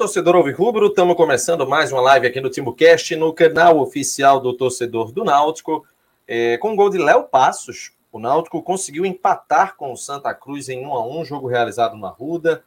Torcedor 0.00 0.34
Alvirrubro, 0.34 0.86
estamos 0.86 1.14
começando 1.14 1.68
mais 1.68 1.92
uma 1.92 2.00
live 2.00 2.26
aqui 2.26 2.40
no 2.40 2.48
TimbuCast, 2.48 3.14
no 3.16 3.34
canal 3.34 3.78
oficial 3.78 4.40
do 4.40 4.54
torcedor 4.54 5.12
do 5.12 5.22
Náutico, 5.22 5.86
é, 6.26 6.56
com 6.56 6.72
o 6.72 6.74
gol 6.74 6.88
de 6.88 6.96
Léo 6.96 7.24
Passos. 7.24 7.92
O 8.10 8.18
Náutico 8.18 8.62
conseguiu 8.62 9.04
empatar 9.04 9.76
com 9.76 9.92
o 9.92 9.98
Santa 9.98 10.32
Cruz 10.32 10.70
em 10.70 10.86
1 10.86 10.94
a 10.94 11.06
1 11.06 11.24
jogo 11.26 11.48
realizado 11.48 11.98
na 11.98 12.08
Ruda. 12.08 12.64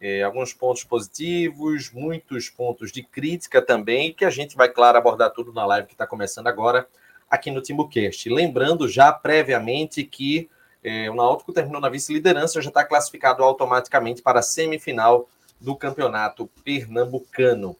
É, 0.00 0.24
alguns 0.24 0.52
pontos 0.52 0.82
positivos, 0.82 1.92
muitos 1.92 2.50
pontos 2.50 2.90
de 2.90 3.04
crítica 3.04 3.62
também, 3.62 4.12
que 4.12 4.24
a 4.24 4.30
gente 4.30 4.56
vai, 4.56 4.68
claro, 4.68 4.98
abordar 4.98 5.30
tudo 5.30 5.52
na 5.52 5.64
live 5.64 5.86
que 5.86 5.94
está 5.94 6.08
começando 6.08 6.48
agora 6.48 6.88
aqui 7.30 7.52
no 7.52 7.62
TimbuCast. 7.62 8.28
Lembrando 8.28 8.88
já 8.88 9.12
previamente 9.12 10.02
que 10.02 10.50
é, 10.82 11.08
o 11.08 11.14
Náutico 11.14 11.52
terminou 11.52 11.80
na 11.80 11.88
vice-liderança, 11.88 12.60
já 12.60 12.68
está 12.68 12.84
classificado 12.84 13.44
automaticamente 13.44 14.20
para 14.20 14.40
a 14.40 14.42
semifinal 14.42 15.28
do 15.60 15.76
campeonato 15.76 16.48
pernambucano. 16.64 17.76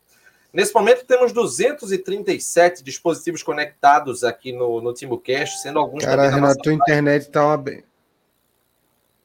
Nesse 0.53 0.73
momento 0.73 1.05
temos 1.05 1.33
237 1.33 2.85
dispositivos 2.85 3.43
conectados 3.43 4.23
aqui 4.23 4.53
no, 4.53 4.81
no 4.81 4.95
TimbuCast, 4.95 5.61
sendo 5.61 5.81
alguns 5.81 6.05
Cara, 6.05 6.31
Renato, 6.31 6.63
tua 6.63 6.73
internet 6.73 7.29
tá 7.29 7.45
uma 7.45 7.65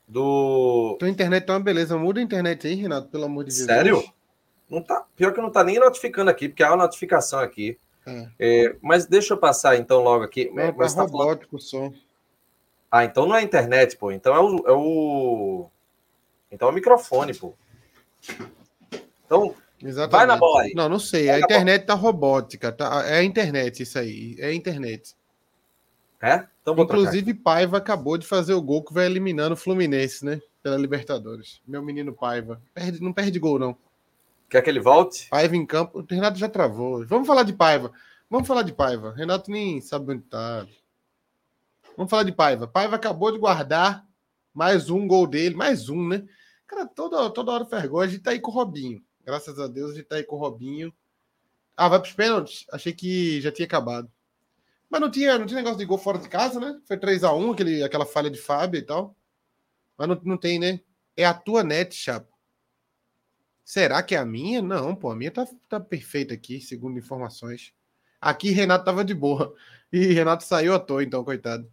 do 0.08 0.98
Tua 1.00 1.08
internet 1.08 1.46
tá 1.46 1.54
uma 1.54 1.60
beleza. 1.60 1.96
Muda 1.98 2.20
a 2.20 2.24
internet 2.24 2.66
aí, 2.66 2.74
Renato, 2.74 3.10
pelo 3.10 3.26
amor 3.26 3.44
de 3.44 3.56
Deus. 3.56 3.66
Sério? 3.66 4.04
Não 4.68 4.82
tá, 4.82 5.06
pior 5.16 5.32
que 5.32 5.40
não 5.40 5.52
tá 5.52 5.64
nem 5.64 5.80
notificando 5.80 6.32
aqui, 6.32 6.50
porque 6.50 6.64
há 6.64 6.70
uma 6.70 6.84
notificação 6.84 7.40
aqui. 7.40 7.78
É. 8.08 8.28
É, 8.40 8.76
mas 8.82 9.06
deixa 9.06 9.34
eu 9.34 9.38
passar 9.38 9.78
então 9.78 10.02
logo 10.02 10.24
aqui. 10.24 10.50
Não, 10.52 10.74
mas 10.76 10.96
tá, 10.96 11.06
tá 11.06 11.12
robótico 11.12 11.58
o 11.58 11.62
som. 11.62 11.94
Ah, 12.92 13.06
então 13.06 13.28
não 13.28 13.36
é 13.36 13.40
a 13.40 13.44
internet, 13.44 13.96
pô. 13.98 14.12
Então 14.12 14.36
é 14.36 14.40
o, 14.40 14.68
é 14.68 14.72
o... 14.72 15.70
Então 16.52 16.68
é 16.68 16.72
o 16.72 16.74
microfone, 16.74 17.36
pô. 17.36 17.54
Então, 19.26 19.56
Exatamente. 19.82 20.12
vai 20.12 20.26
na 20.26 20.38
bola 20.38 20.62
aí. 20.64 20.74
Não, 20.76 20.90
não 20.90 21.00
sei. 21.00 21.28
Vai 21.28 21.36
a 21.36 21.40
internet 21.40 21.86
tá 21.86 21.94
robótica. 21.94 22.72
Tá... 22.72 23.06
É 23.06 23.20
a 23.20 23.24
internet 23.24 23.84
isso 23.84 23.98
aí. 23.98 24.36
É 24.40 24.48
a 24.48 24.54
internet. 24.54 25.16
É? 26.22 26.46
Então 26.62 26.76
Inclusive, 26.78 27.34
Paiva 27.34 27.78
acabou 27.78 28.18
de 28.18 28.28
fazer 28.28 28.54
o 28.54 28.62
gol 28.62 28.84
que 28.84 28.94
vai 28.94 29.06
eliminando 29.06 29.54
o 29.54 29.58
Fluminense, 29.58 30.26
né? 30.26 30.42
Pela 30.62 30.76
Libertadores. 30.76 31.62
Meu 31.66 31.82
menino 31.82 32.14
Paiva. 32.14 32.62
Perde, 32.74 33.02
não 33.02 33.14
perde 33.14 33.40
gol, 33.40 33.58
não. 33.58 33.78
Quer 34.50 34.62
que 34.62 34.70
ele 34.70 34.82
volte? 34.82 35.30
Paiva 35.30 35.56
em 35.56 35.66
campo. 35.66 36.00
O 36.00 36.06
Renato 36.10 36.38
já 36.38 36.50
travou. 36.50 37.06
Vamos 37.06 37.28
falar 37.28 37.44
de 37.44 37.54
Paiva. 37.54 37.92
Vamos 38.30 38.48
falar 38.48 38.64
de 38.64 38.74
Paiva. 38.74 39.14
Renato 39.16 39.50
nem 39.50 39.80
sabe 39.80 40.12
onde 40.12 40.24
tá. 40.24 40.68
Vamos 41.96 42.10
falar 42.10 42.24
de 42.24 42.32
Paiva. 42.34 42.68
Paiva 42.68 42.96
acabou 42.98 43.32
de 43.32 43.38
guardar 43.38 44.06
mais 44.54 44.90
um 44.90 45.08
gol 45.08 45.26
dele. 45.26 45.56
Mais 45.56 45.88
um, 45.88 46.08
né? 46.08 46.24
Cara, 46.70 46.86
toda, 46.86 47.28
toda 47.32 47.52
hora 47.52 47.66
faz 47.66 47.84
gol. 47.88 48.00
A 48.00 48.08
gente 48.08 48.22
tá 48.22 48.30
aí 48.30 48.40
com 48.40 48.52
o 48.52 48.54
Robinho. 48.54 49.04
Graças 49.26 49.58
a 49.60 49.68
Deus 49.68 49.92
a 49.92 49.96
gente 49.96 50.06
tá 50.06 50.18
aí 50.18 50.24
com 50.24 50.36
o 50.36 50.40
Robinho. 50.40 50.94
Ah, 51.76 51.90
vai 51.90 52.00
pros 52.00 52.14
pênaltis? 52.14 52.64
Achei 52.72 52.94
que 52.94 53.42
já 53.42 53.52
tinha 53.52 53.66
acabado. 53.66 54.10
Mas 54.88 55.02
não 55.02 55.10
tinha, 55.10 55.40
não 55.40 55.48
tinha 55.48 55.58
negócio 55.58 55.80
de 55.80 55.86
gol 55.86 55.98
fora 55.98 56.20
de 56.20 56.30
casa, 56.30 56.60
né? 56.60 56.80
Foi 56.86 56.96
3 56.96 57.24
a 57.24 57.34
1 57.34 57.52
aquele, 57.52 57.84
aquela 57.84 58.06
falha 58.06 58.30
de 58.30 58.38
Fábio 58.38 58.78
e 58.78 58.84
tal. 58.84 59.16
Mas 59.98 60.08
não, 60.08 60.22
não 60.24 60.38
tem, 60.38 60.60
né? 60.60 60.80
É 61.18 61.26
a 61.26 61.34
tua 61.34 61.64
net, 61.64 61.96
Chapo. 61.96 62.38
Será 63.66 64.04
que 64.04 64.14
é 64.14 64.20
a 64.20 64.26
minha? 64.26 64.62
Não, 64.62 64.96
pô, 64.96 65.10
a 65.10 65.16
minha 65.16 65.32
tá, 65.32 65.48
tá 65.68 65.80
perfeita 65.80 66.36
aqui, 66.36 66.62
segundo 66.62 67.00
informações. 67.00 67.74
Aqui 68.22 68.52
Renato 68.52 68.86
tava 68.86 69.04
de 69.04 69.14
boa. 69.14 69.56
E 69.92 70.14
Renato 70.14 70.44
saiu 70.44 70.76
à 70.76 70.80
toa, 70.80 71.04
então, 71.04 71.24
coitado. 71.24 71.68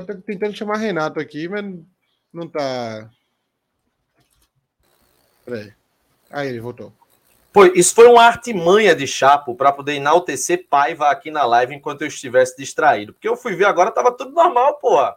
Eu 0.00 0.06
tô 0.06 0.22
tentando 0.22 0.56
chamar 0.56 0.76
Renato 0.76 1.20
aqui, 1.20 1.48
mas 1.48 1.64
não 2.32 2.48
tá. 2.48 3.10
Peraí. 5.44 5.72
Aí 6.30 6.48
ele 6.48 6.60
voltou. 6.60 6.92
Pô, 7.52 7.64
isso 7.66 7.94
foi 7.94 8.06
uma 8.06 8.22
artimanha 8.22 8.94
de 8.94 9.06
Chapo 9.06 9.56
para 9.56 9.72
poder 9.72 9.94
enaltecer 9.94 10.66
Paiva 10.68 11.10
aqui 11.10 11.30
na 11.30 11.44
live 11.44 11.74
enquanto 11.74 12.02
eu 12.02 12.08
estivesse 12.08 12.56
distraído. 12.56 13.12
Porque 13.12 13.28
eu 13.28 13.36
fui 13.36 13.56
ver 13.56 13.64
agora, 13.64 13.90
tava 13.90 14.12
tudo 14.12 14.30
normal, 14.30 14.78
porra. 14.78 15.16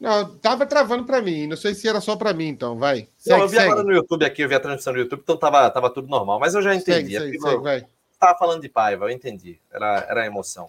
Não, 0.00 0.36
tava 0.38 0.66
travando 0.66 1.04
para 1.04 1.22
mim. 1.22 1.46
Não 1.46 1.56
sei 1.56 1.72
se 1.74 1.88
era 1.88 2.00
só 2.00 2.16
para 2.16 2.32
mim, 2.34 2.48
então. 2.48 2.76
Vai. 2.76 3.08
Segue, 3.16 3.36
não, 3.36 3.44
eu 3.44 3.48
vi 3.48 3.56
segue. 3.56 3.70
agora 3.70 3.84
no 3.84 3.92
YouTube 3.92 4.24
aqui, 4.24 4.42
eu 4.42 4.48
vi 4.48 4.54
a 4.56 4.60
transmissão 4.60 4.92
do 4.92 4.98
YouTube, 4.98 5.20
então 5.22 5.36
tava, 5.36 5.70
tava 5.70 5.88
tudo 5.90 6.08
normal. 6.08 6.40
Mas 6.40 6.54
eu 6.54 6.62
já 6.62 6.74
entendi. 6.74 7.16
Segue, 7.16 7.38
segue, 7.38 7.62
vai. 7.62 7.86
Tava 8.18 8.36
falando 8.36 8.60
de 8.60 8.68
Paiva, 8.68 9.04
eu 9.04 9.10
entendi. 9.10 9.60
Era, 9.72 10.06
era 10.08 10.22
a 10.22 10.26
emoção. 10.26 10.66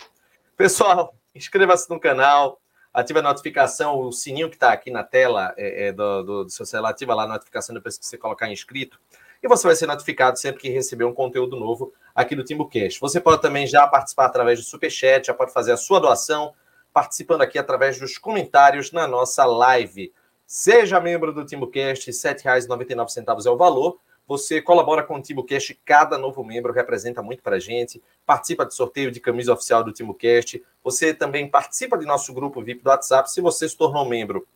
Pessoal, 0.56 1.16
inscreva-se 1.34 1.90
no 1.90 2.00
canal, 2.00 2.62
ativa 2.96 3.20
a 3.20 3.22
notificação, 3.22 4.00
o 4.00 4.12
sininho 4.12 4.50
que 4.50 4.56
está 4.56 4.72
aqui 4.72 4.90
na 4.90 5.04
tela 5.04 5.54
é, 5.58 5.88
é 5.88 5.92
do, 5.92 6.24
do, 6.24 6.44
do, 6.46 6.50
seu 6.50 6.66
celular, 6.66 6.92
ativa 6.92 7.14
lá 7.14 7.24
a 7.24 7.28
notificação 7.28 7.76
depois 7.76 7.98
que 7.98 8.06
você 8.06 8.18
colocar 8.18 8.50
inscrito, 8.50 8.98
e 9.44 9.48
você 9.48 9.68
vai 9.68 9.76
ser 9.76 9.86
notificado 9.86 10.40
sempre 10.40 10.62
que 10.62 10.70
receber 10.70 11.04
um 11.04 11.14
conteúdo 11.14 11.58
novo 11.58 11.94
aqui 12.16 12.36
do 12.36 12.44
TimbuCast. 12.44 13.00
Você 13.02 13.20
pode 13.20 13.42
também 13.42 13.68
já 13.68 13.86
participar 13.86 14.26
através 14.26 14.60
do 14.60 14.66
Superchat, 14.66 15.28
já 15.28 15.34
pode 15.34 15.52
fazer 15.52 15.74
a 15.74 15.78
sua 15.78 16.00
doação, 16.00 16.54
participando 16.94 17.42
aqui 17.42 17.60
através 17.60 18.00
dos 18.00 18.18
comentários 18.18 18.94
na 18.94 19.06
nossa 19.06 19.46
live. 19.46 20.14
Seja 20.48 21.00
membro 21.02 21.34
do 21.34 21.46
TimbuCast, 21.46 22.10
R$ 22.10 22.14
7,99 22.14 23.46
é 23.46 23.50
o 23.50 23.58
valor. 23.58 24.00
Você 24.28 24.60
colabora 24.60 25.04
com 25.04 25.16
o 25.16 25.22
TimbuCast, 25.22 25.80
cada 25.86 26.18
novo 26.18 26.44
membro 26.44 26.74
representa 26.74 27.22
muito 27.22 27.44
para 27.44 27.58
a 27.58 27.60
gente. 27.60 28.02
Participa 28.26 28.66
de 28.66 28.74
sorteio 28.74 29.12
de 29.12 29.20
camisa 29.20 29.54
oficial 29.54 29.84
do 29.84 29.92
TimbuCast. 29.92 30.64
Você 30.84 31.14
também 31.14 31.48
participa 31.48 31.96
de 31.96 32.06
nosso 32.08 32.34
grupo 32.34 32.64
VIP 32.64 32.84
do 32.84 32.90
WhatsApp. 32.90 33.30
Se 33.32 33.40
você 33.40 33.70
se 33.70 33.78
tornou 33.78 34.04
membro 34.04 34.48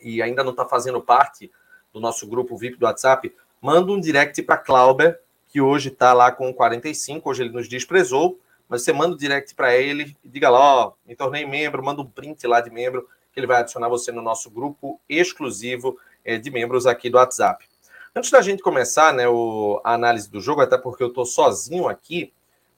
e 0.00 0.22
ainda 0.22 0.44
não 0.44 0.52
está 0.52 0.64
fazendo 0.64 1.00
parte 1.00 1.50
do 1.92 1.98
nosso 1.98 2.28
grupo 2.28 2.56
VIP 2.56 2.76
do 2.76 2.86
WhatsApp, 2.86 3.34
manda 3.60 3.90
um 3.90 4.00
direct 4.00 4.40
para 4.42 4.56
Clauber, 4.56 5.20
que 5.48 5.60
hoje 5.60 5.88
está 5.88 6.12
lá 6.12 6.30
com 6.30 6.52
45, 6.54 7.28
hoje 7.28 7.42
ele 7.42 7.52
nos 7.52 7.68
desprezou, 7.68 8.38
mas 8.68 8.82
você 8.82 8.92
manda 8.92 9.14
um 9.14 9.18
direct 9.18 9.54
para 9.54 9.76
ele 9.76 10.16
e 10.24 10.28
diga 10.28 10.48
lá, 10.48 10.58
ó, 10.58 10.92
me 11.04 11.16
tornei 11.16 11.44
membro, 11.44 11.84
manda 11.84 12.00
um 12.00 12.06
print 12.06 12.46
lá 12.46 12.60
de 12.60 12.70
membro, 12.70 13.08
que 13.32 13.40
ele 13.40 13.46
vai 13.46 13.60
adicionar 13.60 13.88
você 13.88 14.12
no 14.12 14.22
nosso 14.22 14.48
grupo 14.48 15.00
exclusivo 15.08 15.98
é, 16.24 16.38
de 16.38 16.50
membros 16.50 16.86
aqui 16.86 17.10
do 17.10 17.18
WhatsApp. 17.18 17.71
Antes 18.14 18.30
da 18.30 18.42
gente 18.42 18.62
começar 18.62 19.14
né, 19.14 19.26
o, 19.26 19.80
a 19.82 19.94
análise 19.94 20.30
do 20.30 20.40
jogo, 20.40 20.60
até 20.60 20.76
porque 20.76 21.02
eu 21.02 21.08
estou 21.08 21.24
sozinho 21.24 21.88
aqui, 21.88 22.30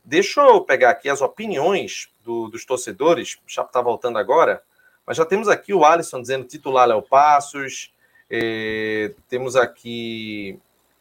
deixa 0.04 0.40
eu 0.40 0.60
pegar 0.60 0.90
aqui 0.90 1.08
as 1.08 1.20
opiniões 1.20 2.08
do, 2.24 2.48
dos 2.48 2.64
torcedores. 2.64 3.34
O 3.44 3.50
Chapo 3.50 3.70
está 3.70 3.80
voltando 3.80 4.16
agora, 4.16 4.62
mas 5.04 5.16
já 5.16 5.24
temos 5.24 5.48
aqui 5.48 5.74
o 5.74 5.84
Alisson 5.84 6.20
dizendo 6.22 6.46
titular 6.46 6.86
Léo 6.86 7.02
Passos. 7.02 7.92
Eh, 8.30 9.12
temos 9.28 9.56
aqui. 9.56 10.58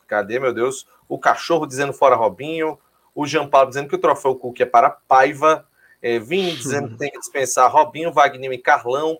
Cadê, 0.07 0.39
meu 0.39 0.53
Deus? 0.53 0.87
O 1.07 1.19
cachorro 1.19 1.67
dizendo 1.67 1.93
fora 1.93 2.15
Robinho. 2.15 2.79
O 3.13 3.27
Jean 3.27 3.47
Paulo 3.47 3.69
dizendo 3.69 3.87
que 3.87 3.95
o 3.95 3.99
troféu 3.99 4.35
Cook 4.35 4.59
é 4.61 4.65
para 4.65 4.89
Paiva. 4.89 5.67
Eh, 6.01 6.17
Vini 6.17 6.55
dizendo 6.55 6.89
que 6.89 6.97
tem 6.99 7.11
que 7.11 7.19
dispensar 7.19 7.71
Robinho, 7.71 8.11
Wagner 8.11 8.51
e 8.51 8.57
Carlão. 8.57 9.19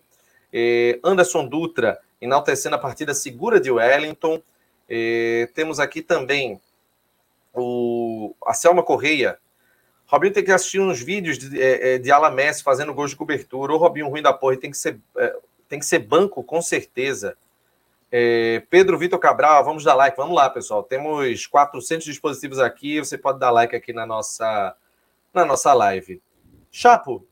Eh, 0.52 1.00
Anderson 1.04 1.48
Dutra 1.48 2.00
enaltecendo 2.20 2.76
a 2.76 2.80
partida 2.80 3.14
segura 3.14 3.60
de 3.60 3.70
Wellington. 3.70 4.42
E 4.90 5.50
temos 5.54 5.80
aqui 5.80 6.02
também 6.02 6.60
o, 7.54 8.36
a 8.46 8.54
Selma 8.54 8.84
Correia. 8.84 9.38
Robinho 10.06 10.34
tem 10.34 10.44
que 10.44 10.52
assistir 10.52 10.80
uns 10.80 11.02
vídeos 11.02 11.38
de, 11.38 11.62
é, 11.62 11.96
é 11.96 11.98
de 11.98 12.12
Alamés 12.12 12.62
fazendo 12.62 12.94
gols 12.94 13.12
de 13.12 13.18
cobertura. 13.18 13.74
O 13.74 13.78
Robinho 13.78 14.10
ruim 14.10 14.22
da 14.22 14.34
porra 14.34 14.58
tem 14.58 14.72
que 14.72 14.78
ser, 14.78 15.00
é, 15.18 15.36
tem 15.68 15.80
que 15.80 15.86
ser 15.86 16.00
banco, 16.00 16.44
com 16.44 16.62
certeza. 16.62 17.38
É, 18.12 18.62
Pedro 18.70 18.98
Vitor 18.98 19.18
Cabral, 19.18 19.64
vamos 19.64 19.84
dar 19.84 19.96
like. 19.96 20.16
Vamos 20.16 20.36
lá, 20.36 20.50
pessoal. 20.50 20.84
Temos 20.84 21.48
400 21.48 22.06
dispositivos 22.06 22.60
aqui. 22.60 23.00
Você 23.00 23.18
pode 23.18 23.40
dar 23.40 23.50
like 23.50 23.76
aqui 23.76 23.92
na 23.92 24.06
nossa, 24.06 24.76
na 25.34 25.44
nossa 25.46 25.74
live. 25.74 26.22
Chapo, 26.72 27.26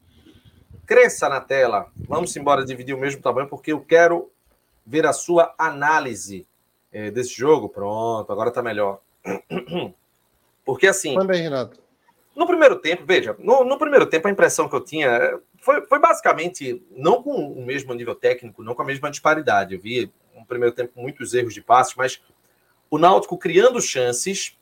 cresça 0.87 1.29
na 1.29 1.39
tela. 1.39 1.91
Vamos 1.95 2.35
embora 2.35 2.65
dividir 2.65 2.95
o 2.95 2.99
mesmo 2.99 3.21
tamanho, 3.21 3.47
porque 3.47 3.73
eu 3.73 3.81
quero 3.81 4.31
ver 4.83 5.05
a 5.05 5.13
sua 5.13 5.53
análise 5.57 6.47
é, 6.91 7.09
desse 7.09 7.33
jogo, 7.33 7.69
pronto, 7.69 8.31
agora 8.31 8.51
tá 8.51 8.61
melhor. 8.61 8.99
Porque 10.65 10.87
assim. 10.87 11.15
Manda 11.15 11.33
aí, 11.33 11.41
Renato. 11.41 11.79
No 12.35 12.47
primeiro 12.47 12.77
tempo, 12.79 13.03
veja, 13.05 13.35
no, 13.39 13.65
no, 13.65 13.77
primeiro 13.77 14.05
tempo 14.05 14.27
a 14.27 14.31
impressão 14.31 14.69
que 14.69 14.75
eu 14.75 14.81
tinha 14.81 15.39
foi, 15.59 15.85
foi 15.85 15.99
basicamente, 15.99 16.81
não 16.91 17.21
com 17.21 17.31
o 17.31 17.65
mesmo 17.65 17.93
nível 17.93 18.15
técnico, 18.15 18.63
não 18.63 18.73
com 18.73 18.81
a 18.81 18.85
mesma 18.85 19.11
disparidade. 19.11 19.75
Eu 19.75 19.81
vi 19.81 20.11
um 20.35 20.45
primeiro 20.45 20.73
tempo 20.73 20.93
com 20.93 21.01
muitos 21.01 21.33
erros 21.33 21.53
de 21.53 21.61
passes, 21.61 21.93
mas 21.95 22.21
o 22.89 22.97
Náutico 22.97 23.37
criando 23.37 23.81
chances, 23.81 24.57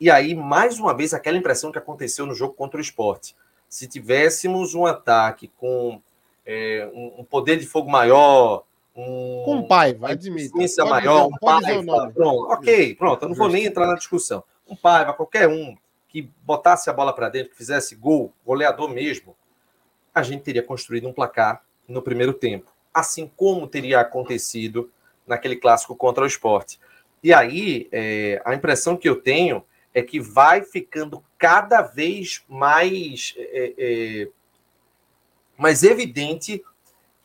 e 0.00 0.10
aí, 0.10 0.34
mais 0.34 0.78
uma 0.78 0.96
vez, 0.96 1.12
aquela 1.12 1.36
impressão 1.36 1.72
que 1.72 1.78
aconteceu 1.78 2.24
no 2.24 2.34
jogo 2.34 2.54
contra 2.54 2.78
o 2.78 2.80
esporte. 2.80 3.34
Se 3.68 3.88
tivéssemos 3.88 4.74
um 4.74 4.86
ataque 4.86 5.50
com 5.58 6.00
é, 6.46 6.88
um 6.94 7.24
poder 7.24 7.58
de 7.58 7.66
fogo 7.66 7.90
maior, 7.90 8.64
um, 8.98 9.42
com 9.44 9.66
Paiva, 9.68 10.10
admito. 10.10 10.58
maior, 10.84 11.28
um 11.28 11.36
Paiva, 11.38 12.10
pronto, 12.12 12.52
ok, 12.52 12.96
pronto, 12.96 13.22
eu 13.22 13.28
não 13.28 13.36
vou 13.36 13.48
nem 13.48 13.64
entrar 13.64 13.86
na 13.86 13.94
discussão. 13.94 14.42
Um 14.68 14.74
Paiva, 14.74 15.12
qualquer 15.12 15.48
um 15.48 15.76
que 16.08 16.28
botasse 16.42 16.90
a 16.90 16.92
bola 16.92 17.12
para 17.12 17.28
dentro, 17.28 17.50
que 17.50 17.56
fizesse 17.56 17.94
gol, 17.94 18.32
goleador 18.44 18.88
mesmo, 18.88 19.36
a 20.12 20.22
gente 20.22 20.42
teria 20.42 20.64
construído 20.64 21.06
um 21.06 21.12
placar 21.12 21.62
no 21.86 22.02
primeiro 22.02 22.32
tempo, 22.32 22.72
assim 22.92 23.30
como 23.36 23.68
teria 23.68 24.00
acontecido 24.00 24.90
naquele 25.24 25.54
clássico 25.54 25.94
contra 25.94 26.24
o 26.24 26.26
esporte. 26.26 26.80
E 27.22 27.32
aí, 27.32 27.88
é, 27.92 28.42
a 28.44 28.52
impressão 28.54 28.96
que 28.96 29.08
eu 29.08 29.20
tenho 29.20 29.64
é 29.94 30.02
que 30.02 30.18
vai 30.18 30.62
ficando 30.62 31.22
cada 31.36 31.82
vez 31.82 32.42
mais, 32.48 33.34
é, 33.36 33.74
é, 33.78 34.28
mais 35.56 35.84
evidente 35.84 36.64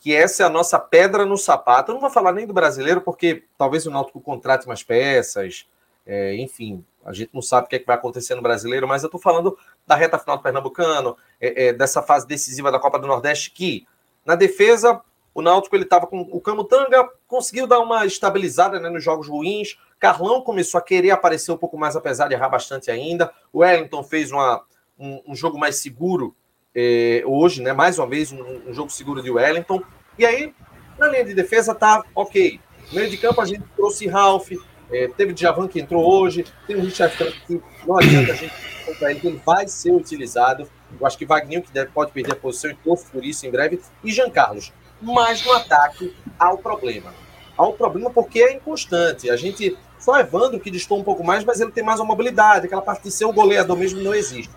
que 0.04 0.14
essa 0.14 0.44
é 0.44 0.46
a 0.46 0.50
nossa 0.50 0.78
pedra 0.78 1.26
no 1.26 1.38
sapato. 1.38 1.90
Eu 1.90 1.94
não 1.94 2.02
vou 2.02 2.10
falar 2.10 2.34
nem 2.34 2.46
do 2.46 2.54
brasileiro, 2.54 3.00
porque 3.00 3.46
talvez 3.58 3.86
o 3.86 3.90
Náutico 3.90 4.20
contrate 4.20 4.68
mais 4.68 4.84
peças, 4.84 5.66
é, 6.06 6.36
enfim, 6.36 6.84
a 7.06 7.14
gente 7.14 7.30
não 7.34 7.42
sabe 7.42 7.68
o 7.68 7.70
que, 7.70 7.78
é 7.78 7.80
que 7.80 7.88
vai 7.88 7.96
acontecer 7.96 8.36
no 8.36 8.42
brasileiro, 8.42 8.86
mas 8.86 9.02
eu 9.02 9.08
estou 9.08 9.22
falando 9.22 9.58
da 9.88 9.96
reta 9.96 10.20
final 10.20 10.36
do 10.36 10.44
Pernambucano, 10.44 11.16
é, 11.40 11.68
é, 11.68 11.74
dessa 11.74 12.02
fase 12.02 12.28
decisiva 12.28 12.70
da 12.70 12.80
Copa 12.80 13.00
do 13.00 13.08
Nordeste, 13.08 13.52
que 13.52 13.88
na 14.26 14.36
defesa 14.36 15.02
o 15.34 15.42
Náutico 15.42 15.74
ele 15.74 15.86
estava 15.86 16.06
com 16.06 16.20
o 16.20 16.42
Camutanga, 16.42 17.10
conseguiu 17.26 17.66
dar 17.66 17.80
uma 17.80 18.06
estabilizada 18.06 18.82
né, 18.82 18.90
nos 18.90 19.02
jogos 19.02 19.30
ruins. 19.30 19.78
Carlão 20.02 20.42
começou 20.42 20.80
a 20.80 20.82
querer 20.82 21.12
aparecer 21.12 21.54
um 21.54 21.58
pouco 21.58 21.78
mais, 21.78 21.96
apesar 21.96 22.28
de 22.28 22.34
errar 22.34 22.50
bastante 22.50 22.92
ainda. 22.92 23.32
O 23.54 23.60
Wellington 23.60 24.04
fez 24.04 24.34
uma, 24.34 24.66
um, 25.00 25.22
um 25.30 25.34
jogo 25.34 25.58
mais 25.58 25.78
seguro 25.78 26.36
é, 26.76 27.24
hoje, 27.26 27.62
né? 27.62 27.74
Mais 27.74 27.98
uma 27.98 28.08
vez, 28.08 28.32
um, 28.32 28.42
um, 28.68 28.74
jogo 28.74 28.90
seguro 28.90 29.22
de 29.22 29.30
Wellington. 29.30 29.82
E 30.18 30.26
aí, 30.26 30.54
na 30.98 31.08
linha 31.08 31.26
de 31.26 31.34
defesa, 31.34 31.76
tá 31.76 32.04
ok. 32.16 32.60
No 32.90 32.96
meio 32.96 33.10
de 33.10 33.18
campo, 33.18 33.42
a 33.42 33.46
gente 33.46 33.64
trouxe 33.76 34.08
Ralph, 34.08 34.52
é, 34.92 35.08
teve 35.08 35.34
Djavan 35.34 35.68
que 35.68 35.80
entrou 35.80 36.04
hoje, 36.04 36.46
tem 36.68 36.76
o 36.76 36.82
Richard 36.82 37.16
que 37.48 37.62
não 37.86 37.98
adianta 37.98 38.32
a 38.34 38.36
gente 38.36 38.54
contar 38.86 39.12
ele, 39.12 39.22
ele 39.24 39.42
vai 39.46 39.68
ser 39.68 39.92
utilizado. 39.92 40.70
Eu 41.00 41.08
acho 41.08 41.18
que 41.18 41.26
Wagner 41.26 41.64
que 41.64 41.72
deve, 41.72 41.92
pode 41.92 42.12
perder 42.12 42.34
a 42.34 42.36
posição 42.36 42.70
e 42.70 42.76
torço 42.76 43.06
por 43.12 43.24
isso 43.24 43.46
em 43.46 43.52
breve. 43.52 43.80
E 44.04 44.12
Jean 44.12 44.30
Carlos. 44.30 44.72
Mas 45.02 45.44
no 45.44 45.52
ataque 45.54 46.16
há 46.38 46.54
o 46.54 46.58
problema. 46.58 47.14
Há 47.58 47.68
um 47.68 47.74
problema 47.74 48.10
porque 48.10 48.42
é 48.42 48.54
inconstante. 48.54 49.30
A 49.30 49.36
gente. 49.36 49.78
Só 50.00 50.20
Evandro 50.20 50.60
que 50.60 50.70
distou 50.70 51.00
um 51.00 51.04
pouco 51.04 51.24
mais, 51.24 51.46
mas 51.46 51.62
ele 51.62 51.72
tem 51.72 51.84
mais 51.84 51.98
uma 52.00 52.08
mobilidade. 52.08 52.66
Aquela 52.66 52.82
parte 52.82 53.04
de 53.04 53.12
ser 53.12 53.24
o 53.24 53.32
goleador 53.32 53.78
mesmo 53.78 54.02
não 54.02 54.14
existe. 54.14 54.52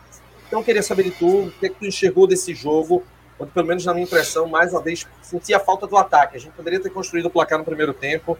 Então, 0.46 0.60
eu 0.60 0.64
queria 0.64 0.82
saber 0.82 1.04
de 1.04 1.10
tu, 1.12 1.46
o 1.46 1.52
que, 1.52 1.66
é 1.66 1.68
que 1.68 1.76
tu 1.76 1.86
enxergou 1.86 2.26
desse 2.26 2.54
jogo, 2.54 3.02
onde, 3.38 3.50
pelo 3.50 3.66
menos 3.66 3.84
na 3.84 3.92
minha 3.92 4.04
impressão, 4.04 4.46
mais 4.46 4.72
uma 4.72 4.80
vez, 4.80 5.06
senti 5.22 5.52
a 5.52 5.60
falta 5.60 5.86
do 5.86 5.96
ataque. 5.96 6.36
A 6.36 6.40
gente 6.40 6.52
poderia 6.52 6.80
ter 6.80 6.90
construído 6.90 7.26
o 7.26 7.30
placar 7.30 7.58
no 7.58 7.64
primeiro 7.64 7.92
tempo 7.92 8.38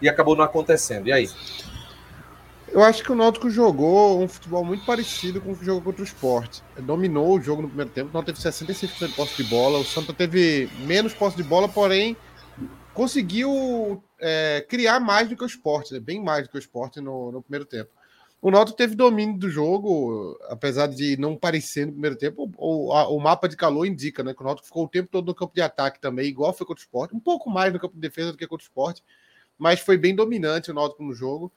e 0.00 0.08
acabou 0.08 0.36
não 0.36 0.44
acontecendo. 0.44 1.08
E 1.08 1.12
aí? 1.12 1.28
Eu 2.68 2.82
acho 2.82 3.02
que 3.02 3.12
o 3.12 3.14
Náutico 3.14 3.50
jogou 3.50 4.22
um 4.22 4.26
futebol 4.26 4.64
muito 4.64 4.86
parecido 4.86 5.42
com 5.42 5.52
o 5.52 5.56
que 5.56 5.64
jogou 5.64 5.82
contra 5.82 6.00
o 6.00 6.04
Sport. 6.04 6.60
Dominou 6.78 7.36
o 7.36 7.40
jogo 7.40 7.60
no 7.60 7.68
primeiro 7.68 7.90
tempo, 7.90 8.10
Náutico 8.14 8.40
teve 8.40 8.56
66% 8.56 9.08
de 9.08 9.14
posse 9.14 9.42
de 9.42 9.44
bola, 9.44 9.78
o 9.78 9.84
Santa 9.84 10.14
teve 10.14 10.70
menos 10.78 11.12
posse 11.12 11.36
de 11.36 11.42
bola, 11.42 11.68
porém 11.68 12.16
conseguiu 12.94 14.02
é, 14.18 14.64
criar 14.66 15.00
mais 15.00 15.28
do 15.28 15.36
que 15.36 15.44
o 15.44 15.46
Sport, 15.46 15.90
né? 15.90 16.00
bem 16.00 16.22
mais 16.22 16.44
do 16.44 16.50
que 16.50 16.56
o 16.56 16.58
Sport 16.58 16.96
no, 16.96 17.30
no 17.30 17.42
primeiro 17.42 17.66
tempo. 17.66 17.90
O 18.42 18.50
Náutico 18.50 18.76
teve 18.76 18.96
domínio 18.96 19.38
do 19.38 19.48
jogo, 19.48 20.36
apesar 20.48 20.88
de 20.88 21.16
não 21.16 21.36
parecer 21.36 21.86
no 21.86 21.92
primeiro 21.92 22.16
tempo. 22.16 22.52
O, 22.58 22.92
o 22.92 23.20
mapa 23.20 23.48
de 23.48 23.56
calor 23.56 23.86
indica, 23.86 24.24
né? 24.24 24.34
Que 24.34 24.42
o 24.42 24.44
Náutico 24.44 24.66
ficou 24.66 24.84
o 24.84 24.88
tempo 24.88 25.08
todo 25.08 25.26
no 25.28 25.34
campo 25.34 25.54
de 25.54 25.62
ataque 25.62 26.00
também, 26.00 26.26
igual 26.26 26.52
foi 26.52 26.66
contra 26.66 26.80
o 26.80 26.84
Sport. 26.84 27.12
Um 27.12 27.20
pouco 27.20 27.48
mais 27.48 27.72
no 27.72 27.78
campo 27.78 27.94
de 27.94 28.00
defesa 28.00 28.32
do 28.32 28.36
que 28.36 28.48
contra 28.48 28.64
o 28.64 28.66
Sport, 28.66 28.98
mas 29.56 29.78
foi 29.78 29.96
bem 29.96 30.12
dominante 30.12 30.72
o 30.72 30.74
Náutico 30.74 31.04
no 31.04 31.14
jogo. 31.14 31.52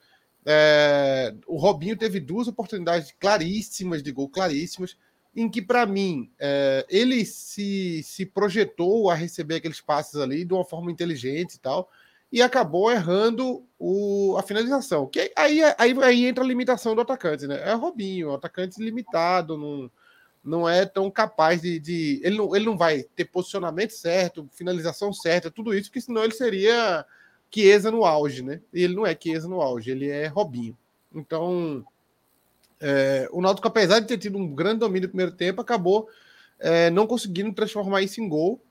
É, 0.46 1.34
o 1.48 1.58
Robinho 1.58 1.98
teve 1.98 2.20
duas 2.20 2.48
oportunidades 2.48 3.12
claríssimas 3.20 4.04
de 4.04 4.12
gol, 4.12 4.30
claríssimas, 4.30 4.96
em 5.36 5.50
que, 5.50 5.64
para 5.64 5.88
mim, 5.88 6.32
é, 6.38 6.86
ele 6.88 7.26
se, 7.26 8.04
se 8.04 8.28
projetou 8.28 9.10
a 9.10 9.16
receber 9.16 9.56
aqueles 9.56 9.82
passes 9.82 10.18
ali 10.18 10.46
de 10.46 10.54
uma 10.54 10.64
forma 10.64 10.92
inteligente 10.92 11.56
e 11.56 11.60
tal 11.60 11.90
e 12.36 12.42
acabou 12.42 12.92
errando 12.92 13.66
o, 13.80 14.36
a 14.38 14.44
finalização. 14.44 15.08
Que 15.08 15.32
aí, 15.38 15.62
aí, 15.78 16.04
aí 16.04 16.26
entra 16.26 16.44
a 16.44 16.48
limitação 16.48 16.94
do 16.94 17.00
atacante, 17.00 17.48
né? 17.48 17.62
É 17.62 17.72
Robinho, 17.72 18.34
atacante 18.34 18.84
limitado, 18.84 19.58
não, 19.58 19.90
não 20.44 20.68
é 20.68 20.86
tão 20.86 21.10
capaz 21.10 21.62
de. 21.62 21.80
de 21.80 22.20
ele, 22.22 22.36
não, 22.36 22.54
ele 22.54 22.66
não 22.66 22.78
vai 22.78 23.04
ter 23.04 23.24
posicionamento 23.24 23.92
certo, 23.92 24.50
finalização 24.52 25.14
certa, 25.14 25.50
tudo 25.50 25.74
isso, 25.74 25.90
porque 25.90 26.02
senão 26.02 26.26
ele 26.26 26.34
seria 26.34 27.06
Chiesa 27.50 27.90
no 27.90 28.04
auge, 28.04 28.44
né? 28.44 28.60
E 28.74 28.84
ele 28.84 28.96
não 28.96 29.08
é 29.08 29.18
Chiesa 29.18 29.48
no 29.48 29.62
auge, 29.62 29.92
ele 29.92 30.10
é 30.10 30.28
Robinho. 30.28 30.78
Então, 31.14 31.86
é, 32.82 33.30
o 33.32 33.40
Náutico, 33.40 33.70
apesar 33.70 34.02
de 34.02 34.08
ter 34.08 34.18
tido 34.18 34.38
um 34.38 34.54
grande 34.54 34.80
domínio 34.80 35.08
no 35.08 35.12
primeiro 35.12 35.32
tempo, 35.32 35.62
acabou 35.62 36.10
é, 36.60 36.90
não 36.90 37.08
conseguindo 37.08 37.54
transformar 37.54 38.02
isso 38.02 38.20
em 38.20 38.28
gol. 38.28 38.62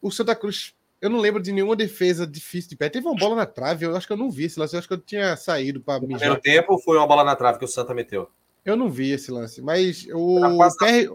O 0.00 0.10
Santa 0.10 0.34
Cruz 0.34 0.74
eu 1.02 1.10
não 1.10 1.18
lembro 1.18 1.42
de 1.42 1.50
nenhuma 1.50 1.74
defesa 1.74 2.24
difícil 2.24 2.70
de 2.70 2.76
pé. 2.76 2.88
Teve 2.88 3.08
uma 3.08 3.16
bola 3.16 3.34
na 3.34 3.44
trave, 3.44 3.84
eu 3.84 3.96
acho 3.96 4.06
que 4.06 4.12
eu 4.12 4.16
não 4.16 4.30
vi 4.30 4.44
esse 4.44 4.58
lance. 4.58 4.74
Eu 4.74 4.78
acho 4.78 4.86
que 4.86 4.94
eu 4.94 5.00
tinha 5.00 5.36
saído 5.36 5.80
para 5.80 6.00
mijar. 6.00 6.30
No 6.30 6.38
primeiro 6.38 6.40
tempo 6.40 6.78
foi 6.78 6.96
uma 6.96 7.06
bola 7.08 7.24
na 7.24 7.34
trave 7.34 7.58
que 7.58 7.64
o 7.64 7.68
Santa 7.68 7.92
meteu. 7.92 8.30
Eu 8.64 8.76
não 8.76 8.88
vi 8.88 9.10
esse 9.10 9.28
lance, 9.32 9.60
mas 9.60 10.06
o 10.12 10.38
PR, 10.78 11.10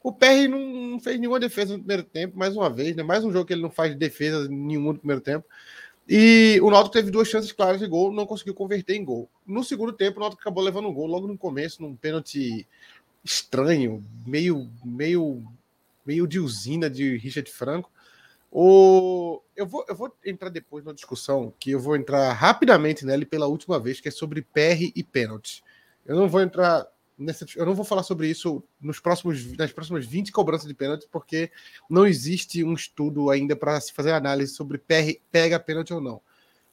o 0.00 0.12
PR 0.12 0.48
não 0.48 1.00
fez 1.00 1.18
nenhuma 1.18 1.40
defesa 1.40 1.72
no 1.72 1.80
primeiro 1.80 2.04
tempo, 2.04 2.38
mais 2.38 2.56
uma 2.56 2.70
vez, 2.70 2.94
né? 2.94 3.02
Mais 3.02 3.24
um 3.24 3.32
jogo 3.32 3.44
que 3.44 3.52
ele 3.52 3.62
não 3.62 3.70
faz 3.72 3.92
defesa 3.96 4.48
nenhuma 4.48 4.92
no 4.92 4.98
primeiro 5.00 5.20
tempo. 5.20 5.44
E 6.08 6.60
o 6.62 6.70
Náutico 6.70 6.92
teve 6.92 7.10
duas 7.10 7.26
chances 7.26 7.50
claras 7.50 7.80
de 7.80 7.88
gol, 7.88 8.12
não 8.12 8.24
conseguiu 8.24 8.54
converter 8.54 8.94
em 8.94 9.04
gol. 9.04 9.28
No 9.44 9.64
segundo 9.64 9.92
tempo, 9.92 10.18
o 10.18 10.20
Náutico 10.20 10.40
acabou 10.40 10.62
levando 10.62 10.88
um 10.88 10.94
gol 10.94 11.08
logo 11.08 11.26
no 11.26 11.36
começo, 11.36 11.82
num 11.82 11.96
pênalti 11.96 12.68
estranho, 13.24 14.00
meio 14.24 14.70
meio 14.84 15.42
meio 16.06 16.24
de 16.24 16.38
usina 16.38 16.88
de 16.88 17.16
Richard 17.16 17.50
Franco. 17.50 17.90
O... 18.50 19.42
Eu, 19.54 19.66
vou, 19.66 19.84
eu 19.88 19.94
vou 19.94 20.14
entrar 20.24 20.48
depois 20.48 20.84
na 20.84 20.92
discussão, 20.92 21.52
que 21.58 21.72
eu 21.72 21.80
vou 21.80 21.96
entrar 21.96 22.32
rapidamente 22.32 23.04
nele 23.04 23.26
pela 23.26 23.46
última 23.46 23.78
vez, 23.78 24.00
que 24.00 24.08
é 24.08 24.10
sobre 24.10 24.42
PR 24.42 24.90
e 24.94 25.02
pênalti. 25.02 25.62
Eu 26.06 26.16
não 26.16 26.28
vou 26.28 26.40
entrar 26.40 26.86
nessa. 27.18 27.44
Eu 27.56 27.66
não 27.66 27.74
vou 27.74 27.84
falar 27.84 28.02
sobre 28.02 28.28
isso 28.28 28.62
nos 28.80 29.00
próximos, 29.00 29.52
nas 29.56 29.72
próximas 29.72 30.06
20 30.06 30.32
cobranças 30.32 30.66
de 30.68 30.74
pênalti, 30.74 31.06
porque 31.10 31.50
não 31.90 32.06
existe 32.06 32.64
um 32.64 32.72
estudo 32.72 33.30
ainda 33.30 33.56
para 33.56 33.78
se 33.80 33.92
fazer 33.92 34.12
análise 34.12 34.54
sobre 34.54 34.78
PR, 34.78 35.20
pega 35.30 35.60
pênalti 35.60 35.92
ou 35.92 36.00
não. 36.00 36.22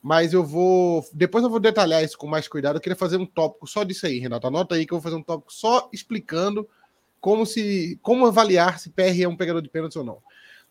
Mas 0.02 0.34
eu 0.34 0.46
vou. 0.46 1.04
Depois 1.12 1.44
eu 1.44 1.50
vou 1.50 1.60
detalhar 1.60 2.04
isso 2.04 2.18
com 2.18 2.28
mais 2.28 2.48
cuidado. 2.48 2.78
Eu 2.78 2.82
queria 2.82 2.96
fazer 2.96 3.18
um 3.18 3.26
tópico 3.26 3.66
só 3.66 3.84
disso 3.84 4.06
aí, 4.06 4.20
Renato. 4.20 4.46
Anota 4.46 4.76
aí 4.76 4.86
que 4.86 4.94
eu 4.94 5.00
vou 5.00 5.04
fazer 5.04 5.16
um 5.16 5.24
tópico 5.24 5.52
só 5.52 5.90
explicando 5.92 6.70
como 7.20 7.46
se. 7.46 8.00
como 8.04 8.28
avaliar 8.28 8.80
se 8.80 8.92
PR 8.92 9.24
é 9.24 9.28
um 9.28 9.36
pegador 9.36 9.64
de 9.64 9.70
pênalti 9.70 9.98
ou 9.98 10.06
não. 10.06 10.22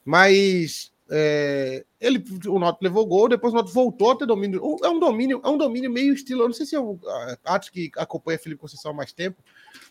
Mas 0.04 0.93
é, 1.10 1.84
ele, 2.00 2.24
o 2.48 2.58
Náutico 2.58 2.84
levou 2.84 3.06
gol, 3.06 3.28
depois 3.28 3.52
o 3.52 3.56
Náutico 3.56 3.74
voltou 3.74 4.12
a 4.12 4.16
ter 4.16 4.26
domínio. 4.26 4.78
É 4.82 4.88
um 4.88 4.98
domínio, 4.98 5.40
é 5.44 5.48
um 5.48 5.58
domínio 5.58 5.90
meio 5.90 6.14
estilo. 6.14 6.42
Eu 6.42 6.48
não 6.48 6.54
sei 6.54 6.64
se 6.64 6.74
eu 6.74 6.98
acho 7.44 7.70
que 7.70 7.90
acompanha 7.96 8.38
Felipe 8.38 8.60
Conceição 8.60 8.90
há 8.90 8.94
mais 8.94 9.12
tempo. 9.12 9.42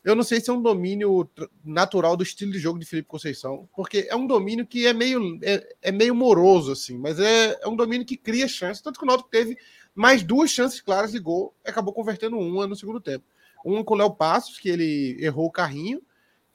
Eu 0.04 0.16
não 0.16 0.24
sei 0.24 0.42
se 0.42 0.50
é 0.50 0.54
um 0.54 0.62
domínio 0.62 1.30
natural 1.64 2.18
do 2.18 2.24
estilo 2.24 2.52
de 2.52 2.60
jogo 2.60 2.80
de 2.80 2.86
Felipe 2.86 3.08
Conceição, 3.08 3.70
porque 3.76 4.08
é 4.10 4.16
um 4.16 4.26
domínio 4.26 4.66
que 4.66 4.88
é 4.88 4.94
meio, 4.94 5.40
é, 5.44 5.76
é 5.82 5.92
meio 5.92 6.16
moroso, 6.16 6.72
assim, 6.72 6.98
mas 6.98 7.20
é, 7.20 7.60
é 7.62 7.68
um 7.68 7.76
domínio 7.76 8.06
que 8.06 8.18
cria 8.18 8.48
chances. 8.48 8.82
Tanto 8.82 8.98
que 8.98 9.06
o 9.06 9.08
Náutico 9.08 9.30
teve 9.30 9.58
mais 9.94 10.24
duas 10.24 10.50
chances 10.50 10.82
claras 10.82 11.12
de 11.12 11.20
gol, 11.20 11.54
acabou 11.64 11.94
convertendo 11.94 12.38
uma 12.38 12.66
no 12.66 12.76
segundo 12.76 13.00
tempo. 13.00 13.24
Uma 13.64 13.84
com 13.84 13.94
o 13.94 13.98
Léo 13.98 14.12
Passos, 14.12 14.60
que 14.60 14.68
ele 14.68 15.16
errou 15.20 15.46
o 15.46 15.52
carrinho, 15.52 16.02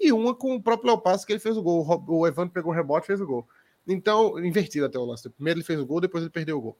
e 0.00 0.12
uma 0.12 0.34
com 0.34 0.54
o 0.54 0.62
próprio 0.62 0.90
Léo 0.90 1.00
Passos, 1.00 1.24
que 1.24 1.32
ele 1.32 1.40
fez 1.40 1.56
o 1.56 1.62
gol. 1.62 2.04
O 2.08 2.26
Evandro 2.26 2.52
pegou 2.52 2.72
o 2.72 2.74
rebote 2.74 3.04
e 3.04 3.06
fez 3.06 3.20
o 3.20 3.26
gol. 3.26 3.46
Então, 3.88 4.38
invertido 4.44 4.86
até 4.86 4.98
o 4.98 5.04
lance. 5.04 5.28
Primeiro 5.30 5.58
ele 5.58 5.66
fez 5.66 5.80
o 5.80 5.86
gol, 5.86 6.00
depois 6.00 6.22
ele 6.22 6.30
perdeu 6.30 6.58
o 6.58 6.60
gol. 6.60 6.78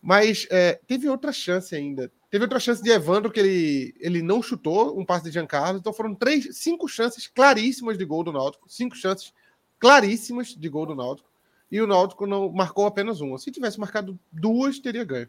Mas 0.00 0.46
é, 0.50 0.80
teve 0.86 1.08
outra 1.08 1.32
chance 1.32 1.74
ainda. 1.74 2.10
Teve 2.30 2.44
outra 2.44 2.60
chance 2.60 2.82
de 2.82 2.90
Evandro 2.90 3.30
que 3.30 3.40
ele, 3.40 3.94
ele 3.98 4.22
não 4.22 4.42
chutou, 4.42 4.98
um 4.98 5.04
passe 5.04 5.24
de 5.24 5.30
Giancarlo. 5.30 5.78
Então 5.78 5.92
foram 5.92 6.14
três, 6.14 6.56
cinco 6.56 6.86
chances 6.86 7.26
claríssimas 7.26 7.98
de 7.98 8.04
gol 8.04 8.22
do 8.22 8.32
Náutico. 8.32 8.68
Cinco 8.68 8.96
chances 8.96 9.32
claríssimas 9.78 10.54
de 10.54 10.68
gol 10.68 10.86
do 10.86 10.94
Náutico. 10.94 11.28
E 11.70 11.80
o 11.80 11.86
Náutico 11.86 12.26
não 12.26 12.50
marcou 12.50 12.86
apenas 12.86 13.20
uma. 13.20 13.38
Se 13.38 13.50
tivesse 13.50 13.78
marcado 13.78 14.18
duas, 14.32 14.78
teria 14.78 15.04
ganho. 15.04 15.28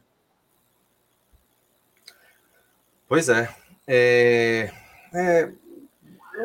Pois 3.07 3.27
é. 3.27 3.53
é... 3.87 4.71
é 5.13 5.51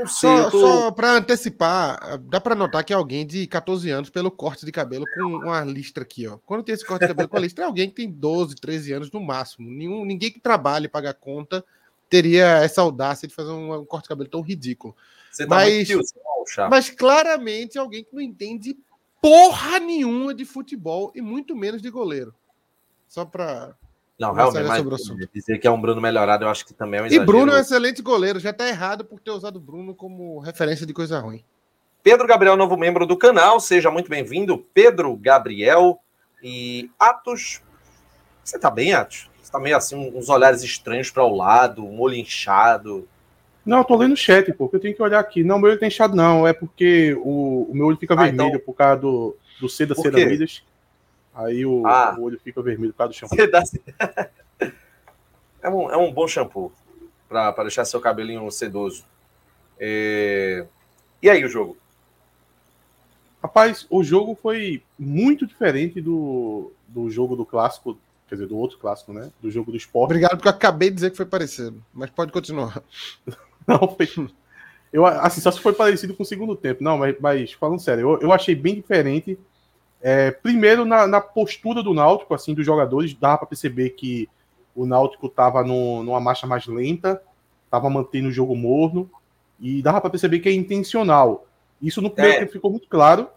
só, 0.06 0.50
tô... 0.50 0.60
só 0.60 0.90
para 0.90 1.12
antecipar, 1.12 2.18
dá 2.18 2.40
para 2.40 2.54
notar 2.54 2.84
que 2.84 2.92
é 2.92 2.96
alguém 2.96 3.26
de 3.26 3.46
14 3.46 3.90
anos 3.90 4.10
pelo 4.10 4.30
corte 4.30 4.66
de 4.66 4.72
cabelo 4.72 5.04
com 5.14 5.22
uma 5.22 5.62
listra 5.62 6.02
aqui, 6.02 6.26
ó. 6.26 6.38
Quando 6.44 6.64
tem 6.64 6.74
esse 6.74 6.86
corte 6.86 7.02
de 7.02 7.08
cabelo 7.08 7.28
com 7.28 7.36
a 7.36 7.40
listra, 7.40 7.64
é 7.64 7.66
alguém 7.66 7.88
que 7.88 7.94
tem 7.94 8.10
12, 8.10 8.56
13 8.56 8.92
anos 8.92 9.10
no 9.10 9.20
máximo. 9.20 9.70
Nenhum, 9.70 10.04
ninguém 10.04 10.30
que 10.30 10.40
trabalhe 10.40 10.86
e 10.86 10.88
paga 10.88 11.14
conta 11.14 11.64
teria 12.08 12.58
essa 12.58 12.80
audácia 12.80 13.26
de 13.26 13.34
fazer 13.34 13.50
um, 13.50 13.74
um 13.74 13.84
corte 13.84 14.04
de 14.04 14.08
cabelo 14.10 14.28
tão 14.28 14.40
ridículo. 14.40 14.94
Tá 15.36 15.46
mas, 15.46 15.88
mas 16.70 16.90
claramente 16.90 17.78
alguém 17.78 18.04
que 18.04 18.14
não 18.14 18.20
entende 18.20 18.76
porra 19.20 19.80
nenhuma 19.80 20.34
de 20.34 20.44
futebol 20.44 21.10
e 21.14 21.20
muito 21.20 21.56
menos 21.56 21.80
de 21.80 21.90
goleiro. 21.90 22.34
Só 23.08 23.24
para 23.24 23.76
não, 24.18 24.32
realmente, 24.32 24.66
mas 24.66 24.82
dizer 25.32 25.58
que 25.58 25.66
é 25.66 25.70
um 25.70 25.80
Bruno 25.80 26.00
melhorado, 26.00 26.44
eu 26.44 26.48
acho 26.48 26.64
que 26.64 26.72
também 26.72 27.00
é 27.00 27.02
um 27.02 27.06
exagero. 27.06 27.22
E 27.22 27.26
Bruno 27.26 27.52
é 27.52 27.56
um 27.56 27.60
excelente 27.60 28.00
goleiro, 28.00 28.38
já 28.38 28.50
está 28.50 28.68
errado 28.68 29.04
por 29.04 29.18
ter 29.18 29.32
usado 29.32 29.56
o 29.56 29.60
Bruno 29.60 29.94
como 29.94 30.38
referência 30.38 30.86
de 30.86 30.92
coisa 30.92 31.18
ruim. 31.18 31.42
Pedro 32.02 32.26
Gabriel, 32.26 32.56
novo 32.56 32.76
membro 32.76 33.06
do 33.06 33.16
canal, 33.16 33.58
seja 33.58 33.90
muito 33.90 34.08
bem-vindo. 34.08 34.58
Pedro 34.72 35.16
Gabriel 35.16 35.98
e 36.42 36.90
Atos. 36.98 37.60
Você 38.44 38.58
tá 38.58 38.70
bem, 38.70 38.92
Atos? 38.92 39.30
Você 39.42 39.50
tá 39.50 39.58
meio 39.58 39.76
assim, 39.76 40.12
uns 40.14 40.28
olhares 40.28 40.62
estranhos 40.62 41.10
para 41.10 41.24
o 41.24 41.34
lado, 41.34 41.84
um 41.84 42.00
olho 42.00 42.14
inchado. 42.14 43.08
Não, 43.64 43.78
eu 43.78 43.84
tô 43.84 43.96
lendo 43.96 44.12
o 44.12 44.16
chat, 44.16 44.52
porque 44.52 44.76
eu 44.76 44.80
tenho 44.80 44.94
que 44.94 45.02
olhar 45.02 45.18
aqui. 45.18 45.42
Não, 45.42 45.58
meu 45.58 45.70
olho 45.70 45.80
tá 45.80 45.86
inchado, 45.86 46.14
não. 46.14 46.46
É 46.46 46.52
porque 46.52 47.16
o, 47.20 47.66
o 47.70 47.74
meu 47.74 47.86
olho 47.86 47.96
fica 47.96 48.12
ah, 48.12 48.24
vermelho 48.24 48.48
então... 48.48 48.60
por 48.60 48.74
causa 48.74 49.00
do, 49.00 49.36
do 49.58 49.68
C 49.68 49.86
da 49.86 49.94
ceramidas. 49.94 50.62
Aí 51.34 51.66
o, 51.66 51.86
ah. 51.86 52.14
o, 52.16 52.22
olho 52.22 52.38
fica 52.38 52.62
vermelho 52.62 52.92
por 52.92 52.98
causa 52.98 53.12
do 53.12 53.16
shampoo. 53.16 53.36
é, 55.62 55.68
um, 55.68 55.90
é 55.90 55.96
um 55.96 56.12
bom 56.12 56.28
shampoo 56.28 56.72
para 57.28 57.64
deixar 57.64 57.84
seu 57.84 58.00
cabelinho 58.00 58.48
sedoso. 58.50 59.04
É... 59.78 60.64
E 61.20 61.28
aí 61.28 61.44
o 61.44 61.48
jogo? 61.48 61.76
Rapaz, 63.42 63.86
o 63.90 64.02
jogo 64.02 64.38
foi 64.40 64.82
muito 64.98 65.46
diferente 65.46 66.00
do, 66.00 66.72
do 66.88 67.10
jogo 67.10 67.36
do 67.36 67.44
clássico, 67.44 67.98
quer 68.28 68.36
dizer, 68.36 68.46
do 68.46 68.56
outro 68.56 68.78
clássico, 68.78 69.12
né? 69.12 69.30
Do 69.42 69.50
jogo 69.50 69.70
do 69.70 69.76
esporte. 69.76 70.12
Obrigado, 70.12 70.36
porque 70.36 70.48
eu 70.48 70.52
acabei 70.52 70.88
de 70.88 70.94
dizer 70.94 71.10
que 71.10 71.16
foi 71.16 71.26
parecido, 71.26 71.82
mas 71.92 72.10
pode 72.10 72.32
continuar. 72.32 72.82
Não, 73.66 73.88
foi. 73.88 74.08
Eu, 74.92 75.04
assim, 75.04 75.40
só 75.40 75.50
se 75.50 75.60
foi 75.60 75.72
parecido 75.72 76.14
com 76.14 76.22
o 76.22 76.26
segundo 76.26 76.54
tempo. 76.54 76.84
Não, 76.84 76.96
mas, 76.96 77.16
mas 77.18 77.52
falando 77.52 77.80
sério, 77.80 78.12
eu, 78.12 78.20
eu 78.20 78.32
achei 78.32 78.54
bem 78.54 78.76
diferente 78.76 79.38
é, 80.06 80.30
primeiro, 80.30 80.84
na, 80.84 81.06
na, 81.06 81.18
postura 81.18 81.82
do 81.82 81.94
Náutico, 81.94 82.34
assim, 82.34 82.52
dos 82.52 82.66
jogadores, 82.66 83.14
dava 83.14 83.38
para 83.38 83.46
perceber 83.46 83.88
que 83.90 84.28
o 84.76 84.84
Náutico 84.84 85.28
estava 85.28 85.64
numa 85.64 86.20
marcha 86.20 86.46
mais 86.46 86.66
lenta, 86.66 87.22
estava 87.64 87.88
mantendo 87.88 88.28
o 88.28 88.32
jogo 88.32 88.54
morno, 88.54 89.10
e 89.58 89.80
dava 89.80 90.02
para 90.02 90.10
perceber 90.10 90.40
que 90.40 90.48
é 90.50 90.52
intencional. 90.52 91.46
Isso 91.80 92.02
no 92.02 92.10
primeiro 92.10 92.36
é. 92.36 92.40
tempo 92.40 92.52
ficou 92.52 92.70
muito 92.70 92.86
claro. 92.86 93.30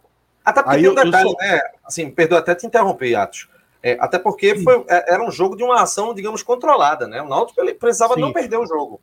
Até 0.44 0.62
porque 0.62 0.76
Aí 0.76 0.82
tem 0.82 0.92
um 0.92 0.96
detalhe, 0.96 1.30
sou... 1.30 1.38
né? 1.40 1.62
Assim, 1.86 2.12
perdoa 2.12 2.40
até 2.40 2.54
te 2.54 2.68
interromper, 2.68 3.16
Atos. 3.16 3.48
É, 3.82 3.96
até 4.02 4.20
porque 4.20 4.60
foi, 4.60 4.84
é, 4.90 5.14
era 5.14 5.24
um 5.24 5.32
jogo 5.32 5.56
de 5.56 5.64
uma 5.64 5.82
ação, 5.82 6.14
digamos, 6.14 6.44
controlada, 6.44 7.08
né? 7.08 7.22
O 7.22 7.30
Náutico 7.30 7.62
ele 7.62 7.76
precisava 7.76 8.16
Sim. 8.16 8.20
não 8.20 8.34
perder 8.34 8.58
o 8.58 8.66
jogo. 8.66 9.00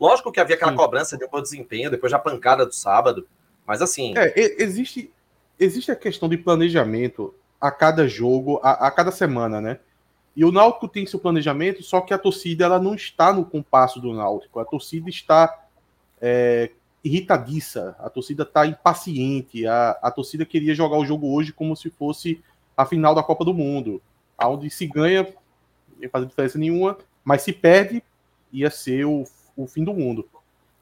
Lógico 0.00 0.32
que 0.32 0.40
havia 0.40 0.56
aquela 0.56 0.72
Sim. 0.72 0.78
cobrança 0.78 1.18
de 1.18 1.26
um 1.26 1.28
bom 1.28 1.42
desempenho 1.42 1.90
depois 1.90 2.10
da 2.10 2.18
pancada 2.18 2.64
do 2.64 2.72
sábado, 2.72 3.28
mas 3.66 3.82
assim. 3.82 4.14
É, 4.16 4.32
existe, 4.62 5.12
existe 5.64 5.90
a 5.90 5.96
questão 5.96 6.28
de 6.28 6.36
planejamento 6.36 7.34
a 7.60 7.70
cada 7.70 8.08
jogo, 8.08 8.60
a, 8.62 8.88
a, 8.88 8.90
cada 8.90 9.10
semana, 9.10 9.60
né? 9.60 9.78
E 10.34 10.44
o 10.44 10.50
Náutico 10.50 10.88
tem 10.88 11.06
seu 11.06 11.20
planejamento, 11.20 11.82
só 11.82 12.00
que 12.00 12.14
a 12.14 12.18
torcida 12.18 12.64
ela 12.64 12.78
não 12.78 12.94
está 12.94 13.32
no 13.32 13.44
compasso 13.44 14.00
do 14.00 14.12
Náutico. 14.12 14.58
A 14.58 14.64
torcida 14.64 15.08
está 15.08 15.66
é, 16.20 16.70
irritadiça, 17.04 17.94
a 17.98 18.08
torcida 18.08 18.42
está 18.42 18.66
impaciente, 18.66 19.66
a, 19.66 19.90
a 20.02 20.10
torcida 20.10 20.44
queria 20.44 20.74
jogar 20.74 20.96
o 20.96 21.04
jogo 21.04 21.32
hoje 21.34 21.52
como 21.52 21.76
se 21.76 21.90
fosse 21.90 22.42
a 22.76 22.86
final 22.86 23.14
da 23.14 23.22
Copa 23.22 23.44
do 23.44 23.52
Mundo, 23.52 24.02
onde 24.42 24.70
se 24.70 24.86
ganha, 24.86 25.22
não 25.22 26.02
ia 26.02 26.08
fazer 26.08 26.26
diferença 26.26 26.58
nenhuma, 26.58 26.96
mas 27.22 27.42
se 27.42 27.52
perde, 27.52 28.02
ia 28.52 28.70
ser 28.70 29.04
o, 29.04 29.24
o 29.56 29.66
fim 29.66 29.84
do 29.84 29.92
mundo. 29.92 30.28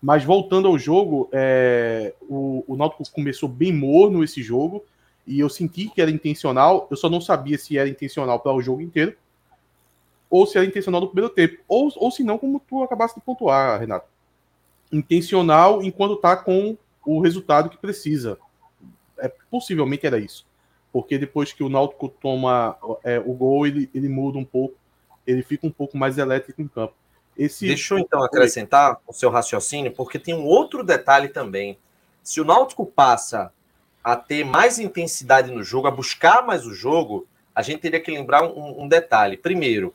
Mas 0.00 0.24
voltando 0.24 0.66
ao 0.66 0.78
jogo, 0.78 1.28
é, 1.30 2.14
o, 2.22 2.64
o 2.66 2.76
Náutico 2.76 3.04
começou 3.12 3.48
bem 3.48 3.72
morno 3.72 4.24
esse 4.24 4.42
jogo 4.42 4.84
e 5.26 5.38
eu 5.38 5.48
senti 5.48 5.88
que 5.88 6.00
era 6.00 6.10
intencional. 6.10 6.88
Eu 6.90 6.96
só 6.96 7.10
não 7.10 7.20
sabia 7.20 7.58
se 7.58 7.76
era 7.76 7.88
intencional 7.88 8.40
para 8.40 8.52
o 8.52 8.62
jogo 8.62 8.80
inteiro 8.80 9.14
ou 10.30 10.46
se 10.46 10.56
era 10.56 10.66
intencional 10.66 11.00
no 11.00 11.08
primeiro 11.08 11.34
tempo. 11.34 11.58
Ou, 11.66 11.92
ou 11.96 12.10
se 12.10 12.22
não, 12.22 12.38
como 12.38 12.60
tu 12.60 12.82
acabaste 12.82 13.18
de 13.18 13.26
pontuar, 13.26 13.80
Renato. 13.80 14.08
Intencional 14.92 15.82
enquanto 15.82 16.16
tá 16.16 16.36
com 16.36 16.78
o 17.04 17.20
resultado 17.20 17.68
que 17.68 17.76
precisa. 17.76 18.38
É, 19.18 19.30
possivelmente 19.50 20.06
era 20.06 20.18
isso. 20.18 20.46
Porque 20.92 21.18
depois 21.18 21.52
que 21.52 21.62
o 21.62 21.68
Náutico 21.68 22.08
toma 22.08 22.76
é, 23.04 23.18
o 23.18 23.32
gol, 23.32 23.66
ele, 23.66 23.90
ele 23.92 24.08
muda 24.08 24.38
um 24.38 24.44
pouco. 24.44 24.76
Ele 25.26 25.42
fica 25.42 25.66
um 25.66 25.70
pouco 25.70 25.98
mais 25.98 26.16
elétrico 26.16 26.62
em 26.62 26.68
campo. 26.68 26.94
Esse... 27.40 27.66
Deixa 27.66 27.94
eu 27.94 27.98
então 27.98 28.22
acrescentar 28.22 29.00
o 29.06 29.14
seu 29.14 29.30
raciocínio, 29.30 29.90
porque 29.92 30.18
tem 30.18 30.34
um 30.34 30.44
outro 30.44 30.84
detalhe 30.84 31.30
também. 31.30 31.78
Se 32.22 32.38
o 32.38 32.44
Náutico 32.44 32.84
passa 32.84 33.50
a 34.04 34.14
ter 34.14 34.44
mais 34.44 34.78
intensidade 34.78 35.50
no 35.50 35.62
jogo, 35.62 35.88
a 35.88 35.90
buscar 35.90 36.46
mais 36.46 36.66
o 36.66 36.74
jogo, 36.74 37.26
a 37.54 37.62
gente 37.62 37.80
teria 37.80 37.98
que 37.98 38.10
lembrar 38.10 38.44
um, 38.44 38.82
um 38.82 38.86
detalhe. 38.86 39.38
Primeiro, 39.38 39.94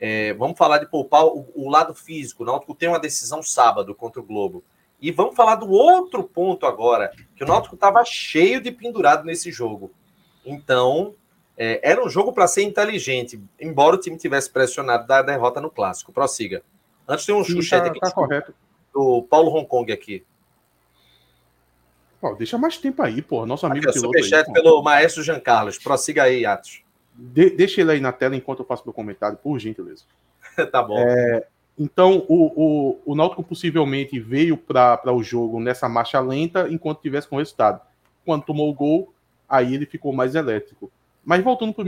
é, 0.00 0.32
vamos 0.32 0.56
falar 0.56 0.78
de 0.78 0.86
poupar 0.86 1.26
o, 1.26 1.46
o, 1.54 1.68
lado 1.68 1.94
físico. 1.94 2.42
O 2.42 2.46
Náutico 2.46 2.74
tem 2.74 2.88
uma 2.88 2.98
decisão 2.98 3.42
sábado 3.42 3.94
contra 3.94 4.18
o 4.18 4.24
Globo. 4.24 4.64
E 4.98 5.10
vamos 5.10 5.36
falar 5.36 5.56
do 5.56 5.70
outro 5.70 6.24
ponto 6.24 6.64
agora, 6.64 7.12
que 7.36 7.44
o 7.44 7.46
Náutico 7.46 7.74
estava 7.74 8.02
cheio 8.06 8.58
de 8.58 8.72
pendurado 8.72 9.22
nesse 9.22 9.52
jogo. 9.52 9.90
Então, 10.46 11.14
é, 11.58 11.78
era 11.82 12.02
um 12.02 12.08
jogo 12.08 12.32
para 12.32 12.46
ser 12.46 12.62
inteligente, 12.62 13.38
embora 13.60 13.96
o 13.96 14.00
time 14.00 14.16
tivesse 14.16 14.48
pressionado 14.48 15.06
da 15.06 15.20
derrota 15.20 15.60
no 15.60 15.70
clássico. 15.70 16.10
Prossiga. 16.10 16.62
Antes 17.08 17.26
tem 17.26 17.34
um 17.34 17.44
Sim, 17.44 17.62
chat 17.62 17.82
tá, 17.82 17.90
aqui 17.90 18.00
tá 18.00 18.10
correto. 18.10 18.54
do 18.92 19.22
Paulo 19.22 19.50
Hong 19.54 19.66
Kong 19.66 19.92
aqui. 19.92 20.24
Pô, 22.20 22.34
deixa 22.34 22.58
mais 22.58 22.76
tempo 22.78 23.02
aí, 23.02 23.22
pô. 23.22 23.46
Nosso 23.46 23.66
amigo 23.66 23.88
aqui, 23.88 23.98
piloto. 23.98 24.18
Superchat 24.18 24.52
pelo 24.52 24.82
maestro 24.82 25.22
Jean 25.22 25.38
Carlos. 25.38 25.78
Prossiga 25.78 26.24
aí, 26.24 26.44
Atos. 26.44 26.82
De, 27.14 27.50
deixa 27.50 27.80
ele 27.80 27.92
aí 27.92 28.00
na 28.00 28.12
tela 28.12 28.34
enquanto 28.34 28.60
eu 28.60 28.66
faço 28.66 28.82
meu 28.84 28.92
comentário, 28.92 29.38
por 29.38 29.58
gentileza. 29.58 30.04
tá 30.72 30.82
bom. 30.82 30.98
É, 30.98 31.46
então, 31.78 32.24
o, 32.28 32.52
o, 32.56 33.12
o 33.12 33.14
Náutico 33.14 33.42
possivelmente 33.42 34.18
veio 34.18 34.56
para 34.56 35.12
o 35.12 35.22
jogo 35.22 35.60
nessa 35.60 35.88
marcha 35.88 36.18
lenta 36.20 36.68
enquanto 36.70 37.02
tivesse 37.02 37.28
com 37.28 37.36
resultado. 37.36 37.80
Quando 38.24 38.44
tomou 38.44 38.70
o 38.70 38.74
gol, 38.74 39.12
aí 39.48 39.74
ele 39.74 39.86
ficou 39.86 40.12
mais 40.12 40.34
elétrico. 40.34 40.90
Mas 41.24 41.42
voltando 41.44 41.74
para 41.74 41.84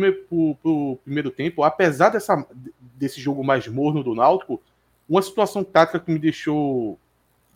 o 0.65 0.99
primeiro 1.05 1.31
tempo, 1.31 1.63
apesar 1.63 2.11
dessa, 2.11 2.47
desse 2.81 3.21
jogo 3.21 3.43
mais 3.43 3.67
morno 3.67 4.03
do 4.03 4.15
Náutico, 4.15 4.61
uma 5.09 5.23
situação 5.23 5.65
tática 5.65 5.99
que 5.99 6.11
me 6.11 6.19
deixou 6.19 6.99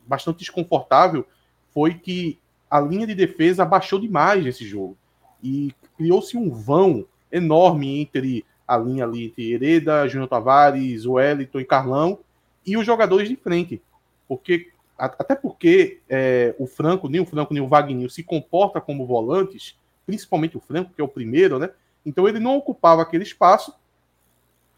bastante 0.07 0.39
desconfortável 0.39 1.27
foi 1.73 1.95
que 1.95 2.39
a 2.71 2.81
linha 2.81 3.07
de 3.07 3.15
defesa 3.15 3.63
abaixou 3.63 4.01
demais 4.01 4.43
nesse 4.43 4.65
jogo. 4.65 4.97
E 5.43 5.75
criou-se 5.97 6.37
um 6.37 6.51
vão 6.51 7.05
enorme 7.31 8.01
entre 8.01 8.45
a 8.67 8.79
linha 8.79 9.05
ali 9.05 9.27
entre 9.27 9.53
Hereda, 9.53 10.09
Júnior 10.09 10.29
Tavares, 10.29 11.05
Wellington 11.05 11.61
e 11.61 11.65
Carlão 11.65 12.19
e 12.67 12.77
os 12.77 12.87
jogadores 12.87 13.29
de 13.29 13.37
frente. 13.37 13.83
Porque, 14.27 14.71
até 14.97 15.35
porque 15.35 16.01
é, 16.09 16.55
o 16.59 16.67
Franco, 16.67 17.09
nem 17.09 17.21
o 17.21 17.27
Franco, 17.27 17.53
nem 17.53 17.63
o 17.63 17.69
Wagner 17.69 18.11
se 18.11 18.23
comporta 18.23 18.81
como 18.81 19.07
volantes, 19.07 19.77
principalmente 20.07 20.57
o 20.57 20.61
Franco, 20.61 20.93
que 20.95 21.01
é 21.01 21.05
o 21.05 21.09
primeiro, 21.09 21.59
né? 21.59 21.71
Então 22.05 22.27
ele 22.27 22.41
não 22.41 22.57
ocupava 22.57 23.03
aquele 23.03 23.25
espaço 23.25 23.75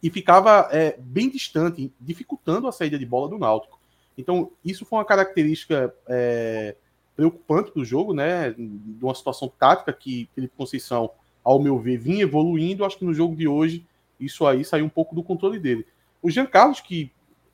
e 0.04 0.10
ficava 0.10 0.68
é, 0.70 0.98
bem 0.98 1.30
distante, 1.30 1.90
dificultando 1.98 2.68
a 2.68 2.72
saída 2.72 2.98
de 2.98 3.06
bola 3.06 3.26
do 3.26 3.38
Náutico. 3.38 3.80
Então, 4.18 4.50
isso 4.62 4.84
foi 4.84 4.98
uma 4.98 5.04
característica 5.04 5.94
é, 6.06 6.76
preocupante 7.16 7.72
do 7.74 7.82
jogo, 7.82 8.12
né? 8.12 8.50
De 8.50 9.02
uma 9.02 9.14
situação 9.14 9.50
tática 9.58 9.94
que 9.94 10.28
Felipe 10.34 10.52
Conceição, 10.58 11.10
ao 11.42 11.58
meu 11.58 11.78
ver, 11.78 11.96
vinha 11.96 12.22
evoluindo. 12.22 12.84
Acho 12.84 12.98
que 12.98 13.04
no 13.06 13.14
jogo 13.14 13.34
de 13.34 13.48
hoje, 13.48 13.86
isso 14.20 14.46
aí 14.46 14.62
saiu 14.62 14.84
um 14.84 14.90
pouco 14.90 15.14
do 15.14 15.22
controle 15.22 15.58
dele. 15.58 15.86
O 16.20 16.30
Jean 16.30 16.44
Carlos, 16.44 16.82
que 16.82 17.10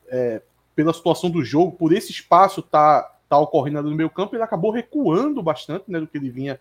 é, 0.08 0.42
pela 0.74 0.92
situação 0.92 1.30
do 1.30 1.44
jogo, 1.44 1.70
por 1.70 1.92
esse 1.92 2.10
espaço 2.10 2.62
tá, 2.62 3.16
tá 3.28 3.38
ocorrendo 3.38 3.88
no 3.88 3.94
meio 3.94 4.10
campo, 4.10 4.34
ele 4.34 4.42
acabou 4.42 4.72
recuando 4.72 5.40
bastante 5.40 5.84
né, 5.86 6.00
do 6.00 6.08
que 6.08 6.18
ele 6.18 6.30
vinha 6.30 6.58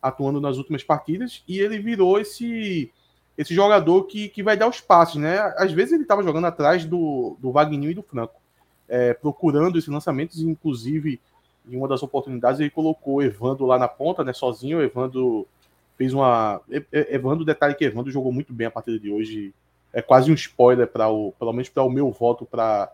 atuando 0.00 0.40
nas 0.40 0.56
últimas 0.56 0.82
partidas 0.82 1.44
e 1.46 1.58
ele 1.60 1.78
virou 1.78 2.18
esse 2.18 2.90
esse 3.36 3.54
jogador 3.54 4.04
que, 4.04 4.28
que 4.28 4.42
vai 4.42 4.56
dar 4.56 4.68
os 4.68 4.80
passos, 4.80 5.16
né? 5.16 5.38
Às 5.56 5.72
vezes 5.72 5.92
ele 5.92 6.02
estava 6.02 6.22
jogando 6.22 6.46
atrás 6.46 6.84
do, 6.84 7.36
do 7.40 7.50
Wagner 7.50 7.90
e 7.90 7.94
do 7.94 8.02
Franco, 8.02 8.40
é, 8.88 9.12
procurando 9.12 9.78
esses 9.78 9.90
lançamentos, 9.90 10.40
inclusive 10.40 11.20
em 11.68 11.76
uma 11.76 11.88
das 11.88 12.02
oportunidades 12.02 12.60
ele 12.60 12.70
colocou 12.70 13.22
Evandro 13.22 13.66
lá 13.66 13.78
na 13.78 13.88
ponta, 13.88 14.22
né? 14.24 14.32
Sozinho, 14.32 14.80
Evandro 14.80 15.46
fez 15.96 16.14
uma. 16.14 16.60
Evandro, 16.92 17.44
detalhe 17.44 17.74
que 17.74 17.84
Evandro 17.84 18.12
jogou 18.12 18.32
muito 18.32 18.52
bem 18.52 18.66
a 18.66 18.70
partida 18.70 18.98
de 18.98 19.10
hoje. 19.10 19.52
É 19.92 20.00
quase 20.02 20.30
um 20.30 20.34
spoiler 20.34 20.86
para 20.86 21.08
o, 21.08 21.32
pelo 21.32 21.52
menos 21.52 21.68
para 21.68 21.82
o 21.82 21.90
meu 21.90 22.10
voto 22.10 22.44
para 22.44 22.92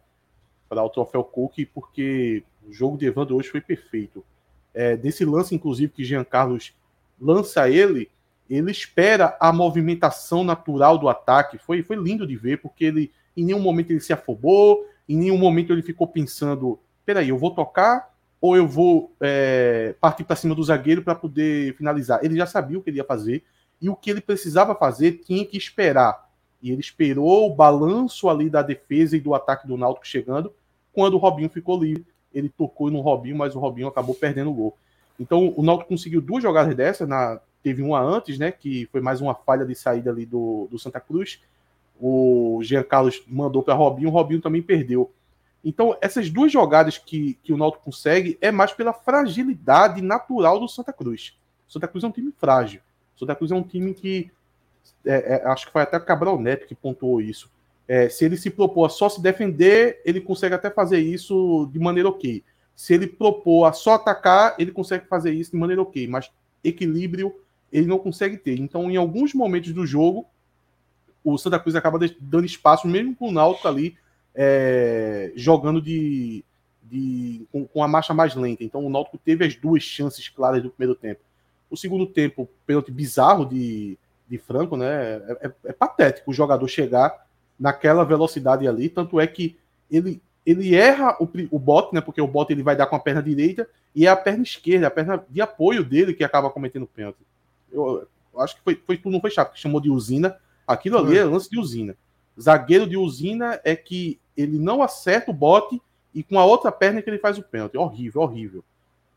para 0.68 0.82
o 0.82 0.88
troféu 0.88 1.22
Cook, 1.22 1.66
porque 1.74 2.42
o 2.66 2.72
jogo 2.72 2.96
de 2.96 3.04
Evandro 3.04 3.36
hoje 3.36 3.50
foi 3.50 3.60
perfeito. 3.60 4.24
É, 4.72 4.96
desse 4.96 5.22
lance, 5.22 5.54
inclusive, 5.54 5.92
que 5.92 6.02
Jean 6.02 6.24
Carlos 6.24 6.72
lança 7.20 7.68
ele, 7.68 8.08
ele 8.56 8.70
espera 8.70 9.36
a 9.40 9.52
movimentação 9.52 10.44
natural 10.44 10.98
do 10.98 11.08
ataque. 11.08 11.58
Foi, 11.58 11.82
foi 11.82 11.96
lindo 11.96 12.26
de 12.26 12.36
ver, 12.36 12.58
porque 12.58 12.84
ele 12.84 13.12
em 13.36 13.44
nenhum 13.44 13.60
momento 13.60 13.90
ele 13.90 14.00
se 14.00 14.12
afobou, 14.12 14.86
em 15.08 15.16
nenhum 15.16 15.38
momento 15.38 15.72
ele 15.72 15.82
ficou 15.82 16.06
pensando: 16.06 16.78
peraí, 17.04 17.30
eu 17.30 17.38
vou 17.38 17.50
tocar 17.54 18.12
ou 18.40 18.56
eu 18.56 18.66
vou 18.66 19.14
é, 19.20 19.94
partir 20.00 20.24
para 20.24 20.36
cima 20.36 20.54
do 20.54 20.62
zagueiro 20.62 21.02
para 21.02 21.14
poder 21.14 21.76
finalizar. 21.76 22.20
Ele 22.22 22.36
já 22.36 22.44
sabia 22.44 22.78
o 22.78 22.82
que 22.82 22.90
ele 22.90 22.98
ia 22.98 23.04
fazer 23.04 23.42
e 23.80 23.88
o 23.88 23.96
que 23.96 24.10
ele 24.10 24.20
precisava 24.20 24.74
fazer 24.74 25.22
tinha 25.24 25.44
que 25.44 25.56
esperar 25.56 26.28
E 26.60 26.70
ele 26.70 26.80
esperou 26.80 27.50
o 27.50 27.54
balanço 27.54 28.28
ali 28.28 28.50
da 28.50 28.62
defesa 28.62 29.16
e 29.16 29.20
do 29.20 29.34
ataque 29.34 29.66
do 29.66 29.76
Náutico 29.76 30.06
chegando. 30.06 30.52
Quando 30.92 31.14
o 31.14 31.18
Robinho 31.18 31.48
ficou 31.48 31.82
livre, 31.82 32.06
ele 32.34 32.48
tocou 32.48 32.90
no 32.90 33.00
Robinho, 33.00 33.36
mas 33.36 33.54
o 33.54 33.60
Robinho 33.60 33.88
acabou 33.88 34.14
perdendo 34.14 34.50
o 34.50 34.54
gol. 34.54 34.76
Então 35.18 35.54
o 35.56 35.62
Náutico 35.62 35.88
conseguiu 35.88 36.20
duas 36.20 36.42
jogadas 36.42 36.74
dessas, 36.74 37.08
na, 37.08 37.40
teve 37.62 37.82
uma 37.82 38.00
antes, 38.00 38.38
né, 38.38 38.50
que 38.50 38.86
foi 38.90 39.00
mais 39.00 39.20
uma 39.20 39.34
falha 39.34 39.64
de 39.64 39.74
saída 39.74 40.10
ali 40.10 40.26
do, 40.26 40.68
do 40.70 40.78
Santa 40.78 41.00
Cruz. 41.00 41.40
O 42.00 42.60
Jean 42.62 42.82
Carlos 42.82 43.22
mandou 43.26 43.62
para 43.62 43.74
Robinho, 43.74 44.08
o 44.08 44.12
Robinho 44.12 44.40
também 44.40 44.60
perdeu. 44.60 45.10
Então, 45.64 45.96
essas 46.00 46.28
duas 46.28 46.50
jogadas 46.50 46.98
que, 46.98 47.38
que 47.42 47.52
o 47.52 47.56
Náutico 47.56 47.84
consegue 47.84 48.36
é 48.40 48.50
mais 48.50 48.72
pela 48.72 48.92
fragilidade 48.92 50.02
natural 50.02 50.58
do 50.58 50.66
Santa 50.66 50.92
Cruz. 50.92 51.36
O 51.68 51.72
Santa 51.72 51.86
Cruz 51.86 52.02
é 52.02 52.06
um 52.08 52.12
time 52.12 52.32
frágil. 52.36 52.80
O 53.14 53.20
Santa 53.20 53.36
Cruz 53.36 53.52
é 53.52 53.54
um 53.54 53.62
time 53.62 53.94
que. 53.94 54.30
É, 55.04 55.36
é, 55.36 55.46
acho 55.46 55.66
que 55.66 55.72
foi 55.72 55.82
até 55.82 55.98
Cabral 56.00 56.40
Neto 56.40 56.66
que 56.66 56.74
pontuou 56.74 57.20
isso. 57.20 57.48
É, 57.86 58.08
se 58.08 58.24
ele 58.24 58.36
se 58.36 58.50
propor 58.50 58.86
a 58.86 58.88
só 58.88 59.08
se 59.08 59.20
defender, 59.20 60.00
ele 60.04 60.20
consegue 60.20 60.54
até 60.54 60.70
fazer 60.70 60.98
isso 60.98 61.68
de 61.72 61.78
maneira 61.78 62.08
ok. 62.08 62.42
Se 62.74 62.94
ele 62.94 63.06
propor 63.06 63.66
a 63.66 63.72
só 63.72 63.94
atacar, 63.94 64.56
ele 64.58 64.72
consegue 64.72 65.06
fazer 65.06 65.32
isso 65.32 65.52
de 65.52 65.56
maneira 65.56 65.82
ok. 65.82 66.08
Mas 66.08 66.30
equilíbrio 66.64 67.34
ele 67.72 67.86
não 67.86 67.98
consegue 67.98 68.36
ter. 68.36 68.58
Então, 68.60 68.90
em 68.90 68.96
alguns 68.96 69.32
momentos 69.32 69.72
do 69.72 69.86
jogo, 69.86 70.26
o 71.24 71.38
Santa 71.38 71.58
Cruz 71.58 71.74
acaba 71.74 71.98
dando 72.20 72.44
espaço, 72.44 72.86
mesmo 72.86 73.16
com 73.16 73.28
o 73.28 73.32
Náutico 73.32 73.66
ali 73.66 73.96
é, 74.34 75.32
jogando 75.36 75.80
de, 75.80 76.44
de 76.82 77.46
com, 77.52 77.66
com, 77.66 77.82
a 77.82 77.88
marcha 77.88 78.14
mais 78.14 78.34
lenta. 78.34 78.64
Então 78.64 78.84
o 78.84 78.90
Náutico 78.90 79.18
teve 79.18 79.44
as 79.44 79.54
duas 79.54 79.82
chances 79.82 80.28
claras 80.28 80.62
do 80.62 80.70
primeiro 80.70 80.98
tempo. 80.98 81.20
O 81.70 81.76
segundo 81.76 82.06
tempo, 82.06 82.48
pênalti 82.66 82.90
bizarro 82.90 83.46
de, 83.46 83.98
de 84.28 84.38
Franco, 84.38 84.76
né? 84.76 84.86
É, 84.86 85.38
é, 85.42 85.52
é, 85.66 85.72
patético 85.72 86.30
o 86.30 86.34
jogador 86.34 86.66
chegar 86.68 87.26
naquela 87.58 88.04
velocidade 88.04 88.66
ali. 88.66 88.88
Tanto 88.88 89.20
é 89.20 89.26
que 89.26 89.56
ele, 89.90 90.20
ele 90.44 90.74
erra 90.74 91.16
o, 91.20 91.28
o 91.50 91.58
bote, 91.58 91.94
né? 91.94 92.00
Porque 92.00 92.20
o 92.20 92.26
bote 92.26 92.52
ele 92.52 92.62
vai 92.62 92.76
dar 92.76 92.86
com 92.86 92.96
a 92.96 93.00
perna 93.00 93.22
direita 93.22 93.68
e 93.94 94.06
é 94.06 94.10
a 94.10 94.16
perna 94.16 94.42
esquerda, 94.42 94.86
a 94.86 94.90
perna 94.90 95.24
de 95.28 95.40
apoio 95.40 95.84
dele 95.84 96.14
que 96.14 96.24
acaba 96.24 96.50
cometendo 96.50 96.86
pênalti. 96.86 97.18
Eu, 97.72 98.06
eu 98.32 98.40
acho 98.40 98.56
que 98.56 98.62
foi, 98.62 98.80
foi, 98.86 99.00
não 99.06 99.20
foi 99.20 99.30
chato, 99.30 99.52
que 99.52 99.60
chamou 99.60 99.80
de 99.80 99.90
usina. 99.90 100.36
Aquilo 100.66 100.98
ali 100.98 101.18
é 101.18 101.24
lance 101.24 101.50
de 101.50 101.58
usina. 101.58 101.96
Zagueiro 102.40 102.86
de 102.86 102.96
usina 102.96 103.60
é 103.64 103.76
que 103.76 104.18
ele 104.36 104.58
não 104.58 104.82
acerta 104.82 105.30
o 105.30 105.34
bote 105.34 105.80
e 106.14 106.22
com 106.22 106.38
a 106.38 106.44
outra 106.44 106.70
perna 106.72 107.02
que 107.02 107.10
ele 107.10 107.18
faz 107.18 107.38
o 107.38 107.42
pênalti. 107.42 107.76
Horrível, 107.76 108.22
horrível. 108.22 108.64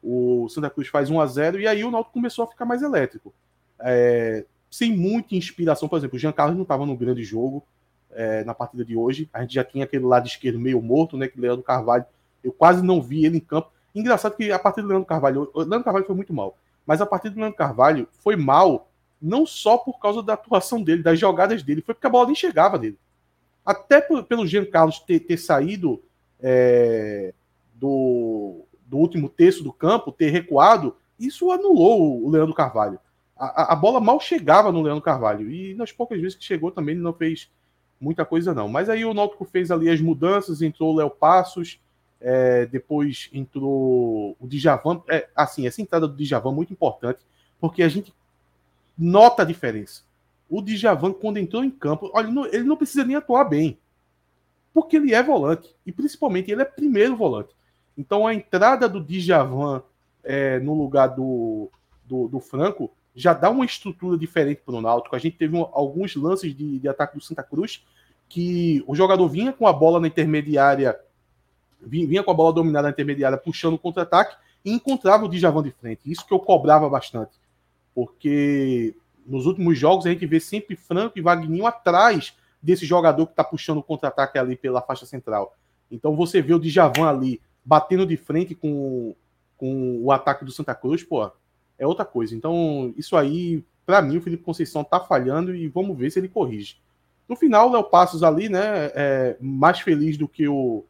O 0.03 0.47
Santa 0.49 0.69
Cruz 0.69 0.87
faz 0.87 1.09
1 1.09 1.19
a 1.19 1.25
0 1.25 1.59
e 1.59 1.67
aí 1.67 1.83
o 1.83 1.91
Náutico 1.91 2.13
começou 2.13 2.43
a 2.43 2.47
ficar 2.47 2.65
mais 2.65 2.81
elétrico. 2.81 3.33
É, 3.79 4.45
sem 4.69 4.95
muita 4.95 5.35
inspiração, 5.35 5.87
por 5.87 5.97
exemplo, 5.97 6.15
o 6.15 6.19
Jean 6.19 6.31
Carlos 6.31 6.55
não 6.55 6.63
estava 6.63 6.85
no 6.85 6.95
grande 6.95 7.23
jogo 7.23 7.63
é, 8.11 8.43
na 8.43 8.53
partida 8.53 8.83
de 8.83 8.95
hoje. 8.95 9.29
A 9.33 9.41
gente 9.41 9.53
já 9.53 9.63
tinha 9.63 9.83
aquele 9.83 10.05
lado 10.05 10.27
esquerdo 10.27 10.59
meio 10.59 10.81
morto, 10.81 11.17
né? 11.17 11.27
Que 11.27 11.39
Leandro 11.39 11.63
Carvalho, 11.63 12.05
eu 12.43 12.51
quase 12.51 12.83
não 12.83 13.01
vi 13.01 13.25
ele 13.25 13.37
em 13.37 13.41
campo. 13.41 13.71
Engraçado 13.93 14.35
que 14.35 14.51
a 14.51 14.59
partida 14.59 14.83
do 14.83 14.89
Leandro 14.89 15.07
Carvalho, 15.07 15.49
o 15.53 15.59
Leandro 15.59 15.83
Carvalho 15.83 16.05
foi 16.05 16.15
muito 16.15 16.33
mal, 16.33 16.57
mas 16.85 17.01
a 17.01 17.05
partida 17.05 17.35
do 17.35 17.39
Leandro 17.39 17.57
Carvalho 17.57 18.07
foi 18.23 18.35
mal 18.35 18.89
não 19.21 19.45
só 19.45 19.77
por 19.77 19.99
causa 19.99 20.21
da 20.21 20.33
atuação 20.33 20.83
dele, 20.83 21.01
das 21.01 21.19
jogadas 21.19 21.63
dele, 21.63 21.81
foi 21.81 21.95
porque 21.95 22.07
a 22.07 22.09
bola 22.09 22.27
nem 22.27 22.35
chegava 22.35 22.77
dele 22.77 22.97
até 23.65 23.99
pelo 23.99 24.45
Jean 24.45 24.65
Carlos 24.65 24.99
ter, 24.99 25.19
ter 25.21 25.37
saído 25.37 26.03
é, 26.39 27.33
do, 27.73 28.63
do 28.85 28.97
último 28.97 29.27
terço 29.27 29.63
do 29.63 29.73
campo, 29.73 30.11
ter 30.11 30.29
recuado, 30.29 30.95
isso 31.19 31.51
anulou 31.51 32.23
o 32.23 32.29
Leandro 32.29 32.53
Carvalho. 32.53 32.99
A, 33.35 33.73
a, 33.73 33.75
bola 33.75 33.99
mal 33.99 34.19
chegava 34.19 34.71
no 34.71 34.81
Leandro 34.81 35.01
Carvalho. 35.01 35.49
E 35.49 35.73
nas 35.73 35.91
poucas 35.91 36.21
vezes 36.21 36.37
que 36.37 36.45
chegou 36.45 36.71
também 36.71 36.93
ele 36.93 37.03
não 37.03 37.13
fez 37.13 37.51
muita 37.99 38.23
coisa, 38.23 38.53
não. 38.53 38.69
Mas 38.69 38.87
aí 38.87 39.03
o 39.03 39.13
Náutico 39.13 39.43
fez 39.45 39.71
ali 39.71 39.89
as 39.89 39.99
mudanças, 39.99 40.61
entrou 40.61 40.93
o 40.93 40.97
Léo 40.97 41.09
Passos, 41.09 41.81
é, 42.19 42.65
depois 42.65 43.29
entrou 43.33 44.35
o 44.39 44.47
Djavan. 44.47 45.01
É, 45.09 45.27
assim, 45.35 45.67
essa 45.67 45.81
entrada 45.81 46.07
do 46.07 46.15
Djavan 46.15 46.51
é 46.51 46.55
muito 46.55 46.73
importante, 46.73 47.19
porque 47.59 47.83
a 47.83 47.89
gente 47.89 48.13
nota 48.97 49.41
a 49.41 49.45
diferença 49.45 50.03
o 50.49 50.61
Djavan, 50.61 51.11
quando 51.11 51.37
entrou 51.37 51.63
em 51.63 51.71
campo, 51.71 52.09
olha, 52.13 52.29
ele 52.51 52.63
não 52.63 52.77
precisa 52.77 53.03
nem 53.03 53.15
atuar 53.15 53.45
bem. 53.45 53.77
Porque 54.73 54.97
ele 54.97 55.13
é 55.13 55.23
volante. 55.23 55.73
E 55.85 55.91
principalmente 55.91 56.51
ele 56.51 56.61
é 56.61 56.65
primeiro 56.65 57.15
volante. 57.15 57.49
Então 57.97 58.27
a 58.27 58.33
entrada 58.33 58.87
do 58.87 59.01
Djavan 59.01 59.81
é, 60.23 60.59
no 60.59 60.73
lugar 60.73 61.07
do, 61.07 61.69
do, 62.03 62.27
do, 62.27 62.39
Franco 62.39 62.91
já 63.15 63.33
dá 63.33 63.49
uma 63.49 63.65
estrutura 63.65 64.17
diferente 64.17 64.61
para 64.65 64.75
o 64.75 64.81
Náutico. 64.81 65.15
A 65.15 65.19
gente 65.19 65.37
teve 65.37 65.55
um, 65.55 65.61
alguns 65.71 66.15
lances 66.15 66.55
de, 66.55 66.79
de 66.79 66.87
ataque 66.87 67.15
do 67.15 67.23
Santa 67.23 67.43
Cruz 67.43 67.85
que 68.27 68.83
o 68.87 68.95
jogador 68.95 69.27
vinha 69.29 69.53
com 69.53 69.67
a 69.67 69.73
bola 69.73 69.99
na 69.99 70.07
intermediária, 70.07 70.99
vinha, 71.85 72.23
com 72.23 72.31
a 72.31 72.33
bola 72.33 72.53
dominada 72.53 72.87
na 72.87 72.91
intermediária, 72.91 73.37
puxando 73.37 73.75
o 73.75 73.79
contra-ataque 73.79 74.35
e 74.63 74.71
encontrava 74.71 75.25
o 75.25 75.29
Djavan 75.29 75.63
de 75.63 75.71
frente. 75.71 76.09
Isso 76.09 76.25
que 76.25 76.33
eu 76.33 76.39
cobrava 76.39 76.89
bastante. 76.89 77.33
Porque 77.93 78.95
nos 79.25 79.45
últimos 79.45 79.77
jogos 79.77 80.05
a 80.05 80.09
gente 80.09 80.25
vê 80.25 80.39
sempre 80.39 80.75
Franco 80.75 81.17
e 81.17 81.21
Wagninho 81.21 81.65
atrás 81.65 82.35
desse 82.61 82.85
jogador 82.85 83.25
que 83.27 83.33
está 83.33 83.43
puxando 83.43 83.77
o 83.77 83.83
contra-ataque 83.83 84.37
ali 84.37 84.55
pela 84.55 84.81
faixa 84.81 85.05
central. 85.05 85.55
Então 85.91 86.15
você 86.15 86.41
vê 86.41 86.53
o 86.53 86.59
Djavan 86.59 87.07
ali 87.07 87.41
batendo 87.63 88.05
de 88.05 88.17
frente 88.17 88.53
com, 88.53 89.15
com 89.57 89.99
o 90.03 90.11
ataque 90.11 90.45
do 90.45 90.51
Santa 90.51 90.75
Cruz, 90.75 91.03
pô, 91.03 91.31
é 91.77 91.85
outra 91.85 92.05
coisa. 92.05 92.35
Então, 92.35 92.93
isso 92.95 93.17
aí, 93.17 93.63
para 93.85 94.01
mim, 94.01 94.17
o 94.17 94.21
Felipe 94.21 94.43
Conceição 94.43 94.83
tá 94.83 94.99
falhando 94.99 95.55
e 95.55 95.67
vamos 95.67 95.97
ver 95.97 96.11
se 96.11 96.19
ele 96.19 96.29
corrige. 96.29 96.77
No 97.27 97.35
final, 97.35 97.69
o 97.69 97.73
Léo 97.73 97.83
Passos 97.83 98.23
ali, 98.23 98.49
né, 98.49 98.91
é 98.93 99.37
mais 99.41 99.79
feliz 99.79 100.17
do 100.17 100.27
que 100.27 100.47
o 100.47 100.85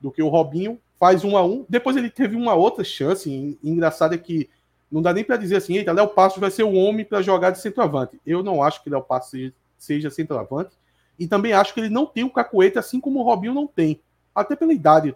do 0.00 0.10
que 0.10 0.22
o 0.22 0.28
Robinho, 0.28 0.78
faz 0.98 1.24
um 1.24 1.36
a 1.36 1.44
um. 1.44 1.64
Depois 1.68 1.96
ele 1.96 2.10
teve 2.10 2.36
uma 2.36 2.54
outra 2.54 2.84
chance. 2.84 3.58
engraçado 3.62 4.14
é 4.14 4.18
que 4.18 4.48
não 4.90 5.00
dá 5.00 5.12
nem 5.12 5.22
para 5.22 5.36
dizer 5.36 5.56
assim, 5.56 5.76
eita, 5.76 5.92
Léo 5.92 6.08
Passos 6.08 6.38
vai 6.38 6.50
ser 6.50 6.64
o 6.64 6.72
homem 6.72 7.04
para 7.04 7.22
jogar 7.22 7.50
de 7.50 7.60
centroavante. 7.60 8.20
Eu 8.26 8.42
não 8.42 8.62
acho 8.62 8.82
que 8.82 8.90
Léo 8.90 9.02
Passos 9.02 9.30
seja, 9.30 9.54
seja 9.78 10.10
centroavante. 10.10 10.72
E 11.18 11.26
também 11.26 11.52
acho 11.52 11.72
que 11.72 11.80
ele 11.80 11.90
não 11.90 12.06
tem 12.06 12.24
o 12.24 12.30
cacuete, 12.30 12.78
assim 12.78 12.98
como 12.98 13.20
o 13.20 13.22
Robinho 13.22 13.54
não 13.54 13.66
tem. 13.66 14.00
Até 14.34 14.56
pela 14.56 14.72
idade. 14.72 15.14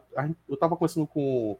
Eu 0.49 0.55
estava 0.55 0.77
conversando 0.77 1.07
com, 1.07 1.57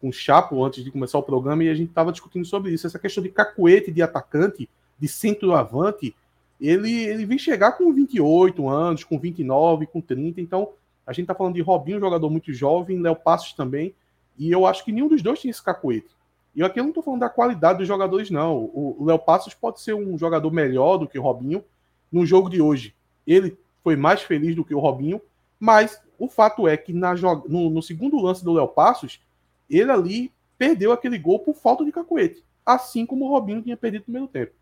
com 0.00 0.08
o 0.08 0.12
Chapo 0.12 0.64
antes 0.64 0.82
de 0.82 0.90
começar 0.90 1.18
o 1.18 1.22
programa 1.22 1.64
e 1.64 1.68
a 1.68 1.74
gente 1.74 1.88
estava 1.88 2.12
discutindo 2.12 2.44
sobre 2.44 2.72
isso. 2.72 2.86
Essa 2.86 2.98
questão 2.98 3.22
de 3.22 3.28
cacuete 3.28 3.90
de 3.90 4.00
atacante, 4.00 4.68
de 4.98 5.08
centroavante, 5.08 6.14
ele, 6.60 6.92
ele 6.92 7.26
vem 7.26 7.38
chegar 7.38 7.72
com 7.72 7.92
28 7.92 8.68
anos, 8.68 9.04
com 9.04 9.18
29, 9.18 9.86
com 9.86 10.00
30. 10.00 10.40
Então, 10.40 10.70
a 11.12 11.14
gente 11.14 11.24
está 11.24 11.34
falando 11.34 11.54
de 11.54 11.60
Robinho, 11.60 12.00
jogador 12.00 12.28
muito 12.30 12.52
jovem, 12.52 13.00
Léo 13.00 13.16
Passos 13.16 13.52
também. 13.52 13.94
E 14.38 14.50
eu 14.50 14.66
acho 14.66 14.84
que 14.84 14.92
nenhum 14.92 15.08
dos 15.08 15.22
dois 15.22 15.40
tinha 15.40 15.50
esse 15.50 15.62
cacuete. 15.62 16.08
E 16.54 16.62
aqui 16.62 16.80
eu 16.80 16.84
não 16.84 16.90
estou 16.90 17.02
falando 17.02 17.20
da 17.20 17.28
qualidade 17.28 17.78
dos 17.78 17.88
jogadores, 17.88 18.30
não. 18.30 18.70
O 18.74 19.04
Léo 19.04 19.18
Passos 19.18 19.54
pode 19.54 19.80
ser 19.80 19.94
um 19.94 20.18
jogador 20.18 20.50
melhor 20.50 20.98
do 20.98 21.06
que 21.06 21.18
o 21.18 21.22
Robinho 21.22 21.64
no 22.10 22.26
jogo 22.26 22.50
de 22.50 22.60
hoje. 22.60 22.94
Ele 23.26 23.56
foi 23.82 23.96
mais 23.96 24.22
feliz 24.22 24.54
do 24.54 24.64
que 24.64 24.74
o 24.74 24.78
Robinho, 24.78 25.20
mas 25.58 26.00
o 26.18 26.28
fato 26.28 26.68
é 26.68 26.76
que 26.76 26.92
na, 26.92 27.14
no, 27.14 27.70
no 27.70 27.82
segundo 27.82 28.20
lance 28.20 28.44
do 28.44 28.52
Léo 28.52 28.68
Passos, 28.68 29.20
ele 29.68 29.90
ali 29.90 30.32
perdeu 30.58 30.92
aquele 30.92 31.18
gol 31.18 31.40
por 31.40 31.54
falta 31.54 31.84
de 31.84 31.90
cacuete, 31.90 32.44
assim 32.64 33.06
como 33.06 33.24
o 33.24 33.28
Robinho 33.28 33.62
tinha 33.62 33.76
perdido 33.76 34.02
no 34.02 34.04
primeiro 34.04 34.28
tempo. 34.28 34.52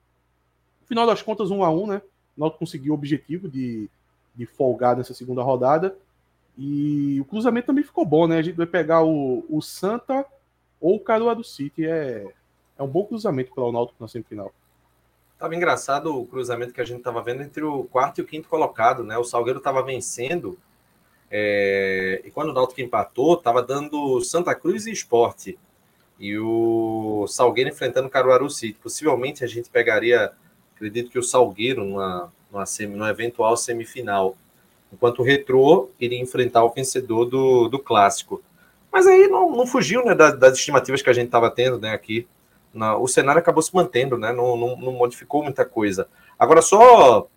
No 0.80 0.86
final 0.86 1.06
das 1.06 1.22
contas, 1.22 1.50
um 1.50 1.62
a 1.64 1.70
um, 1.70 1.86
né? 1.86 2.00
O 2.36 2.40
Náutico 2.40 2.60
conseguiu 2.60 2.92
o 2.92 2.96
objetivo 2.96 3.48
de, 3.48 3.88
de 4.34 4.46
folgar 4.46 4.96
nessa 4.96 5.12
segunda 5.12 5.42
rodada. 5.42 5.96
E 6.62 7.18
o 7.18 7.24
cruzamento 7.24 7.68
também 7.68 7.82
ficou 7.82 8.04
bom, 8.04 8.26
né? 8.26 8.36
A 8.36 8.42
gente 8.42 8.54
vai 8.54 8.66
pegar 8.66 9.02
o, 9.02 9.46
o 9.48 9.62
Santa 9.62 10.26
ou 10.78 10.96
o 10.96 11.00
Caruaru 11.00 11.42
City 11.42 11.86
é, 11.86 12.26
é 12.78 12.82
um 12.82 12.86
bom 12.86 13.06
cruzamento 13.06 13.50
para 13.54 13.64
o 13.64 13.72
Náutico 13.72 13.96
na 13.98 14.06
semifinal. 14.06 14.52
Tava 15.38 15.56
engraçado 15.56 16.14
o 16.14 16.26
cruzamento 16.26 16.74
que 16.74 16.80
a 16.82 16.84
gente 16.84 16.98
estava 16.98 17.22
vendo 17.22 17.42
entre 17.42 17.64
o 17.64 17.84
quarto 17.84 18.18
e 18.18 18.22
o 18.22 18.26
quinto 18.26 18.46
colocado, 18.46 19.02
né? 19.02 19.16
O 19.16 19.24
Salgueiro 19.24 19.56
estava 19.58 19.82
vencendo 19.82 20.58
é... 21.30 22.20
e 22.26 22.30
quando 22.30 22.50
o 22.50 22.52
Náutico 22.52 22.82
empatou, 22.82 23.38
estava 23.38 23.62
dando 23.62 24.20
Santa 24.20 24.54
Cruz 24.54 24.86
e 24.86 24.92
Esporte 24.92 25.58
e 26.18 26.38
o 26.38 27.26
Salgueiro 27.26 27.70
enfrentando 27.70 28.08
o 28.08 28.10
Caruaru 28.10 28.50
City. 28.50 28.78
Possivelmente 28.82 29.42
a 29.42 29.46
gente 29.46 29.70
pegaria, 29.70 30.30
acredito 30.76 31.10
que 31.10 31.18
o 31.18 31.22
Salgueiro 31.22 31.86
numa, 31.86 32.30
numa, 32.52 32.64
numa 32.90 33.08
eventual 33.08 33.56
semifinal, 33.56 34.36
enquanto 34.92 35.20
o 35.20 35.22
Retrô 35.22 35.90
iria 35.98 36.20
enfrentar 36.20 36.64
o 36.64 36.70
vencedor 36.70 37.24
do, 37.24 37.68
do 37.68 37.78
clássico. 37.78 38.42
Mas 38.92 39.06
aí 39.06 39.28
não, 39.28 39.50
não 39.50 39.66
fugiu 39.66 40.04
né, 40.04 40.14
das, 40.14 40.38
das, 40.38 40.58
estimativas 40.58 41.00
que 41.00 41.10
a 41.10 41.12
gente 41.12 41.26
estava 41.26 41.50
tendo 41.50 41.78
né, 41.78 41.92
aqui. 41.92 42.26
Na, 42.74 42.96
o 42.96 43.06
cenário 43.06 43.40
acabou 43.40 43.62
se 43.62 43.74
mantendo, 43.74 44.16
né, 44.18 44.32
não, 44.32 44.56
não, 44.56 44.76
não 44.76 44.92
modificou 44.92 45.42
muita 45.42 45.64
coisa. 45.64 46.08
Agora, 46.38 46.62
só, 46.62 47.28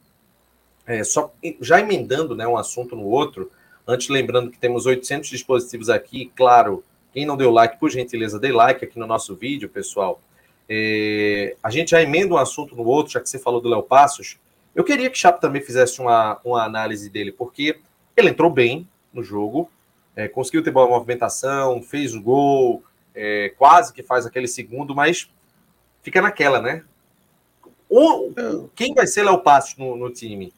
é, 0.86 1.04
só 1.04 1.32
já 1.62 1.80
emendando 1.80 2.36
né, 2.36 2.48
um 2.48 2.58
assunto 2.58 2.96
no 2.96 3.06
outro, 3.06 3.52
antes 3.88 4.10
lembrando 4.10 4.50
que 4.50 4.58
temos 4.58 4.86
800 4.86 5.30
dispositivos 5.30 5.89
aqui, 5.89 6.32
claro, 6.36 6.84
quem 7.13 7.26
não 7.26 7.38
deu 7.38 7.52
like, 7.52 7.80
por 7.80 7.92
gentileza, 7.92 8.39
dê 8.39 8.52
like 8.52 8.84
aqui 8.84 8.98
no 8.98 9.06
nosso 9.06 9.36
vídeo, 9.36 9.70
pessoal. 9.70 10.20
É, 10.68 11.56
a 11.62 11.70
gente 11.70 11.92
já 11.92 12.02
emenda 12.02 12.34
um 12.34 12.38
assunto 12.38 12.76
no 12.76 12.84
outro, 12.84 13.13
já 13.13 13.20
que 13.20 13.30
você 13.30 13.38
falou 13.38 13.62
do 13.62 13.70
Léo 13.70 13.84
Passos, 13.84 14.39
Eu 14.76 14.84
queria 14.84 15.10
que 15.10 15.18
Chapo 15.18 15.40
também 15.40 15.62
fizesse 15.62 16.00
uma, 16.02 16.40
uma 16.44 16.64
análise 16.64 17.10
dele, 17.10 17.32
porque 17.32 17.80
ele 18.16 18.30
entrou 18.30 18.50
bem 18.50 18.88
no 19.14 19.24
jogo, 19.24 19.70
é, 20.16 20.28
conseguiu 20.28 20.64
ter 20.64 20.72
boa 20.72 20.88
movimentação, 20.88 21.82
fez 21.82 22.16
o 22.16 22.22
gol, 22.22 22.84
é, 23.14 23.54
quase 23.58 23.94
que 23.94 24.02
faz 24.02 24.26
aquele 24.26 24.48
segundo, 24.48 24.96
mas 24.96 25.30
fica 26.02 26.22
naquela, 26.22 26.62
né? 26.62 26.84
Quem 28.76 28.94
vai 28.94 29.06
ser 29.06 29.24
Léo 29.24 29.40
Passos 29.40 29.78
no, 29.78 29.96
no 29.96 30.12
time? 30.12 30.52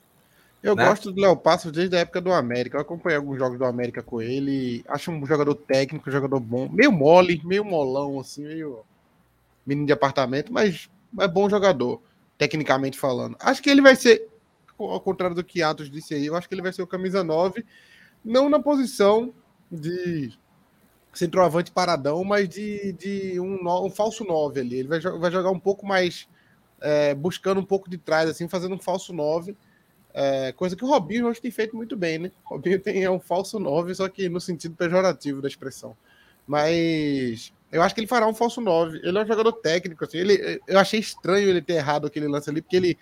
Eu 0.63 0.75
né? 0.75 0.87
gosto 0.87 1.11
do 1.11 1.21
Léo 1.21 1.35
Passos 1.35 1.71
desde 1.71 1.95
a 1.95 1.99
época 1.99 2.21
do 2.21 2.31
América. 2.31 2.77
Eu 2.77 2.81
acompanhei 2.81 3.17
alguns 3.17 3.37
jogos 3.37 3.57
do 3.57 3.65
América 3.65 4.01
com 4.01 4.21
ele. 4.21 4.83
Acho 4.87 5.11
um 5.11 5.25
jogador 5.25 5.53
técnico, 5.53 6.09
um 6.09 6.11
jogador 6.11 6.39
bom. 6.39 6.67
Meio 6.69 6.91
mole, 6.91 7.39
meio 7.43 7.63
molão, 7.63 8.19
assim, 8.19 8.43
meio 8.43 8.79
menino 9.65 9.85
de 9.85 9.93
apartamento, 9.93 10.51
mas 10.51 10.89
é 11.19 11.27
bom 11.27 11.49
jogador, 11.49 12.01
tecnicamente 12.37 12.97
falando. 12.97 13.35
Acho 13.39 13.61
que 13.61 13.69
ele 13.69 13.81
vai 13.81 13.95
ser, 13.95 14.27
ao 14.77 14.99
contrário 14.99 15.35
do 15.35 15.43
que 15.43 15.61
Atos 15.61 15.89
disse 15.89 16.13
aí, 16.13 16.25
eu 16.25 16.35
acho 16.35 16.47
que 16.47 16.55
ele 16.55 16.61
vai 16.61 16.73
ser 16.73 16.81
o 16.81 16.87
camisa 16.87 17.23
9, 17.23 17.65
não 18.23 18.49
na 18.49 18.59
posição 18.59 19.33
de 19.71 20.33
centroavante 21.13 21.71
paradão, 21.71 22.23
mas 22.23 22.49
de, 22.49 22.93
de 22.93 23.39
um, 23.39 23.59
um 23.85 23.89
falso 23.89 24.23
9 24.23 24.59
ali. 24.59 24.79
Ele 24.79 24.87
vai, 24.87 24.99
vai 24.99 25.31
jogar 25.31 25.49
um 25.49 25.59
pouco 25.59 25.85
mais, 25.85 26.27
é, 26.81 27.15
buscando 27.15 27.61
um 27.61 27.65
pouco 27.65 27.89
de 27.89 27.97
trás, 27.97 28.29
assim, 28.29 28.47
fazendo 28.47 28.75
um 28.75 28.79
falso 28.79 29.13
9 29.13 29.55
é, 30.17 30.53
coisa 30.53 30.77
que 30.77 30.85
o 30.85 30.87
Robinho 30.87 31.27
hoje 31.27 31.41
tem 31.41 31.51
feito 31.51 31.75
muito 31.75 31.97
bem, 31.97 32.17
né? 32.17 32.31
O 32.45 32.51
Robinho 32.51 32.79
tem 32.79 33.03
é 33.03 33.11
um 33.11 33.19
falso 33.19 33.59
9, 33.59 33.93
só 33.93 34.07
que 34.07 34.29
no 34.29 34.39
sentido 34.39 34.73
pejorativo 34.73 35.41
da 35.41 35.47
expressão. 35.49 35.95
Mas 36.47 37.51
eu 37.75 37.81
acho 37.81 37.93
que 37.93 37.99
ele 37.99 38.07
fará 38.07 38.25
um 38.25 38.33
falso 38.33 38.61
9. 38.61 39.01
Ele 39.03 39.17
é 39.17 39.21
um 39.21 39.27
jogador 39.27 39.51
técnico, 39.51 40.05
assim. 40.05 40.17
Ele, 40.17 40.61
eu 40.65 40.79
achei 40.79 40.97
estranho 40.97 41.49
ele 41.49 41.61
ter 41.61 41.73
errado 41.73 42.07
aquele 42.07 42.25
lance 42.25 42.49
ali, 42.49 42.61
porque 42.61 42.77
ele 42.77 42.97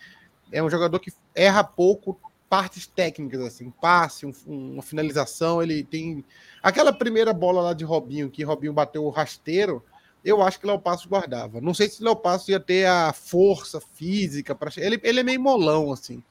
é 0.51 0.63
um 0.63 0.69
jogador 0.69 0.99
que 0.99 1.13
erra 1.35 1.63
pouco 1.63 2.19
partes 2.49 2.87
técnicas, 2.87 3.41
assim, 3.41 3.69
passe, 3.69 4.25
um, 4.25 4.33
uma 4.47 4.81
finalização. 4.81 5.61
Ele 5.61 5.83
tem. 5.83 6.25
Aquela 6.61 6.91
primeira 6.91 7.31
bola 7.31 7.61
lá 7.61 7.73
de 7.73 7.83
Robinho, 7.83 8.31
que 8.31 8.43
Robinho 8.43 8.73
bateu 8.73 9.05
o 9.05 9.11
rasteiro, 9.11 9.83
eu 10.25 10.41
acho 10.41 10.59
que 10.59 10.65
Léo 10.65 10.79
Passos 10.79 11.05
guardava. 11.05 11.61
Não 11.61 11.75
sei 11.75 11.87
se 11.87 12.03
Léo 12.03 12.15
Passos 12.15 12.49
ia 12.49 12.59
ter 12.59 12.87
a 12.87 13.13
força 13.13 13.79
física 13.79 14.55
para. 14.55 14.71
Ele, 14.77 14.99
ele 15.03 15.19
é 15.19 15.23
meio 15.23 15.39
molão, 15.39 15.93
assim 15.93 16.23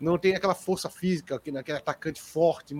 não 0.00 0.16
tem 0.16 0.34
aquela 0.34 0.54
força 0.54 0.88
física, 0.88 1.34
aquele, 1.34 1.58
aquele 1.58 1.78
atacante 1.78 2.20
forte 2.20 2.74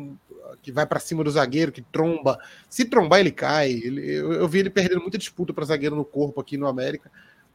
que 0.62 0.70
vai 0.70 0.87
para 0.87 1.00
cima 1.00 1.24
do 1.24 1.31
zagueiro, 1.31 1.72
que 1.72 1.83
tromba. 1.83 2.38
Se 2.68 2.85
trombar, 2.85 3.20
ele 3.20 3.33
cai. 3.33 3.70
Ele, 3.70 4.09
eu, 4.09 4.33
eu, 4.33 4.48
vi 4.48 4.61
ele 4.61 4.70
perdendo 4.70 5.00
muita 5.00 5.18
disputa 5.18 5.52
para 5.52 5.64
zagueiro 5.64 5.96
no 5.96 6.04
corpo 6.04 6.40
aqui 6.40 6.57
no 6.57 6.68
América. 6.68 7.11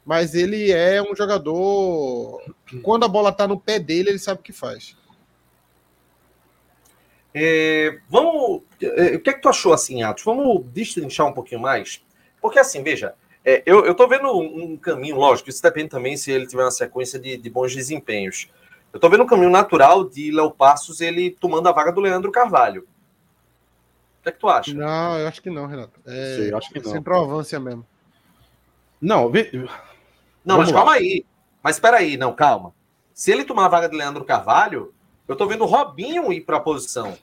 Mas 0.05 0.35
ele 0.35 0.71
é 0.71 1.01
um 1.01 1.15
jogador. 1.15 2.41
Quando 2.81 3.05
a 3.05 3.07
bola 3.07 3.29
está 3.29 3.47
no 3.47 3.59
pé 3.59 3.79
dele, 3.79 4.09
ele 4.09 4.19
sabe 4.19 4.41
o 4.41 4.43
que 4.43 4.51
faz. 4.51 4.97
É, 7.33 7.99
vamos. 8.09 8.63
É, 8.81 9.15
o 9.15 9.19
que 9.21 9.29
é 9.29 9.33
que 9.33 9.41
tu 9.41 9.49
achou 9.49 9.71
assim, 9.71 10.03
Atos? 10.03 10.25
Vamos 10.25 10.65
destrinchar 10.73 11.25
um 11.25 11.33
pouquinho 11.33 11.61
mais? 11.61 12.03
Porque 12.41 12.59
assim, 12.59 12.83
veja, 12.83 13.15
é, 13.45 13.63
eu, 13.65 13.85
eu 13.85 13.95
tô 13.95 14.07
vendo 14.07 14.27
um, 14.27 14.63
um, 14.63 14.77
caminho, 14.77 15.15
lógico, 15.15 15.49
isso 15.49 15.63
depende 15.63 15.89
também 15.89 16.15
se 16.15 16.31
ele 16.31 16.45
tiver 16.45 16.63
uma 16.63 16.71
sequência 16.71 17.17
de, 17.17 17.37
de 17.37 17.49
bons 17.49 17.73
desempenhos. 17.73 18.49
Eu 18.93 18.99
tô 18.99 19.09
vendo 19.09 19.23
um 19.23 19.27
caminho 19.27 19.49
natural 19.49 20.07
de 20.07 20.31
Léo 20.31 20.51
Passos 20.51 21.01
ele 21.01 21.31
tomando 21.31 21.67
a 21.67 21.71
vaga 21.71 21.91
do 21.91 21.99
Leandro 21.99 22.31
Carvalho. 22.31 22.83
O 24.19 24.23
que 24.23 24.29
é 24.29 24.31
que 24.31 24.39
tu 24.39 24.47
acha? 24.47 24.73
Não, 24.73 25.17
eu 25.17 25.27
acho 25.27 25.41
que 25.41 25.49
não, 25.49 25.65
Renato. 25.65 25.99
É, 26.05 26.35
Sei, 26.37 26.51
eu 26.51 26.57
acho 26.57 26.69
que 26.69 26.79
não. 26.79 26.91
Centroavância 26.91 27.59
mesmo. 27.59 27.85
Não, 29.01 29.29
vi... 29.29 29.49
não, 30.45 30.55
Vamos 30.55 30.65
mas 30.65 30.71
lá. 30.71 30.73
calma 30.73 30.93
aí. 30.93 31.25
Mas 31.61 31.75
espera 31.75 31.97
aí, 31.97 32.15
não, 32.15 32.33
calma. 32.33 32.73
Se 33.13 33.31
ele 33.31 33.43
tomar 33.43 33.65
a 33.65 33.69
vaga 33.69 33.89
de 33.89 33.97
Leandro 33.97 34.23
Carvalho, 34.23 34.93
eu 35.27 35.35
tô 35.35 35.47
vendo 35.47 35.63
o 35.63 35.67
Robinho 35.67 36.31
ir 36.31 36.41
para 36.41 36.57
a 36.57 36.61
posição. 36.61 37.17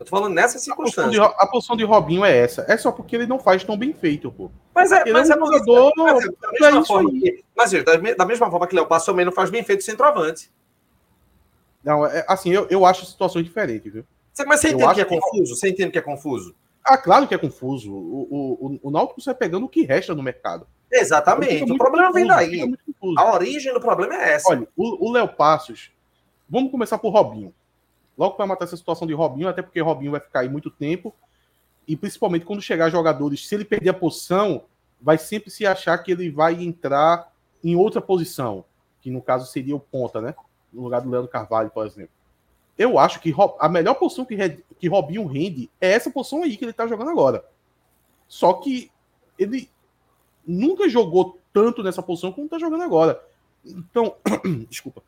Eu 0.00 0.06
tô 0.06 0.10
falando 0.10 0.32
nessa 0.32 0.58
circunstância. 0.58 1.02
A 1.02 1.04
posição, 1.04 1.28
de, 1.28 1.34
a 1.42 1.46
posição 1.46 1.76
de 1.76 1.84
Robinho 1.84 2.24
é 2.24 2.34
essa. 2.34 2.64
É 2.66 2.74
só 2.78 2.90
porque 2.90 3.14
ele 3.14 3.26
não 3.26 3.38
faz 3.38 3.62
tão 3.62 3.76
bem 3.76 3.92
feito, 3.92 4.32
pô. 4.32 4.50
Mas 4.74 4.90
é, 4.90 5.04
mas 5.12 5.28
é, 5.28 5.36
um 5.36 5.44
jogador. 5.44 5.92
Mas, 5.94 6.24
é, 6.24 6.28
da, 6.30 6.52
mesma 6.52 6.80
é 6.80 6.84
forma 6.86 7.10
que, 7.10 7.44
mas 7.54 7.70
da, 7.70 8.14
da, 8.16 8.24
mesma 8.24 8.50
forma 8.50 8.66
que 8.66 8.74
Léo 8.74 8.86
Passo 8.86 9.06
também 9.06 9.26
não 9.26 9.32
faz 9.32 9.50
bem 9.50 9.62
feito 9.62 9.84
centroavante. 9.84 10.50
Não, 11.84 12.06
é, 12.06 12.24
assim, 12.26 12.50
eu, 12.50 12.66
eu 12.70 12.86
acho 12.86 13.04
situações 13.04 13.44
diferentes, 13.44 13.92
viu? 13.92 14.06
Mas 14.46 14.60
você 14.60 14.70
entende 14.70 14.94
que 14.94 15.00
é 15.02 15.04
confuso? 15.04 15.54
Você 15.54 15.68
entende 15.68 15.90
que 15.90 15.98
é 15.98 16.02
confuso? 16.02 16.54
Ah, 16.82 16.96
claro 16.96 17.28
que 17.28 17.34
é 17.34 17.38
confuso. 17.38 17.92
O, 17.92 18.26
o, 18.30 18.66
o, 18.68 18.80
o 18.84 18.90
Náutico 18.90 19.20
sai 19.20 19.34
pegando 19.34 19.66
o 19.66 19.68
que 19.68 19.82
resta 19.82 20.14
no 20.14 20.22
mercado. 20.22 20.66
Exatamente. 20.90 21.70
O 21.70 21.76
problema 21.76 22.06
confuso, 22.06 22.14
vem 22.14 22.26
daí. 22.26 22.74
A 23.18 23.34
origem 23.34 23.74
do 23.74 23.80
problema 23.80 24.14
é 24.14 24.32
essa. 24.32 24.48
Olha, 24.48 24.66
o 24.74 25.12
Léo 25.12 25.28
Passos. 25.28 25.90
Vamos 26.48 26.70
começar 26.70 26.96
por 26.96 27.10
Robinho. 27.10 27.54
Logo 28.20 28.34
para 28.34 28.46
matar 28.46 28.66
essa 28.66 28.76
situação 28.76 29.08
de 29.08 29.14
Robinho, 29.14 29.48
até 29.48 29.62
porque 29.62 29.80
Robinho 29.80 30.10
vai 30.10 30.20
ficar 30.20 30.40
aí 30.40 30.48
muito 30.50 30.70
tempo. 30.70 31.14
E 31.88 31.96
principalmente 31.96 32.44
quando 32.44 32.60
chegar 32.60 32.90
jogadores, 32.90 33.48
se 33.48 33.54
ele 33.54 33.64
perder 33.64 33.88
a 33.88 33.94
posição, 33.94 34.64
vai 35.00 35.16
sempre 35.16 35.50
se 35.50 35.66
achar 35.66 35.96
que 35.96 36.12
ele 36.12 36.30
vai 36.30 36.62
entrar 36.62 37.32
em 37.64 37.74
outra 37.76 37.98
posição, 37.98 38.62
que 39.00 39.10
no 39.10 39.22
caso 39.22 39.50
seria 39.50 39.74
o 39.74 39.80
ponta, 39.80 40.20
né? 40.20 40.34
No 40.70 40.82
lugar 40.82 41.00
do 41.00 41.08
Leandro 41.08 41.30
Carvalho, 41.30 41.70
por 41.70 41.86
exemplo. 41.86 42.12
Eu 42.76 42.98
acho 42.98 43.20
que 43.20 43.34
a 43.58 43.68
melhor 43.70 43.94
posição 43.94 44.26
que, 44.26 44.36
que 44.78 44.86
Robinho 44.86 45.24
rende 45.24 45.70
é 45.80 45.90
essa 45.92 46.10
posição 46.10 46.42
aí 46.42 46.58
que 46.58 46.64
ele 46.66 46.74
tá 46.74 46.86
jogando 46.86 47.10
agora. 47.10 47.42
Só 48.28 48.52
que 48.52 48.92
ele 49.38 49.70
nunca 50.46 50.90
jogou 50.90 51.38
tanto 51.54 51.82
nessa 51.82 52.02
posição 52.02 52.32
como 52.32 52.50
tá 52.50 52.58
jogando 52.58 52.82
agora. 52.82 53.18
Então, 53.64 54.14
desculpa. 54.68 55.02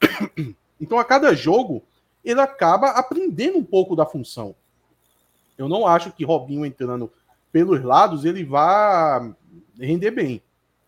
Então, 0.80 0.98
a 0.98 1.04
cada 1.04 1.32
jogo, 1.34 1.84
ele 2.24 2.40
acaba 2.40 2.90
aprendendo 2.90 3.58
um 3.58 3.64
pouco 3.64 3.94
da 3.94 4.06
função. 4.06 4.54
Eu 5.56 5.68
não 5.68 5.86
acho 5.86 6.12
que 6.12 6.24
Robinho 6.24 6.64
entrando 6.64 7.12
pelos 7.52 7.82
lados 7.82 8.24
ele 8.24 8.44
vá 8.44 9.32
render 9.78 10.10
bem. 10.10 10.42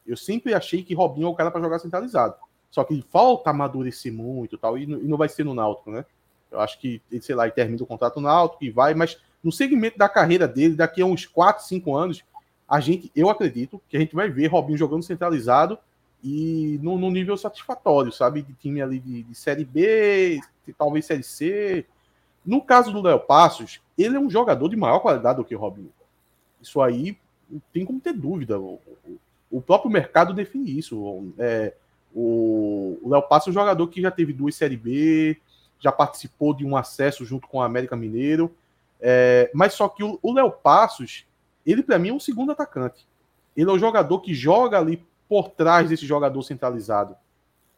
Eu 0.07 0.17
sempre 0.17 0.55
achei 0.55 0.83
que 0.83 0.95
Robinho 0.95 1.27
é 1.27 1.31
o 1.31 1.35
cara 1.35 1.51
para 1.51 1.61
jogar 1.61 1.79
centralizado. 1.79 2.35
Só 2.71 2.85
que 2.85 3.05
falta 3.11 3.51
amadurecer 3.51 4.13
muito 4.13 4.59
tal, 4.59 4.77
e 4.77 4.87
não 4.87 5.17
vai 5.17 5.29
ser 5.29 5.45
no 5.45 5.55
Náutico, 5.55 5.91
né? 5.91 6.05
Eu 6.51 6.61
acho 6.61 6.79
que, 6.79 7.03
sei 7.21 7.35
lá, 7.35 7.45
ele 7.45 7.53
termina 7.53 7.83
o 7.83 7.87
contrato 7.87 8.17
no 8.17 8.29
Náutico 8.29 8.65
e 8.65 8.71
vai, 8.71 8.95
mas 8.95 9.19
no 9.43 9.53
segmento 9.53 9.99
da 9.99 10.09
carreira 10.09 10.47
dele, 10.47 10.75
daqui 10.75 11.03
a 11.03 11.07
uns 11.07 11.27
4, 11.27 11.65
5 11.65 11.95
anos, 11.95 12.25
a 12.69 12.81
gente, 12.81 13.11
eu 13.15 13.31
acredito 13.31 13.81
que 13.89 13.97
a 13.97 14.01
gente 14.01 14.15
vai 14.15 14.29
ver 14.29 14.49
Robinho 14.49 14.79
jogando 14.79 15.03
centralizado 15.03 15.79
e 16.23 16.79
no 16.83 16.99
nível 17.11 17.37
satisfatório, 17.37 18.11
sabe? 18.11 18.43
De 18.43 18.53
time 18.55 18.83
ali 18.83 18.99
de, 18.99 19.23
de 19.23 19.35
Série 19.35 19.65
B, 19.65 20.41
talvez 20.73 21.05
Série 21.07 21.23
C. 21.23 21.87
No 22.45 22.63
caso 22.63 22.93
do 22.93 23.03
Léo 23.03 23.21
Passos, 23.21 23.81
ele 23.99 24.17
é 24.17 24.21
um 24.21 24.31
jogador 24.31 24.69
de 24.69 24.77
maior 24.77 25.01
qualidade 25.01 25.39
do 25.39 25.45
que 25.45 25.55
o 25.55 25.59
Robinho. 25.59 25.93
Isso 26.61 26.81
aí 26.81 27.19
não 27.51 27.61
tem 27.73 27.85
como 27.85 28.01
ter 28.01 28.13
dúvida. 28.13 28.59
O, 28.59 29.61
próprio 29.61 29.91
mercado 29.91 30.35
define 30.35 30.79
isso. 30.79 31.33
É, 31.39 31.75
o 32.15 32.99
Léo 33.07 33.23
Passos 33.23 33.49
é 33.49 33.51
um 33.51 33.61
jogador 33.63 33.87
que 33.89 34.01
já 34.01 34.11
teve 34.11 34.33
duas 34.33 34.55
Série 34.55 34.77
B, 34.77 35.37
já 35.79 35.93
participou 35.93 36.55
de 36.55 36.65
um 36.65 36.77
acesso 36.77 37.25
junto 37.25 37.47
com 37.49 37.59
o 37.59 37.63
América 37.63 37.97
Mineiro. 37.97 38.55
É, 39.01 39.51
mas 39.53 39.75
só 39.75 39.89
que 39.89 40.03
o 40.03 40.33
Léo 40.33 40.51
Passos, 40.51 41.27
ele 41.65 41.83
para 41.83 41.99
mim 41.99 42.11
é 42.11 42.13
um 42.13 42.21
segundo 42.21 42.53
atacante. 42.53 43.07
Ele 43.57 43.71
é 43.71 43.73
um 43.73 43.79
jogador 43.79 44.21
que 44.21 44.35
joga 44.35 44.79
ali 44.79 45.05
por 45.29 45.51
trás 45.51 45.89
desse 45.89 46.07
jogador 46.07 46.43
centralizado. 46.43 47.17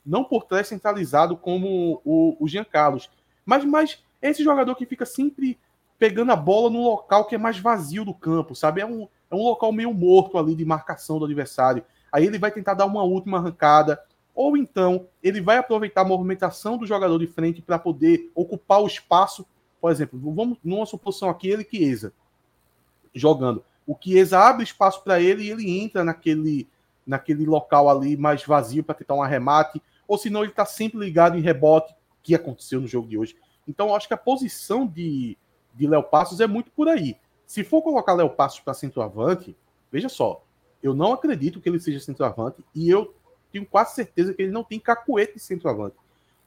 Não 0.09 0.25
por 0.25 0.45
trás 0.45 0.67
centralizado 0.67 1.37
como 1.37 2.01
o, 2.03 2.37
o 2.41 2.49
Jean 2.49 2.65
Carlos, 2.65 3.11
mas, 3.45 3.63
mas 3.65 4.03
esse 4.23 4.43
jogador 4.43 4.75
que 4.75 4.87
fica 4.87 5.05
sempre 5.05 5.59
pegando 5.99 6.33
a 6.33 6.37
bola 6.37 6.71
no 6.71 6.83
local 6.83 7.27
que 7.27 7.35
é 7.35 7.39
mais 7.39 7.59
vazio 7.59 8.07
do 8.07 8.15
campo, 8.15 8.55
sabe? 8.55 8.81
É 8.81 8.87
um, 8.87 9.07
é 9.31 9.35
um 9.35 9.43
local 9.43 9.71
meio 9.71 9.93
morto 9.93 10.39
ali 10.39 10.55
de 10.55 10.65
marcação 10.65 11.19
do 11.19 11.27
adversário. 11.27 11.85
Aí 12.11 12.25
ele 12.25 12.39
vai 12.39 12.51
tentar 12.51 12.73
dar 12.73 12.87
uma 12.87 13.03
última 13.03 13.37
arrancada, 13.37 14.03
ou 14.35 14.57
então 14.57 15.07
ele 15.23 15.43
vai 15.43 15.59
aproveitar 15.59 16.01
a 16.01 16.05
movimentação 16.05 16.79
do 16.79 16.87
jogador 16.87 17.19
de 17.19 17.27
frente 17.27 17.61
para 17.61 17.79
poder 17.79 18.31
ocupar 18.35 18.81
o 18.81 18.87
espaço. 18.87 19.47
Por 19.79 19.91
exemplo, 19.91 20.19
vamos 20.19 20.57
numa 20.65 20.87
suposição 20.87 21.29
aqui, 21.29 21.49
ele 21.51 21.69
Chiesa 21.69 22.15
jogando. 23.15 23.63
O 23.87 23.95
Chiesa 24.01 24.39
abre 24.39 24.65
espaço 24.65 25.05
para 25.05 25.21
ele 25.21 25.45
e 25.45 25.51
ele 25.51 25.79
entra 25.79 26.03
naquele 26.03 26.67
naquele 27.09 27.47
local 27.47 27.89
ali 27.89 28.19
mais 28.19 28.45
vazio 28.45 28.85
para 28.85 28.95
tentar 28.95 29.15
um 29.15 29.23
arremate, 29.23 29.83
ou 30.09 30.19
senão 30.19 30.41
ele 30.41 30.51
está 30.51 30.65
sempre 30.65 30.99
ligado 30.99 31.37
em 31.37 31.43
rebote, 31.43 31.95
que 32.23 32.35
aconteceu 32.35 32.81
no 32.81 32.89
jogo 32.89 33.07
de 33.07 33.17
hoje. 33.17 33.37
Então, 33.69 33.89
eu 33.89 33.95
acho 33.95 34.09
que 34.09 34.15
a 34.15 34.19
posição 34.19 34.87
de, 34.87 35.37
de 35.75 35.87
Léo 35.87 36.03
Passos 36.03 36.41
é 36.41 36.47
muito 36.47 36.71
por 36.73 36.89
aí. 36.89 37.17
Se 37.47 37.63
for 37.63 37.83
colocar 37.83 38.15
Léo 38.15 38.31
Passos 38.31 38.61
para 38.61 38.75
centroavante, 38.75 39.55
veja 39.93 40.09
só, 40.09 40.43
eu 40.83 40.95
não 40.95 41.13
acredito 41.13 41.61
que 41.61 41.69
ele 41.69 41.79
seja 41.79 42.01
centroavante 42.01 42.65
e 42.75 42.89
eu 42.89 43.15
tenho 43.53 43.67
quase 43.67 43.95
certeza 43.95 44.35
que 44.35 44.43
ele 44.43 44.53
não 44.53 44.65
tem 44.65 44.79
cacuete 44.79 45.35
de 45.35 45.41
centroavante. 45.41 45.97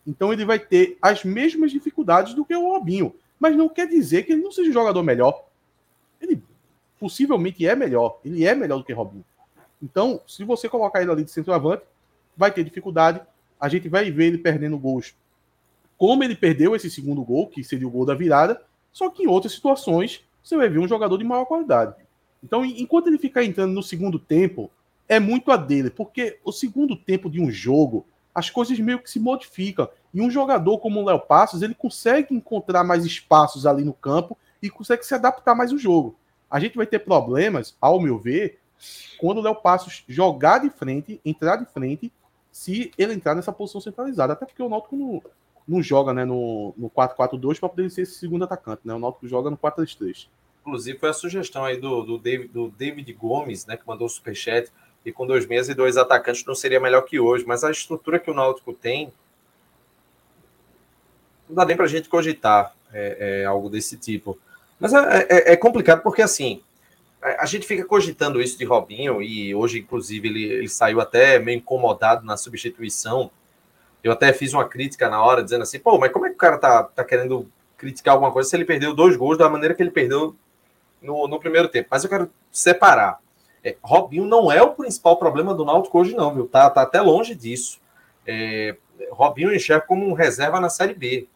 Então 0.06 0.32
ele 0.32 0.46
vai 0.46 0.60
ter 0.60 0.98
as 1.02 1.24
mesmas 1.24 1.72
dificuldades 1.72 2.34
do 2.34 2.46
que 2.46 2.56
o 2.56 2.72
Robinho, 2.72 3.16
mas 3.40 3.56
não 3.56 3.70
quer 3.70 3.88
dizer 3.88 4.24
que 4.24 4.32
ele 4.32 4.42
não 4.42 4.52
seja 4.52 4.70
um 4.70 4.74
jogador 4.74 5.04
melhor. 5.04 5.46
Ele 6.20 6.42
possivelmente 7.00 7.66
é 7.66 7.76
melhor, 7.76 8.20
ele 8.24 8.46
é 8.46 8.54
melhor 8.54 8.78
do 8.78 8.84
que 8.84 8.94
Robinho. 8.94 9.26
Então, 9.82 10.22
se 10.28 10.44
você 10.44 10.70
colocar 10.70 11.02
ele 11.02 11.12
ali 11.12 11.24
de 11.24 11.32
centroavante, 11.32 11.84
vai 12.38 12.52
ter 12.52 12.64
dificuldade. 12.64 13.22
A 13.62 13.70
gente 13.70 13.88
vai 13.88 14.10
ver 14.10 14.26
ele 14.26 14.38
perdendo 14.40 14.80
gols. 14.80 15.14
Como 15.96 16.24
ele 16.24 16.36
perdeu 16.36 16.76
esse 16.76 16.90
segundo 16.90 17.24
gol, 17.24 17.48
que 17.48 17.64
seria 17.64 17.88
o 17.88 17.92
gol 17.92 18.08
da 18.08 18.16
virada, 18.16 18.60
só 18.92 19.08
que 19.08 19.24
em 19.24 19.28
outras 19.28 19.54
situações 19.54 20.26
você 20.44 20.58
vai 20.58 20.68
ver 20.68 20.80
um 20.80 20.88
jogador 20.88 21.16
de 21.16 21.24
maior 21.24 21.46
qualidade. 21.46 21.94
Então, 22.44 22.66
enquanto 22.66 23.08
ele 23.08 23.20
ficar 23.20 23.44
entrando 23.44 23.72
no 23.72 23.84
segundo 23.84 24.18
tempo, 24.18 24.72
é 25.08 25.20
muito 25.20 25.52
a 25.52 25.58
dele, 25.58 25.92
porque 25.92 26.40
o 26.44 26.52
segundo 26.52 26.96
tempo 26.96 27.30
de 27.30 27.40
um 27.40 27.52
jogo, 27.52 28.04
as 28.34 28.50
coisas 28.50 28.80
meio 28.80 28.98
que 28.98 29.12
se 29.12 29.20
modificam. 29.20 29.88
E 30.12 30.22
um 30.22 30.32
jogador 30.32 30.80
como 30.80 31.00
o 31.00 31.06
Léo 31.06 31.20
Passos, 31.20 31.62
ele 31.62 31.76
consegue 31.76 32.34
encontrar 32.34 32.84
mais 32.84 33.06
espaços 33.06 33.68
ali 33.68 33.84
no 33.84 33.94
campo 33.94 34.36
e 34.60 34.72
consegue 34.72 35.06
se 35.06 35.14
adaptar 35.14 35.54
mais 35.54 35.72
ao 35.72 35.78
jogo. 35.78 36.16
A 36.50 36.60
gente 36.60 36.76
vai 36.76 36.88
ter 36.88 37.00
problemas, 37.00 37.76
ao 37.80 38.00
meu 38.00 38.18
ver, 38.18 38.60
quando 39.20 39.38
o 39.38 39.42
Léo 39.42 39.56
Passos 39.56 40.04
jogar 40.08 40.58
de 40.58 40.70
frente, 40.72 41.22
entrar 41.24 41.58
de 41.58 41.66
frente, 41.66 42.12
se 42.52 42.92
ele 42.98 43.14
entrar 43.14 43.36
nessa 43.36 43.52
posição 43.52 43.80
centralizada. 43.80 44.34
Até 44.34 44.46
porque 44.46 44.62
o 44.62 44.70
Náutico 44.70 44.96
não, 44.96 45.22
não 45.68 45.82
joga 45.82 46.14
né, 46.14 46.26
no, 46.26 46.74
no 46.78 46.90
4-4-2 46.90 47.60
para 47.60 47.70
poder 47.70 47.90
ser 47.90 48.02
esse 48.02 48.16
segundo 48.16 48.44
atacante. 48.44 48.82
Né? 48.84 48.94
O 48.94 49.00
Náutico 49.00 49.28
joga 49.28 49.50
no 49.50 49.58
4-3-3. 49.58 50.28
Inclusive, 50.62 51.00
foi 51.00 51.10
a 51.10 51.14
sugestão 51.14 51.66
aí 51.66 51.78
do, 51.78 52.04
do, 52.04 52.18
David, 52.18 52.50
do 52.50 52.70
David 52.70 53.12
Gomes, 53.14 53.66
né, 53.66 53.76
que 53.76 53.88
mandou 53.88 54.06
o 54.06 54.10
superchat, 54.10 54.72
e 55.04 55.12
com 55.12 55.26
dois 55.26 55.48
meses 55.48 55.70
e 55.70 55.74
dois 55.74 55.98
atacantes 55.98 56.46
não 56.46 56.54
seria 56.54 56.80
melhor 56.80 57.02
que 57.02 57.20
hoje. 57.20 57.44
Mas 57.48 57.64
a 57.64 57.72
estrutura 57.72 58.20
que 58.20 58.30
o 58.30 58.34
Náutico 58.34 58.72
tem, 58.72 59.12
não 61.50 61.56
dá 61.56 61.66
nem 61.66 61.76
para 61.76 61.86
a 61.86 61.90
gente 61.90 62.08
cogitar 62.08 62.76
é, 62.94 63.42
é, 63.42 63.46
algo 63.46 63.70
desse 63.70 63.98
tipo. 63.98 64.38
Mas 64.80 64.94
é, 64.94 65.28
é, 65.30 65.54
é 65.54 65.58
complicado 65.58 66.04
porque, 66.04 66.22
assim, 66.22 66.62
a 67.22 67.46
gente 67.46 67.68
fica 67.68 67.86
cogitando 67.86 68.42
isso 68.42 68.58
de 68.58 68.66
Robinho, 68.66 69.22
e 69.22 69.54
hoje, 69.54 69.80
inclusive, 69.80 70.28
ele, 70.28 70.44
ele 70.44 70.68
saiu 70.68 71.00
até 71.00 71.38
meio 71.38 71.58
incomodado 71.58 72.26
na 72.26 72.36
substituição. 72.36 73.30
Eu 74.04 74.12
até 74.12 74.34
fiz 74.34 74.54
uma 74.54 74.68
crítica 74.68 75.08
na 75.08 75.24
hora, 75.24 75.44
dizendo 75.44 75.62
assim, 75.62 75.78
pô, 75.78 76.00
mas 76.00 76.12
como 76.12 76.26
é 76.26 76.30
que 76.30 76.36
o 76.36 76.40
cara 76.40 76.58
tá, 76.58 76.84
tá 76.84 77.04
querendo 77.04 77.48
criticar 77.78 78.14
alguma 78.14 78.32
coisa 78.32 78.50
se 78.50 78.56
ele 78.56 78.66
perdeu 78.66 78.96
dois 78.96 79.16
gols 79.16 79.38
da 79.38 79.50
maneira 79.50 79.76
que 79.76 79.84
ele 79.84 79.92
perdeu 79.92 80.36
no, 81.00 81.28
no 81.28 81.40
primeiro 81.40 81.68
tempo? 81.68 81.90
Mas 81.92 82.04
eu 82.04 82.10
quero 82.10 82.32
separar. 82.52 83.20
É, 83.64 83.76
Robinho 83.84 84.26
não 84.26 84.52
é 84.52 84.62
o 84.64 84.74
principal 84.74 85.18
problema 85.18 85.54
do 85.54 85.64
Náutico 85.64 86.00
hoje, 86.00 86.16
não, 86.16 86.34
viu? 86.34 86.48
Tá, 86.48 86.68
tá 86.72 86.82
até 86.82 87.00
longe 87.00 87.36
disso. 87.36 87.80
É, 88.26 88.76
Robinho 89.12 89.54
enxerga 89.54 89.86
como 89.86 90.08
um 90.08 90.14
reserva 90.14 90.60
na 90.60 90.70
Série 90.70 90.96
B. 90.96 91.28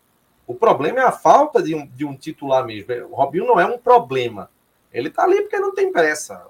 O 0.48 0.56
problema 0.56 1.00
é 1.00 1.04
a 1.04 1.12
falta 1.12 1.62
de 1.62 1.76
um, 1.76 1.86
de 1.86 2.06
um 2.06 2.16
titular 2.16 2.66
mesmo. 2.66 2.92
O 3.12 3.16
Robinho 3.16 3.46
não 3.46 3.60
é 3.60 3.66
um 3.66 3.78
problema. 3.78 4.50
Ele 4.96 5.10
tá 5.10 5.24
ali 5.24 5.42
porque 5.42 5.60
não 5.60 5.76
tem 5.76 5.92
pressa. 5.92 6.48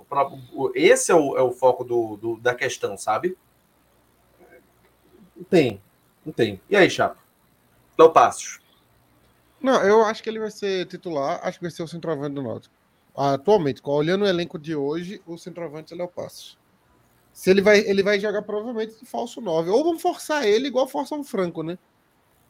Esse 0.75 1.12
é 1.12 1.15
o, 1.15 1.36
é 1.36 1.41
o 1.41 1.51
foco 1.51 1.84
do, 1.84 2.15
do, 2.15 2.38
da 2.38 2.53
questão, 2.53 2.95
sabe? 2.95 3.36
Não 5.36 5.43
tem. 5.43 5.81
Não 6.23 6.31
tem. 6.31 6.62
E 6.69 6.75
aí, 6.75 6.88
Chapa? 6.88 7.17
Léo 7.97 8.12
Passos. 8.12 8.60
Não, 9.60 9.81
eu 9.81 10.05
acho 10.05 10.21
que 10.21 10.29
ele 10.29 10.38
vai 10.38 10.51
ser 10.51 10.86
titular. 10.86 11.39
Acho 11.41 11.58
que 11.58 11.63
vai 11.63 11.71
ser 11.71 11.81
o 11.81 11.88
centroavante 11.88 12.36
do 12.36 12.43
Náutico. 12.43 12.75
Atualmente, 13.17 13.81
olhando 13.84 14.25
o 14.25 14.27
elenco 14.27 14.60
de 14.60 14.75
hoje, 14.75 15.19
o 15.25 15.39
centroavante 15.39 15.95
é 15.95 15.97
Léo 15.97 16.08
Passos. 16.08 16.55
Se 17.34 17.49
ele 17.49 17.63
vai, 17.63 17.79
ele 17.79 18.03
vai 18.03 18.19
jogar 18.19 18.43
provavelmente 18.43 18.99
de 18.99 19.08
falso 19.08 19.41
9. 19.41 19.71
Ou 19.71 19.84
vamos 19.84 20.03
forçar 20.03 20.45
ele 20.45 20.67
igual 20.67 20.88
forçam 20.88 21.19
um 21.19 21.23
Franco, 21.23 21.63
né? 21.63 21.79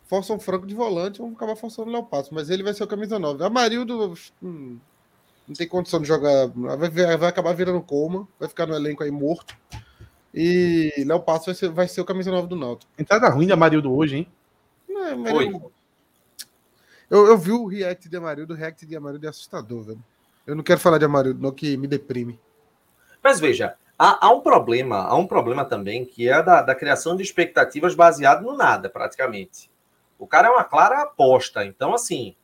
Forçam 0.08 0.36
um 0.36 0.40
Franco 0.42 0.68
de 0.68 0.76
volante, 0.76 1.20
vamos 1.20 1.38
acabar 1.38 1.56
forçando 1.56 1.90
o 1.90 1.94
Léo 1.94 2.04
Passos. 2.04 2.32
Mas 2.32 2.50
ele 2.50 2.64
vai 2.64 2.74
ser 2.74 2.84
o 2.84 2.88
camisa 2.88 3.18
9. 3.18 3.46
Amarildo. 3.46 4.14
Hum, 4.44 4.78
não 5.48 5.56
tem 5.56 5.68
condição 5.68 6.02
de 6.02 6.08
jogar. 6.08 6.48
Vai, 6.48 7.18
vai 7.18 7.30
acabar 7.30 7.54
virando 7.54 7.82
coma, 7.82 8.28
vai 8.40 8.50
ficar 8.50 8.66
no 8.66 8.76
elenco 8.76 9.04
aí 9.04 9.12
morto. 9.12 9.56
E 10.34 11.04
Léo 11.06 11.22
Passo 11.22 11.46
vai 11.46 11.56
ser, 11.56 11.70
vai 11.70 11.88
ser 11.88 12.02
o 12.02 12.06
camisa 12.06 12.30
nova 12.30 12.48
do 12.48 12.56
Náutico. 12.56 12.92
Entrada 12.98 13.30
ruim 13.30 13.46
de 13.46 13.54
Amarildo 13.54 13.96
hoje, 13.96 14.18
hein? 14.18 14.28
Não, 14.90 15.28
é, 15.28 15.50
eu, 17.10 17.28
eu 17.28 17.38
vi 17.38 17.52
o 17.52 17.66
react 17.66 18.10
de 18.10 18.18
Amarildo, 18.18 18.54
o 18.54 18.58
react 18.58 18.86
de 18.86 18.96
Amarildo 18.96 19.26
é 19.26 19.30
assustador, 19.30 19.84
velho. 19.84 20.04
Eu 20.46 20.56
não 20.56 20.64
quero 20.64 20.80
falar 20.80 20.98
de 20.98 21.06
Amarildo, 21.06 21.42
não, 21.42 21.52
que 21.52 21.78
me 21.78 21.88
deprime. 21.88 22.40
Mas 23.24 23.40
veja, 23.40 23.76
há, 23.98 24.28
há 24.28 24.32
um 24.32 24.42
problema, 24.42 25.04
há 25.04 25.16
um 25.16 25.28
problema 25.28 25.64
também, 25.64 26.06
que 26.06 26.28
é 26.28 26.42
da, 26.42 26.62
da 26.62 26.76
criação 26.76 27.16
de 27.16 27.24
expectativas 27.24 27.96
baseado 27.96 28.44
no 28.44 28.58
nada, 28.58 28.90
praticamente. 28.90 29.70
O 30.18 30.28
cara 30.28 30.48
é 30.48 30.52
uma 30.52 30.64
clara 30.64 31.02
aposta. 31.02 31.66
Então, 31.66 31.94
assim, 31.94 32.36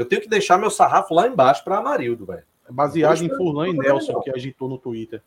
eu 0.00 0.06
tenho 0.06 0.22
que 0.22 0.28
deixar 0.28 0.58
meu 0.58 0.70
sarrafo 0.70 1.12
lá 1.14 1.26
embaixo 1.26 1.62
para 1.62 1.78
Amarildo, 1.78 2.24
velho. 2.24 2.42
É 2.68 2.72
baseado 2.72 3.22
em 3.22 3.28
Furlan 3.28 3.68
e 3.68 3.72
Nelson, 3.72 4.20
que 4.20 4.30
agitou 4.30 4.68
no 4.68 4.78
Twitter. 4.78 5.22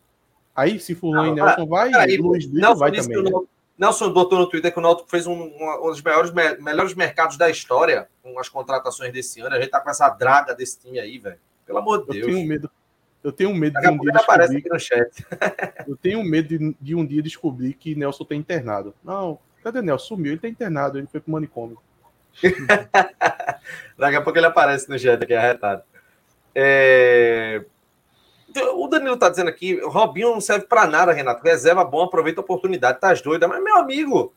Aí, 0.55 0.79
se 0.79 0.95
Furlan 0.95 1.29
e 1.29 1.35
Nelson 1.35 1.65
vai, 1.67 1.93
aí, 1.93 2.17
Luiz 2.17 2.45
Brito 2.45 2.75
vai 2.75 2.91
também. 2.91 3.23
Né? 3.23 3.31
Nelson 3.77 4.11
botou 4.11 4.39
no 4.39 4.47
Twitter 4.47 4.71
que 4.71 4.79
o 4.79 4.81
Náutico 4.81 5.09
fez 5.09 5.27
um, 5.27 5.33
um, 5.33 5.89
dos 5.89 6.01
maiores, 6.01 6.31
melhores 6.31 6.93
mercados 6.93 7.37
da 7.37 7.49
história 7.49 8.07
com 8.21 8.39
as 8.39 8.49
contratações 8.49 9.11
desse 9.11 9.41
ano. 9.41 9.55
A 9.55 9.59
gente 9.59 9.71
tá 9.71 9.79
com 9.79 9.89
essa 9.89 10.09
draga 10.09 10.55
desse 10.55 10.79
time 10.79 10.99
aí, 10.99 11.17
velho. 11.17 11.39
Pelo 11.65 11.79
amor 11.79 11.99
de 12.01 12.13
Deus. 12.13 12.27
Eu 12.27 12.33
tenho 12.33 12.47
medo. 12.47 12.71
Eu 13.23 13.31
tenho 13.31 13.55
medo 13.55 13.79
de 13.79 13.87
um 13.87 13.97
dia 13.99 14.11
descobrir. 14.11 14.57
Aqui 14.57 14.69
no 14.69 14.79
chat. 14.79 15.25
eu 15.87 15.95
tenho 15.95 16.23
medo 16.23 16.47
de, 16.47 16.75
de, 16.79 16.95
um 16.95 17.05
dia 17.05 17.21
descobrir 17.21 17.73
que 17.73 17.95
Nelson 17.95 18.25
tá 18.25 18.35
internado. 18.35 18.93
Não, 19.03 19.39
cadê 19.63 19.81
Nelson? 19.81 20.15
Sumiu, 20.15 20.33
ele 20.33 20.41
tá 20.41 20.47
internado, 20.47 20.97
ele 20.97 21.07
foi 21.07 21.21
pro 21.21 21.31
manicômio. 21.31 21.77
Daqui 23.97 24.15
a 24.15 24.21
pouco 24.21 24.37
ele 24.37 24.45
aparece 24.45 24.89
no 24.89 24.97
chat 24.97 25.23
aqui 25.23 25.33
arretado. 25.33 25.83
É... 26.55 27.63
O 28.75 28.87
Danilo 28.87 29.17
tá 29.17 29.29
dizendo 29.29 29.49
aqui, 29.49 29.79
Robinho 29.83 30.31
não 30.31 30.41
serve 30.41 30.67
para 30.67 30.85
nada, 30.85 31.11
Renato. 31.11 31.43
Reserva 31.43 31.83
bom, 31.83 32.03
aproveita 32.03 32.39
a 32.39 32.43
oportunidade, 32.43 32.99
tá 32.99 33.11
doida. 33.13 33.47
Mas, 33.47 33.63
meu 33.63 33.77
amigo, 33.77 34.31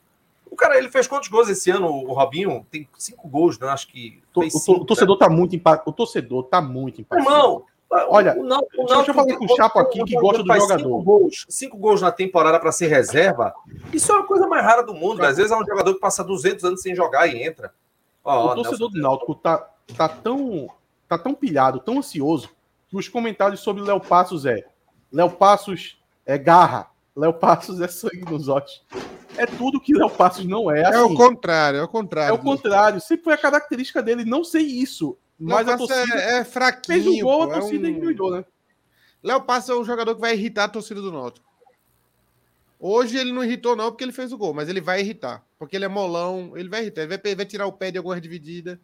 o 0.50 0.56
cara, 0.56 0.78
ele 0.78 0.88
fez 0.88 1.06
quantos 1.06 1.28
gols 1.28 1.50
esse 1.50 1.70
ano, 1.70 1.88
o 1.88 2.14
Robinho? 2.14 2.66
Tem 2.70 2.88
cinco 2.96 3.28
gols, 3.28 3.58
né? 3.58 3.68
Acho 3.68 3.88
que. 3.88 4.22
O, 4.34 4.50
cinco, 4.50 4.80
o, 4.80 4.84
torcedor 4.86 5.18
né? 5.18 5.26
tá 5.26 5.28
muito 5.28 5.54
empate. 5.54 5.82
O 5.84 5.92
torcedor 5.92 6.44
tá 6.44 6.62
muito 6.62 7.02
empate. 7.02 7.20
Irmão, 7.20 7.64
Olha, 7.88 8.36
o, 8.36 8.42
não, 8.42 8.58
o 8.76 8.84
deixa 8.84 9.10
eu 9.10 9.14
falar 9.14 9.36
com 9.36 9.44
o 9.44 9.56
Chapo 9.56 9.78
aqui 9.78 10.02
que 10.04 10.14
gosta 10.16 10.42
do 10.42 10.52
jogador. 10.52 10.78
Cinco 10.78 11.02
gols, 11.02 11.46
cinco 11.48 11.76
gols 11.76 12.02
na 12.02 12.10
temporada 12.10 12.58
para 12.58 12.72
ser 12.72 12.88
reserva. 12.88 13.54
Isso 13.92 14.10
é 14.10 14.16
uma 14.16 14.26
coisa 14.26 14.46
mais 14.46 14.64
rara 14.64 14.82
do 14.82 14.92
mundo. 14.92 15.22
Às 15.24 15.36
vezes 15.36 15.52
é 15.52 15.56
um 15.56 15.64
jogador 15.64 15.94
que 15.94 16.00
passa 16.00 16.24
200 16.24 16.64
anos 16.64 16.82
sem 16.82 16.94
jogar 16.94 17.26
e 17.28 17.42
entra. 17.42 17.72
Oh, 18.28 18.46
o 18.46 18.54
torcedor 18.56 18.90
do 18.90 19.00
Náutico 19.00 19.36
tá, 19.36 19.58
tá, 19.96 20.08
tão, 20.08 20.68
tá 21.08 21.16
tão 21.16 21.32
pilhado, 21.32 21.78
tão 21.78 21.98
ansioso, 21.98 22.50
que 22.88 22.96
os 22.96 23.08
comentários 23.08 23.60
sobre 23.60 23.84
Léo 23.84 24.00
Passos 24.00 24.44
é 24.44 24.66
Léo 25.12 25.30
Passos 25.30 26.02
é 26.24 26.36
garra, 26.36 26.90
Léo 27.14 27.32
Passos 27.34 27.80
é 27.80 27.86
sangue 27.86 28.24
nos 28.28 28.48
olhos. 28.48 28.84
É 29.36 29.46
tudo 29.46 29.80
que 29.80 29.94
Léo 29.94 30.10
Passos 30.10 30.44
não 30.44 30.68
é. 30.68 30.84
Assim. 30.84 30.96
É 30.96 31.02
o 31.02 31.06
assim. 31.06 31.14
contrário, 31.14 31.78
é 31.78 31.82
o 31.84 31.88
contrário. 31.88 32.30
É 32.30 32.34
o 32.34 32.38
contrário. 32.38 33.00
Sempre 33.00 33.24
foi 33.24 33.34
a 33.34 33.38
característica 33.38 34.02
dele 34.02 34.24
não 34.24 34.42
ser 34.42 34.60
isso. 34.60 35.16
Mas 35.38 35.68
a 35.68 35.76
torcida 35.76 36.14
é, 36.16 36.38
é 36.38 36.44
fraquinho. 36.44 37.04
Fez 37.04 37.06
um 37.06 37.22
gol, 37.22 37.42
a 37.44 37.60
torcida 37.60 37.86
é 37.86 37.90
um... 37.90 37.94
ignorou, 37.94 38.32
né? 38.32 38.44
Léo 39.22 39.42
Passos 39.42 39.70
é 39.70 39.74
um 39.74 39.84
jogador 39.84 40.16
que 40.16 40.20
vai 40.20 40.34
irritar 40.34 40.64
a 40.64 40.68
torcida 40.68 41.00
do 41.00 41.12
Náutico. 41.12 41.46
Hoje 42.78 43.16
ele 43.16 43.32
não 43.32 43.42
irritou, 43.42 43.74
não, 43.74 43.90
porque 43.90 44.04
ele 44.04 44.12
fez 44.12 44.32
o 44.32 44.38
gol, 44.38 44.52
mas 44.52 44.68
ele 44.68 44.80
vai 44.80 45.00
irritar. 45.00 45.42
Porque 45.58 45.76
ele 45.76 45.84
é 45.84 45.88
molão, 45.88 46.52
ele 46.56 46.68
vai 46.68 46.82
irritar, 46.82 47.02
ele 47.02 47.16
vai, 47.16 47.34
vai 47.34 47.46
tirar 47.46 47.66
o 47.66 47.72
pé 47.72 47.90
de 47.90 47.98
alguma 47.98 48.20
dividida. 48.20 48.78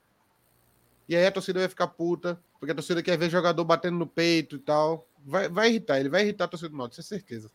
E 1.08 1.14
aí 1.14 1.26
a 1.26 1.32
torcida 1.32 1.60
vai 1.60 1.68
ficar 1.68 1.88
puta, 1.88 2.40
porque 2.58 2.72
a 2.72 2.74
torcida 2.74 3.02
quer 3.02 3.18
ver 3.18 3.28
jogador 3.28 3.64
batendo 3.64 3.98
no 3.98 4.06
peito 4.06 4.56
e 4.56 4.58
tal. 4.58 5.06
Vai, 5.24 5.48
vai 5.48 5.68
irritar, 5.68 6.00
ele 6.00 6.08
vai 6.08 6.22
irritar 6.22 6.44
a 6.44 6.48
torcida 6.48 6.70
do 6.70 6.76
Náutico, 6.76 7.00
isso 7.00 7.14
é 7.14 7.18
certeza. 7.18 7.50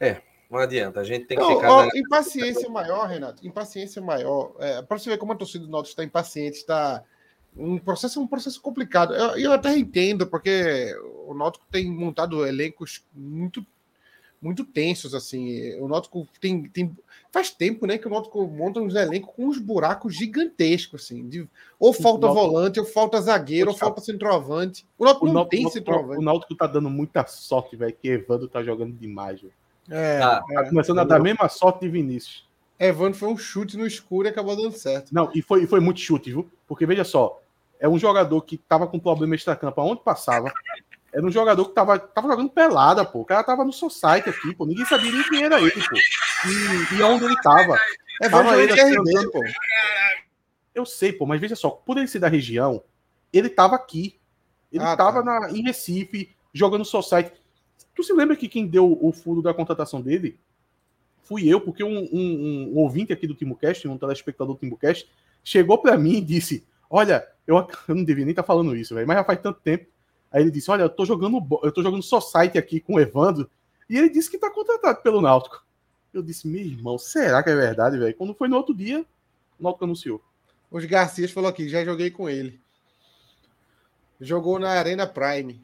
É, 0.00 0.22
não 0.50 0.58
adianta, 0.58 1.00
a 1.00 1.04
gente 1.04 1.26
tem 1.26 1.36
que 1.36 1.42
não, 1.42 1.56
ficar. 1.56 1.70
Ó, 1.70 1.86
na... 1.86 1.90
Impaciência 1.94 2.68
maior, 2.68 3.06
Renato, 3.06 3.46
impaciência 3.46 4.00
maior. 4.00 4.54
É, 4.58 4.80
para 4.80 4.98
você 4.98 5.10
ver 5.10 5.18
como 5.18 5.32
a 5.32 5.36
torcida 5.36 5.64
do 5.64 5.70
Náutico 5.70 5.90
está 5.90 6.04
impaciente, 6.04 6.58
está 6.58 7.04
um 7.56 7.78
processo 7.78 8.20
um 8.20 8.26
processo 8.26 8.60
complicado. 8.60 9.14
Eu, 9.14 9.36
eu 9.36 9.52
até 9.52 9.76
entendo, 9.76 10.26
porque 10.26 10.94
o 11.26 11.34
Náutico 11.34 11.66
tem 11.70 11.90
montado 11.90 12.46
elencos 12.46 13.04
muito 13.12 13.64
muito 14.40 14.64
tensos, 14.64 15.14
assim. 15.14 15.74
O 15.80 15.88
Náutico 15.88 16.26
tem, 16.40 16.64
tem. 16.64 16.96
Faz 17.32 17.50
tempo, 17.50 17.86
né, 17.86 17.98
que 17.98 18.06
o 18.06 18.10
Náutico 18.10 18.46
monta 18.46 18.80
uns 18.80 18.94
elencos 18.94 19.34
com 19.34 19.46
uns 19.46 19.58
buracos 19.58 20.14
gigantescos, 20.14 21.04
assim. 21.04 21.28
De, 21.28 21.48
ou 21.78 21.92
falta 21.92 22.26
Náutico... 22.26 22.46
volante, 22.46 22.80
ou 22.80 22.86
falta 22.86 23.20
zagueiro, 23.20 23.70
ou 23.70 23.76
falta 23.76 24.00
centroavante. 24.00 24.86
O 24.98 25.04
Náutico 25.04 25.26
o 25.26 25.32
não 25.32 25.44
tem 25.44 25.68
centroavante. 25.68 26.18
O 26.18 26.22
Náutico 26.22 26.54
tá 26.54 26.66
dando 26.66 26.88
muita 26.88 27.26
sorte, 27.26 27.76
velho, 27.76 27.94
que 28.00 28.08
Evandro 28.08 28.48
tá 28.48 28.62
jogando 28.62 28.92
demais, 28.92 29.40
velho. 29.40 29.52
É, 29.90 30.18
tá, 30.18 30.44
é, 30.50 30.54
tá 30.54 30.68
começando 30.68 30.98
é, 30.98 31.00
a 31.02 31.04
dar 31.04 31.16
a 31.16 31.22
mesma 31.22 31.48
sorte 31.48 31.80
de 31.80 31.88
Vinícius. 31.88 32.46
Evandro 32.78 33.18
foi 33.18 33.28
um 33.28 33.38
chute 33.38 33.76
no 33.76 33.86
escuro 33.86 34.28
e 34.28 34.30
acabou 34.30 34.56
dando 34.56 34.72
certo. 34.72 35.14
Não, 35.14 35.30
e 35.34 35.40
foi, 35.40 35.66
foi 35.66 35.80
muito 35.80 36.00
chute, 36.00 36.30
viu? 36.30 36.50
Porque 36.66 36.84
veja 36.84 37.04
só, 37.04 37.40
é 37.78 37.88
um 37.88 37.98
jogador 37.98 38.40
que 38.42 38.56
tava 38.56 38.86
com 38.86 38.98
problema 38.98 39.34
extra-campo 39.34 39.80
aonde 39.80 40.02
passava, 40.02 40.52
era 41.16 41.26
um 41.26 41.30
jogador 41.30 41.64
que 41.64 41.74
tava, 41.74 41.98
tava 41.98 42.28
jogando 42.28 42.50
pelada, 42.50 43.02
pô. 43.02 43.20
O 43.20 43.24
cara 43.24 43.42
tava 43.42 43.64
no 43.64 43.72
society 43.72 44.28
aqui, 44.28 44.54
pô. 44.54 44.66
Ninguém 44.66 44.84
sabia 44.84 45.10
nem 45.10 45.22
quem 45.22 45.44
era 45.44 45.58
ele, 45.58 45.70
pô. 45.70 45.96
E, 45.96 46.98
e 46.98 47.02
onde 47.02 47.24
ele 47.24 47.40
tava. 47.40 47.74
É 48.22 48.28
tava 48.28 48.58
ele 48.58 48.78
assim, 48.78 49.30
pô. 49.30 49.42
Eu 50.74 50.84
sei, 50.84 51.14
pô, 51.14 51.24
mas 51.24 51.40
veja 51.40 51.56
só, 51.56 51.70
por 51.70 51.96
ele 51.96 52.06
ser 52.06 52.18
da 52.18 52.28
região, 52.28 52.84
ele 53.32 53.48
tava 53.48 53.74
aqui. 53.76 54.20
Ele 54.70 54.84
ah, 54.84 54.94
tava 54.94 55.24
tá. 55.24 55.40
na, 55.40 55.50
em 55.52 55.62
Recife, 55.62 56.36
jogando 56.52 56.84
society. 56.84 57.32
Tu 57.94 58.04
se 58.04 58.12
lembra 58.12 58.36
que 58.36 58.46
quem 58.46 58.66
deu 58.66 58.98
o 59.00 59.10
furo 59.10 59.40
da 59.40 59.54
contratação 59.54 60.02
dele 60.02 60.38
fui 61.22 61.48
eu, 61.48 61.62
porque 61.62 61.82
um, 61.82 62.06
um, 62.12 62.72
um 62.74 62.76
ouvinte 62.76 63.10
aqui 63.10 63.26
do 63.26 63.34
TimoCast, 63.34 63.88
um 63.88 63.96
telespectador 63.96 64.54
do 64.54 64.60
TimoCast, 64.60 65.08
chegou 65.42 65.78
para 65.78 65.96
mim 65.96 66.18
e 66.18 66.20
disse: 66.20 66.66
Olha, 66.90 67.26
eu, 67.46 67.56
eu 67.88 67.94
não 67.94 68.04
devia 68.04 68.26
nem 68.26 68.32
estar 68.32 68.42
tá 68.42 68.46
falando 68.46 68.76
isso, 68.76 68.94
velho, 68.94 69.06
mas 69.06 69.16
já 69.16 69.24
faz 69.24 69.40
tanto 69.40 69.60
tempo. 69.60 69.95
Aí 70.32 70.42
ele 70.42 70.50
disse: 70.50 70.70
Olha, 70.70 70.82
eu 70.82 70.88
tô 70.88 71.04
jogando, 71.04 71.46
eu 71.62 71.72
tô 71.72 71.82
jogando 71.82 72.02
Society 72.02 72.58
aqui 72.58 72.80
com 72.80 72.94
o 72.94 73.00
Evandro, 73.00 73.48
e 73.88 73.96
ele 73.96 74.08
disse 74.08 74.30
que 74.30 74.38
tá 74.38 74.50
contratado 74.50 75.00
pelo 75.02 75.20
Náutico. 75.20 75.64
Eu 76.12 76.22
disse, 76.22 76.48
meu 76.48 76.62
irmão, 76.62 76.98
será 76.98 77.42
que 77.42 77.50
é 77.50 77.54
verdade, 77.54 77.98
velho? 77.98 78.14
Quando 78.14 78.34
foi 78.34 78.48
no 78.48 78.56
outro 78.56 78.74
dia, 78.74 79.04
o 79.58 79.62
Náutico 79.62 79.84
anunciou. 79.84 80.22
Os 80.70 80.84
Garcias 80.84 81.30
falou 81.30 81.50
aqui, 81.50 81.68
já 81.68 81.84
joguei 81.84 82.10
com 82.10 82.28
ele. 82.28 82.60
Jogou 84.20 84.58
na 84.58 84.70
Arena 84.70 85.06
Prime. 85.06 85.62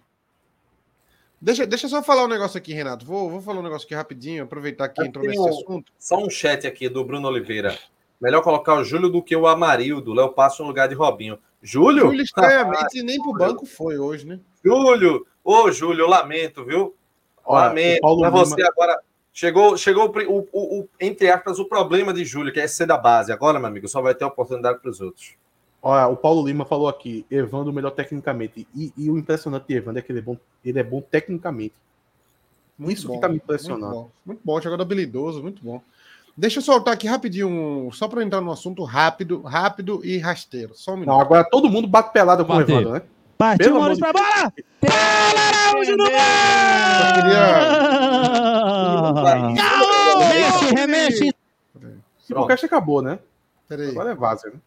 Deixa, 1.41 1.67
deixa 1.67 1.87
eu 1.87 1.91
só 1.91 2.03
falar 2.03 2.25
um 2.25 2.29
negócio 2.29 2.57
aqui, 2.57 2.73
Renato. 2.73 3.05
Vou, 3.05 3.29
vou 3.29 3.41
falar 3.41 3.61
um 3.61 3.65
negócio 3.65 3.87
aqui 3.87 3.95
rapidinho, 3.95 4.45
aproveitar 4.45 4.89
que 4.91 5.03
entrou 5.03 5.25
nesse 5.25 5.49
assunto. 5.49 5.91
Só 5.99 6.23
um 6.23 6.31
chat 6.31 6.67
aqui 6.67 6.89
do 6.89 7.05
Bruno 7.05 7.27
Oliveira. 7.27 7.77
Melhor 8.21 8.43
colocar 8.43 8.75
o 8.75 8.85
Júlio 8.85 9.09
do 9.09 9.23
que 9.23 9.35
o 9.35 9.49
Amarildo. 9.49 10.13
Léo 10.13 10.33
passa 10.33 10.63
no 10.63 10.69
lugar 10.69 10.89
de 10.89 10.95
Robinho. 10.95 11.39
Júlio? 11.63 12.07
Júlio, 12.07 12.23
estranhamente, 12.23 13.01
ah, 13.01 13.05
nem 13.05 13.19
pro 13.23 13.33
banco 13.33 13.65
foi 13.65 13.97
hoje, 13.99 14.27
né? 14.27 14.41
Júlio! 14.65 15.27
Ô, 15.45 15.71
Júlio, 15.71 16.03
eu 16.03 16.09
lamento, 16.09 16.65
viu? 16.65 16.95
Olha, 17.45 17.69
lamento. 17.69 18.21
Mas 18.21 18.33
você 18.33 18.63
agora. 18.63 18.99
Chegou, 19.35 19.79
chegou 19.79 20.13
o, 20.15 20.49
o, 20.53 20.81
o, 20.81 20.89
entre 21.01 21.31
aspas, 21.31 21.59
o 21.59 21.65
problema 21.65 22.13
de 22.13 22.23
Júlio, 22.23 22.53
que 22.53 22.61
é 22.61 22.67
ser 22.67 22.85
da 22.85 22.99
base. 22.99 23.33
Agora, 23.33 23.59
meu 23.59 23.67
amigo, 23.67 23.89
só 23.89 24.03
vai 24.03 24.15
ter 24.15 24.27
oportunidade 24.27 24.79
para 24.81 24.91
os 24.91 25.01
outros. 25.01 25.37
Olha, 25.83 26.07
o 26.07 26.17
Paulo 26.17 26.47
Lima 26.47 26.67
falou 26.67 26.87
aqui, 26.87 27.27
Evandro 27.31 27.73
melhor 27.73 27.91
tecnicamente. 27.91 28.69
E, 28.75 28.93
e, 28.97 29.11
o 29.11 29.17
impressionante 29.17 29.67
de 29.67 29.75
Evandro 29.75 30.01
é 30.01 30.03
que 30.03 30.13
ele 30.13 30.19
é 30.19 30.23
bom, 30.23 30.37
ele 30.63 30.79
é 30.79 30.83
bom 30.83 31.01
tecnicamente. 31.01 31.75
Muito 32.79 32.99
Isso 32.99 33.09
bom, 33.09 33.15
que 33.15 33.21
tá 33.21 33.29
me 33.29 33.37
impressionando. 33.37 33.87
Muito 33.87 33.95
bom, 33.95 34.11
muito 34.25 34.41
bom 34.45 34.61
jogador 34.61 34.83
habilidoso, 34.83 35.43
muito 35.43 35.65
bom. 35.65 35.83
Deixa 36.37 36.59
eu 36.59 36.63
soltar 36.63 36.95
aqui 36.95 37.07
rapidinho, 37.07 37.91
só 37.93 38.09
para 38.09 38.23
entrar 38.23 38.41
no 38.41 38.51
assunto 38.51 38.85
rápido, 38.85 39.43
rápido 39.43 40.01
e 40.03 40.17
rasteiro. 40.19 40.75
Só 40.75 40.93
um 40.93 40.97
minuto. 40.97 41.15
Não, 41.15 41.21
agora 41.21 41.45
todo 41.45 41.69
mundo 41.69 41.87
bate 41.87 42.13
pelada 42.13 42.45
com 42.45 42.55
o 42.55 42.61
Evandro, 42.61 42.93
né? 42.93 43.03
Partiu 43.37 43.77
o 43.77 43.81
Maurício 43.81 44.01
pra 44.01 44.13
bola! 44.13 44.53
Araújo 44.89 45.97
no 45.97 46.05
gol! 46.05 46.13
Remexe, 50.19 50.75
remexe! 50.75 51.35
O 52.31 52.47
caixa 52.47 52.67
acabou, 52.67 53.03
né? 53.03 53.19
Peraí. 53.69 53.91
Agora 53.91 54.13
é 54.13 54.15
vaza, 54.15 54.49
né? 54.49 54.59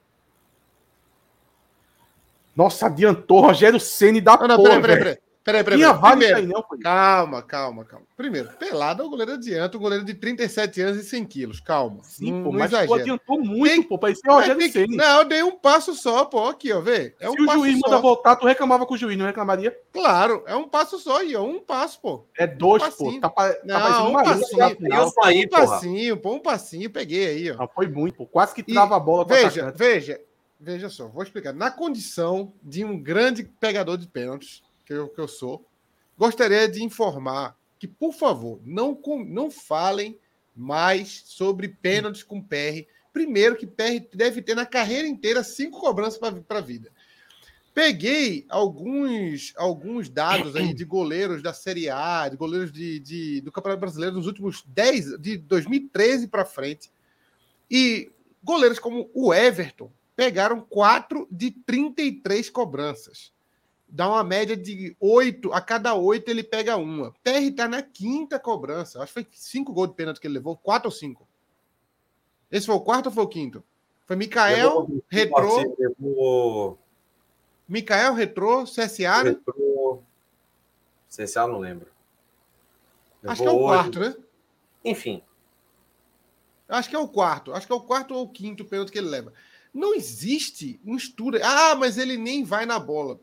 Nossa, 2.56 2.86
adiantou 2.86 3.42
Rogério 3.42 3.80
Ceni 3.80 4.22
da 4.22 4.38
não, 4.38 4.48
não, 4.48 4.56
porra. 4.58 4.82
Peraí, 4.82 4.98
peraí, 4.98 4.98
Peraí, 4.98 5.18
peraí. 5.54 5.78
Tinha 5.78 5.94
Primeiro, 5.94 6.38
aí, 6.38 6.46
não, 6.48 6.64
foi. 6.64 6.80
Calma, 6.80 7.42
calma, 7.44 7.86
calma. 7.86 8.06
Primeiro, 8.18 8.50
pelado 8.54 9.04
é 9.04 9.06
o 9.06 9.10
goleiro 9.10 9.34
adianta, 9.34 9.78
o 9.78 9.80
goleiro 9.80 10.04
de 10.04 10.14
37 10.16 10.82
anos 10.82 10.98
e 10.98 11.04
100 11.04 11.26
quilos. 11.26 11.60
Calma. 11.60 12.00
Sim, 12.04 12.32
não, 12.32 12.44
pô, 12.44 12.52
não 12.52 12.60
mas 12.60 12.72
exagera. 12.72 13.02
adiantou 13.02 13.40
muito, 13.40 13.70
tem, 13.70 13.84
pô, 13.84 14.00
parecia 14.00 14.32
o 14.32 14.34
Rogério 14.34 14.72
Ceni. 14.72 14.98
Não, 14.98 15.20
eu 15.20 15.26
dei 15.26 15.44
um 15.44 15.56
passo 15.56 15.94
só, 15.94 16.26
pô, 16.26 16.48
aqui, 16.50 16.74
ó, 16.74 16.82
vê. 16.82 17.16
É 17.20 17.30
um 17.30 17.34
Se 17.34 17.42
o 17.42 17.52
juiz 17.52 17.80
manda 17.80 18.00
voltar, 18.00 18.36
tu 18.36 18.48
reclamava 18.48 18.86
com 18.86 18.96
o 18.96 18.98
juiz, 18.98 19.18
não 19.18 19.26
reclamaria? 19.26 19.78
Claro, 19.94 20.44
é 20.48 20.56
um 20.56 20.68
passo 20.68 20.98
só 20.98 21.20
aí, 21.20 21.36
ó, 21.36 21.44
um 21.44 21.60
passo, 21.60 22.02
pô. 22.02 22.26
É 22.38 22.48
dois, 22.48 22.82
um 22.84 22.92
pô. 22.92 23.20
Tá, 23.20 23.30
tá 23.30 23.56
não, 23.64 24.10
um 24.10 24.14
passinho, 24.14 25.46
um 25.46 25.48
passinho, 25.48 26.18
pô, 26.18 26.34
um 26.34 26.40
passinho, 26.40 26.90
peguei 26.90 27.28
aí, 27.28 27.52
ó. 27.52 27.58
Não, 27.58 27.68
foi 27.68 27.88
muito, 27.88 28.16
pô. 28.16 28.26
Quase 28.26 28.56
que 28.56 28.64
trava 28.64 28.96
a 28.96 29.00
bola. 29.00 29.26
Veja, 29.26 29.72
veja, 29.76 30.20
veja 30.60 30.90
só, 30.90 31.08
vou 31.08 31.22
explicar. 31.22 31.54
Na 31.54 31.70
condição 31.70 32.52
de 32.64 32.84
um 32.84 32.98
grande 32.98 33.44
pegador 33.44 33.98
de 33.98 34.08
pênaltis, 34.08 34.64
que 34.86 34.94
eu, 34.94 35.10
que 35.10 35.20
eu 35.20 35.28
sou, 35.28 35.66
Gostaria 36.18 36.68
de 36.68 36.82
informar 36.82 37.58
que, 37.78 37.88
por 37.88 38.14
favor, 38.14 38.62
não, 38.64 38.98
não 39.28 39.52
falem 39.52 40.18
mais 40.56 41.24
sobre 41.26 41.68
pênaltis 41.68 42.24
com 42.24 42.42
PR. 42.42 42.88
Primeiro, 43.12 43.58
que 43.58 43.68
PR 43.68 44.08
deve 44.14 44.42
ter 44.42 44.56
na 44.56 44.66
carreira 44.66 45.08
inteira 45.08 45.44
cinco 45.44 45.80
cobranças 45.80 46.18
para 46.18 46.60
a 46.60 46.62
vida. 46.62 46.90
Peguei 47.74 48.46
alguns, 48.48 49.54
alguns 49.58 50.10
dados 50.10 50.56
aí 50.56 50.74
de 50.74 50.86
goleiros 50.86 51.44
da 51.44 51.54
Série 51.54 51.90
A, 51.90 52.30
de 52.30 52.38
goleiros 52.38 52.72
de, 52.72 53.00
de 53.02 53.42
do 53.42 53.52
Campeonato 53.52 53.82
Brasileiro 53.82 54.16
nos 54.16 54.28
últimos 54.28 54.64
10, 54.66 55.20
de 55.20 55.38
2013 55.38 56.30
para 56.30 56.46
frente. 56.46 56.90
E 57.70 58.10
goleiros 58.42 58.80
como 58.80 59.10
o 59.14 59.34
Everton 59.34 59.92
pegaram 60.16 60.62
4 60.62 61.28
de 61.30 61.52
33 61.52 62.50
cobranças 62.50 63.35
dá 63.96 64.10
uma 64.10 64.26
média 64.26 64.58
de 64.58 64.94
oito, 65.00 65.54
a 65.54 65.62
cada 65.62 65.96
oito 65.96 66.28
ele 66.30 66.44
pega 66.44 66.76
uma. 66.76 67.14
PR 67.24 67.56
tá 67.56 67.66
na 67.66 67.82
quinta 67.82 68.38
cobrança. 68.38 69.02
Acho 69.02 69.14
que 69.14 69.24
foi 69.24 69.28
cinco 69.32 69.72
gols 69.72 69.88
de 69.90 69.96
pênalti 69.96 70.20
que 70.20 70.28
ele 70.28 70.34
levou, 70.34 70.58
quatro 70.58 70.90
ou 70.90 70.92
cinco. 70.92 71.26
Esse 72.52 72.66
foi 72.66 72.76
o 72.76 72.82
quarto 72.82 73.06
ou 73.06 73.12
foi 73.14 73.24
o 73.24 73.28
quinto? 73.28 73.64
Foi 74.06 74.18
Mikael, 74.18 74.86
Retrô. 75.08 75.76
Levou... 75.80 76.78
Mikael, 77.68 78.14
Retrô, 78.14 78.66
CSA, 78.66 79.24
né? 79.24 79.30
Retrô... 79.30 80.04
CSA 81.10 81.48
não 81.48 81.60
lembro. 81.60 81.88
Levou 83.24 83.32
Acho 83.32 83.42
que 83.42 83.48
é 83.48 83.52
o 83.52 83.60
quarto, 83.60 84.00
né? 84.00 84.16
Enfim. 84.84 85.24
Acho 86.68 86.90
que 86.90 86.96
é 86.98 87.00
o 87.00 87.08
quarto. 87.08 87.54
Acho 87.54 87.66
que 87.66 87.72
é 87.72 87.76
o 87.76 87.82
quarto 87.82 88.14
ou 88.14 88.26
o 88.26 88.30
quinto 88.30 88.66
pênalti 88.66 88.92
que 88.92 88.98
ele 88.98 89.08
leva. 89.08 89.32
Não 89.74 89.96
existe 89.96 90.82
um 90.86 90.98
estudo. 90.98 91.38
Ah, 91.42 91.76
mas 91.76 91.98
ele 91.98 92.18
nem 92.18 92.44
vai 92.44 92.66
na 92.66 92.78
bola. 92.78 93.20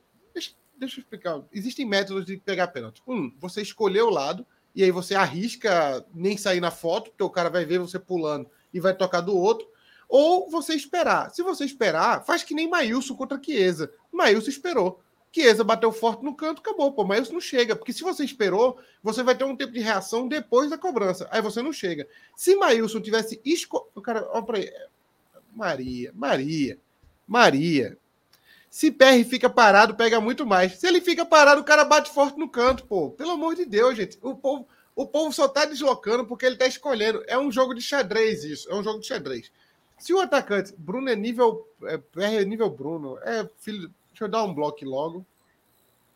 Deixa, 0.77 0.99
eu 0.99 1.03
explicar. 1.03 1.43
Existem 1.53 1.87
métodos 1.87 2.25
de 2.25 2.37
pegar 2.37 2.69
pênalti. 2.69 3.03
Um, 3.07 3.33
você 3.39 3.63
escolher 3.63 4.03
o 4.03 4.11
lado 4.11 4.47
e 4.75 4.83
aí 4.83 4.91
você 4.91 5.15
arrisca 5.15 6.05
nem 6.15 6.37
sair 6.37 6.61
na 6.61 6.71
foto, 6.71 7.11
porque 7.11 7.23
o 7.23 7.31
cara 7.31 7.51
vai 7.51 7.65
ver 7.65 7.79
você 7.79 7.99
pulando 7.99 8.51
e 8.73 8.81
vai 8.81 8.95
tocar 8.95 9.21
do 9.21 9.37
outro. 9.37 9.67
Ou 10.09 10.51
você 10.51 10.75
esperar. 10.75 11.31
Se 11.31 11.43
você 11.43 11.65
esperar, 11.65 12.25
faz 12.25 12.43
que 12.43 12.55
nem 12.55 12.69
Maílson 12.69 13.15
contra 13.15 13.41
Chiesa. 13.43 13.91
Maílson 14.11 14.51
esperou. 14.51 15.01
Chiesa 15.33 15.65
bateu 15.65 15.91
forte 15.91 16.23
no 16.23 16.35
canto, 16.35 16.61
acabou. 16.61 16.93
Pô, 16.93 17.05
Maílson 17.05 17.33
não 17.33 17.41
chega. 17.41 17.75
Porque 17.75 17.93
se 17.93 18.03
você 18.03 18.23
esperou, 18.23 18.79
você 19.03 19.23
vai 19.23 19.35
ter 19.35 19.45
um 19.45 19.57
tempo 19.57 19.73
de 19.73 19.81
reação 19.81 20.29
depois 20.29 20.69
da 20.69 20.77
cobrança. 20.77 21.27
Aí 21.31 21.41
você 21.41 21.63
não 21.63 21.73
chega. 21.73 22.07
Se 22.37 22.55
Maílson 22.57 23.01
tivesse 23.01 23.41
esco... 23.45 23.89
O 23.95 24.03
cara, 24.03 24.29
olha 24.31 24.43
pra 24.43 24.59
aí. 24.59 24.71
Maria, 25.55 26.13
Maria, 26.15 26.79
Maria. 27.27 27.99
Se 28.73 28.91
PR 28.91 29.23
fica 29.29 29.51
parado, 29.51 29.95
pega 29.95 30.19
muito 30.19 30.47
mais. 30.47 30.79
Se 30.79 30.87
ele 30.87 31.03
fica 31.03 31.27
parado, 31.27 31.61
o 31.61 31.65
cara 31.65 31.85
bate 31.85 32.11
forte 32.11 32.39
no 32.39 32.49
canto, 32.49 32.87
pô. 32.87 33.11
Pelo 33.11 33.33
amor 33.33 33.55
de 33.55 33.67
Deus, 33.67 33.95
gente. 33.95 34.19
O 34.23 34.35
povo, 34.35 34.67
o 34.97 35.07
povo 35.07 35.31
só 35.31 35.47
tá 35.47 35.67
deslocando 35.67 36.25
porque 36.25 36.47
ele 36.47 36.57
tá 36.57 36.67
escolhendo. 36.67 37.23
É 37.27 37.39
um 37.39 37.53
jogo 37.53 37.75
de 37.75 37.83
xadrez 37.83 38.45
isso. 38.45 38.71
É 38.73 38.75
um 38.75 38.83
jogo 38.83 38.99
de 38.99 39.07
xadrez. 39.07 39.53
Se 39.99 40.15
o 40.15 40.21
atacante, 40.21 40.75
Bruno 40.79 41.11
é 41.11 41.15
nível. 41.15 41.69
É, 41.83 41.99
PR 41.99 42.41
é 42.41 42.45
nível 42.47 42.71
Bruno. 42.71 43.19
É 43.19 43.47
filho. 43.59 43.93
Deixa 44.09 44.25
eu 44.25 44.29
dar 44.29 44.43
um 44.43 44.55
bloco 44.55 44.83
logo. 44.87 45.27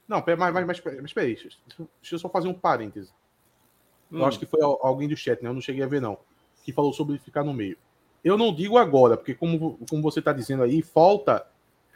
Não, 0.09 0.25
mas, 0.27 0.39
mas, 0.39 0.67
mas, 0.67 0.83
mas 0.83 1.05
espera 1.05 1.27
aí. 1.27 1.35
Deixa 1.35 1.59
eu 2.11 2.19
só 2.19 2.31
fazer 2.31 2.49
um 2.49 2.55
parêntese. 2.55 3.11
Hum. 4.11 4.21
Eu 4.21 4.25
acho 4.25 4.39
que 4.39 4.47
foi 4.47 4.63
alguém 4.63 5.07
do 5.07 5.17
chat, 5.17 5.43
né? 5.43 5.51
Eu 5.51 5.55
não 5.55 5.61
cheguei 5.61 5.83
a 5.83 5.87
ver, 5.87 6.01
não. 6.01 6.17
Que 6.65 6.73
falou 6.73 6.95
sobre 6.95 7.19
ficar 7.19 7.45
no 7.45 7.53
meio. 7.53 7.77
Eu 8.25 8.39
não 8.39 8.51
digo 8.51 8.79
agora, 8.79 9.15
porque 9.15 9.35
como, 9.35 9.79
como 9.91 10.01
você 10.01 10.21
está 10.21 10.33
dizendo 10.33 10.63
aí, 10.63 10.81
falta 10.81 11.47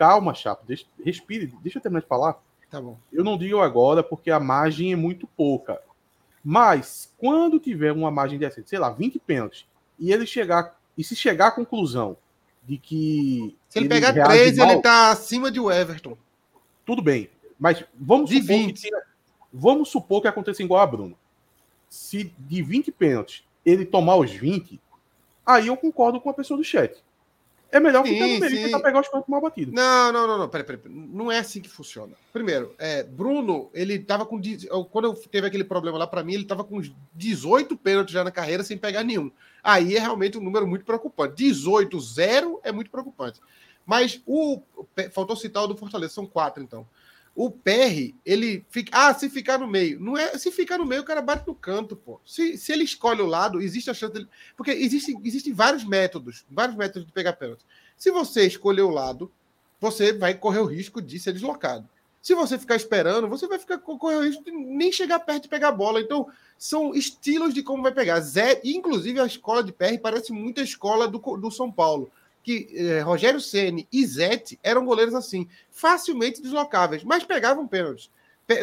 Calma, 0.00 0.32
Chapo, 0.32 0.64
deixa, 0.66 0.86
respire, 1.04 1.52
deixa 1.62 1.76
eu 1.76 1.82
terminar 1.82 2.00
de 2.00 2.06
falar. 2.06 2.42
Tá 2.70 2.80
bom. 2.80 2.96
Eu 3.12 3.22
não 3.22 3.36
digo 3.36 3.60
agora 3.60 4.02
porque 4.02 4.30
a 4.30 4.40
margem 4.40 4.94
é 4.94 4.96
muito 4.96 5.26
pouca. 5.26 5.78
Mas 6.42 7.12
quando 7.18 7.60
tiver 7.60 7.92
uma 7.92 8.10
margem 8.10 8.38
decente, 8.38 8.70
sei 8.70 8.78
lá, 8.78 8.88
20 8.88 9.18
pênaltis, 9.18 9.66
e 9.98 10.10
ele 10.10 10.24
chegar, 10.24 10.74
e 10.96 11.04
se 11.04 11.14
chegar 11.14 11.48
à 11.48 11.50
conclusão 11.50 12.16
de 12.62 12.78
que. 12.78 13.54
Se 13.68 13.78
ele, 13.78 13.88
ele 13.88 13.94
pegar 13.94 14.14
3, 14.14 14.56
mal, 14.56 14.70
ele 14.70 14.80
tá 14.80 15.10
acima 15.10 15.50
de 15.50 15.60
Everton. 15.60 16.16
Tudo 16.86 17.02
bem. 17.02 17.28
Mas 17.58 17.84
vamos 17.94 18.30
de 18.30 18.40
supor 18.40 18.56
20. 18.56 18.80
que. 18.80 18.90
Vamos 19.52 19.90
supor 19.90 20.22
que 20.22 20.28
aconteça 20.28 20.62
igual 20.62 20.80
a 20.80 20.86
Bruno. 20.86 21.14
Se 21.90 22.32
de 22.38 22.62
20 22.62 22.90
pênaltis 22.90 23.44
ele 23.66 23.84
tomar 23.84 24.16
os 24.16 24.30
20, 24.30 24.80
aí 25.44 25.66
eu 25.66 25.76
concordo 25.76 26.18
com 26.22 26.30
a 26.30 26.34
pessoa 26.34 26.56
do 26.56 26.64
chat. 26.64 27.04
É 27.72 27.78
melhor 27.78 28.04
sim, 28.04 28.14
ficar 28.14 28.26
no 28.26 28.40
meio 28.40 28.64
tentar 28.64 28.80
pegar 28.80 29.00
os 29.00 29.08
pontos 29.08 29.28
mal 29.28 29.40
batidos. 29.40 29.72
Não, 29.72 30.12
não, 30.12 30.26
não, 30.26 30.38
não. 30.38 30.48
Peraí, 30.48 30.66
peraí. 30.66 30.82
Não 30.88 31.30
é 31.30 31.38
assim 31.38 31.60
que 31.60 31.68
funciona. 31.68 32.12
Primeiro, 32.32 32.74
é, 32.78 33.02
Bruno, 33.04 33.70
ele 33.72 33.98
tava 33.98 34.26
com. 34.26 34.40
Quando 34.90 35.04
eu 35.04 35.14
teve 35.14 35.46
aquele 35.46 35.64
problema 35.64 35.98
lá, 35.98 36.06
para 36.06 36.24
mim, 36.24 36.34
ele 36.34 36.44
tava 36.44 36.64
com 36.64 36.80
18 37.14 37.76
pênaltis 37.76 38.12
já 38.12 38.24
na 38.24 38.30
carreira 38.30 38.64
sem 38.64 38.76
pegar 38.76 39.04
nenhum. 39.04 39.30
Aí 39.62 39.96
é 39.96 40.00
realmente 40.00 40.36
um 40.36 40.42
número 40.42 40.66
muito 40.66 40.84
preocupante. 40.84 41.36
18, 41.36 42.00
0 42.00 42.60
é 42.64 42.72
muito 42.72 42.90
preocupante. 42.90 43.40
Mas 43.86 44.20
o. 44.26 44.60
Faltou 45.12 45.36
citar 45.36 45.64
o 45.64 45.68
do 45.68 45.76
Fortaleza, 45.76 46.14
são 46.14 46.26
quatro, 46.26 46.62
então. 46.62 46.86
O 47.34 47.50
PR, 47.50 48.14
ele 48.24 48.64
fica. 48.68 48.90
Ah, 48.92 49.14
se 49.14 49.30
ficar 49.30 49.58
no 49.58 49.66
meio. 49.66 50.00
Não 50.00 50.16
é. 50.16 50.36
Se 50.36 50.50
ficar 50.50 50.78
no 50.78 50.84
meio, 50.84 51.02
o 51.02 51.04
cara 51.04 51.22
bate 51.22 51.46
no 51.46 51.54
canto, 51.54 51.94
pô. 51.96 52.20
Se, 52.24 52.58
se 52.58 52.72
ele 52.72 52.84
escolhe 52.84 53.22
o 53.22 53.26
lado, 53.26 53.60
existe 53.60 53.88
a 53.88 53.94
chance 53.94 54.12
dele. 54.12 54.28
Porque 54.56 54.70
existem 54.72 55.20
existe 55.24 55.52
vários 55.52 55.84
métodos, 55.84 56.44
vários 56.50 56.76
métodos 56.76 57.06
de 57.06 57.12
pegar 57.12 57.34
pênalti. 57.34 57.64
Se 57.96 58.10
você 58.10 58.46
escolher 58.46 58.82
o 58.82 58.90
lado, 58.90 59.30
você 59.80 60.12
vai 60.12 60.34
correr 60.34 60.58
o 60.58 60.66
risco 60.66 61.00
de 61.00 61.18
ser 61.18 61.32
deslocado. 61.32 61.88
Se 62.20 62.34
você 62.34 62.58
ficar 62.58 62.76
esperando, 62.76 63.28
você 63.28 63.46
vai 63.46 63.58
ficar 63.58 63.78
com 63.78 63.94
o 63.94 64.22
risco 64.22 64.44
de 64.44 64.50
nem 64.50 64.92
chegar 64.92 65.20
perto 65.20 65.44
de 65.44 65.48
pegar 65.48 65.68
a 65.68 65.72
bola. 65.72 66.00
Então, 66.00 66.28
são 66.58 66.94
estilos 66.94 67.54
de 67.54 67.62
como 67.62 67.82
vai 67.82 67.92
pegar. 67.92 68.20
Zé, 68.20 68.60
inclusive, 68.62 69.18
a 69.18 69.26
escola 69.26 69.64
de 69.64 69.72
PR 69.72 69.98
parece 70.02 70.30
muito 70.30 70.60
a 70.60 70.64
escola 70.64 71.08
do, 71.08 71.18
do 71.18 71.50
São 71.50 71.72
Paulo. 71.72 72.12
Que 72.42 72.68
eh, 72.74 73.00
Rogério 73.00 73.40
Ceni 73.40 73.86
e 73.92 74.04
Zete 74.06 74.58
eram 74.62 74.84
goleiros 74.84 75.14
assim, 75.14 75.48
facilmente 75.70 76.40
deslocáveis, 76.40 77.04
mas 77.04 77.24
pegavam 77.24 77.66
pênaltis. 77.66 78.10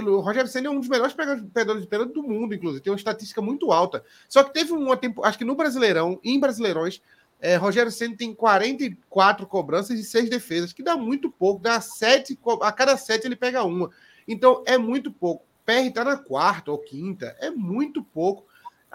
O 0.06 0.20
Rogério 0.20 0.50
Senna 0.50 0.68
é 0.68 0.70
um 0.70 0.80
dos 0.80 0.90
melhores 0.90 1.14
pegadores 1.14 1.82
de 1.82 1.88
pênalti 1.88 2.14
do 2.14 2.22
mundo, 2.22 2.54
inclusive. 2.54 2.84
Tem 2.84 2.92
uma 2.92 2.98
estatística 2.98 3.42
muito 3.42 3.72
alta. 3.72 4.04
Só 4.28 4.44
que 4.44 4.54
teve 4.54 4.74
uma 4.74 4.98
tempo, 4.98 5.24
acho 5.24 5.38
que 5.38 5.46
no 5.46 5.56
Brasileirão, 5.56 6.20
em 6.22 6.38
Brasileirões, 6.38 7.02
é, 7.40 7.56
Rogério 7.56 7.92
Senna 7.92 8.18
tem 8.18 8.34
44 8.34 9.46
cobranças 9.46 9.98
e 9.98 10.04
6 10.04 10.30
defesas, 10.30 10.74
que 10.74 10.84
dá 10.84 10.98
muito 10.98 11.30
pouco, 11.30 11.62
dá 11.62 11.80
7, 11.80 12.38
a 12.62 12.72
cada 12.72 12.98
7 12.98 13.28
ele 13.28 13.36
pega 13.36 13.64
uma. 13.64 13.90
Então 14.28 14.64
é 14.66 14.78
muito 14.78 15.12
pouco. 15.12 15.46
PR 15.66 15.88
está 15.88 16.04
na 16.04 16.18
quarta 16.18 16.72
ou 16.72 16.78
quinta, 16.78 17.36
é 17.40 17.50
muito 17.50 18.04
pouco. 18.04 18.47